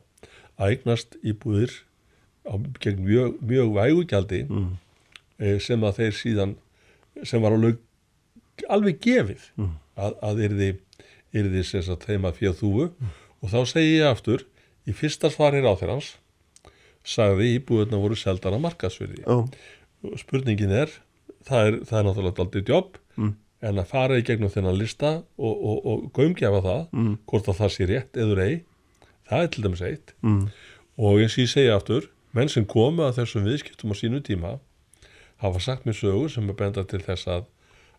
að 0.60 0.74
eignast 0.74 1.16
íbúðir 1.26 1.72
á, 2.46 2.54
gegn 2.82 3.02
mjög, 3.02 3.40
mjög 3.42 3.72
vægugjaldi 3.74 4.40
mm. 4.46 4.68
sem 5.64 5.86
að 5.86 5.96
þeir 5.98 6.14
síðan 6.20 6.54
sem 7.26 7.42
var 7.42 7.56
alveg, 7.56 7.80
alveg 8.70 9.00
gefið 9.02 9.48
mm. 9.58 9.74
að, 9.96 10.16
að 10.28 10.42
yrði, 10.46 10.70
yrði 11.34 11.64
sagt, 11.66 12.06
þeim 12.06 12.28
að 12.28 12.38
fjöð 12.38 12.56
þúfu 12.62 12.86
mm. 12.88 13.18
og 13.40 13.54
þá 13.54 13.60
segi 13.72 13.96
ég 13.98 14.10
aftur 14.10 14.46
í 14.86 14.94
fyrsta 14.96 15.32
svarir 15.32 15.66
á 15.66 15.74
þeirrans 15.74 16.14
sagði 17.06 17.50
íbúðurna 17.58 18.00
voru 18.02 18.16
seldan 18.18 18.56
að 18.58 18.64
markasverði 18.66 19.22
já, 19.24 19.36
spurningin 20.20 20.72
er 20.72 20.90
það 21.48 21.66
er, 21.70 21.78
það 21.88 21.98
er 22.00 22.08
náttúrulega 22.08 22.44
aldrei 22.46 22.64
jobb 22.68 22.98
Mm. 23.20 23.34
en 23.60 23.78
að 23.82 23.88
fara 23.90 24.16
í 24.16 24.22
gegnum 24.24 24.48
þennan 24.48 24.78
lista 24.78 25.08
og, 25.36 25.54
og, 25.68 25.78
og 25.90 26.04
gaumgefa 26.16 26.60
það 26.64 26.82
Mm. 26.96 27.14
hvort 27.28 27.48
að 27.50 27.58
það 27.58 27.72
sé 27.74 27.86
rétt 27.90 28.16
eður 28.16 28.40
ei 28.44 28.54
það 29.28 29.42
er 29.42 29.48
til 29.52 29.64
dæmis 29.66 29.82
eitt 29.84 30.14
mm. 30.22 30.44
og 30.98 31.18
eins 31.20 31.34
og 31.36 31.42
ég 31.44 31.50
segja 31.52 31.76
aftur 31.76 32.06
menn 32.32 32.48
sem 32.48 32.64
komu 32.64 33.02
að 33.04 33.18
þessum 33.20 33.44
viðskiptum 33.44 33.92
á 33.92 33.96
sínu 33.98 34.20
tíma 34.24 34.52
hafa 35.42 35.60
sagt 35.60 35.84
mér 35.88 35.98
sögur 35.98 36.30
sem 36.32 36.48
er 36.48 36.56
benda 36.56 36.84
til 36.84 37.00
þess 37.04 37.26
að 37.28 37.44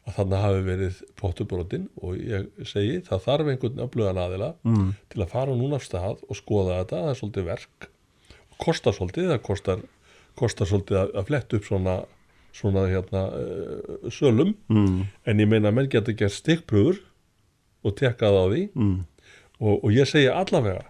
að 0.09 0.15
þannig 0.17 0.41
hafi 0.41 0.61
verið 0.65 1.01
pottubrotinn 1.19 1.83
og 2.01 2.15
ég 2.17 2.47
segi 2.65 3.01
það 3.05 3.19
þarf 3.27 3.49
einhvern 3.53 3.83
öflugan 3.85 4.17
aðila 4.23 4.53
mm. 4.65 4.87
til 5.13 5.21
að 5.21 5.29
fara 5.35 5.53
núna 5.53 5.77
af 5.77 5.85
stað 5.85 6.23
og 6.25 6.37
skoða 6.39 6.79
þetta, 6.81 7.03
það 7.03 7.11
er 7.11 7.19
svolítið 7.19 7.45
verk 7.51 7.89
kostar 8.61 8.93
svolítið, 8.97 9.29
það 9.33 9.41
kostar, 9.47 9.79
kostar 10.39 10.69
svolítið 10.69 10.99
að, 11.01 11.13
að 11.19 11.27
fletta 11.31 11.57
upp 11.59 11.65
svona, 11.69 11.95
svona 12.55 12.83
hérna 12.91 13.21
uh, 13.35 14.09
sölum 14.13 14.53
Mm. 14.69 15.05
en 15.25 15.39
ég 15.43 15.47
meina 15.51 15.69
að 15.71 15.77
menn 15.79 15.89
geta 15.91 16.13
gert 16.13 16.35
stikkpröfur 16.35 16.99
og 17.83 17.95
tekkað 17.97 18.37
á 18.37 18.45
því 18.51 18.63
Mm. 18.75 18.97
og, 19.59 19.83
og 19.83 19.89
ég 19.95 20.07
segi 20.09 20.27
allavega 20.31 20.83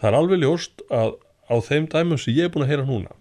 það 0.00 0.08
er 0.12 0.18
alveg 0.18 0.42
ljóst 0.44 0.82
að 0.90 1.16
á 1.48 1.54
þeim 1.64 1.86
dæmum 1.90 2.18
sem 2.20 2.34
ég 2.36 2.44
er 2.46 2.52
búin 2.54 2.66
að 2.66 2.72
heyra 2.74 2.86
núna 2.86 3.14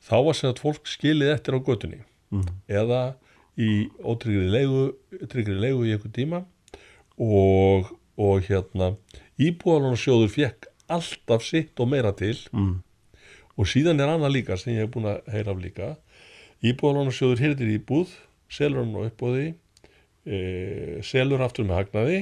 þá 0.00 0.14
var 0.24 0.34
sem 0.38 0.50
að 0.52 0.62
fólk 0.62 0.86
skilið 0.88 1.34
eftir 1.34 1.56
á 1.56 1.60
götunni 1.60 2.00
Mm. 2.30 2.46
eða 2.70 3.14
í 3.58 3.90
ótryggri 4.06 4.46
leigu, 4.54 4.94
leigu 5.60 5.82
í 5.84 5.90
einhver 5.96 6.12
tíma 6.14 6.44
og, 7.18 7.90
og 8.16 8.44
hérna 8.46 8.92
íbúðalánarsjóður 9.40 10.30
fekk 10.32 10.68
alltaf 10.90 11.42
sitt 11.46 11.80
og 11.82 11.90
meira 11.90 12.12
til 12.16 12.36
Mm. 12.54 12.78
Og 13.60 13.68
síðan 13.68 14.00
er 14.00 14.08
annað 14.14 14.34
líka 14.38 14.56
sem 14.60 14.72
ég 14.74 14.86
hef 14.86 14.92
búin 14.94 15.08
að 15.10 15.28
heyra 15.34 15.52
af 15.54 15.60
líka. 15.60 15.88
Íbúðalánarsjóður 16.64 17.40
hýrðir 17.44 17.72
íbúð 17.78 18.14
selur 18.52 18.82
hann 18.82 18.96
á 18.96 19.00
uppbóði 19.08 19.46
e, 20.26 20.38
selur 21.06 21.42
aftur 21.44 21.66
með 21.68 21.78
hagnaði 21.82 22.18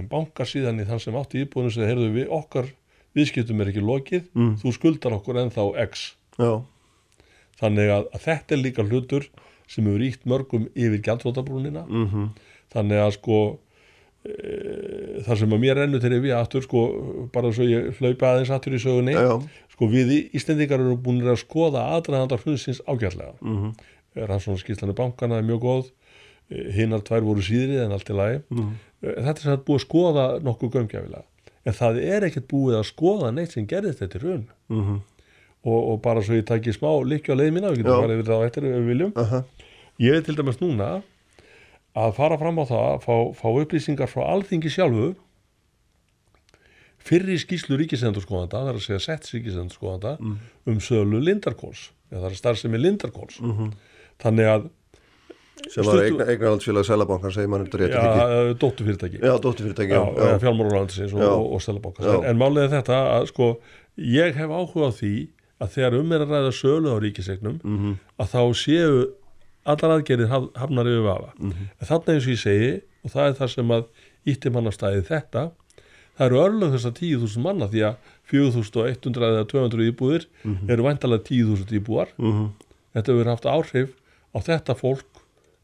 en 0.00 0.08
bankar 0.10 0.48
síðan 0.48 0.80
í 0.82 0.86
þann 0.88 1.00
sem 1.04 1.16
átti 1.20 1.44
íbúðinu 1.44 1.74
sem 1.74 1.88
heyrðu 1.88 2.10
við 2.16 2.32
okkar 2.32 2.68
viðskiptum 3.16 3.60
er 3.60 3.68
ekki 3.72 3.82
lokið, 3.84 4.22
Mm. 4.32 4.54
þú 4.62 4.70
skuldar 4.72 5.12
okkur 5.18 5.36
ennþá 5.42 5.64
X. 5.84 6.14
Já, 6.40 6.62
þannig 7.60 7.90
að, 7.92 8.06
að 8.16 8.22
þetta 8.24 8.54
er 8.56 8.62
líka 8.62 8.86
hlutur 8.88 9.26
sem 9.68 9.84
hefur 9.84 10.04
ítt 10.06 10.24
mörgum 10.28 10.64
yfir 10.72 11.02
gjaldrótabrúnina 11.04 11.84
mhm, 11.88 12.30
þannig 12.72 13.02
að 13.04 13.12
sko 13.18 13.36
þar 14.22 15.38
sem 15.40 15.54
að 15.54 15.60
mér 15.62 15.80
ennur 15.84 16.02
til 16.02 16.12
við 16.22 16.34
aftur 16.36 16.62
sko, 16.66 16.82
bara 17.34 17.50
svo 17.54 17.64
ég 17.66 17.96
hlaupa 17.98 18.28
aðeins 18.32 18.52
aftur 18.54 18.76
í 18.76 18.80
sögunni, 18.82 19.14
já, 19.16 19.22
já, 19.26 19.66
sko 19.74 19.88
við 19.90 20.12
í- 20.14 20.22
Íslendingar 20.38 20.80
eru 20.82 20.96
búin 20.96 21.22
að 21.26 21.40
skoða 21.42 21.82
aðræðandar 21.96 22.42
hrunsins 22.44 22.80
ágætlega. 22.86 23.34
Mhm, 23.42 23.72
rannsóknarskýslanu 24.28 24.94
bankana 24.94 25.38
er 25.40 25.46
mjög 25.48 25.60
góð. 25.66 25.90
Hinnar 26.52 27.00
tvær 27.06 27.22
voru 27.24 27.40
síðrið 27.40 27.84
en 27.86 27.92
allt 27.96 28.10
í 28.10 28.16
lagi. 28.16 28.40
Mhm, 28.52 28.72
þetta 29.02 29.38
er 29.40 29.46
sagt 29.48 29.64
búið 29.66 29.78
að 29.80 29.86
skoða 29.86 30.24
nokkuð 30.44 30.72
gömgjafilega 30.76 31.24
en 31.64 31.72
það 31.78 31.98
er 32.02 32.24
ekkert 32.26 32.48
búið 32.50 32.74
að 32.80 32.88
skoða 32.90 33.30
neitt 33.34 33.52
sem 33.52 33.66
gerðist 33.66 34.00
þetta 34.02 34.20
hrun. 34.20 34.46
Mhm, 34.68 35.00
og, 35.64 35.80
og 35.92 36.02
bara 36.02 36.20
svo 36.20 36.34
ég 36.34 36.44
tæki 36.44 36.74
smá 36.74 36.90
líkja 37.06 37.32
á 37.34 37.38
leið 37.38 37.52
mína, 37.54 37.70
við 37.70 37.82
getum 37.82 38.02
farið 38.02 38.18
yfir 38.18 38.28
það 38.28 38.42
á 38.42 38.46
eftir 38.46 38.64
ef 38.66 38.74
við 38.76 38.86
viljum. 38.92 39.12
Aha, 39.16 39.44
ég 40.02 40.16
er 40.16 40.22
til 40.26 40.34
dæmis 40.36 40.58
núna 40.60 41.02
að 41.98 42.14
fara 42.16 42.38
fram 42.40 42.60
á 42.60 42.64
það 42.64 42.86
að 42.88 42.98
fá, 43.04 43.14
fá 43.36 43.48
upplýsingar 43.52 44.10
frá 44.10 44.24
alþingi 44.32 44.72
sjálfu 44.72 45.12
fyrri 47.02 47.38
skýslu 47.40 47.76
ríkisendurskoðanda, 47.80 48.60
það 48.60 48.70
er 48.70 48.78
að 48.78 48.84
segja 48.86 49.02
sett 49.02 49.26
ríkisendurskoðanda 49.32 50.14
um 50.22 50.78
sölu 50.84 51.20
Lindarkóls 51.22 51.90
eða 52.12 52.26
það 52.26 52.30
er 52.30 52.38
starfsemi 52.38 52.80
Lindarkóls 52.80 53.40
mhm. 53.42 53.74
þannig 54.22 54.50
að, 54.52 54.68
sem 55.72 55.86
var 55.86 56.02
eignarhaldsfélag 56.06 56.88
Sælabankan 56.88 57.34
segir 57.34 57.50
mann 57.52 57.66
þetta 57.66 57.82
rétt 57.82 57.96
ekki. 57.98 58.24
ja, 58.32 58.56
dótturfyrirtæki. 58.62 59.20
Já, 59.20 59.34
dótturfyrirtæki, 59.36 59.94
já, 59.94 60.02
já, 60.02 60.26
já, 60.32 60.40
fjármálaráðansins 60.46 61.16
og, 61.16 61.24
og, 61.28 61.46
og 61.56 61.64
Stelabankas 61.64 62.08
Já. 62.08 62.16
en, 62.30 62.44
er 62.62 62.72
þetta 62.72 63.00
að 63.16 63.28
sko 63.32 63.48
ég 64.00 64.38
hef 64.38 64.54
áhuga 64.54 64.88
á 64.88 64.92
því 64.96 65.16
að 65.62 65.74
þegar 65.76 65.98
um 66.00 66.14
er 66.14 66.24
að 66.24 66.32
ræða 66.36 66.54
sölu 66.58 66.94
á 66.94 66.96
ríkisegnum 67.02 67.58
mhm, 67.62 67.98
að 68.18 68.32
þá 68.32 68.42
séu 68.58 69.02
allar 69.64 69.96
aðgerðir 69.96 70.30
haf, 70.32 70.48
hafnar 70.58 70.88
yfir 70.90 71.04
vafa. 71.06 71.32
Mhm, 71.38 71.66
en 71.80 71.86
þarna 71.90 72.14
eins 72.14 72.26
og 72.26 72.32
ég 72.34 72.42
segi 72.42 72.70
og 73.04 73.10
það 73.14 73.28
er 73.28 73.36
það 73.40 73.52
sem 73.54 73.74
að 73.76 73.84
ítti 74.32 74.52
mannastæði 74.54 75.02
þetta 75.08 75.44
það 76.18 76.26
eru 76.26 76.40
örlög 76.42 76.74
þess 76.76 76.88
að 76.90 76.98
10.000 77.00 77.42
manna 77.46 77.68
því 77.72 77.84
að 77.88 77.96
4.100 78.32 79.28
eða 79.28 79.46
200 79.50 79.88
íbúðir 79.92 80.26
eru 80.70 80.86
væntalega 80.86 81.24
10.000 81.28 81.76
íbúar. 81.80 82.08
Mhm, 82.18 82.46
þetta 82.94 83.12
hefur 83.12 83.30
haft 83.32 83.48
áhrif 83.48 83.90
á 84.32 84.38
þetta 84.40 84.76
fólk 84.78 85.22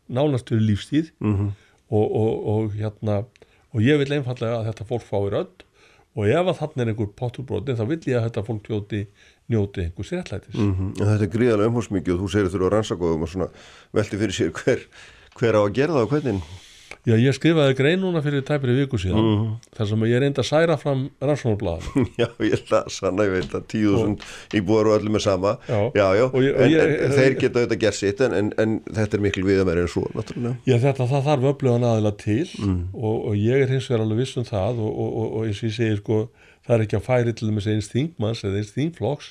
nánast 0.08 0.48
fyrir 0.48 0.64
lífstíð. 0.68 1.10
Mhm, 1.20 1.52
og, 1.90 2.06
og, 2.20 2.32
og 2.48 2.72
hérna 2.76 3.24
og 3.72 3.80
ég 3.84 3.98
vil 4.00 4.12
einfallega 4.18 4.60
að 4.60 4.70
þetta 4.70 4.88
fólk 4.88 5.04
fái 5.08 5.30
rödd. 5.32 5.64
Og 6.18 6.26
ef 6.26 6.48
að 6.50 6.58
þarna 6.58 6.82
er 6.82 6.88
einhver 6.90 7.10
potturbrotin 7.14 7.76
þá 7.78 7.84
vil 7.86 7.98
ég 8.08 8.16
að 8.18 8.24
þetta 8.26 8.42
fólk 8.48 8.68
njóti, 8.68 9.02
njóti 9.48 9.84
einhvers 9.86 10.12
réttlætis 10.16 10.54
mhm. 10.54 10.92
En 11.00 11.10
þetta 11.14 11.26
er 11.28 11.34
gríðarlega 11.34 11.72
umhúsmikið 11.72 12.14
og 12.16 12.22
þú 12.24 12.30
segir 12.36 12.52
þurfa 12.54 12.68
að 12.70 12.74
rannsaka 12.78 13.12
og 13.14 13.28
svona 13.32 13.50
velti 13.96 14.20
fyrir 14.22 14.36
sér 14.40 14.54
hver, 14.62 14.86
hver 15.38 15.56
á 15.56 15.60
að 15.64 15.74
gera 15.80 15.92
það 15.98 16.06
og 16.08 16.16
hvernig 16.16 16.42
Já, 17.08 17.14
ég 17.16 17.32
skrifaði 17.32 17.72
grein 17.78 18.00
núna 18.02 18.20
fyrir 18.20 18.42
tæpri 18.44 18.74
viku 18.74 18.98
síðan 19.00 19.22
Mhm. 19.22 19.52
þar 19.76 19.86
sem 19.88 20.02
ég 20.10 20.18
reyndi 20.20 20.40
að 20.42 20.48
særa 20.48 20.74
fram 20.76 21.04
rannsóknarblaðan 21.22 22.08
Já, 22.20 22.26
ég 22.44 22.64
las 22.72 22.98
hana, 23.00 23.24
ég 23.24 23.32
veit 23.32 23.54
að 23.56 23.64
tíu 23.70 23.92
þúsund 23.94 24.24
íbúar 24.58 24.90
og 24.90 24.96
öllum 24.98 25.14
er 25.16 25.24
sama 25.24 25.52
Já. 25.68 25.78
já, 25.94 26.06
já. 26.18 26.24
Ég- 26.42 26.58
en, 26.58 26.70
ég- 26.74 27.04
en 27.06 27.14
þeir 27.16 27.36
geta 27.40 27.60
auðvitað 27.62 27.80
gert 27.84 27.94
sitt 28.00 28.20
en, 28.26 28.34
en, 28.40 28.50
en 28.58 28.74
þetta 28.90 29.16
er 29.16 29.24
miklu 29.24 29.46
viðamæri 29.46 29.84
en 29.86 29.88
svo, 29.94 30.04
náttúrulega 30.12 30.56
Já, 30.68 30.76
þetta 30.84 31.06
það 31.14 31.24
þarf 31.30 31.48
öflugan 31.54 31.88
aðila 31.92 32.12
til 32.18 32.46
Mm. 32.58 32.82
og, 32.92 33.16
og 33.30 33.34
ég 33.40 33.62
er 33.64 33.72
hins 33.72 33.88
vegar 33.88 34.04
alveg 34.04 34.18
viss 34.24 34.36
um 34.36 34.44
það 34.44 34.82
og, 34.84 34.92
og, 34.92 35.16
og, 35.38 35.46
eins 35.46 35.62
og 35.62 35.68
ég 35.70 35.76
segir 35.78 36.02
sko 36.02 36.20
það 36.68 36.74
er 36.76 36.84
ekki 36.84 36.98
að 37.00 37.06
færi 37.08 37.32
til 37.38 37.48
þess 37.56 37.68
eins 37.72 37.88
þingmanns 37.94 38.44
eða 38.44 38.60
eins 38.60 38.72
þingflokks 38.76 39.28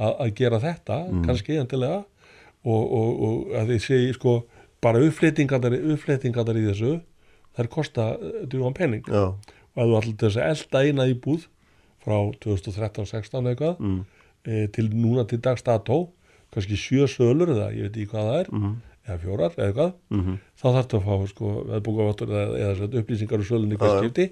að, 0.00 0.12
að 0.24 0.30
gera 0.40 0.60
þetta, 0.64 0.96
Mm. 1.12 1.24
kannski 1.28 1.58
endilega. 1.60 2.04
Og, 2.66 2.92
og, 2.98 3.10
og 3.22 3.52
að 3.60 3.68
ég 3.76 3.82
segi 3.84 4.14
sko 4.16 4.32
bara 4.82 4.98
uppfleytingar 5.06 5.62
í 6.58 6.64
þessu 6.66 6.96
þær 7.56 7.68
kosta 7.70 8.06
drjúan 8.50 8.74
penning 8.74 9.06
Já, 9.06 9.28
og 9.30 9.78
ef 9.78 9.86
þú 9.86 9.94
allir 10.00 10.16
þess 10.24 10.40
að 10.40 10.48
elda 10.50 10.82
eina 10.88 11.06
íbúð 11.12 11.44
frá 12.02 12.16
2013-16 12.42 13.48
eitthvað 13.52 13.78
mm, 13.78 14.00
e, 14.50 14.66
til 14.74 14.88
núna 14.92 15.24
til 15.30 15.38
dags 15.44 15.62
dató 15.66 16.08
kannski 16.54 16.74
sjö 16.80 17.06
sölur 17.10 17.54
eða 17.54 17.70
ég 17.76 17.86
veit 17.86 17.96
ekki 18.00 18.10
hvað 18.12 18.28
það 18.32 18.40
er 18.42 18.50
mhm, 18.52 18.74
eða 19.06 19.18
fjórar 19.22 19.54
eða 19.56 19.66
eitthvað 19.70 19.92
mhm, 20.12 20.38
þá 20.58 20.66
þarftu 20.66 20.98
að 20.98 21.06
fá 21.06 21.28
sko, 21.32 21.50
eða, 22.26 22.44
eða 22.60 22.88
upplýsingar 23.00 23.42
úr 23.42 23.48
sölunni 23.48 23.78
já. 23.78 23.98
skipti. 24.00 24.26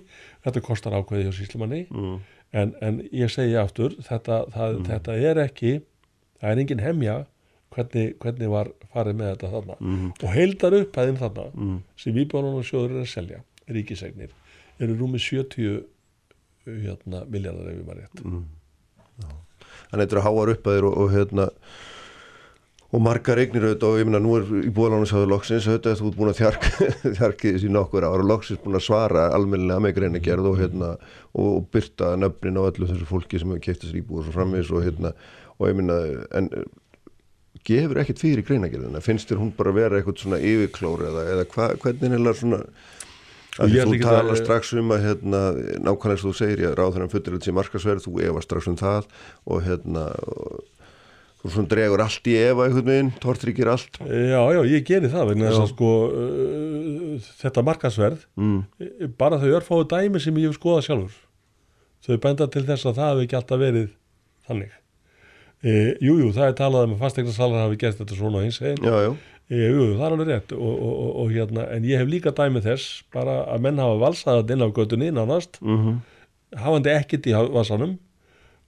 Þetta 0.46 0.64
kostar 0.66 0.96
ákveði 0.98 1.28
hjá 1.28 1.36
síslumanni 1.38 1.84
mm, 1.88 2.16
en, 2.60 2.74
en 2.84 3.01
ég 3.14 3.32
segi 3.32 3.56
aftur 3.60 3.94
þetta, 4.02 4.44
það, 4.55 4.80
þetta 4.88 5.18
er 5.30 5.42
ekki 5.44 5.76
það 6.40 6.51
er 6.51 6.62
engin 6.64 6.84
hemja 6.84 7.16
hvernig, 7.74 8.14
hvernig 8.22 8.52
var 8.52 8.70
farið 8.92 9.18
með 9.18 9.32
þetta 9.32 9.52
þarna. 9.55 9.78
Mhm, 9.80 10.12
og 10.20 10.34
heildar 10.34 10.78
upphæðin 10.80 11.20
þarna 11.22 11.48
mm, 11.55 11.80
sem 12.05 12.20
íbjóðan 12.24 12.60
og 12.60 12.68
sjóður 12.68 12.98
er 12.98 13.05
að 13.05 13.10
selja 13.14 13.42
ríkisegnir 13.74 14.34
eru 14.82 14.98
rúmi 14.98 15.20
70 15.22 15.82
hérna, 16.64 17.24
miljardar 17.30 17.70
ef 17.70 17.78
ég 17.78 17.86
maður 17.86 18.05
rétt. 18.05 18.22
Mm. 18.24 18.44
Þannig 19.24 20.06
þetta 20.06 20.16
eru 20.16 20.24
háar 20.24 20.52
uppaðir 20.55 20.86
og, 20.88 20.96
og 21.02 21.12
hérna 21.14 21.48
og 22.94 23.02
margar 23.02 23.40
eignir 23.42 23.64
auðvitað 23.66 23.88
og 23.90 23.98
ég 23.98 24.06
meina 24.06 24.20
nú 24.22 24.36
er 24.38 24.44
í 24.62 24.70
búalánusáðu 24.74 25.26
loksins 25.32 25.66
auðvitað 25.66 25.98
þú 25.98 26.10
ert 26.10 26.18
búin 26.20 26.30
að 26.30 26.38
þjark, 26.42 26.68
þjarkið 27.18 27.56
þessi 27.56 27.70
nokkur 27.74 28.06
ára 28.06 28.20
og 28.22 28.28
loksins 28.30 28.60
búin 28.62 28.78
að 28.78 28.84
svara 28.86 29.24
almennilega 29.34 29.82
með 29.82 29.96
greinagerð 29.98 30.50
og 30.52 30.60
hérna 30.62 30.92
og, 30.94 31.48
og 31.48 31.66
byrta 31.74 32.12
nöfnin 32.22 32.60
á 32.60 32.62
öllu 32.68 32.90
þessu 32.92 33.08
fólki 33.10 33.40
sem 33.42 33.50
hefur 33.50 33.64
keipt 33.66 33.82
þessi 33.86 34.02
íbúið 34.04 34.28
svo 34.28 34.36
framvis 34.38 34.70
og 34.70 34.86
hérna 34.86 35.14
og 35.58 35.70
ég 35.72 35.78
meina 35.80 35.98
en 36.38 36.50
eh, 36.54 36.68
gefur 37.66 38.02
ekkert 38.02 38.20
fyrir 38.22 38.46
greinagerðina 38.46 39.02
finnst 39.02 39.30
þér 39.32 39.40
hún 39.42 39.54
bara 39.58 39.72
vera 39.74 39.98
eitthvað 39.98 40.20
svona 40.22 40.42
yfirklóri 40.44 41.08
eða, 41.10 41.26
eða 41.34 41.48
hva, 41.54 41.70
hvernig 41.82 42.14
er 42.18 42.24
það 42.28 42.38
svona 42.42 42.60
að 43.54 43.74
þú 43.74 43.82
ekki 43.94 44.02
að- 44.02 44.16
talar 44.18 44.38
strax 44.40 44.72
um 44.78 44.88
að 44.94 45.04
hérna, 45.06 45.40
nákvæmlega 45.86 46.18
og 46.18 46.22
þú 46.24 46.32
segir, 46.40 46.62
ég 46.64 46.72
ráð 46.78 46.96
þeirra 46.96 47.10
fullir 47.12 47.36
þessi 47.38 47.54
markasverð, 47.54 48.06
þú 48.08 48.14
efa 48.26 48.42
strax 48.42 48.66
um 48.72 48.78
það 48.80 49.06
og 49.46 49.60
hérna 49.68 50.02
þú 51.44 51.52
svona 51.52 51.70
dregur 51.70 52.02
allt 52.04 52.28
í 52.30 52.36
efa 52.40 52.66
einhvern 52.66 52.88
veginn, 52.88 53.10
tortryggir 53.22 53.70
allt. 53.70 53.98
Já, 54.00 54.40
já, 54.56 54.60
ég 54.70 54.86
geri 54.88 55.10
það 55.12 55.28
vegna 55.30 55.50
þess 55.50 55.64
að 55.64 55.68
sko 55.74 55.90
uh, 56.08 57.28
þetta 57.42 57.64
markansverð 57.68 58.24
mm, 58.40 59.10
bara 59.20 59.40
þau 59.42 59.50
örfáðu 59.58 59.88
dæmi 59.92 60.22
sem 60.24 60.40
ég 60.40 60.48
hef 60.50 60.56
skoðað 60.58 60.88
sjálfur. 60.88 61.20
Þau 62.04 62.16
benda 62.24 62.48
til 62.52 62.64
þess 62.64 62.88
að 62.88 62.96
það 62.98 63.12
hafi 63.12 63.28
ekki 63.28 63.38
alltaf 63.40 63.60
verið 63.60 63.92
þannig. 64.48 64.72
E, 65.64 65.76
Jú, 66.04 66.16
jú, 66.20 66.32
það 66.36 66.50
er 66.50 66.58
talað 66.58 66.88
um 66.88 66.96
að 66.96 67.04
fasteignasalar 67.06 67.62
hafi 67.64 67.78
gert 67.80 68.00
þetta 68.00 68.18
svona 68.18 68.42
eins 68.44 68.58
einn. 68.60 68.82
Já, 68.84 68.96
já, 69.06 69.12
e, 69.48 69.60
Jú, 69.62 69.86
það 69.94 70.02
er 70.04 70.16
alveg 70.16 70.32
rétt. 70.32 70.56
Og, 70.56 70.74
og, 70.74 70.90
og, 71.04 71.12
og 71.22 71.30
hérna, 71.32 71.64
en 71.72 71.86
ég 71.88 72.02
hef 72.02 72.10
líka 72.12 72.34
dæmi 72.36 72.60
þess 72.64 72.98
bara 73.14 73.38
að 73.54 73.64
menn 73.64 73.80
hafa 73.80 73.96
valsaðat 74.02 74.52
inn 74.52 74.64
á 74.64 74.68
götunni 74.68 75.08
nánast, 75.16 75.56
mm 75.64 76.02
hafandi 76.58 76.92
ekkit 76.94 77.28
í 77.30 77.34
valsanum 77.34 77.96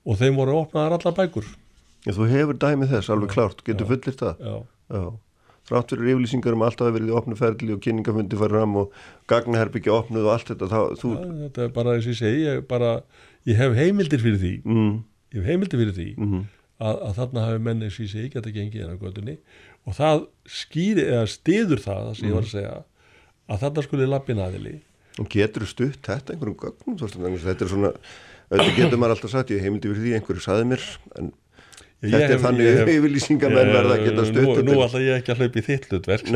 og 0.07 0.19
þeim 0.21 0.39
voru 0.39 0.61
opnaðar 0.63 0.97
allar 0.99 1.17
bækur 1.17 1.47
þú 2.15 2.27
hefur 2.31 2.59
dæmið 2.63 2.93
þess 2.95 3.11
alveg 3.11 3.33
klárt, 3.35 3.63
getur 3.67 3.89
fullir 3.91 4.15
það? 4.15 4.43
Já, 4.47 4.57
Já, 4.87 5.03
þrátt 5.67 5.93
fyrir 5.93 6.13
yfirlýsingar 6.13 6.55
um 6.55 6.63
alltaf 6.63 6.87
að 6.87 6.97
verið 7.01 7.11
í 7.11 7.15
opnu 7.19 7.37
ferli 7.39 7.75
og 7.75 7.81
kynningafundi 7.83 8.39
farið 8.39 8.61
fram 8.61 8.77
og 8.79 8.99
gagnaherbyggja 9.33 9.95
opnuð 9.97 10.29
og 10.29 10.35
allt 10.37 10.51
þetta 10.53 10.69
þá, 10.71 10.81
þú, 11.01 11.15
þetta 11.41 11.65
er 11.65 11.73
bara 11.75 11.95
eins 11.97 12.07
og 12.07 12.13
ég 12.13 12.19
segi 12.21 12.45
ég, 12.45 12.61
bara, 12.71 12.91
ég 13.51 13.59
hef 13.59 13.75
heimildir 13.75 14.23
fyrir 14.23 14.39
því. 14.43 14.53
Mm, 14.63 14.93
ég 15.35 15.41
hef 15.41 15.51
heimildir 15.51 15.83
fyrir 15.83 15.97
því 15.97 16.07
mm, 16.15 16.45
að, 16.79 17.01
að 17.09 17.17
þarna 17.19 17.47
hafi 17.49 17.65
menni 17.67 17.89
sem 17.91 18.07
ég 18.07 18.13
segi 18.13 18.31
geta 18.37 18.53
gengið 18.55 18.85
inn 18.85 18.95
á 18.95 19.03
gödunni 19.03 19.35
og 19.87 19.97
það 19.99 20.23
skýri 20.61 21.09
eða 21.09 21.25
stiður 21.35 21.83
það, 21.83 22.05
það 22.05 22.21
sem 22.21 22.29
ég 22.29 22.37
var 22.37 22.47
að 22.47 22.53
segja 22.53 22.77
að 23.47 23.65
þarna 23.65 23.87
skulle 23.89 24.09
lappin 24.13 24.45
aðili. 24.47 24.77
Getur 25.33 25.65
þú 25.65 25.73
stutt 25.73 26.07
þetta 26.07 26.35
einhverjum 26.35 26.57
gögnum? 26.63 26.97
Þetta 27.43 27.67
er 27.67 27.71
svona, 27.73 27.93
þetta 28.53 28.71
getur 28.77 29.01
maður 29.01 29.17
alltaf 29.17 29.33
sagt, 29.33 29.51
ég 29.55 29.67
heimildi 29.67 29.91
fyrir 29.91 30.05
því 30.05 30.15
einhverju 30.19 30.45
saði 30.45 30.71
mér 30.71 30.87
en 31.19 31.31
Ég 31.33 31.46
þetta 32.13 32.35
er 32.37 32.41
þannig 32.45 32.67
ég 32.67 32.79
hef- 32.81 32.91
yfirlýsingamenn 32.97 33.71
verða 33.75 33.95
að 33.97 34.05
geta 34.07 34.25
stutt 34.31 34.65
Nú, 34.67 34.75
ætla 34.87 35.01
ég 35.05 35.21
ekki 35.21 35.33
að 35.35 35.39
hlaupa 35.43 35.59
í 35.61 35.65
þitt 35.67 35.87
hlutverk 35.91 36.31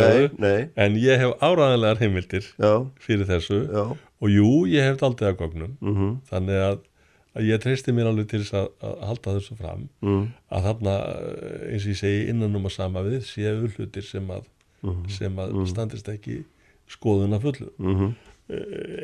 en 0.76 0.96
ég 1.00 1.18
hef 1.24 1.34
áræðanlegar 1.40 1.98
heimildir 2.02 2.46
já, 2.58 2.72
fyrir 3.00 3.26
þessu. 3.30 3.58
Já. 3.70 3.84
Og 4.20 4.28
jú, 4.34 4.50
ég 4.68 4.82
hef 4.84 4.96
daldið 5.00 5.28
að 5.30 5.36
gögnum. 5.40 5.74
Mhm, 5.80 6.08
þannig 6.30 6.58
að, 6.68 6.78
að 7.36 7.46
ég 7.48 7.60
treysti 7.62 7.92
mér 7.96 8.10
alveg 8.10 8.26
til 8.28 8.40
þess 8.42 8.54
að, 8.60 8.66
að 8.84 8.96
halda 9.08 9.34
þessu 9.38 9.56
fram. 9.56 9.84
Mm, 10.04 10.24
að 10.52 10.66
þarna, 10.68 10.94
eins 11.70 11.84
og 11.86 11.92
ég 11.94 12.00
segi 12.02 12.24
innan 12.28 12.56
um 12.58 12.66
að 12.68 12.74
sama 12.76 13.02
við 13.06 13.20
séu 13.24 13.68
hlutir 13.76 14.04
sem 14.04 14.26
að, 14.30 14.44
sem 15.08 15.36
að 15.40 15.54
standist 15.70 16.08
ekki 16.12 16.42
skoðun 16.90 17.32
að 17.36 17.46
fullu. 17.48 17.70
Mhm, 17.78 18.10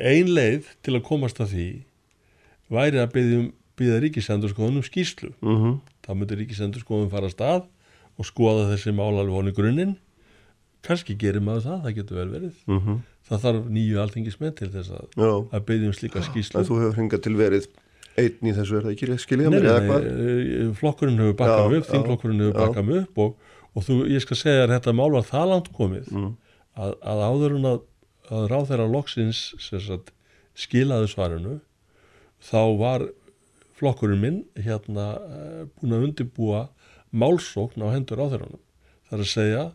ein 0.03 0.27
leið 0.35 0.65
til 0.83 0.97
að 0.97 1.05
komast 1.07 1.39
að 1.39 1.53
því 1.55 1.67
væri 2.73 2.99
að 2.99 3.11
byggja, 3.15 3.37
um, 3.39 3.51
byggja 3.79 3.99
ríkisendurskoðun 4.03 4.79
um 4.81 4.83
skýslu 4.83 5.29
mhm, 5.39 5.77
þá 6.07 6.11
myndir 6.15 6.39
ríkisendurskoðun 6.41 7.09
fara 7.11 7.27
að 7.29 7.35
stað 7.35 7.65
og 8.17 8.25
skoða 8.25 8.69
þessi 8.71 8.93
mál 8.95 9.11
alveg 9.19 9.35
honi 9.35 9.51
grunninn. 9.57 9.97
Kannski 10.87 11.17
gerir 11.19 11.43
maður 11.43 11.65
það, 11.67 11.79
það 11.83 11.95
getur 11.97 12.17
vel 12.21 12.29
verið. 12.31 12.55
Mhm, 12.71 12.95
það 13.27 13.41
þarf 13.43 13.65
nýju 13.75 13.99
alþingismenn 14.03 14.55
til 14.55 14.69
þess 14.71 14.93
að, 14.95 15.09
að 15.51 15.65
byggja 15.67 15.89
um 15.91 15.95
slíka 15.97 16.21
skýslu 16.23 16.59
En 16.61 16.67
þú 16.69 16.77
hefur 16.79 16.95
hringað 17.01 17.23
til 17.27 17.35
verið 17.35 17.67
einn 18.17 18.47
í 18.49 18.53
þessu, 18.55 18.77
er 18.79 18.85
það 18.87 18.93
ekki 18.95 19.07
rétt 19.11 19.21
skiljað 19.25 19.51
Nei, 19.51 19.57
mér 19.59 19.65
nei, 19.65 19.71
eða 19.73 19.81
hvað? 19.89 20.05
eh, 20.07 20.69
flokkurinn 20.79 21.19
hefur 21.21 21.35
bakkað 21.41 21.75
upp, 21.77 21.89
þingflokkurinn 21.91 22.39
hefur 22.45 22.55
bakkað 22.61 22.91
upp 23.01 23.19
og, 23.25 23.35
og 23.77 23.83
þú, 23.85 23.97
ég 24.09 24.23
skal 24.23 24.37
segja 24.39 24.63
þér 24.63 24.73
þetta 24.77 24.93
mál 24.97 25.11
var 25.17 25.27
það 25.27 25.45
langt 25.51 25.69
komið 25.75 26.07
Mm. 26.15 26.31
að, 26.77 26.95
að 27.11 27.21
áður 27.27 27.57
en 27.59 27.67
að, 27.73 27.77
að 28.31 28.47
ráð 28.53 28.65
þeirra 28.71 28.87
loksins 28.95 29.43
sagt, 29.67 30.09
skilaði 30.57 31.11
svarinu 31.11 31.59
þá 32.47 32.59
var 32.79 33.05
flokkurinn 33.77 34.21
minn 34.21 34.39
hérna 34.57 35.07
eh, 35.21 35.63
búin 35.77 35.95
að 35.97 36.07
undirbúa 36.09 36.67
málsókn 37.11 37.85
á 37.85 37.93
hendur 37.93 38.19
ráðherranum. 38.21 38.61
Það 39.07 39.17
er 39.17 39.23
að 39.23 39.33
segja 39.33 39.65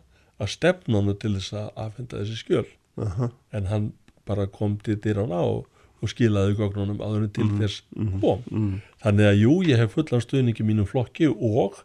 að 0.41 0.53
stefnanu 0.53 1.15
til 1.19 1.35
þess 1.37 1.55
að 1.57 1.69
afhenda 1.85 2.21
þessi 2.21 2.39
skjöl. 2.41 2.65
Aha, 3.01 3.29
en 3.57 3.69
hann 3.71 3.87
bara 4.27 4.45
kom 4.47 4.75
til 4.83 4.97
dyrana 5.01 5.41
og, 5.47 5.65
og 6.03 6.11
skilaði 6.11 6.57
gögnunum 6.59 7.01
en 7.03 7.29
til 7.33 7.47
þess 7.57 7.81
kom. 7.95 8.43
mm, 8.51 8.75
þannig 9.03 9.29
að 9.29 9.39
jú, 9.41 9.55
ég 9.67 9.81
hef 9.81 9.95
fullan 9.97 10.23
stuðningi 10.23 10.65
mínum 10.67 10.87
flokki 10.89 11.29
og 11.31 11.81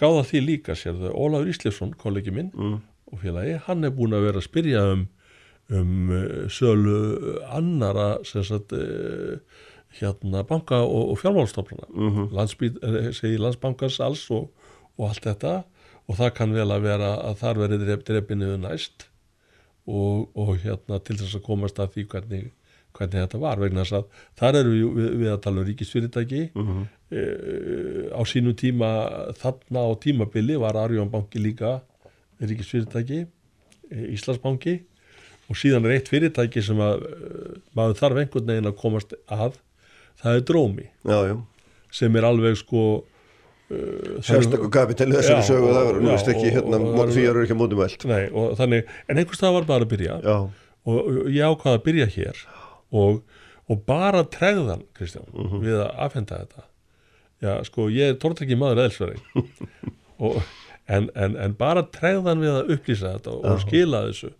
gáða 0.00 0.24
því 0.28 0.42
líka 0.48 0.76
sér 0.78 0.96
þau, 0.98 1.12
Ólafur 1.12 1.52
Íslefsson, 1.52 1.94
kollegi 2.00 2.34
minn 2.34 2.50
mm, 2.52 2.78
og 3.12 3.20
félagi, 3.22 3.58
hann 3.68 3.84
er 3.84 3.94
búin 3.94 4.16
að 4.16 4.26
vera 4.28 4.42
að 4.42 4.48
spyrja 4.48 4.84
um, 4.94 5.06
um 5.70 5.94
uh, 6.10 6.24
sölu 6.52 7.38
annara 7.54 8.08
sem 8.26 8.44
sagt 8.46 8.74
uh, 8.76 9.38
hérna 10.00 10.42
banka 10.46 10.80
og, 10.82 11.12
og 11.14 11.20
fjármálstofnana 11.22 11.88
mhm, 11.90 12.28
landsbít, 12.34 12.80
eh, 12.82 13.10
segi 13.14 13.38
landsbankans 13.38 14.00
alls 14.00 14.26
og, 14.34 14.50
og 14.98 15.08
allt 15.10 15.26
þetta 15.28 15.62
og 16.08 16.18
það 16.18 16.34
kann 16.36 16.54
vel 16.54 16.68
að 16.72 16.86
vera 16.88 17.10
að 17.30 17.40
þar 17.40 17.60
verið 17.62 17.86
drep, 17.86 18.04
drepinu 18.08 18.56
næst 18.60 19.08
og, 19.86 20.28
og 20.36 20.54
hérna 20.64 21.00
til 21.04 21.16
þess 21.20 21.38
að 21.38 21.46
komast 21.46 21.80
að 21.80 21.96
því 21.96 22.06
hvernig, 22.12 22.44
hvernig 22.96 23.24
þetta 23.24 23.40
var 23.42 23.60
vegna 23.62 23.84
þess 23.84 23.98
að 24.00 24.22
þar 24.40 24.60
eru 24.60 24.74
við, 24.74 24.86
við, 24.98 25.10
við 25.22 25.32
að 25.32 25.42
tala 25.46 25.62
um 25.62 25.68
ríkisfyrirtæki. 25.68 26.42
Mhm, 26.54 26.86
e, 27.10 27.24
á 28.12 28.20
sínu 28.28 28.54
tíma 28.60 28.90
þarna 29.40 29.84
á 29.84 29.90
tímabili 30.00 30.58
var 30.60 30.80
Arjón 30.80 31.12
banki 31.12 31.42
líka 31.42 31.78
ríkisfyrirtæki 32.40 33.24
e, 33.24 34.08
Íslandsbanki. 34.16 34.80
Og 35.52 35.58
síðan 35.60 35.84
er 35.84 35.98
eitt 35.98 36.08
fyrirtæki 36.08 36.62
sem 36.64 36.78
að 36.80 37.04
maður 37.76 37.98
þarf 38.00 38.20
einhvern 38.22 38.48
veginn 38.48 38.70
að 38.70 38.78
komast 38.80 39.12
að 39.28 39.58
það 40.22 40.38
er 40.38 40.44
drómi. 40.50 40.86
Já, 41.08 41.18
já. 41.30 41.34
Sem 41.94 42.16
er 42.18 42.24
alveg 42.26 42.56
sko 42.58 42.82
uh, 43.70 44.18
Sérstakur 44.24 44.70
kapitæli 44.74 45.14
þessari 45.18 45.46
sögu 45.46 45.70
það 45.74 45.86
var, 45.88 46.00
nú 46.02 46.10
veist 46.12 46.30
ekki 46.32 46.50
hérna, 46.54 46.80
því 47.12 47.24
eru 47.30 47.44
ekki 47.44 47.56
mótumælt 47.58 48.04
Nei, 48.10 48.24
og 48.34 48.56
þannig, 48.58 48.90
en 49.08 49.20
einhvers 49.22 49.40
það 49.42 49.56
var 49.58 49.68
bara 49.70 49.86
að 49.86 49.92
byrja. 49.94 50.18
Já, 50.24 50.36
og, 50.84 50.98
og 50.98 51.30
ég 51.32 51.48
ákvaða 51.54 51.78
að 51.78 51.84
byrja 51.88 52.08
hér 52.16 52.42
og, 52.94 53.22
og 53.70 53.84
bara 53.88 54.24
tregðan 54.28 54.82
Kristján, 54.96 55.28
Mhm. 55.32 55.62
við 55.64 55.78
að 55.84 55.94
afhenda 56.08 56.40
þetta. 56.42 56.66
Já, 57.44 57.54
sko, 57.68 57.88
ég 57.92 58.12
er 58.14 58.18
tortrekki 58.22 58.56
maður 58.56 58.84
eðelsveri 58.84 59.18
og, 60.24 60.40
en, 60.88 61.10
en, 61.14 61.36
en 61.36 61.54
bara 61.58 61.82
tregðan 61.92 62.40
við 62.42 62.52
að 62.58 62.74
upplýsa 62.76 63.14
þetta 63.16 63.32
og, 63.34 63.44
og 63.54 63.62
skila 63.64 64.04
þessu. 64.08 64.30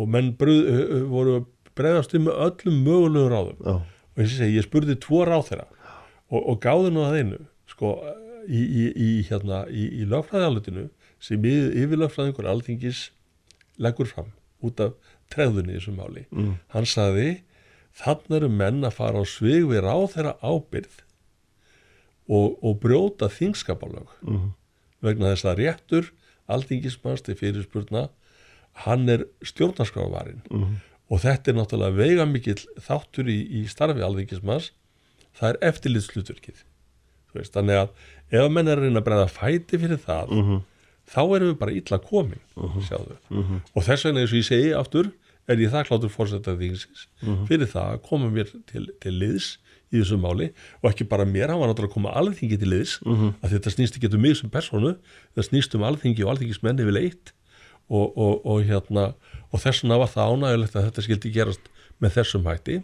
Og 0.00 0.08
menn 0.08 0.30
bröð, 0.38 0.68
voru 1.10 1.34
bregðast 1.76 2.14
um 2.16 2.28
öllum 2.32 2.78
mögulegum 2.86 3.32
ráðum. 3.34 3.58
Já, 3.66 3.74
og 4.20 4.26
og 4.26 4.32
segi, 4.36 4.58
ég 4.58 4.66
spurði 4.66 4.96
tvo 5.00 5.24
ráð 5.24 5.46
þeirra 5.50 5.66
og, 6.30 6.40
og 6.40 6.58
gáði 6.62 6.92
nú 6.94 7.04
að 7.06 7.18
einu 7.20 7.38
sko, 7.70 7.94
í, 8.46 8.60
í, 8.60 8.84
í, 8.92 9.10
hérna, 9.28 9.64
í, 9.68 9.86
í 10.02 10.08
lögfræðalutinu 10.08 10.88
sem 11.20 11.44
yfir, 11.44 11.98
lögfræðingur 12.00 12.48
alþingis 12.50 13.08
leggur 13.80 14.08
fram 14.10 14.32
út 14.64 14.80
af 14.84 14.96
treðunni 15.32 15.76
í 15.76 15.78
þessu 15.78 15.94
máli. 15.96 16.26
Mm, 16.34 16.58
hann 16.74 16.88
sagði 16.88 17.40
þannig 17.96 18.36
eru 18.40 18.50
menn 18.52 18.84
að 18.86 18.96
fara 18.98 19.22
á 19.22 19.24
svig 19.28 19.66
við 19.70 19.84
ráð 19.86 20.06
þeirra 20.14 20.36
ábyrð 20.44 21.00
og, 22.30 22.58
og 22.62 22.78
brjóta 22.82 23.30
þingskapalög 23.32 24.12
mm, 24.22 24.48
vegna 25.04 25.32
þess 25.32 25.48
að 25.48 25.62
réttur 25.64 26.10
alþingismanns 26.50 27.24
til 27.26 27.38
fyrirspurna 27.38 28.08
hann 28.84 29.08
er 29.10 29.26
stjórnarskrávarinn 29.46 30.44
mm, 30.46 30.76
og 31.10 31.20
þetta 31.24 31.50
er 31.50 31.56
náttúrulega 31.58 31.96
veiga 31.98 32.26
mikill 32.30 32.60
þáttur 32.86 33.28
í, 33.30 33.38
í 33.60 33.64
starfi 33.70 34.02
alþingismanns. 34.06 34.70
Það 35.34 35.48
er 35.50 35.56
veist, 37.34 37.54
þannig 37.54 37.78
að 37.84 37.88
ef 38.40 38.50
menn 38.50 38.68
er 38.70 38.78
að 38.80 38.86
reyna 38.88 39.00
að 39.02 39.06
bregða 39.06 39.30
fæti 39.30 39.78
fyrir 39.78 40.00
það 40.02 40.32
mhm, 40.34 40.60
þá 41.10 41.20
erum 41.36 41.48
við 41.52 41.58
bara 41.60 41.74
illa 41.78 41.98
komin 42.02 42.40
sjáðu. 42.86 43.16
mhm, 43.30 43.60
og 43.74 43.84
þess 43.86 44.06
vegna 44.06 44.20
eins 44.24 44.32
og 44.34 44.38
ég 44.40 44.48
segi 44.48 44.72
aftur 44.74 45.10
er 45.50 45.56
ég 45.62 45.72
þakkláttur 45.72 46.12
fórsetta 46.14 46.54
þingsins 46.58 47.06
Mhm. 47.22 47.46
fyrir 47.48 47.66
það 47.70 47.94
að 47.94 48.02
koma 48.08 48.30
mér 48.30 48.50
til, 48.70 48.86
til 49.00 49.12
liðs 49.18 49.58
í 49.90 49.98
þessu 49.98 50.18
máli. 50.22 50.50
Og 50.82 50.90
ekki 50.92 51.08
bara 51.10 51.24
mér, 51.26 51.50
hann 51.50 51.58
var 51.58 51.70
náttúrulega 51.72 51.90
að 51.90 51.96
koma 51.96 52.12
alþingi 52.14 52.58
til 52.60 52.70
liðs 52.70 52.98
mhm, 53.06 53.32
að 53.42 53.56
þetta 53.56 53.70
snýst 53.74 53.96
ekki 53.98 54.10
um 54.14 54.20
mig 54.22 54.36
sem 54.38 54.50
personu 54.50 54.96
það 55.34 55.48
snýst 55.50 55.74
um 55.74 55.82
alþingi 55.86 56.22
og 56.26 56.34
alþingismenni 56.34 56.84
vil 56.86 56.96
eitt. 57.02 57.32
Og, 57.90 58.12
og, 58.16 58.46
og 58.46 58.60
hérna 58.68 59.14
og 59.50 59.62
þess 59.62 59.82
vegna 59.82 59.98
var 60.00 60.10
það 60.12 60.34
ánægulegt 60.34 60.76
að 60.76 60.86
þetta 60.88 61.04
skildi 61.06 61.32
gerast 61.34 61.70
með 62.00 62.16
þessum 62.18 62.46
hætti. 62.48 62.80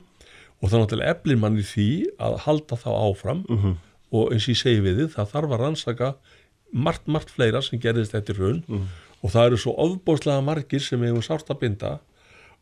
Og 0.61 0.71
það 0.71 0.83
náttúrulega 0.83 1.15
eflir 1.15 1.41
mann 1.41 1.59
í 1.61 1.67
því 1.67 1.91
að 2.27 2.39
halda 2.47 2.79
þá 2.81 2.89
áfram. 2.95 3.43
Mhm, 3.49 3.77
og 4.17 4.33
eins 4.33 4.47
og 4.47 4.55
ég 4.55 4.61
segi 4.61 4.81
við 4.81 5.01
þið, 5.01 5.11
það 5.17 5.31
þarf 5.33 5.53
að 5.53 5.63
rannsaka 5.63 6.09
margt, 6.73 7.07
margt 7.07 7.31
fleira 7.35 7.61
sem 7.63 7.81
gerðist 7.83 8.15
eftir 8.15 8.39
hrun 8.39 8.63
mhm. 8.67 8.87
og 9.23 9.33
það 9.35 9.47
eru 9.51 9.59
svo 9.61 9.75
ofbóðslega 9.83 10.45
margir 10.47 10.83
sem 10.83 11.03
hefur 11.03 11.27
sárt 11.27 11.51
að 11.51 11.61
binda. 11.61 11.93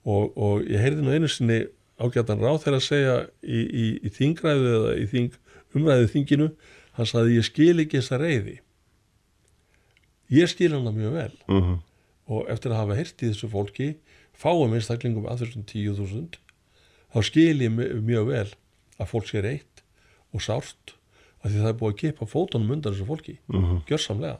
Og, 0.05 0.33
og 0.37 0.65
ég 0.69 0.83
heyrði 0.83 1.05
nú 1.05 1.15
einu 1.15 1.29
sinni 1.29 1.65
ágætan 2.01 2.43
ráð 2.43 2.65
þegar 2.65 2.81
að 2.81 2.87
segja 2.89 3.17
í, 3.41 3.61
í, 3.65 3.85
í 4.05 4.13
þingræðu 4.13 4.73
eða 4.79 4.95
í 5.01 5.07
þing, 5.13 5.39
umræðu 5.77 6.11
þinginu. 6.13 6.51
Hann 6.99 7.09
sagði 7.09 7.39
ég 7.39 7.47
skil 7.49 7.79
ekki 7.81 8.01
þessa 8.01 8.21
reyði 8.21 8.59
ég 10.33 10.51
skil 10.51 10.73
hana 10.75 10.93
mjög 10.95 11.13
vel. 11.19 11.33
Mhm, 11.49 11.79
og 12.31 12.51
eftir 12.53 12.73
að 12.73 12.81
hafa 12.83 12.99
heyrt 12.99 13.23
í 13.23 13.31
þessu 13.31 13.51
fólki 13.53 13.89
fáum 14.35 14.75
einstaklingum 14.75 15.29
að 15.31 15.45
þessum 15.45 15.67
10.000 15.71 16.39
þá 17.15 17.19
skil 17.29 17.63
ég 17.63 17.73
mjög- 17.75 18.31
vel 18.31 18.49
að 18.99 19.11
fólk 19.11 19.29
sé 19.29 19.43
reitt 19.45 19.85
og 20.35 20.43
sárt 20.43 20.97
að 21.45 21.53
því 21.53 21.61
það 21.61 21.71
er 21.71 21.79
búið 21.81 21.93
að 21.93 22.01
kipa 22.01 22.27
fótunum 22.31 22.73
undan 22.75 22.95
þessu 22.95 23.07
fólki 23.09 23.37
mhm. 23.53 23.85
gjörsamlega. 23.89 24.39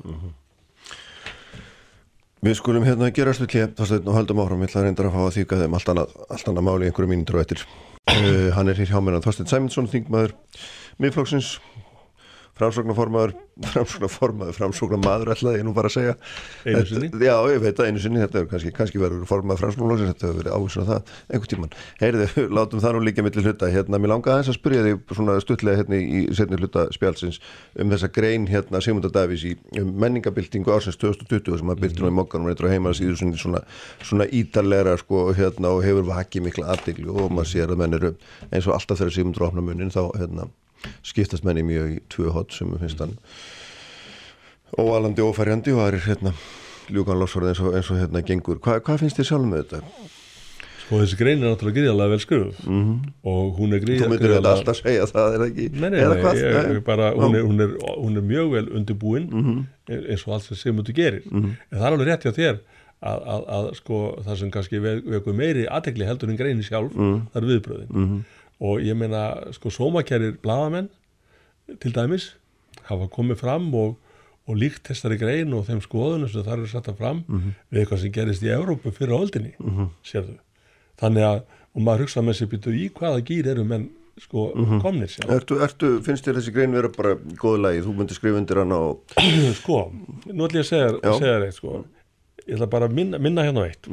Við 2.45 2.59
skulum 2.59 2.85
hérna 2.85 3.09
gerast 3.15 3.41
við 3.41 3.51
klið 3.55 3.71
Þorsteinn 3.79 4.09
og 4.11 4.17
höldum 4.19 4.41
áfram, 4.43 4.63
ég 4.65 4.69
ætla 4.69 4.81
að 4.83 4.87
reynda 4.89 5.05
að 5.07 5.15
fá 5.15 5.21
að 5.23 5.37
þýka 5.39 5.59
þeim 5.63 5.77
allt 5.79 5.91
annað, 5.93 6.11
allt 6.29 6.49
annað 6.51 6.67
máli 6.67 6.89
einhverju 6.91 7.09
mínútur 7.09 7.39
og 7.39 7.45
eftir. 7.45 7.63
Uh, 8.05 8.51
Hann 8.57 8.69
er 8.69 8.81
hér 8.81 8.91
hjá 8.91 8.99
mér 9.01 9.17
að 9.17 9.29
Þorsteinn 9.29 9.49
Sæmundsson, 9.49 9.89
þingmaður 9.89 10.35
miðflokksins 11.01 11.55
framsóknarformaður 12.59 13.35
framsóknarformaður, 13.63 14.57
framsóknarmaður 14.59 15.31
ætlaði 15.35 15.61
ég 15.61 15.67
nú 15.67 15.75
bara 15.75 15.91
að 15.91 15.95
segja 15.95 16.15
Þetta-? 16.65 17.23
Já, 17.23 17.35
ég 17.53 17.61
veit 17.63 17.79
það 17.79 17.91
einu 17.91 18.03
sinni, 18.03 18.23
þetta 18.23 18.41
er 18.41 18.49
kannski, 18.51 18.73
kannski 18.75 19.01
verður 19.03 19.29
formaður 19.31 19.63
framsóknarflokksins, 19.63 20.15
þetta 20.15 20.29
hefur 20.29 20.41
verið 20.41 20.57
ávísun 20.59 20.83
á 20.83 20.87
það 20.91 21.13
einhvern 21.29 21.53
tíman. 21.53 21.77
Heyrðu, 22.01 22.27
látum 22.59 22.83
það 22.83 22.97
nú 22.97 23.03
líka 23.07 23.25
millir 23.27 23.47
hluta, 23.47 23.71
hérna, 23.71 24.01
mér 24.03 24.13
langaði 24.15 24.35
aðeins 24.35 24.51
að 24.51 24.59
spyrja 24.59 24.87
þig 24.87 25.15
svona 25.19 25.37
stuttlega 25.45 25.83
hérna 25.83 26.01
í 26.01 26.25
setni 26.35 26.59
hluta 26.59 26.87
spjálsins 26.95 27.41
um 27.79 27.95
þessa 27.95 28.11
grein 28.15 28.49
hérna 28.51 28.83
Sigmundar 28.85 29.15
Davís 29.15 29.47
í 29.47 29.55
um 29.81 29.95
menningabildingu 30.03 30.75
ársins 30.75 30.99
2020 30.99 31.63
sem 31.63 31.73
að 31.75 31.85
byrti 31.85 32.03
nú 32.03 32.11
í 32.11 32.17
mokkanum 32.19 32.51
reyndra 32.51 32.73
heima 32.73 32.95
síður 32.97 33.21
svona, 33.23 33.39
svona, 33.45 33.63
svona 34.03 34.29
ítarlegra 34.35 34.99
sko 35.01 35.29
hérna 35.39 35.75
og 35.75 35.85
hefur 35.87 36.11
vakið 36.11 36.49
mikla 36.49 36.75
aðdegli 36.75 37.11
og 37.11 37.31
maður 37.31 37.53
sér 37.55 37.75
að 37.75 37.83
menn 37.85 37.99
eru 38.01 38.15
eins 38.51 38.67
og 38.67 38.77
alltaf 38.79 39.01
þegar 39.01 39.19
Sigmundur 39.19 39.49
opna 39.49 39.65
munnin 39.65 39.95
þá 39.95 40.03
hérna 40.19 40.51
skiptast 41.03 41.45
menni 41.45 41.63
mjög 41.63 41.93
í 41.97 42.01
tvö 42.13 42.31
hot 42.33 42.53
sem 42.53 42.71
finnst 42.79 42.99
hann 43.01 43.17
óalandi 44.79 45.23
og 45.23 45.33
ófærjandi 45.35 45.73
og 45.75 45.81
það 45.81 45.93
er 45.95 46.01
hérna 46.09 46.33
ljúkanlásvarð 46.95 47.49
eins 47.53 47.61
og, 47.65 47.75
eins 47.79 47.91
og 47.95 48.01
hérna 48.03 48.21
gengur. 48.27 48.59
Hva, 48.61 48.81
hvað 48.85 48.99
finnst 49.05 49.17
þér 49.21 49.29
sjálf 49.31 49.47
með 49.49 49.63
þetta? 49.63 49.81
Sko 50.85 50.99
þessi 51.01 51.17
grein 51.17 51.41
er 51.41 51.49
náttúrulega 51.49 51.79
gríðarlega 51.79 52.13
vel 52.13 52.21
skrifuð 52.21 52.57
mm 52.67 52.81
-hmm. 52.85 53.13
og 53.25 53.55
hún 53.59 53.73
er 53.73 53.79
Þú 53.81 53.85
gríðarlega 53.87 54.11
myndir 54.11 54.35
þetta 54.35 54.51
alltaf 54.53 54.77
segja 54.83 55.07
það, 55.07 55.29
er 55.35 55.39
það 55.41 55.47
ekki? 55.49 55.69
Nei, 55.73 55.91
nei, 55.91 56.01
nei, 56.01 56.81
bara, 56.85 57.07
hún, 57.15 57.35
er, 57.35 57.43
hún, 57.43 57.61
er, 57.65 57.71
hún 58.03 58.17
er 58.17 58.23
mjög 58.23 58.51
vel 58.53 58.69
undirbúin 58.77 59.29
Mhm. 59.33 59.65
eins 59.89 60.27
og 60.29 60.35
allt 60.35 60.43
sem 60.45 60.57
Sigmundur 60.57 60.93
gerir 60.95 61.23
en 61.33 61.57
það 61.73 61.87
er 61.87 61.93
alveg 61.93 62.07
rétt 62.07 62.23
hjá 62.25 62.33
þér 62.37 62.59
að, 63.03 63.19
að, 63.27 63.43
að 63.49 63.75
sko, 63.75 64.19
það 64.27 64.37
sem 64.39 64.51
kannski 64.51 64.79
ve- 64.83 65.01
vekur 65.07 65.33
meiri 65.35 65.67
aðtekli 65.67 66.05
heldur 66.05 66.29
en 66.31 66.37
greinin 66.37 66.63
sjálf 66.63 66.93
það 66.93 67.37
er 67.43 67.49
viðbröðin 67.49 67.89
Mhm. 67.91 68.25
Og 68.61 68.81
ég 68.85 68.97
meina 68.99 69.25
sko 69.57 69.73
sómakærir 69.75 70.37
blaðamenn 70.43 70.89
til 71.81 71.93
dæmis 71.97 72.33
hafa 72.89 73.09
komið 73.13 73.41
fram 73.41 73.67
og, 73.75 73.97
og 74.49 74.59
líkt 74.61 74.87
þessari 74.91 75.19
grein 75.21 75.55
og 75.57 75.67
þeim 75.69 75.81
skoðunum 75.85 76.29
sem 76.31 76.45
það 76.45 76.57
eru 76.59 76.71
setta 76.71 76.95
fram 76.99 77.23
við 77.71 77.81
eitthvað 77.83 78.03
sem 78.05 78.13
gerist 78.13 78.45
í 78.45 78.53
Evrópu 78.53 78.93
fyrir 78.93 79.17
áldinni 79.17 79.55
sérðu. 80.05 80.39
Þannig 81.01 81.25
að, 81.27 81.41
og 81.75 81.83
maður 81.83 82.05
hugsa 82.05 82.23
með 82.23 82.39
sér 82.39 82.51
býtu 82.53 82.75
í 82.77 82.89
hvaða 82.95 83.23
gýr 83.27 83.49
eru 83.55 83.65
menn 83.67 83.89
sko 84.21 84.45
komnir 84.83 85.09
sjálf 85.11 85.33
Ertu, 85.35 85.57
ertu, 85.65 85.89
finnst 86.07 86.23
þér 86.29 86.37
þessi 86.39 86.53
grein 86.55 86.71
vera 86.77 86.91
bara 86.95 87.17
góð 87.41 87.57
lagi? 87.65 87.81
Þú 87.83 87.95
myndir 87.99 88.15
skrifa 88.15 88.39
undir 88.39 88.61
hana 88.63 88.77
og... 88.93 89.17
sko, 89.63 89.81
nú 90.31 90.47
ætlum 90.47 90.61
ég 90.61 90.63
að 90.63 90.69
segja, 90.69 90.93
Já. 91.03 91.17
segja 91.19 91.33
þér 91.33 91.47
eitt 91.49 91.57
sko. 91.59 91.81
ég 92.45 92.55
ætla 92.55 92.69
bara 92.77 92.87
að 92.87 92.95
minna, 93.01 93.19
minna 93.19 93.43
hérna 93.43 93.65
á 93.65 93.69
eitt. 93.73 93.89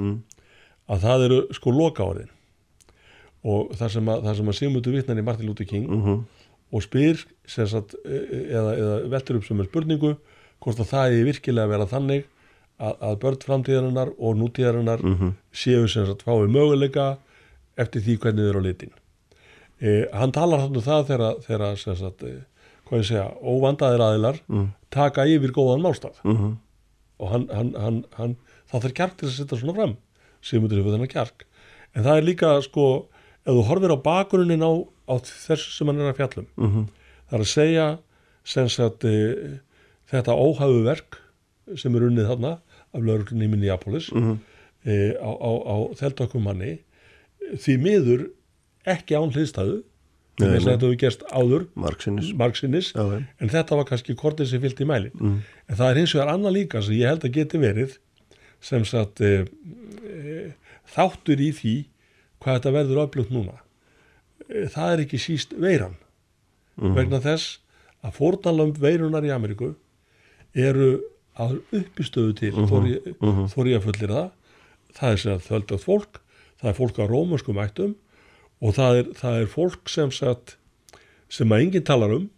Að 0.91 1.01
það 1.07 1.25
eru 1.29 1.39
sko 1.57 1.73
loka 1.73 2.05
orðin 2.05 2.29
og 3.43 3.72
það 3.77 3.89
sem 3.95 4.09
að, 4.13 4.27
að 4.30 4.53
Sigmundur 4.57 4.93
vitnar 4.93 5.18
í 5.18 5.23
Martin 5.26 5.47
Luther 5.49 5.65
King 5.65 5.88
og 6.72 6.84
spyr 6.85 7.18
sagt, 7.47 7.95
e- 8.05 8.47
eða, 8.53 8.76
eða 8.77 8.97
veltur 9.11 9.39
upp 9.39 9.45
sem 9.47 9.59
er 9.59 9.65
spurningu 9.69 10.15
hvort 10.61 10.80
að 10.80 10.91
það 10.93 11.15
er 11.18 11.26
virkilega 11.26 11.65
að 11.65 11.73
vera 11.73 11.88
þannig 11.89 12.23
að, 12.80 12.93
að 13.01 13.18
börn 13.23 13.39
framtíðarinnar 13.45 14.11
og 14.18 14.38
nútíðarinnar 14.38 15.01
séu 15.53 15.88
sem 15.89 16.05
sagt 16.05 16.23
fái 16.23 16.47
möguleika 16.47 17.18
eftir 17.77 18.01
því 18.05 18.18
hvernig 18.22 18.45
þau 18.45 18.49
eru 18.53 18.61
á 18.61 18.68
litin. 18.68 18.91
E, 19.81 20.05
hann 20.13 20.31
talar 20.31 20.61
þannig 20.68 20.84
það 20.85 21.05
þegar, 21.09 21.35
þegar 21.47 21.77
sem 21.81 21.95
sagt, 21.97 22.23
e, 22.23 22.43
hvað 22.88 22.99
ég 23.01 23.07
segja, 23.09 23.27
óvandaðir 23.41 24.03
aðilar 24.05 24.39
taka 24.93 25.26
yfir 25.26 25.51
góðan 25.55 25.81
málstaf 25.81 26.22
Mhm. 26.23 26.57
og 27.19 27.30
hann, 27.31 27.47
hann, 27.53 27.73
hann, 27.80 28.03
hann 28.18 28.35
það 28.72 28.81
þarf 28.85 28.93
kjark 28.97 29.18
til 29.18 29.27
að 29.27 29.34
setja 29.38 29.57
svona 29.61 29.76
fram. 29.76 29.97
Sigmundur 30.41 30.77
hefur 30.81 30.93
þennan 30.95 31.09
kjark. 31.11 31.43
En 31.95 32.03
það 32.03 32.18
er 32.18 32.26
líka 32.30 32.61
sko, 32.63 32.85
ef 33.45 33.53
þú 33.57 33.63
horfir 33.69 33.93
á 33.93 33.97
bakgrunnin 34.05 34.61
á, 34.65 34.72
á 35.09 35.13
þessu 35.22 35.72
sem 35.76 35.88
hann 35.88 35.99
er 36.01 36.11
að 36.13 36.19
fjallum 36.22 36.47
Mhm. 36.57 36.88
það 37.30 37.38
er 37.39 37.43
að 37.45 37.53
segja 37.55 37.88
sagt 38.45 39.05
e, 39.05 39.59
þetta 40.11 40.34
óhæfu 40.35 40.84
verk 40.85 41.18
sem 41.77 41.95
er 41.95 42.01
unnið 42.09 42.27
þarna 42.31 42.53
af 42.93 43.01
lauruglunni 43.01 43.45
í 43.47 43.49
Minneapolis 43.49 44.11
Mhm. 44.11 44.38
e, 44.85 45.13
á, 45.18 45.30
á, 45.31 45.51
á 45.65 45.76
þeldökkum 45.95 46.43
manni 46.43 46.80
því 47.55 47.77
miður 47.81 48.30
ekki 48.85 49.15
án 49.15 49.31
hliðstæðu 49.31 49.84
Nei, 50.39 50.47
þess 50.57 50.65
að 50.65 50.72
þetta 50.72 50.85
hefur 50.88 50.97
gerst 50.97 51.23
áður 51.30 51.65
margsinnis 51.76 52.93
Já, 52.95 53.03
já. 53.03 53.26
en 53.41 53.49
þetta 53.49 53.76
var 53.77 53.85
kannski 53.85 54.15
kortið 54.15 54.47
sem 54.47 54.61
fyllt 54.61 54.80
í 54.81 54.85
mælin 54.89 55.11
en 55.69 55.76
það 55.76 55.89
er 55.91 55.99
hins 56.01 56.13
vegar 56.15 56.31
annað 56.34 56.53
líka 56.55 56.81
sem 56.81 56.95
ég 56.95 57.07
held 57.11 57.22
að 57.27 57.34
geti 57.35 57.57
verið 57.61 57.97
sem 58.61 58.84
sagt 58.85 59.22
e, 59.22 59.45
þáttur 60.95 61.39
í 61.41 61.51
því 61.53 61.76
hvað 62.41 62.57
þetta 62.57 62.72
verður 62.76 63.01
öflugt 63.05 63.31
núna. 63.31 63.53
E, 64.49 64.65
það 64.73 64.93
er 64.95 65.03
ekki 65.05 65.19
síst 65.22 65.53
veiran. 65.61 65.95
Vegna 66.81 67.19
þess 67.22 67.59
að 68.03 68.15
fórnalömb 68.18 68.77
veirunar 68.81 69.23
í 69.27 69.30
Ameríku 69.34 69.76
eru 70.57 71.01
að 71.38 71.59
uppistöðu 71.72 72.34
til 72.39 72.53
uh 72.53 72.65
-huh. 72.68 73.47
þór 73.51 73.68
ég 73.69 73.77
að 73.80 73.85
fullir 73.88 74.09
það 74.15 74.30
það 74.97 75.11
er 75.11 75.18
sem 75.18 75.31
að 75.34 75.45
þöldað 75.47 75.80
fólk 75.85 76.19
það 76.61 76.69
er 76.69 76.73
fólk 76.80 76.97
á 76.99 77.05
rómunskum 77.07 77.57
ættum 77.61 77.93
og 78.61 78.73
það 78.76 78.97
er, 78.97 79.05
það 79.15 79.41
er 79.41 79.45
fólk 79.47 79.89
sem 79.89 80.11
sagt 80.11 80.57
sem 81.30 81.47
að 81.51 81.61
enginn 81.61 81.84
talar 81.84 82.11
um. 82.11 82.30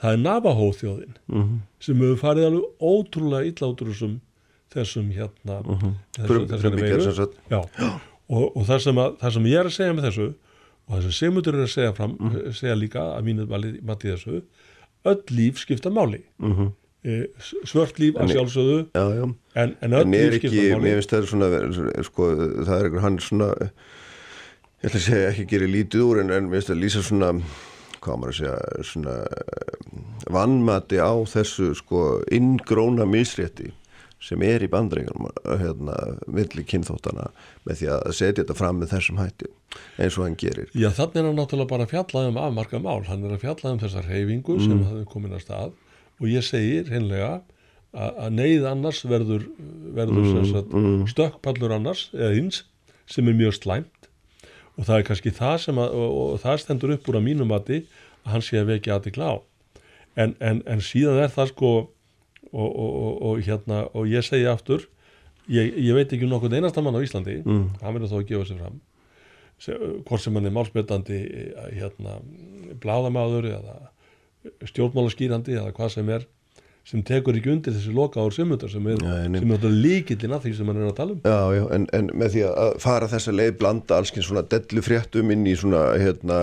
Það 0.00 0.12
er 0.12 0.16
Navajo 0.18 0.70
þjóðin 0.72 1.14
Mhm. 1.28 1.60
sem 1.80 1.96
hefur 1.96 2.16
farið 2.18 2.44
alveg 2.46 2.64
ótrúlega 2.80 3.46
illa 3.46 3.66
út 3.68 3.82
úr 3.82 3.88
þessum 3.92 4.20
þessum 4.74 5.10
hérna 5.12 5.62
þessu, 5.62 6.26
Frum- 6.26 6.46
þessari 6.48 6.60
frumbyggjar 6.60 6.98
veiru. 6.98 8.00
Og, 8.30 8.44
og 8.56 8.66
það, 8.68 8.82
sem 8.86 9.00
að, 9.02 9.14
það 9.20 9.32
sem 9.36 9.48
ég 9.50 9.60
er 9.60 9.68
að 9.70 9.76
segja 9.76 9.94
með 9.98 10.06
þessu 10.08 10.26
og 10.30 10.92
það 10.96 11.02
sem 11.06 11.14
Sigmundur 11.20 11.56
er 11.58 11.64
að 11.66 11.72
segja 11.74 11.94
fram 11.96 12.12
Mhm. 12.20 12.52
segja 12.58 12.76
líka 12.78 13.02
að 13.16 13.24
mínu 13.28 13.48
mati 13.86 14.10
þessu 14.12 14.42
öll 15.10 15.22
líf 15.36 15.58
skipta 15.64 15.90
máli 15.90 16.22
Mhm. 16.38 16.70
e, 17.04 17.26
svört 17.64 17.98
líf 17.98 18.14
að 18.20 18.34
sjálfsögðu 18.34 18.78
Já, 18.94 19.04
já 19.18 19.24
en, 19.54 19.76
en 19.82 19.92
öll 19.92 20.00
En 20.04 20.12
líf 20.12 20.34
ekki, 20.38 20.48
skipta 20.50 20.62
mér 20.66 20.80
máli 20.80 20.94
finnst 20.98 21.14
það 21.14 21.26
svona 21.30 22.04
sko, 22.04 22.30
það 22.66 22.76
er 22.78 22.84
einhver 22.90 23.00
hann 23.06 23.18
svona 23.18 23.50
ég 24.80 24.88
ætla 24.88 25.00
að 25.00 25.06
segja 25.08 25.30
ekki 25.32 25.44
að 25.44 25.50
gera 25.54 25.66
lítið 25.74 26.06
úr 26.06 26.20
en, 26.20 26.30
mér 26.50 26.56
finnst 26.60 26.70
það 26.72 26.80
lýsa 26.84 27.02
svona 27.04 27.32
hvað 28.00 28.16
maður 28.20 28.32
að 28.32 28.38
segja 28.40 28.84
svona 28.90 29.16
eh, 29.20 29.74
vannmati 30.32 30.96
á 31.00 31.12
þessu 31.28 31.74
sko 31.76 32.04
inngróna 32.32 33.04
misrétti 33.08 33.72
sem 34.20 34.42
er 34.44 34.60
í 34.60 34.68
bandringunum 34.68 35.30
hérna, 35.46 35.94
milli 36.28 36.64
kynþóttana 36.68 37.30
með 37.64 37.78
því 37.80 37.86
að 37.94 38.10
setja 38.18 38.42
þetta 38.42 38.56
fram 38.58 38.80
með 38.82 38.90
þessum 38.94 39.20
hætti 39.22 39.48
eins 39.96 40.18
og 40.18 40.26
hann 40.26 40.36
gerir. 40.40 40.68
Já, 40.76 40.90
þannig 40.92 41.16
er 41.22 41.28
hann 41.30 41.38
náttúrulega 41.40 41.70
bara 41.70 41.86
að 41.86 41.94
fjalla 41.94 42.24
um 42.28 42.36
afmarka 42.42 42.80
mál, 42.84 43.00
hann 43.08 43.24
er 43.24 43.32
að 43.36 43.44
fjalla 43.46 43.72
um 43.72 43.80
þessar 43.80 44.08
reyfingu 44.10 44.56
Mm. 44.58 44.66
sem 44.66 44.84
hafði 44.84 45.06
komin 45.08 45.32
að 45.38 45.44
stað. 45.46 45.72
Og 46.20 46.26
ég 46.28 46.44
segir 46.44 46.90
hinnlega 46.92 47.40
að, 47.96 48.30
neyð 48.36 48.66
annars 48.70 49.00
verður, 49.08 49.46
verður 49.96 50.26
Mm, 50.28 50.52
sagt, 50.52 51.14
stökkpallur 51.14 51.72
annars 51.78 52.10
eða 52.12 52.34
hins 52.36 52.62
sem 53.06 53.26
er 53.28 53.34
mjög 53.34 53.56
slæmt. 53.56 54.08
Og 54.78 54.84
það 54.84 54.98
er 54.98 55.02
kannski 55.08 55.30
það 55.32 55.56
sem 55.64 55.76
að, 55.80 55.94
og, 55.96 56.10
og 56.34 56.40
það 56.44 56.60
stendur 56.60 56.92
upp 56.94 57.08
úr 57.08 57.16
að 57.18 57.24
mínum 57.26 57.48
mati 57.48 57.80
að 58.26 58.32
hann 58.34 58.44
sé 58.44 58.60
að 58.60 58.68
vekja 58.74 58.98
aðtikla 59.00 59.32
á. 59.32 59.36
En, 60.16 60.36
en, 60.40 60.62
en 60.66 60.80
síðan 60.84 61.22
er 61.24 61.28
það 61.32 61.48
sko 61.54 61.72
og, 62.52 62.70
og, 62.76 63.22
og, 63.30 63.40
hérna 63.46 63.82
og 63.94 64.06
ég 64.10 64.24
segi 64.26 64.46
aftur 64.50 64.86
ég, 65.50 65.70
ég 65.78 65.94
veit 65.96 66.12
ekki 66.12 66.26
um 66.26 66.32
nokkuð 66.34 66.56
einasta 66.58 66.82
mann 66.82 66.94
á 66.98 67.02
Íslandi 67.04 67.40
Mm. 67.44 67.68
hann 67.82 67.94
verður 67.96 68.10
þó 68.12 68.18
að 68.20 68.26
gefa 68.32 68.48
sér 68.50 68.58
fram. 68.64 68.80
Se- 69.60 69.78
hvort 70.08 70.20
sem 70.24 70.34
hann 70.34 70.46
er 70.48 70.54
málspjötandi 70.56 71.18
hérna, 71.76 72.18
bláðamáður 72.80 73.50
eða 73.54 73.74
stjórnmálaskýrandi 74.70 75.56
eða 75.60 75.72
hvað 75.76 75.90
sem 75.96 76.08
er 76.16 76.26
sem 76.90 77.02
tekur 77.06 77.36
ekki 77.36 77.50
undir 77.52 77.74
þessi 77.76 77.92
loka 77.94 78.22
ár 78.24 78.32
semundar 78.32 78.70
sem 78.72 78.86
er, 78.88 78.96
er 79.36 79.74
líkillin 79.84 80.32
að 80.32 80.46
því 80.46 80.52
sem 80.56 80.70
hann 80.70 80.78
er 80.80 80.86
að 80.88 80.94
tala 80.96 81.12
um. 81.12 81.20
Já, 81.28 81.58
já, 81.58 81.64
en, 81.76 81.84
en 81.94 82.08
með 82.16 82.32
því 82.34 82.44
að 82.48 82.70
fara 82.82 83.08
þessa 83.12 83.34
leið 83.36 83.52
blanda 83.60 83.98
allskinn 84.00 84.24
svona 84.26 84.42
dellu 84.48 84.82
fréttum 84.82 85.30
inn 85.34 85.44
í 85.46 85.52
svona, 85.60 85.82
hérna, 86.00 86.38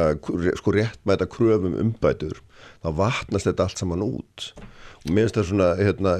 sko 0.61 0.75
réttmæta 0.77 1.25
kröfum 1.33 1.75
umbætur, 1.81 2.37
þá 2.85 2.89
vatnast 3.01 3.49
þetta 3.49 3.65
allt 3.65 3.81
saman 3.81 4.05
út 4.05 4.51
mér 5.07 5.27
finnst 5.27 5.37
það 5.37 5.47
svona, 5.49 5.67
hérna, 5.79 6.13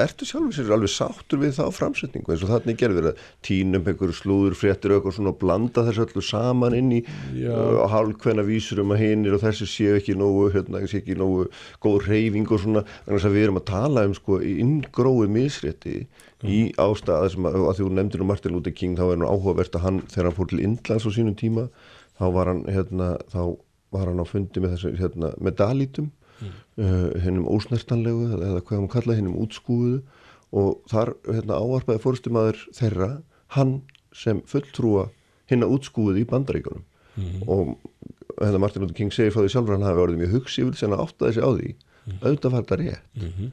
ertu 0.00 0.26
sjálfur 0.28 0.56
sér 0.56 0.72
alveg 0.74 0.92
sáttur 0.92 1.40
við 1.42 1.56
þá 1.58 1.76
framsetningu 1.76 2.34
eins 2.34 2.44
og 2.46 2.52
þannig 2.52 2.78
gerður 2.80 3.10
að 3.10 3.22
tínum 3.46 3.84
einhverju 3.84 4.16
slúður 4.16 4.56
fréttir 4.58 4.94
og 4.96 5.08
svona 5.14 5.32
og 5.34 5.38
blanda 5.42 5.84
þessu 5.86 6.06
öllu 6.06 6.24
saman 6.24 6.76
inn 6.78 6.90
í 6.98 7.00
uh, 7.02 7.84
hálfkvenna 7.92 8.44
vísur 8.46 8.82
um 8.84 8.94
að 8.94 9.04
hinir 9.04 9.36
og 9.36 9.44
þessu 9.44 9.68
séu 9.70 9.98
ekki 9.98 10.16
nógu, 10.18 10.48
hérna, 10.54 10.82
sé 10.90 11.00
ekki 11.02 11.18
nógu 11.20 11.48
góð 11.84 12.08
reyfing 12.08 12.50
og 12.50 12.64
svona, 12.64 12.84
þannig 13.06 13.28
að 13.30 13.36
við 13.36 13.46
erum 13.46 13.60
að 13.60 13.68
tala 13.70 14.06
um 14.08 14.16
sko 14.16 14.40
inngrói 14.40 15.30
misrétti 15.30 16.04
í 16.46 16.60
ástæða 16.80 17.32
sem 17.34 17.48
að, 17.48 17.58
að 17.68 17.74
því 17.78 17.86
þú 17.86 17.90
nefndir 17.96 18.22
um 18.24 18.30
Martin 18.32 18.54
Luther 18.56 18.76
King, 18.76 18.96
þá 18.96 19.10
er 19.10 19.20
nú 19.20 19.28
áhugavert 19.28 19.76
að 19.76 19.84
hann, 19.84 19.98
þegar 20.08 20.30
hann 20.30 20.38
fór 20.38 20.48
til 20.50 20.62
Indlands 20.64 21.04
á 21.04 21.10
sínum 21.12 21.36
tíma, 21.36 21.66
þá 22.16 22.24
var 22.36 22.50
hann, 22.52 22.62
hérna, 22.70 23.10
þá 23.32 23.42
var 23.92 24.08
hann 24.08 24.22
á 24.22 24.26
fundi 24.28 24.62
með 24.62 24.76
þessu, 24.76 24.94
hérna, 25.00 25.32
með 25.42 25.58
dalítum, 25.60 26.08
hennum 26.80 27.48
ósnertanlegu, 27.50 28.28
eða, 28.38 28.60
hvað 28.64 28.78
hann 28.78 28.92
kallaði 28.92 29.20
hennum 29.20 29.38
útskúðu 29.42 30.00
og 30.56 30.78
þar, 30.90 31.14
hérna, 31.28 31.58
ávarpaði 31.60 32.02
fórstumæður 32.02 32.62
þeirra, 32.78 33.10
hann 33.56 33.80
sem 34.16 34.40
fulltrúa 34.50 35.08
hinna 35.50 35.68
útskúðu 35.70 36.22
í 36.22 36.26
bandaríkunum 36.30 36.86
og 37.46 37.76
hérna 38.40 38.58
Martin 38.62 38.82
Luther 38.82 38.96
King 38.96 39.12
segir 39.12 39.32
frá 39.34 39.42
því 39.44 39.52
sjálfur 39.52 39.74
að 39.74 39.80
hann 39.80 39.88
hafi 39.90 40.02
orðið 40.06 40.20
mjög 40.22 40.34
hugsi 40.38 40.62
yfir 40.64 40.76
sem 40.78 40.92
að 40.94 41.02
áttaði 41.04 41.32
sig 41.36 41.44
á 41.44 41.50
því. 41.50 41.70
Auðvitað 42.24 42.52
var 42.54 42.62
þetta 42.62 42.76
rétt. 42.80 43.02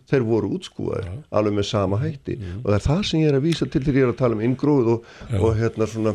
Þeir 0.10 0.24
voru 0.26 0.52
útskúðar 0.56 1.10
alveg 1.36 1.54
með 1.58 1.66
sama 1.68 1.98
hætti. 2.02 2.38
Og 2.64 2.70
það 2.70 2.78
er 2.78 2.86
það 2.86 3.02
sem 3.10 3.20
ég 3.20 3.28
er 3.28 3.38
að 3.38 3.44
vísa 3.44 3.66
til 3.68 3.82
þegar 3.84 3.98
ég 4.00 4.06
er 4.08 4.14
að 4.14 4.22
tala 4.22 4.38
um 4.38 4.46
inngróð 4.48 4.88
og, 4.94 5.10
og 5.42 5.58
hérna 5.60 5.88
svona 5.92 6.14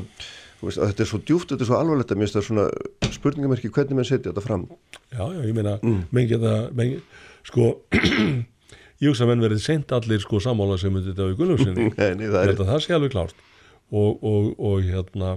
veist, 0.68 0.80
að 0.80 0.92
þetta 0.92 1.04
er 1.04 1.10
svo 1.10 1.20
djúft, 1.26 1.50
þetta 1.52 1.64
er 1.64 1.70
svo 1.70 1.78
alvarlegt 1.78 2.14
að 2.14 2.20
mér 2.20 2.28
finnst 2.28 2.38
það 2.38 2.46
svona 2.48 3.12
spurningamerki 3.16 3.70
hvernig 3.74 3.98
menn 3.98 4.08
setja 4.08 4.30
þetta 4.30 4.44
fram. 4.44 4.64
Já, 5.12 5.24
já, 5.24 5.40
ég 5.42 5.54
meina, 5.56 5.76
mm. 5.82 6.00
menn 6.14 6.28
geta 6.30 6.54
menn, 6.78 6.96
sko 7.48 7.68
ég 9.02 9.08
hugsa 9.10 9.26
að 9.26 9.32
menn 9.32 9.46
verið 9.46 9.64
sent 9.64 9.94
allir 9.96 10.22
sko 10.22 10.40
sammála 10.42 10.78
sem 10.80 10.98
þetta 10.98 11.26
á 11.26 11.34
það 11.36 12.12
Ég 12.12 12.36
er- 12.42 12.54
að 12.56 12.68
það 12.72 12.84
sé 12.86 12.96
alveg 12.96 13.14
klárt. 13.16 13.46
Og, 13.92 14.22
og, 14.24 14.52
og 14.56 14.86
hérna 14.86 15.34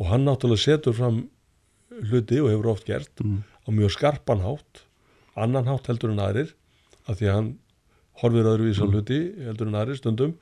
og 0.00 0.08
hann 0.08 0.24
náttúrulega 0.24 0.62
setur 0.62 0.94
fram 0.96 1.26
hluti 2.08 2.38
og 2.40 2.48
hefur 2.52 2.70
oft 2.72 2.86
gert 2.88 3.20
á 3.20 3.68
mjög 3.68 3.92
skarpan 3.92 4.40
hátt 4.44 4.86
annan 5.36 5.68
hátt 5.68 5.88
heldur 5.90 6.12
en 6.14 6.22
aðrir 6.24 6.54
af 7.06 7.18
því 7.18 7.28
að 7.28 7.36
hann, 7.36 7.50
horfir 8.22 8.48
öðruvís 8.48 8.80
á 8.80 8.86
hluti 8.88 9.18
heldur 9.44 9.68
en 9.68 9.78
aðri 9.78 9.98
stundum. 9.98 10.32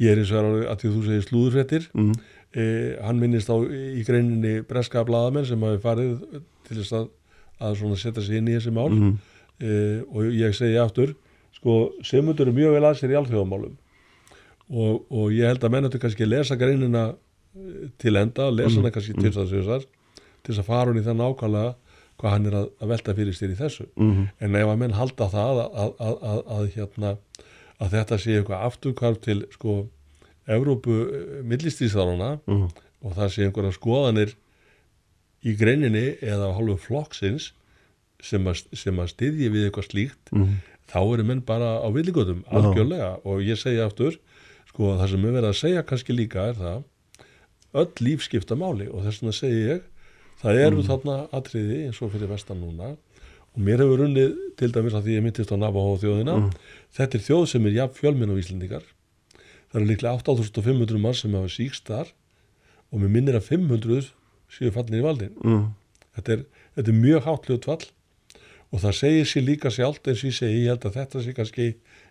Ég 0.00 0.14
er 0.14 0.22
eins 0.22 0.32
og 0.34 0.64
að 0.66 0.80
því 0.80 0.90
þú 0.90 1.02
segir 1.06 1.26
slúðurfrettir 1.28 1.86
mm. 1.92 2.12
Eh, 2.54 2.96
hann 3.04 3.20
minnist 3.20 3.50
á 3.50 3.56
í 3.62 4.04
greininni 4.06 4.60
breska 4.66 5.04
bladamenn 5.06 5.46
sem 5.48 5.62
hafi 5.66 5.82
farið 5.82 6.14
til 6.66 6.78
þess 6.80 6.96
að, 6.98 7.10
að 7.60 7.84
setja 8.00 8.24
sig 8.24 8.40
inn 8.40 8.48
í 8.50 8.56
þessi 8.56 8.74
mál 8.74 8.90
mm. 8.90 9.12
eh, 9.60 10.00
og 10.10 10.32
ég 10.34 10.56
segi 10.56 10.78
aftur 10.80 11.14
sko 11.56 11.92
semundur 12.06 12.50
er 12.50 12.56
mjög 12.56 12.76
vel 12.78 12.86
að 12.88 12.98
sér 13.00 13.14
í 13.14 13.20
alþjóðamálum 13.20 13.76
og, 14.70 15.04
og 15.10 15.32
ég 15.34 15.50
held 15.50 15.64
að 15.66 15.74
menn 15.74 15.88
þetta 15.88 16.02
kannski 16.04 16.28
lesa 16.28 16.58
greinina 16.58 17.06
eh, 17.10 17.86
til 18.00 18.16
enda, 18.16 18.50
lesa 18.50 18.78
hana 18.78 18.88
mm. 18.88 18.96
kannski 18.96 19.16
til 19.18 19.34
þess 19.34 19.70
að 19.76 19.86
til 20.40 20.54
þess 20.54 20.62
að 20.62 20.70
fara 20.70 20.90
hún 20.92 21.00
í 21.00 21.06
það 21.06 21.18
nákvæmlega 21.20 21.72
hvað 22.20 22.34
hann 22.34 22.48
er 22.50 22.56
að, 22.58 22.68
að 22.80 22.92
velta 22.92 23.14
fyrir 23.16 23.36
sér 23.36 23.54
í 23.54 23.58
þessu 23.58 23.86
mm 23.88 24.10
-hmm. 24.10 24.26
en 24.44 24.56
ef 24.60 24.68
að 24.72 24.80
menn 24.82 24.96
halda 24.96 25.28
það 25.32 25.60
að, 25.64 25.92
að, 26.06 26.42
að 26.56 26.66
hérna, 26.74 27.14
þetta 27.80 28.18
sé 28.18 28.36
eitthvað 28.36 28.66
afturkvarf 28.68 29.20
til 29.24 29.38
sko 29.54 29.76
Evrópu 30.48 31.02
eh, 31.06 31.42
millistíðsarana 31.46 32.38
mm 32.46 32.70
og 33.00 33.14
það 33.16 33.30
sé 33.32 33.46
einhverja 33.46 33.72
skoðanir 33.72 34.32
í 35.40 35.54
greininni 35.56 36.18
eða 36.20 36.50
á 36.52 36.56
hálfu 36.58 36.74
flokksins 36.84 37.46
sem 38.20 38.44
að, 38.44 38.58
sem 38.76 38.98
að 39.00 39.08
styðji 39.14 39.48
við 39.54 39.62
eitthvað 39.64 39.86
slíkt 39.86 40.32
mm 40.36 40.58
þá 40.90 41.00
eru 41.00 41.26
menn 41.26 41.42
bara 41.46 41.78
á 41.82 41.88
villigötum 41.94 42.42
algjörlega. 42.50 43.18
Og 43.26 43.44
ég 43.46 43.58
segja 43.60 43.86
aftur 43.88 44.18
sko 44.70 44.96
það 44.98 45.12
sem 45.12 45.24
við 45.24 45.36
verðum 45.36 45.52
að 45.52 45.60
segja 45.60 45.86
kannski 45.86 46.16
líka 46.16 46.48
er 46.50 46.58
það 46.58 46.82
öll 47.80 48.04
lífskipta 48.06 48.58
máli 48.58 48.88
og 48.90 49.04
þess 49.06 49.22
vegna 49.22 49.36
segi 49.36 49.60
ég 49.68 49.84
það 50.40 50.62
eru 50.64 50.80
mm. 50.80 50.86
þarna 50.88 51.16
atriði 51.36 51.82
eins 51.86 52.00
og 52.02 52.12
fyrir 52.14 52.32
vestan 52.32 52.62
núna. 52.62 52.94
Og 53.50 53.62
mér 53.66 53.82
hefur 53.82 54.04
unnið 54.06 54.34
til 54.58 54.70
dæmis 54.74 54.94
að 54.94 55.06
því 55.06 55.16
ég 55.16 55.24
myndist 55.26 55.52
á 55.54 55.56
Navajo 55.58 55.98
þjóðina 56.02 56.36
mm. 56.38 56.50
þetta 56.98 57.18
er 57.18 57.24
þjóð 57.26 57.46
sem 57.50 57.66
er 57.66 57.78
jafn 57.80 57.98
fjölminn 57.98 58.34
á 58.34 58.40
Íslandingar 58.40 58.86
það 59.70 59.80
eru 59.80 59.90
líklega 59.90 60.16
8500 60.18 61.02
mann 61.02 61.16
sem 61.16 61.36
hafa 61.38 61.52
síkst 61.52 61.90
þar 61.90 62.10
og 62.90 63.02
mér 63.02 63.14
minnir 63.14 63.38
að 63.38 63.48
500 63.52 64.10
séu 64.50 64.72
fallinir 64.74 65.02
í 65.02 65.06
valdin 65.06 65.34
mm. 65.38 65.64
þetta, 66.18 66.36
er, 66.36 66.44
þetta 66.76 66.92
er 66.92 67.00
mjög 67.04 67.26
hátljóð 67.28 67.62
tvall 67.66 67.86
og 68.70 68.82
það 68.84 68.96
segir 69.00 69.28
sér 69.30 69.46
líka 69.46 69.72
sjálft 69.74 70.10
eins 70.10 70.22
og 70.22 70.30
ég 70.30 70.36
segi, 70.36 70.62
ég 70.64 70.72
held 70.72 70.86
að 70.86 70.98
þetta 70.98 71.24
sé 71.24 71.34
kannski 71.36 71.68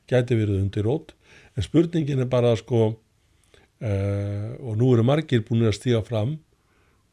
gæti 0.10 0.38
verið 0.40 0.64
undir 0.64 0.88
rót 0.88 1.14
en 1.56 1.66
spurningin 1.66 2.24
er 2.24 2.32
bara 2.32 2.56
sko 2.60 2.82
uh, 2.90 4.50
og 4.60 4.80
nú 4.80 4.94
eru 4.96 5.06
margir 5.08 5.44
búin 5.48 5.68
að 5.68 5.78
stíga 5.80 6.02
fram 6.08 6.38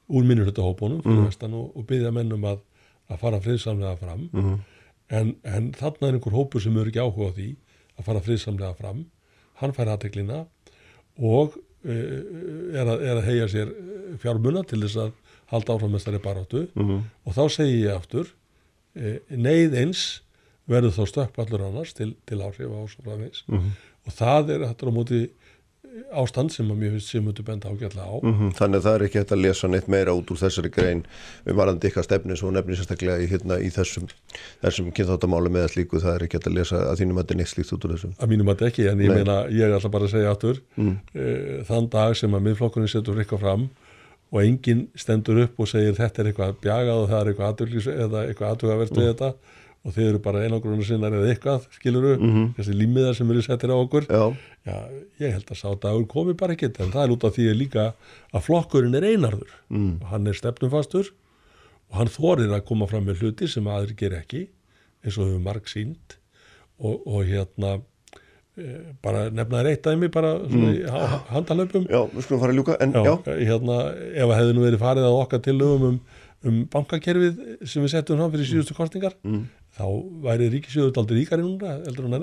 úr 0.06 0.26
minnurhundahópunum 0.26 1.02
fyrir 1.02 1.22
mm. 1.22 1.28
vestan 1.30 1.58
og, 1.58 1.74
og 1.74 1.86
byggja 1.90 2.14
mennum 2.14 2.46
að, 2.46 2.62
að 3.10 3.22
fara 3.22 3.42
friðsamlega 3.42 3.98
fram 3.98 4.28
mm. 4.30 4.56
en, 5.18 5.34
en 5.42 5.70
þarna 5.74 6.10
er 6.10 6.18
einhver 6.18 6.38
hópur 6.38 6.62
sem 6.62 6.78
eru 6.78 6.92
ekki 6.92 7.02
áhuga 7.02 7.34
á 7.34 7.36
því 7.38 7.50
að 7.96 8.10
fara 8.10 8.22
friðsamlega 8.22 8.78
fram 8.78 9.04
hann 9.60 9.74
fær 9.76 9.92
aðteklina 9.92 10.42
og 11.16 11.56
e, 11.86 11.96
er, 12.76 12.84
að, 12.84 12.96
er 13.00 13.14
að 13.16 13.24
heia 13.28 13.48
sér 13.52 13.72
fjármuna 14.22 14.64
til 14.68 14.82
þess 14.84 15.00
að 15.06 15.14
halda 15.52 15.76
áfram 15.76 15.94
með 15.94 16.02
þessari 16.02 16.22
baróttu 16.24 16.62
mm. 16.74 17.02
og 17.24 17.36
þá 17.36 17.42
segi 17.56 17.82
ég 17.84 17.96
aftur 17.96 18.30
e, 18.96 19.18
neyð 19.30 19.76
eins 19.82 20.06
verður 20.66 20.96
þá 20.96 21.12
stökkpallur 21.12 21.68
annars 21.68 21.94
til, 21.94 22.12
til 22.26 22.40
áhrif 22.42 22.72
á 22.74 22.80
svo 22.90 23.04
framvegs 23.06 23.44
og 24.06 24.14
það 24.14 24.54
er 24.56 24.66
hættur 24.66 24.90
á 24.90 24.96
móti 24.96 25.20
ástand 26.12 26.52
sem 26.52 26.68
að 26.70 26.80
mjög 26.82 26.96
sem 27.04 27.24
myndu 27.24 27.44
benda 27.46 27.70
ágjörlega 27.70 28.06
á. 28.06 28.16
Mm 28.22 28.34
-hmm. 28.34 28.50
Þannig 28.58 28.78
að 28.78 28.84
það 28.86 28.94
er 28.94 29.04
ekki 29.06 29.18
hægt 29.18 29.32
að 29.32 29.42
lesa 29.44 29.68
neitt 29.68 29.88
meira 29.88 30.14
út 30.16 30.30
úr 30.30 30.40
þessari 30.40 30.70
grein 30.70 31.02
um 31.46 31.56
varandi 31.56 31.88
ykkar 31.88 32.04
stefni 32.04 32.36
svo 32.36 32.50
nefnir 32.50 32.76
sérstaklega 32.76 33.18
í, 33.22 33.26
hérna, 33.30 33.58
í 33.58 33.70
þessum, 33.70 34.08
þessum 34.62 34.92
kynþáttamáli 34.92 35.50
með 35.50 35.66
slíku 35.72 36.00
það 36.00 36.14
er 36.14 36.22
ekki 36.26 36.36
hægt 36.36 36.46
að 36.46 36.58
lesa 36.58 36.76
að 36.90 36.98
þínum 37.00 37.16
að 37.16 37.22
þetta 37.22 37.34
er 37.34 37.40
neitt 37.40 37.52
slíkt 37.54 37.72
út 37.72 37.84
úr 37.84 37.94
þessum. 37.96 38.14
Að 38.18 38.28
mínum 38.28 38.48
að 38.48 38.54
þetta 38.54 38.66
ekki 38.66 38.88
en 38.90 39.00
ég 39.00 39.08
Nei. 39.08 39.16
meina 39.16 39.36
ég 39.48 39.64
er 39.66 39.72
alltaf 39.72 39.92
bara 39.92 40.04
að 40.04 40.14
segja 40.14 40.30
aftur 40.30 40.62
mm. 40.76 40.96
e, 41.14 41.26
þann 41.64 41.90
dag 41.90 42.16
sem 42.16 42.34
að 42.34 42.46
miðflokkurinn 42.46 42.88
setur 42.88 43.18
eitthvað 43.18 43.40
fram 43.40 43.68
og 44.32 44.42
enginn 44.42 44.88
stendur 44.94 45.38
upp 45.44 45.60
og 45.60 45.68
segir 45.68 45.94
þetta 45.94 46.22
er 46.22 46.32
eitthvað 46.32 46.56
bjagað 46.60 47.02
og 47.02 47.08
það 47.10 47.20
er 47.20 47.28
eitthvað 47.30 48.48
aðtugavert 48.50 48.96
við 48.96 49.06
mm. 49.06 49.12
þetta 49.14 49.32
og 49.86 49.94
þeir 49.94 50.08
eru 50.08 50.20
bara 50.22 50.42
einangrunum 50.42 50.82
sinnar 50.84 51.14
eða 51.14 51.30
eitthvað, 51.30 51.66
skiluru, 51.76 52.16
mm 52.16 52.30
-hmm. 52.32 52.46
þessi 52.56 52.74
límiðar 52.74 53.14
sem 53.14 53.30
eru 53.30 53.42
settir 53.44 53.70
á 53.70 53.76
okkur 53.78 54.08
Já. 54.10 54.34
Já, 54.66 54.76
ég 55.22 55.34
held 55.36 55.50
að 55.50 55.60
sá 55.60 55.68
dagur 55.78 56.06
komi 56.10 56.34
bara 56.34 56.56
ekkert 56.56 56.80
en 56.82 56.90
það 56.90 57.04
er 57.04 57.12
út 57.14 57.24
af 57.24 57.34
því 57.36 57.52
líka 57.54 57.84
að 58.34 58.46
flokkurinn 58.48 58.98
er 58.98 59.06
einarður 59.06 59.52
mm. 59.70 59.92
og 60.02 60.06
hann 60.10 60.26
er 60.26 60.34
stefnumfastur 60.34 61.12
og 61.90 61.98
hann 62.00 62.10
þorir 62.10 62.50
að 62.50 62.64
koma 62.66 62.88
fram 62.90 63.06
með 63.06 63.22
hluti 63.22 63.46
sem 63.48 63.66
aðri 63.66 63.94
ger 63.94 64.16
ekki 64.18 64.48
eins 65.04 65.18
og 65.18 65.28
hefur 65.28 65.44
marg 65.44 65.68
sínt 65.70 66.18
og, 66.82 67.06
og 67.06 67.22
hérna 67.24 67.78
e, 68.58 68.80
bara 69.02 69.28
nefnaður 69.30 69.70
eitt 69.70 69.86
dæmi 69.86 70.10
bara 70.10 70.34
mm. 70.34 70.90
handalöpum 71.30 71.86
Já, 71.86 72.00
við 72.10 72.26
skulum 72.26 72.42
fara 72.42 72.50
að 72.50 72.58
ljúka 72.58 72.78
en 72.80 72.92
já, 72.92 73.04
já. 73.06 73.36
Hérna, 73.52 73.78
ef 73.94 74.26
að 74.26 74.38
hefði 74.40 74.56
nú 74.56 74.66
verið 74.66 74.82
farið 74.82 75.06
að 75.06 75.20
okkar 75.20 75.44
tilögum 75.46 75.86
um, 75.92 76.00
um 76.42 76.58
bankakerfið 76.74 77.38
sem 77.62 77.86
við 77.86 77.94
settum 77.94 78.18
fram 78.18 78.34
fyrir 78.34 78.50
síðustu 78.50 78.74
kostingar 78.74 79.14
mm 79.22 79.46
þá 79.76 79.84
væri 80.24 80.46
ríkisjóður 80.54 80.98
aldrei 81.02 81.18
ríkari 81.20 81.44
núna 81.44 81.74
eldur 81.84 82.06
hún 82.06 82.16
að 82.16 82.22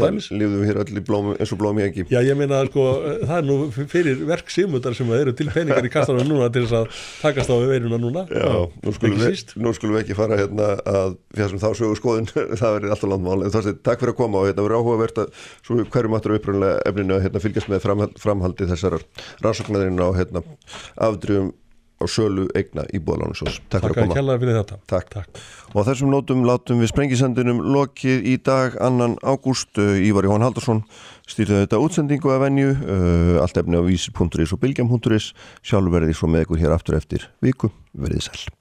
dæmis. 0.00 0.28
Lífðum 0.32 0.62
við 0.62 0.70
hér 0.70 0.78
allir 0.80 1.04
blóm, 1.04 1.26
eins 1.34 1.52
og 1.52 1.60
blómi 1.60 1.84
ekki. 1.84 2.06
Já 2.08 2.20
ég 2.24 2.38
meina 2.38 2.62
sko 2.70 2.86
það 3.20 3.34
er 3.36 3.44
nú 3.44 3.56
fyrir 3.76 4.22
verk 4.30 4.52
simundar 4.52 4.96
sem 4.96 5.10
eru 5.16 5.34
til 5.36 5.50
peningar 5.52 5.84
í 5.84 5.90
kastanum 5.92 6.24
núna 6.32 6.48
til 6.54 6.64
þess 6.64 6.78
að 6.78 7.02
takast 7.20 7.52
á 7.52 7.56
við 7.60 7.74
veiruna 7.74 8.00
núna. 8.00 8.24
Já, 8.32 8.64
nú 8.80 8.96
skulum, 8.96 9.20
við, 9.20 9.44
nú 9.60 9.74
skulum 9.76 9.98
við 9.98 10.04
ekki 10.06 10.18
fara 10.22 10.40
hérna 10.40 10.70
að 10.88 11.18
þessum 11.36 11.62
þá 11.66 11.68
sögur 11.82 12.00
skoðun 12.00 12.30
það 12.62 12.78
verður 12.78 12.96
alltaf 12.96 13.12
landmál 13.12 13.38
að 13.50 13.70
takk 13.84 14.00
fyrir 14.00 14.14
að 14.14 14.18
koma 14.22 14.40
og 14.40 14.48
hérna 14.48 14.64
verður 14.64 14.80
áhugavert 14.80 15.22
að 15.26 15.44
svo 15.60 15.78
hverjum 15.84 16.16
aftur 16.16 16.38
uppröðinlega 16.38 16.80
efninu 16.88 17.18
að 17.18 17.28
hérna, 17.28 17.44
fylgjast 17.44 17.72
með 17.72 17.86
framhaldi 18.24 18.72
þessar 18.72 18.98
rannsóknarinn 19.44 20.00
á 20.00 20.08
hérna, 20.16 20.44
afdrjum 20.96 21.52
á 21.96 22.04
sölu 22.10 22.44
eigna 22.56 22.84
í 22.92 23.00
bóðalánarsós 23.00 23.60
Takk 23.72 23.86
fyrir 23.86 24.02
að 24.04 24.10
koma. 24.12 24.36
fyrir 24.42 24.58
Takk. 24.90 25.12
Takk. 25.14 25.40
Og 25.76 25.84
þessum 25.84 26.12
nótum 26.12 26.44
látum 26.48 26.80
við 26.80 26.90
sprengisendunum 26.94 27.60
lokið 27.74 28.24
í 28.32 28.36
dag 28.40 28.78
annan 28.80 29.18
ágúst. 29.20 29.76
Ívar 29.76 30.28
Jón 30.28 30.44
Haldarsson 30.46 30.82
stýrði 31.28 31.64
þetta 31.64 31.80
útsendingu 31.84 32.32
af 32.32 32.44
venju. 32.46 32.72
Uh, 32.80 33.40
allt 33.44 33.60
efni 33.60 33.76
á 33.76 33.84
vísir.is 33.84 34.56
og 34.56 34.62
bilgjam.is 34.64 35.32
sjálfur 35.60 35.98
verði 35.98 36.16
svo 36.16 36.32
með 36.32 36.46
ykkur 36.46 36.64
hér 36.64 36.78
aftur 36.78 36.96
eftir 36.96 37.28
viku. 37.44 37.74
Verðið 37.92 38.30
sæl 38.30 38.55